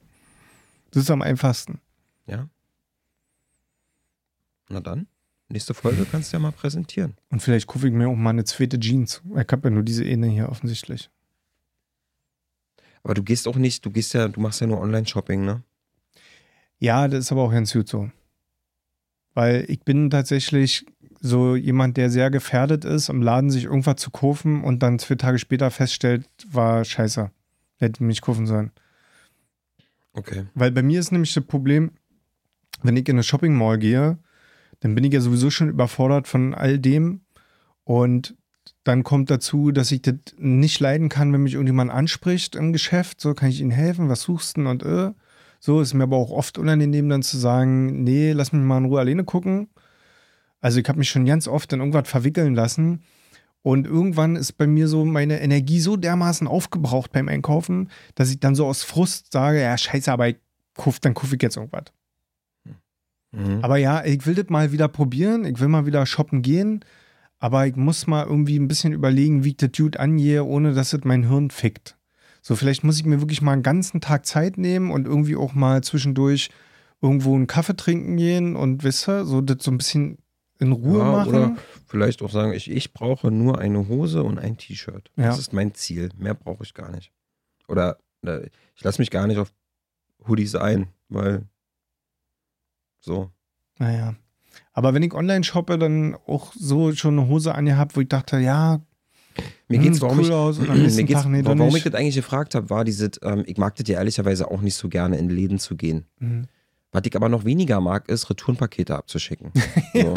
Das 0.91 1.03
ist 1.05 1.11
am 1.11 1.23
einfachsten. 1.23 1.81
ja? 2.27 2.49
Na 4.69 4.81
dann. 4.81 5.07
nächste 5.49 5.75
Folge 5.75 6.07
kannst 6.11 6.33
du 6.33 6.37
ja 6.37 6.41
mal 6.41 6.53
präsentieren. 6.53 7.15
Und 7.31 7.41
vielleicht 7.41 7.67
kaufe 7.67 7.87
ich 7.89 7.93
mir 7.93 8.09
auch 8.09 8.15
mal 8.17 8.31
eine 8.31 8.45
zweite 8.45 8.79
Jeans. 8.79 9.23
Ich 9.31 9.53
habe 9.53 9.69
ja 9.69 9.71
nur 9.71 9.83
diese 9.83 10.05
eine 10.05 10.27
hier 10.29 10.49
offensichtlich. 10.49 11.11
Aber 13.03 13.15
du 13.15 13.23
gehst 13.23 13.47
auch 13.49 13.57
nicht, 13.57 13.85
du 13.85 13.91
gehst 13.91 14.15
ja, 14.15 14.29
du 14.29 14.41
machst 14.41 14.61
ja 14.61 14.67
nur 14.67 14.81
Online-Shopping, 14.81 15.45
ne? 15.45 15.63
Ja, 16.79 17.09
das 17.09 17.21
ist 17.21 17.33
aber 17.33 17.43
auch 17.43 17.53
ganz 17.53 17.73
gut 17.73 17.89
so. 17.89 18.11
Weil 19.35 19.65
ich 19.69 19.81
bin 19.81 20.11
tatsächlich 20.11 20.87
so 21.27 21.57
jemand, 21.57 21.97
der 21.97 22.11
sehr 22.11 22.31
gefährdet 22.31 22.85
ist, 22.85 23.09
im 23.09 23.23
Laden 23.23 23.49
sich 23.49 23.65
irgendwas 23.65 23.97
zu 23.97 24.11
kaufen 24.11 24.63
und 24.63 24.83
dann 24.83 24.99
zwei 24.99 25.15
Tage 25.15 25.39
später 25.39 25.71
feststellt, 25.71 26.29
war 26.51 26.85
scheiße. 26.85 27.31
Hätte 27.79 28.05
mich 28.05 28.21
kaufen 28.21 28.47
sollen. 28.47 28.73
Okay. 30.13 30.45
Weil 30.55 30.71
bei 30.71 30.83
mir 30.83 31.01
ist 31.01 31.13
nämlich 31.13 31.33
das 31.33 31.45
Problem, 31.45 31.93
wenn 32.83 32.97
ich 32.99 33.09
in 33.09 33.15
eine 33.15 33.23
Shopping 33.23 33.55
Mall 33.55 33.79
gehe, 33.79 34.19
dann 34.81 34.95
bin 34.95 35.03
ich 35.03 35.15
ja 35.15 35.23
sowieso 35.23 35.49
schon 35.49 35.71
überfordert 35.71 36.29
von 36.29 36.53
all 36.53 36.79
dem. 36.79 37.23
Und 37.85 38.37
dann 38.85 39.03
kommt 39.03 39.31
dazu, 39.31 39.73
dass 39.73 39.93
ich 39.93 40.03
das 40.03 40.17
nicht 40.37 40.79
leiden 40.79 41.09
kann, 41.09 41.33
wenn 41.33 41.43
mich 41.43 41.55
irgendjemand 41.55 41.91
anspricht 41.91 42.55
im 42.55 42.75
Geschäft. 42.75 43.23
So, 43.23 43.33
kann 43.33 43.49
ich 43.49 43.63
Ihnen 43.63 43.71
helfen? 43.71 44.11
Was 44.11 44.21
suchst 44.21 44.59
du 44.59 44.61
denn? 44.61 44.67
Und 44.67 44.83
äh. 44.83 45.13
So 45.59 45.81
ist 45.81 45.95
mir 45.95 46.03
aber 46.03 46.19
auch 46.19 46.31
oft 46.31 46.59
unangenehm, 46.59 47.09
dann 47.09 47.23
zu 47.23 47.39
sagen, 47.39 48.03
nee, 48.05 48.33
lass 48.33 48.53
mich 48.53 48.61
mal 48.61 48.77
in 48.77 48.85
Ruhe 48.85 49.01
alleine 49.01 49.25
gucken. 49.25 49.69
Also 50.65 50.81
ich 50.81 50.89
habe 50.89 50.99
mich 50.99 51.11
schon 51.11 51.27
ganz 51.27 51.47
oft 51.47 51.71
in 51.75 51.81
irgendwas 51.81 52.09
verwickeln 52.09 52.55
lassen. 52.55 53.03
Und 53.61 53.87
irgendwann 53.87 54.35
ist 54.35 54.55
bei 54.55 54.67
mir 54.67 54.89
so 54.89 55.05
meine 55.05 55.43
Energie 55.43 55.79
so 55.79 55.99
dermaßen 55.99 56.49
aufgebraucht 56.49 57.13
beim 57.13 57.29
Einkaufen, 57.29 57.91
dass 58.15 58.31
ich 58.31 58.41
dann 58.41 58.55
so 58.55 58.67
aus 58.67 58.83
Frust 58.83 59.31
sage, 59.31 59.61
ja, 59.61 59.77
scheiße, 59.77 60.11
aber 60.11 60.29
ich 60.29 60.37
kauf, 60.75 61.01
dann 61.01 61.13
kaufe 61.13 61.37
ich 61.37 61.43
jetzt 61.43 61.59
irgendwas. 61.59 61.85
Mhm. 63.33 63.59
Aber 63.61 63.77
ja, 63.77 64.07
ich 64.07 64.25
will 64.25 64.35
das 64.35 64.49
mal 64.49 64.73
wieder 64.73 64.89
probieren. 64.89 65.45
Ich 65.45 65.61
will 65.61 65.69
mal 65.69 65.85
wieder 65.85 66.07
shoppen 66.07 66.41
gehen. 66.41 66.83
Aber 67.39 67.67
ich 67.67 67.77
muss 67.77 68.07
mal 68.07 68.25
irgendwie 68.25 68.59
ein 68.59 68.69
bisschen 68.69 68.95
überlegen, 68.95 69.45
wie 69.45 69.51
ich 69.51 69.59
das 69.59 69.73
Dude 69.73 70.01
angehe, 70.01 70.45
ohne 70.45 70.73
dass 70.73 70.95
es 70.95 71.05
mein 71.05 71.29
Hirn 71.29 71.51
fickt. 71.51 71.99
So, 72.41 72.57
vielleicht 72.57 72.85
muss 72.85 72.99
ich 72.99 73.05
mir 73.05 73.21
wirklich 73.21 73.43
mal 73.43 73.53
einen 73.53 73.63
ganzen 73.63 74.01
Tag 74.01 74.25
Zeit 74.25 74.57
nehmen 74.57 74.91
und 74.91 75.07
irgendwie 75.07 75.37
auch 75.37 75.53
mal 75.53 75.85
zwischendurch 75.85 76.49
irgendwo 77.03 77.35
einen 77.35 77.49
Kaffee 77.49 77.77
trinken 77.77 78.17
gehen 78.17 78.57
und 78.57 78.83
wisse, 78.83 79.27
so 79.27 79.43
das 79.43 79.63
so 79.63 79.71
ein 79.71 79.77
bisschen 79.77 80.17
in 80.65 80.73
Ruhe 80.73 80.99
Ja, 80.99 81.13
machen. 81.13 81.29
oder 81.29 81.57
vielleicht 81.87 82.23
auch 82.23 82.31
sagen, 82.31 82.53
ich, 82.53 82.71
ich 82.71 82.93
brauche 82.93 83.31
nur 83.31 83.59
eine 83.59 83.89
Hose 83.89 84.23
und 84.23 84.39
ein 84.39 84.57
T-Shirt. 84.57 85.11
Ja. 85.17 85.27
Das 85.27 85.39
ist 85.39 85.53
mein 85.53 85.75
Ziel. 85.75 86.11
Mehr 86.17 86.35
brauche 86.35 86.65
ich 86.65 86.75
gar 86.75 86.91
nicht. 86.91 87.13
Oder 87.69 87.99
ich 88.75 88.83
lasse 88.83 89.01
mich 89.01 89.11
gar 89.11 89.27
nicht 89.27 89.39
auf 89.39 89.53
Hoodies 90.27 90.55
ein, 90.55 90.89
weil 91.09 91.43
so. 93.01 93.31
Naja. 93.79 94.15
Aber 94.73 94.95
wenn 94.95 95.03
ich 95.03 95.15
online 95.15 95.45
shoppe, 95.45 95.79
dann 95.79 96.17
auch 96.27 96.53
so 96.55 96.93
schon 96.95 97.19
eine 97.19 97.29
Hose 97.29 97.55
angehabt, 97.55 97.97
wo 97.97 98.01
ich 98.01 98.09
dachte, 98.09 98.39
ja, 98.39 98.81
Mir 99.69 99.79
hm, 99.79 99.85
geht's, 99.85 100.01
warum 100.01 100.19
cool 100.19 100.25
ich, 100.25 100.31
aus 100.33 100.59
und 100.59 100.71
am 100.71 100.81
nächsten 100.81 101.07
geht's, 101.07 101.23
Tag, 101.23 101.31
nee, 101.31 101.43
doch 101.43 101.59
warum 101.59 101.77
ich 101.77 101.83
das 101.85 101.95
eigentlich 101.95 102.15
gefragt 102.15 102.55
habe, 102.55 102.71
war 102.71 102.85
dieses, 102.85 103.21
ähm, 103.23 103.43
ich 103.47 103.57
mag 103.59 103.75
das 103.77 103.89
ja 103.89 103.99
ehrlicherweise 103.99 104.51
auch 104.51 104.61
nicht 104.61 104.77
so 104.77 104.89
gerne 104.89 105.19
in 105.19 105.29
Läden 105.29 105.59
zu 105.59 105.77
gehen. 105.77 106.07
Mhm. 106.19 106.47
Was 106.95 107.03
ich 107.05 107.17
aber 107.17 107.29
noch 107.29 107.45
weniger 107.45 107.81
mag, 107.81 108.09
ist 108.09 108.31
Returnpakete 108.31 108.95
abzuschicken. 108.97 109.53
So. 109.95 110.15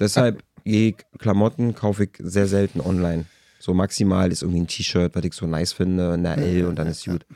Deshalb 0.00 0.42
ich 0.64 0.96
Klamotten 1.18 1.74
kaufe 1.74 2.04
ich 2.04 2.10
sehr 2.18 2.46
selten 2.46 2.80
online. 2.80 3.24
So 3.58 3.74
maximal 3.74 4.30
ist 4.30 4.42
irgendwie 4.42 4.60
ein 4.60 4.66
T-Shirt, 4.66 5.14
was 5.14 5.24
ich 5.24 5.32
so 5.32 5.46
nice 5.46 5.72
finde, 5.72 6.14
in 6.14 6.22
der 6.22 6.38
L 6.38 6.66
und 6.66 6.78
dann 6.78 6.86
ist 6.86 7.04
gut. 7.04 7.26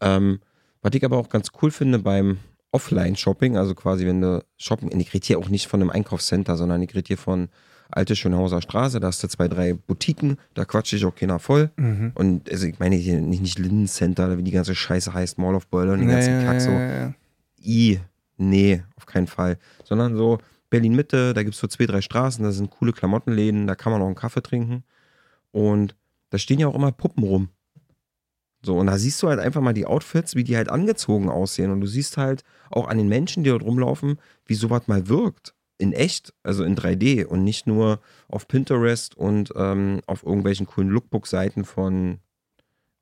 Ähm, 0.00 0.40
was 0.82 0.92
ich 0.94 1.04
aber 1.04 1.16
auch 1.16 1.28
ganz 1.28 1.48
cool 1.60 1.70
finde 1.70 1.98
beim 1.98 2.38
Offline-Shopping, 2.72 3.56
also 3.56 3.74
quasi 3.74 4.06
wenn 4.06 4.20
du 4.20 4.44
shoppen, 4.58 4.90
ich 5.00 5.14
rede 5.14 5.26
hier 5.26 5.38
auch 5.38 5.48
nicht 5.48 5.66
von 5.66 5.80
einem 5.80 5.90
Einkaufscenter, 5.90 6.56
sondern 6.56 6.82
ich 6.82 6.94
rede 6.94 7.08
hier 7.08 7.18
von 7.18 7.48
Alte 7.90 8.16
Schönhauser 8.16 8.60
Straße, 8.60 9.00
da 9.00 9.08
hast 9.08 9.22
du 9.22 9.28
zwei, 9.28 9.48
drei 9.48 9.74
Boutiquen, 9.74 10.38
da 10.54 10.64
quatsche 10.64 10.96
ich 10.96 11.04
auch 11.04 11.14
keiner 11.14 11.38
voll. 11.38 11.70
Mhm. 11.76 12.12
Und 12.14 12.50
also 12.50 12.66
ich 12.66 12.78
meine 12.78 12.96
hier 12.96 13.20
nicht, 13.20 13.42
nicht 13.42 13.58
Linden 13.58 13.86
Center, 13.86 14.36
wie 14.36 14.42
die 14.42 14.50
ganze 14.50 14.74
Scheiße 14.74 15.14
heißt, 15.14 15.38
Mall 15.38 15.54
of 15.54 15.66
Boiler 15.68 15.92
und 15.92 16.00
den 16.00 16.08
ganzen 16.08 16.40
ja, 16.40 16.44
Kack 16.44 16.60
so. 16.60 16.70
I, 17.62 18.00
nee, 18.36 18.82
auf 18.96 19.06
keinen 19.06 19.26
Fall. 19.26 19.58
Sondern 19.84 20.16
so 20.16 20.38
Berlin-Mitte, 20.70 21.34
da 21.34 21.42
gibt 21.42 21.54
es 21.54 21.60
so 21.60 21.66
zwei, 21.66 21.86
drei 21.86 22.00
Straßen, 22.00 22.44
da 22.44 22.52
sind 22.52 22.70
coole 22.70 22.92
Klamottenläden, 22.92 23.66
da 23.66 23.74
kann 23.74 23.92
man 23.92 24.02
auch 24.02 24.06
einen 24.06 24.14
Kaffee 24.14 24.42
trinken. 24.42 24.84
Und 25.52 25.94
da 26.30 26.38
stehen 26.38 26.58
ja 26.58 26.66
auch 26.66 26.74
immer 26.74 26.92
Puppen 26.92 27.22
rum. 27.24 27.48
So, 28.64 28.78
und 28.78 28.86
da 28.86 28.98
siehst 28.98 29.22
du 29.22 29.28
halt 29.28 29.40
einfach 29.40 29.60
mal 29.60 29.74
die 29.74 29.86
Outfits, 29.86 30.34
wie 30.34 30.44
die 30.44 30.56
halt 30.56 30.70
angezogen 30.70 31.28
aussehen. 31.28 31.70
Und 31.70 31.80
du 31.80 31.86
siehst 31.86 32.16
halt 32.16 32.44
auch 32.70 32.88
an 32.88 32.98
den 32.98 33.08
Menschen, 33.08 33.44
die 33.44 33.50
dort 33.50 33.62
rumlaufen, 33.62 34.18
wie 34.46 34.54
sowas 34.54 34.88
mal 34.88 35.06
wirkt. 35.08 35.54
In 35.76 35.92
echt, 35.92 36.32
also 36.42 36.64
in 36.64 36.76
3D 36.76 37.26
und 37.26 37.44
nicht 37.44 37.66
nur 37.66 38.00
auf 38.28 38.48
Pinterest 38.48 39.16
und 39.16 39.52
ähm, 39.54 40.00
auf 40.06 40.22
irgendwelchen 40.22 40.66
coolen 40.66 40.88
Lookbook-Seiten 40.88 41.64
von 41.64 42.20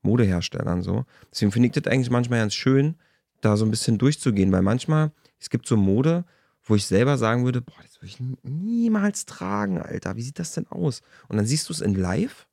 Modeherstellern 0.01 0.81
so. 0.81 1.05
Deswegen 1.31 1.51
finde 1.51 1.67
ich 1.67 1.73
das 1.73 1.91
eigentlich 1.91 2.09
manchmal 2.09 2.39
ganz 2.39 2.53
schön, 2.53 2.95
da 3.41 3.57
so 3.57 3.65
ein 3.65 3.71
bisschen 3.71 3.97
durchzugehen, 3.97 4.51
weil 4.51 4.61
manchmal, 4.61 5.11
es 5.43 5.49
gibt 5.49 5.67
so 5.67 5.75
Mode, 5.75 6.23
wo 6.63 6.75
ich 6.75 6.85
selber 6.85 7.17
sagen 7.17 7.43
würde, 7.43 7.61
boah, 7.61 7.75
das 7.81 7.97
würde 7.97 8.07
ich 8.07 8.19
niemals 8.43 9.25
tragen, 9.25 9.81
Alter. 9.81 10.15
Wie 10.15 10.21
sieht 10.21 10.39
das 10.39 10.53
denn 10.53 10.67
aus? 10.67 11.01
Und 11.27 11.35
dann 11.35 11.45
siehst 11.45 11.67
du 11.67 11.73
es 11.73 11.81
in 11.81 11.95
live 11.95 12.47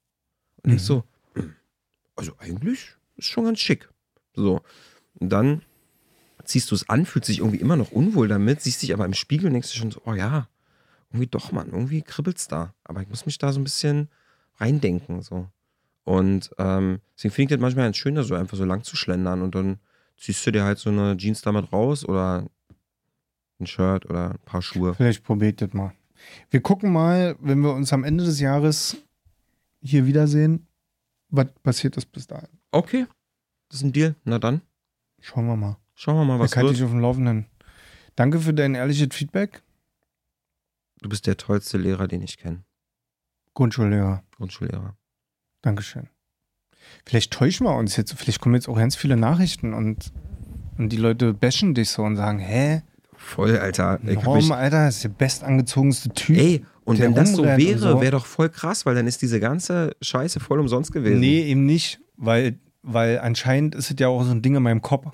und 0.56 0.70
denkst 0.70 0.82
Mhm. 0.82 0.86
so, 0.86 1.04
also 2.16 2.32
eigentlich 2.38 2.96
ist 3.16 3.28
schon 3.28 3.44
ganz 3.44 3.60
schick. 3.60 3.88
So. 4.34 4.60
Und 5.20 5.28
dann 5.30 5.62
ziehst 6.44 6.68
du 6.72 6.74
es 6.74 6.88
an, 6.88 7.06
fühlt 7.06 7.24
sich 7.24 7.38
irgendwie 7.38 7.60
immer 7.60 7.76
noch 7.76 7.92
unwohl 7.92 8.26
damit, 8.26 8.60
siehst 8.60 8.82
dich 8.82 8.92
aber 8.92 9.04
im 9.04 9.14
Spiegel 9.14 9.46
und 9.46 9.52
denkst 9.52 9.70
dir 9.70 9.78
schon 9.78 9.92
so, 9.92 10.02
oh 10.04 10.14
ja, 10.14 10.48
irgendwie 11.10 11.28
doch, 11.28 11.52
Mann, 11.52 11.68
irgendwie 11.70 12.02
kribbelt's 12.02 12.48
da. 12.48 12.74
Aber 12.82 13.02
ich 13.02 13.08
muss 13.08 13.26
mich 13.26 13.38
da 13.38 13.52
so 13.52 13.60
ein 13.60 13.64
bisschen 13.64 14.08
reindenken, 14.58 15.22
so. 15.22 15.48
Und 16.02 16.50
ähm, 16.58 17.00
deswegen 17.16 17.34
finde 17.34 17.54
ich 17.54 17.58
das 17.58 17.62
manchmal 17.62 17.86
ganz 17.86 17.98
schön, 17.98 18.16
da 18.16 18.24
so 18.24 18.34
einfach 18.34 18.56
so 18.56 18.64
lang 18.64 18.82
zu 18.82 18.96
schlendern 18.96 19.42
und 19.42 19.54
dann 19.54 19.78
ziehst 20.16 20.44
du 20.44 20.50
dir 20.50 20.64
halt 20.64 20.78
so 20.78 20.90
eine 20.90 21.16
Jeans 21.16 21.42
damit 21.42 21.72
raus 21.72 22.04
oder 22.04 22.50
ein 23.60 23.66
Shirt 23.66 24.06
oder 24.08 24.30
ein 24.32 24.38
paar 24.44 24.62
Schuhe. 24.62 24.94
Vielleicht 24.94 25.24
probiert 25.24 25.60
das 25.60 25.72
mal. 25.72 25.92
Wir 26.50 26.60
gucken 26.60 26.92
mal, 26.92 27.36
wenn 27.40 27.60
wir 27.60 27.72
uns 27.74 27.92
am 27.92 28.04
Ende 28.04 28.24
des 28.24 28.40
Jahres 28.40 28.96
hier 29.82 30.06
wiedersehen, 30.06 30.66
was 31.28 31.46
passiert 31.62 31.96
ist 31.96 32.12
bis 32.12 32.26
dahin. 32.26 32.48
Okay, 32.72 33.06
das 33.68 33.78
ist 33.78 33.84
ein 33.84 33.92
Deal. 33.92 34.14
Na 34.24 34.38
dann, 34.38 34.60
Schauen 35.20 35.46
wir 35.46 35.56
mal. 35.56 35.76
schauen 35.94 36.16
wir 36.16 36.24
mal, 36.24 36.38
was 36.38 36.52
ich 36.52 36.56
halte 36.56 36.72
dich 36.72 36.82
auf 36.82 36.90
dem 36.90 37.00
Laufenden. 37.00 37.46
Danke 38.16 38.40
für 38.40 38.52
dein 38.54 38.74
ehrliches 38.74 39.08
Feedback. 39.12 39.62
Du 41.02 41.08
bist 41.08 41.26
der 41.26 41.36
tollste 41.36 41.78
Lehrer, 41.78 42.08
den 42.08 42.22
ich 42.22 42.36
kenne. 42.36 42.64
Grundschullehrer. 43.54 44.22
Grundschullehrer. 44.36 44.96
Dankeschön. 45.62 46.08
Vielleicht 47.04 47.32
täuschen 47.32 47.66
wir 47.66 47.76
uns 47.76 47.96
jetzt. 47.96 48.12
Vielleicht 48.14 48.40
kommen 48.40 48.54
jetzt 48.54 48.68
auch 48.68 48.76
ganz 48.76 48.96
viele 48.96 49.16
Nachrichten 49.16 49.72
und, 49.74 50.12
und 50.78 50.90
die 50.90 50.96
Leute 50.96 51.32
bashen 51.34 51.74
dich 51.74 51.90
so 51.90 52.02
und 52.02 52.16
sagen, 52.16 52.38
hä? 52.38 52.82
Voll, 53.22 53.58
Alter. 53.58 54.00
Norm, 54.02 54.36
mich, 54.38 54.50
Alter, 54.50 54.88
ist 54.88 55.04
der 55.04 55.10
bestangezogenste 55.10 56.08
Typ. 56.08 56.38
ey, 56.38 56.64
und 56.84 56.98
wenn 56.98 57.14
das 57.14 57.34
so 57.34 57.44
wäre, 57.44 58.00
wäre 58.00 58.12
doch 58.12 58.24
voll 58.26 58.48
krass, 58.48 58.86
weil 58.86 58.94
dann 58.94 59.06
ist 59.06 59.20
diese 59.20 59.38
ganze 59.38 59.94
Scheiße 60.00 60.40
voll 60.40 60.58
umsonst 60.58 60.90
gewesen. 60.90 61.20
Nee, 61.20 61.42
eben 61.42 61.66
nicht, 61.66 62.00
weil, 62.16 62.58
weil 62.82 63.20
anscheinend 63.20 63.74
ist 63.74 63.90
es 63.90 63.96
ja 64.00 64.08
auch 64.08 64.24
so 64.24 64.30
ein 64.30 64.42
Ding 64.42 64.56
in 64.56 64.62
meinem 64.62 64.80
Kopf. 64.80 65.06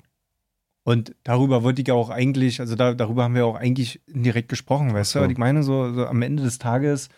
Und 0.83 1.13
darüber 1.25 1.63
wollte 1.63 1.81
ich 1.81 1.89
ja 1.89 1.95
auch 1.95 2.09
eigentlich, 2.09 2.61
also 2.61 2.75
da, 2.75 2.93
darüber 2.93 3.25
haben 3.25 3.35
wir 3.35 3.45
auch 3.45 3.57
eigentlich 3.57 4.01
indirekt 4.07 4.47
gesprochen, 4.47 4.93
weißt 4.93 5.11
so. 5.11 5.19
du? 5.19 5.25
Und 5.25 5.31
ich 5.31 5.37
meine, 5.37 5.61
so, 5.61 5.93
so 5.93 6.07
am 6.07 6.21
Ende 6.21 6.43
des 6.43 6.59
Tages 6.59 7.09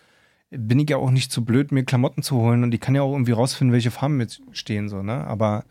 bin 0.50 0.80
ich 0.80 0.90
ja 0.90 0.96
auch 0.96 1.12
nicht 1.12 1.30
zu 1.30 1.44
blöd, 1.44 1.70
mir 1.70 1.84
Klamotten 1.84 2.24
zu 2.24 2.36
holen 2.36 2.64
und 2.64 2.74
ich 2.74 2.80
kann 2.80 2.96
ja 2.96 3.02
auch 3.02 3.12
irgendwie 3.12 3.32
rausfinden, 3.32 3.72
welche 3.72 3.92
Farben 3.92 4.16
mit 4.16 4.42
stehen, 4.50 4.88
so, 4.88 5.02
ne? 5.02 5.24
Aber 5.24 5.64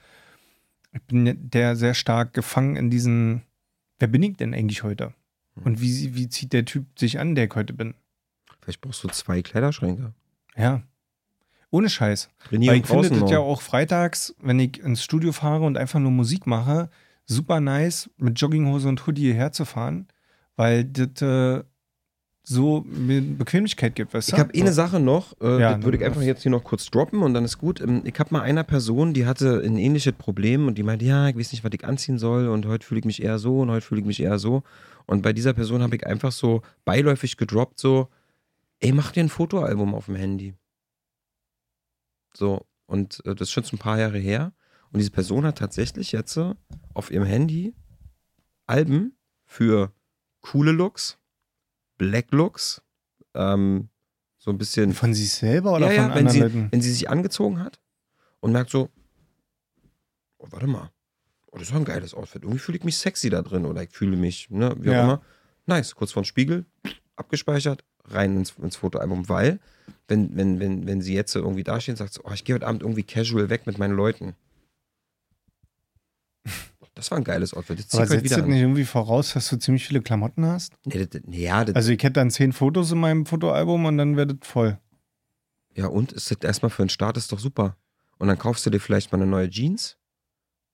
ich 0.94 1.02
bin 1.04 1.38
der 1.52 1.76
sehr 1.76 1.94
stark 1.94 2.34
gefangen 2.34 2.78
in 2.78 2.90
diesen, 2.90 3.44
wer 4.00 4.08
bin 4.08 4.24
ich 4.24 4.38
denn 4.38 4.54
eigentlich 4.54 4.84
heute? 4.84 5.14
Und 5.64 5.82
wie, 5.82 6.16
wie 6.16 6.30
zieht 6.30 6.54
der 6.54 6.66
Typ 6.66 6.98
sich 6.98 7.20
an, 7.20 7.36
der 7.36 7.46
ich 7.46 7.56
heute 7.56 7.74
bin? 7.74 7.94
Vielleicht 8.62 8.82
brauchst 8.82 9.04
du 9.04 9.10
zwei 9.10 9.42
Kleiderschränke. 9.42 10.14
Ja. 10.56 10.84
Ohne 11.72 11.90
Scheiß. 11.90 12.30
René 12.50 12.68
Weil 12.68 12.78
ich 12.78 12.86
finde 12.86 13.10
das 13.10 13.30
ja 13.30 13.40
auch 13.40 13.62
freitags, 13.62 14.36
wenn 14.40 14.60
ich 14.60 14.80
ins 14.80 15.04
Studio 15.04 15.32
fahre 15.32 15.66
und 15.66 15.78
einfach 15.78 16.00
nur 16.00 16.12
Musik 16.12 16.48
mache, 16.48 16.90
super 17.26 17.60
nice, 17.60 18.10
mit 18.18 18.40
Jogginghose 18.40 18.88
und 18.88 19.06
Hoodie 19.06 19.22
hierher 19.22 19.52
zu 19.52 19.66
fahren, 19.66 20.08
weil 20.56 20.86
das 20.86 21.22
äh, 21.22 21.64
so 22.50 22.84
Bequemlichkeit 22.88 23.94
gibt, 23.94 24.12
weißt 24.12 24.32
du? 24.32 24.36
Ich 24.36 24.40
habe 24.40 24.52
eh 24.56 24.62
eine 24.62 24.74
Sache 24.74 25.00
noch, 25.00 25.40
äh, 25.40 25.62
Ja, 25.62 25.76
das 25.76 25.84
würde 25.84 25.98
ich 25.98 26.04
einfach 26.04 26.24
jetzt 26.24 26.42
hier 26.42 26.52
noch 26.52 26.64
kurz 26.64 26.90
droppen 26.90 27.22
und 27.22 27.36
dann 27.36 27.46
ist 27.46 27.60
gut. 27.60 27.80
Ähm, 27.80 28.02
Ich 28.06 28.20
habe 28.20 28.34
mal 28.34 28.42
einer 28.42 28.64
Person, 28.64 29.14
die 29.14 29.28
hatte 29.28 29.62
ein 29.64 29.78
ähnliches 29.78 30.14
Problem 30.14 30.66
und 30.66 30.76
die 30.80 30.82
meinte, 30.82 31.06
ja, 31.06 31.30
ich 31.30 31.38
weiß 31.38 31.52
nicht, 31.52 31.64
was 31.64 31.70
ich 31.74 31.86
anziehen 31.86 32.18
soll 32.18 32.48
und 32.48 32.66
heute 32.66 32.88
fühle 32.88 33.00
ich 33.00 33.06
mich 33.06 33.22
eher 33.22 33.38
so 33.38 33.60
und 33.60 33.70
heute 33.70 33.86
fühle 33.86 34.02
ich 34.02 34.08
mich 34.08 34.20
eher 34.20 34.40
so. 34.40 34.64
Und 35.06 35.22
bei 35.22 35.32
dieser 35.32 35.54
Person 35.54 35.84
habe 35.84 35.96
ich 35.96 36.08
einfach 36.08 36.32
so 36.32 36.64
beiläufig 36.86 37.38
gedroppt, 37.38 37.80
so, 37.80 38.08
ey, 38.80 38.94
mach 38.94 39.12
dir 39.12 39.24
ein 39.24 39.30
Fotoalbum 39.30 39.94
auf 39.94 40.06
dem 40.06 40.16
Handy. 40.16 40.56
So, 42.34 42.66
und 42.88 43.22
äh, 43.26 43.36
das 43.36 43.50
ist 43.50 43.52
schon 43.52 43.66
ein 43.72 43.78
paar 43.78 44.00
Jahre 44.00 44.18
her. 44.18 44.54
Und 44.92 44.98
diese 44.98 45.12
Person 45.12 45.46
hat 45.46 45.60
tatsächlich 45.60 46.12
jetzt 46.14 46.36
äh, 46.38 46.56
auf 46.96 47.12
ihrem 47.12 47.26
Handy 47.26 47.76
Alben 48.66 49.16
für 49.46 49.92
coole 50.42 50.72
Looks, 50.72 51.19
Black 52.00 52.32
Looks, 52.32 52.82
äh, 53.36 53.40
ähm, 53.54 53.90
so 54.40 54.50
ein 54.50 54.58
bisschen. 54.58 54.94
Von 54.94 55.14
sich 55.14 55.32
selber 55.32 55.74
oder 55.74 55.92
ja, 55.94 56.02
von 56.02 56.10
ja, 56.10 56.16
wenn 56.16 56.28
anderen 56.28 56.30
sie, 56.30 56.40
Leuten? 56.40 56.68
wenn 56.72 56.82
sie 56.82 56.92
sich 56.92 57.10
angezogen 57.10 57.60
hat 57.60 57.80
und 58.40 58.52
merkt 58.54 58.72
so, 58.72 58.90
oh, 60.40 60.48
warte 60.50 60.66
mal, 60.66 60.90
oh, 61.48 61.58
das 61.58 61.64
ist 61.64 61.72
doch 61.72 61.76
ein 61.78 61.86
geiles 61.86 62.14
Outfit. 62.16 62.42
Irgendwie 62.44 62.60
fühle 62.60 62.78
ich 62.80 62.84
mich 62.84 62.98
sexy 62.98 63.30
da 63.30 63.42
drin 63.44 63.66
oder 63.66 63.84
ich 63.84 63.92
fühle 63.92 64.18
mich, 64.18 64.50
ne, 64.50 64.76
wie 64.80 64.90
auch 64.90 64.94
Ja. 64.94 65.04
immer. 65.04 65.22
Nice, 65.68 65.94
kurz 65.94 66.14
vor 66.14 66.24
den 66.24 66.26
Spiegel, 66.26 66.66
abgespeichert, 67.16 67.84
rein 68.06 68.38
ins, 68.38 68.56
ins 68.58 68.78
Fotoalbum, 68.78 69.30
weil, 69.30 69.60
wenn, 70.08 70.36
wenn, 70.36 70.60
wenn, 70.60 70.88
wenn 70.88 71.02
sie 71.02 71.14
jetzt 71.14 71.36
irgendwie 71.36 71.64
dasteht 71.64 71.94
und 71.94 71.98
sagt, 71.98 72.14
so, 72.14 72.22
oh, 72.24 72.32
ich 72.34 72.44
gehe 72.44 72.56
heute 72.56 72.66
Abend 72.66 72.82
irgendwie 72.82 73.04
casual 73.04 73.50
weg 73.52 73.68
mit 73.68 73.78
meinen 73.78 73.96
Leuten. 73.96 74.36
Das 77.00 77.12
war 77.12 77.18
ein 77.18 77.24
geiles 77.24 77.54
Outfit. 77.54 77.80
Zieh 77.90 77.96
Aber 77.96 78.08
setzt 78.08 78.26
wieder 78.26 78.36
das 78.36 78.44
an. 78.44 78.50
nicht 78.50 78.60
irgendwie 78.60 78.84
voraus, 78.84 79.32
dass 79.34 79.48
du 79.48 79.58
ziemlich 79.58 79.88
viele 79.88 80.02
Klamotten 80.02 80.46
hast? 80.46 80.74
Nee, 80.84 81.06
das, 81.06 81.22
nee, 81.26 81.44
ja, 81.44 81.64
das, 81.64 81.74
Also 81.74 81.94
ich 81.94 82.04
hätte 82.04 82.14
dann 82.14 82.30
zehn 82.30 82.52
Fotos 82.52 82.92
in 82.92 83.00
meinem 83.00 83.26
Fotoalbum 83.26 83.86
und 83.86 83.98
dann 83.98 84.18
wäre 84.18 84.28
das 84.28 84.46
voll. 84.46 84.78
Ja, 85.76 85.88
und 85.88 86.12
ist 86.12 86.30
das 86.30 86.40
erstmal 86.42 86.70
für 86.70 86.84
den 86.84 86.90
Start 86.90 87.16
ist 87.16 87.32
doch 87.32 87.40
super. 87.40 87.78
Und 88.18 88.28
dann 88.28 88.38
kaufst 88.38 88.66
du 88.66 88.70
dir 88.70 88.82
vielleicht 88.82 89.14
mal 89.14 89.18
eine 89.22 89.32
neue 89.32 89.50
Jeans. 89.50 89.96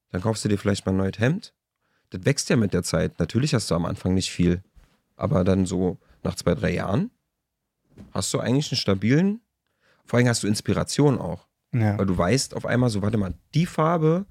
Dann 0.09 0.21
kaufst 0.21 0.43
du 0.43 0.49
dir 0.49 0.57
vielleicht 0.57 0.87
mal 0.87 0.93
ein 0.93 0.97
neues 0.97 1.19
Hemd. 1.19 1.53
Das 2.09 2.25
wächst 2.25 2.49
ja 2.49 2.55
mit 2.55 2.73
der 2.73 2.81
Zeit. 2.81 3.19
Natürlich 3.19 3.53
hast 3.53 3.69
du 3.69 3.75
am 3.75 3.85
Anfang 3.85 4.15
nicht 4.15 4.31
viel. 4.31 4.63
Aber 5.15 5.43
dann 5.43 5.67
so 5.67 5.99
nach 6.23 6.33
zwei, 6.33 6.55
drei 6.55 6.73
Jahren 6.73 7.11
hast 8.13 8.33
du 8.33 8.39
eigentlich 8.39 8.71
einen 8.71 8.79
stabilen, 8.79 9.41
vor 10.05 10.17
allem 10.17 10.27
hast 10.27 10.41
du 10.41 10.47
Inspiration 10.47 11.19
auch. 11.19 11.45
Ja. 11.71 11.99
Weil 11.99 12.07
du 12.07 12.17
weißt 12.17 12.55
auf 12.55 12.65
einmal 12.65 12.89
so, 12.89 13.03
warte 13.03 13.17
mal, 13.19 13.35
die 13.53 13.67
Farbe, 13.67 14.25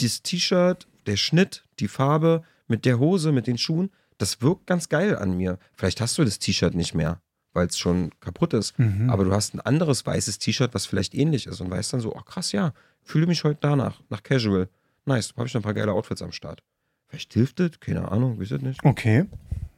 das 0.00 0.22
T-Shirt, 0.22 0.86
der 1.06 1.16
Schnitt, 1.16 1.64
die 1.78 1.88
Farbe 1.88 2.42
mit 2.66 2.84
der 2.84 2.98
Hose, 2.98 3.32
mit 3.32 3.46
den 3.46 3.58
Schuhen, 3.58 3.90
das 4.18 4.42
wirkt 4.42 4.66
ganz 4.66 4.88
geil 4.88 5.16
an 5.16 5.36
mir. 5.36 5.58
Vielleicht 5.74 6.00
hast 6.00 6.16
du 6.18 6.24
das 6.24 6.38
T-Shirt 6.38 6.74
nicht 6.74 6.94
mehr, 6.94 7.20
weil 7.52 7.66
es 7.66 7.78
schon 7.78 8.10
kaputt 8.20 8.54
ist. 8.54 8.78
Mhm. 8.78 9.10
Aber 9.10 9.24
du 9.24 9.32
hast 9.32 9.54
ein 9.54 9.60
anderes 9.60 10.06
weißes 10.06 10.38
T-Shirt, 10.38 10.74
was 10.74 10.86
vielleicht 10.86 11.14
ähnlich 11.14 11.46
ist 11.46 11.60
und 11.60 11.70
weißt 11.70 11.92
dann 11.92 12.00
so, 12.00 12.14
ach 12.16 12.24
krass, 12.24 12.52
ja, 12.52 12.72
fühle 13.02 13.26
mich 13.26 13.44
heute 13.44 13.58
danach, 13.60 14.00
nach 14.08 14.22
Casual. 14.22 14.68
Nice, 15.04 15.34
habe 15.36 15.46
ich 15.46 15.54
noch 15.54 15.60
ein 15.60 15.64
paar 15.64 15.74
geile 15.74 15.92
Outfits 15.92 16.22
am 16.22 16.32
Start. 16.32 16.62
Vielleicht 17.08 17.32
hilft 17.34 17.60
das, 17.60 17.78
keine 17.80 18.10
Ahnung, 18.10 18.38
wisst 18.38 18.52
ihr 18.52 18.58
nicht. 18.58 18.84
Okay. 18.84 19.26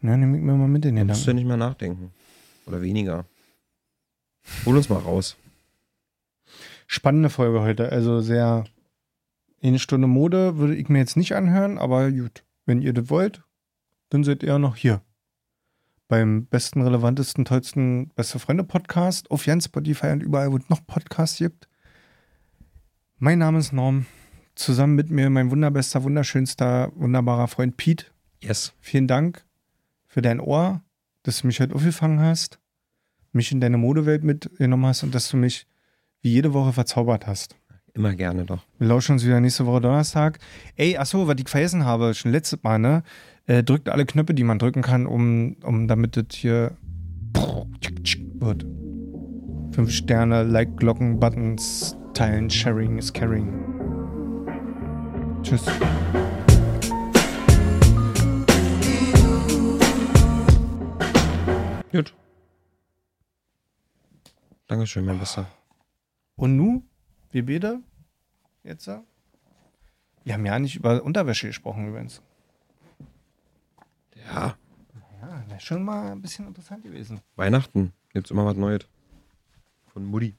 Ja, 0.03 0.17
nehme 0.17 0.37
ich 0.37 0.43
mir 0.43 0.55
mal 0.55 0.69
mit 0.69 0.85
in 0.85 0.95
den 0.95 1.09
Dann 1.09 1.17
musst 1.17 1.27
du 1.27 1.33
nicht 1.33 1.47
mehr 1.47 1.57
nachdenken. 1.57 2.13
Oder 2.67 2.83
weniger. 2.83 3.25
Hol 4.65 4.77
uns 4.77 4.89
mal 4.89 4.99
raus. 4.99 5.37
Spannende 6.87 7.31
Folge 7.31 7.61
heute. 7.61 7.91
Also 7.91 8.21
sehr 8.21 8.65
eine 9.63 9.79
Stunde 9.79 10.07
Mode 10.07 10.59
würde 10.59 10.77
ich 10.77 10.89
mir 10.89 10.99
jetzt 10.99 11.17
nicht 11.17 11.35
anhören, 11.35 11.79
aber 11.79 12.11
gut. 12.13 12.45
Wenn 12.67 12.83
ihr 12.83 12.93
das 12.93 13.11
wollt, 13.11 13.43
dann 14.11 14.25
seid 14.25 14.43
ihr 14.43 14.59
noch 14.59 14.77
hier. 14.77 15.03
Beim 16.09 16.47
besten, 16.47 16.83
relevantesten, 16.83 17.45
tollsten 17.45 18.09
Beste 18.11 18.39
Freunde 18.39 18.65
Podcast 18.65 19.31
auf 19.31 19.47
Jens 19.47 19.65
Spotify 19.65 20.09
und 20.09 20.23
überall, 20.23 20.53
wo 20.53 20.57
es 20.57 20.69
noch 20.69 20.87
Podcasts 20.87 21.39
gibt. 21.39 21.69
Mein 23.19 23.39
Name 23.39 23.59
ist 23.59 23.73
Norm. 23.73 24.07
Zusammen 24.55 24.95
mit 24.95 25.11
mir 25.11 25.29
mein 25.31 25.51
wunderbester, 25.51 26.03
wunderschönster, 26.05 26.93
wunderbarer 26.95 27.49
Freund 27.49 27.77
Pete. 27.77 28.07
Yes. 28.43 28.73
Vielen 28.81 29.07
Dank 29.07 29.45
für 30.07 30.23
dein 30.23 30.41
Ohr, 30.41 30.83
dass 31.23 31.41
du 31.41 31.47
mich 31.47 31.61
heute 31.61 31.75
aufgefangen 31.75 32.21
hast, 32.21 32.59
mich 33.33 33.53
in 33.53 33.61
deine 33.61 33.77
Modewelt 33.77 34.23
mitgenommen 34.23 34.87
hast 34.87 35.03
und 35.03 35.15
dass 35.15 35.29
du 35.29 35.37
mich 35.37 35.67
wie 36.21 36.31
jede 36.31 36.53
Woche 36.53 36.73
verzaubert 36.73 37.27
hast. 37.27 37.57
Immer 37.97 38.13
gerne 38.13 38.45
doch. 38.45 38.63
Wir 38.79 38.89
lauschen 38.89 39.13
uns 39.13 39.25
wieder 39.25 39.41
nächste 39.41 39.65
Woche 39.65 39.81
Donnerstag. 39.81 40.39
Ey, 40.77 40.99
achso, 40.99 41.27
was 41.29 41.37
ich 41.39 41.49
vergessen 41.49 41.87
habe, 41.87 42.13
schon 42.13 42.31
letztes 42.31 42.63
Mal, 42.63 42.79
ne? 42.79 43.03
Äh, 43.47 43.63
drückt 43.63 43.89
alle 43.89 44.05
Knöpfe, 44.05 44.35
die 44.35 44.45
man 44.45 44.59
drücken 44.59 44.83
kann, 44.83 45.07
um, 45.07 45.57
um 45.63 45.89
damit 45.89 46.15
das 46.15 46.27
hier 46.33 46.77
wird. 48.35 48.67
Fünf 49.73 49.91
Sterne, 49.93 50.43
Like, 50.43 50.77
Glocken, 50.77 51.19
Buttons, 51.19 51.97
Teilen, 52.13 52.51
Sharing 52.51 52.99
is 52.99 53.11
Caring. 53.11 53.65
Tschüss. 55.43 55.65
Gut. 61.93 62.15
Dankeschön, 64.67 65.07
mein 65.07 65.19
Bester. 65.19 65.47
Und 66.35 66.59
nu, 66.59 66.83
wir 67.37 67.45
beide, 67.45 67.83
jetzt? 68.65 68.87
Wir 68.87 70.33
haben 70.33 70.47
ja 70.47 70.59
nicht 70.59 70.77
über 70.77 71.03
Unterwäsche 71.03 71.49
gesprochen 71.49 71.89
übrigens. 71.89 72.23
Ja. 74.33 74.57
Ja, 75.21 75.57
ist 75.57 75.65
schon 75.65 75.83
mal 75.83 76.13
ein 76.13 76.23
bisschen 76.23 76.47
interessant 76.47 76.83
gewesen. 76.83 77.21
Weihnachten 77.35 77.93
gibt's 78.11 78.31
immer 78.31 78.47
was 78.47 78.57
Neues. 78.57 78.89
Von 79.89 80.07
Mutti. 80.07 80.35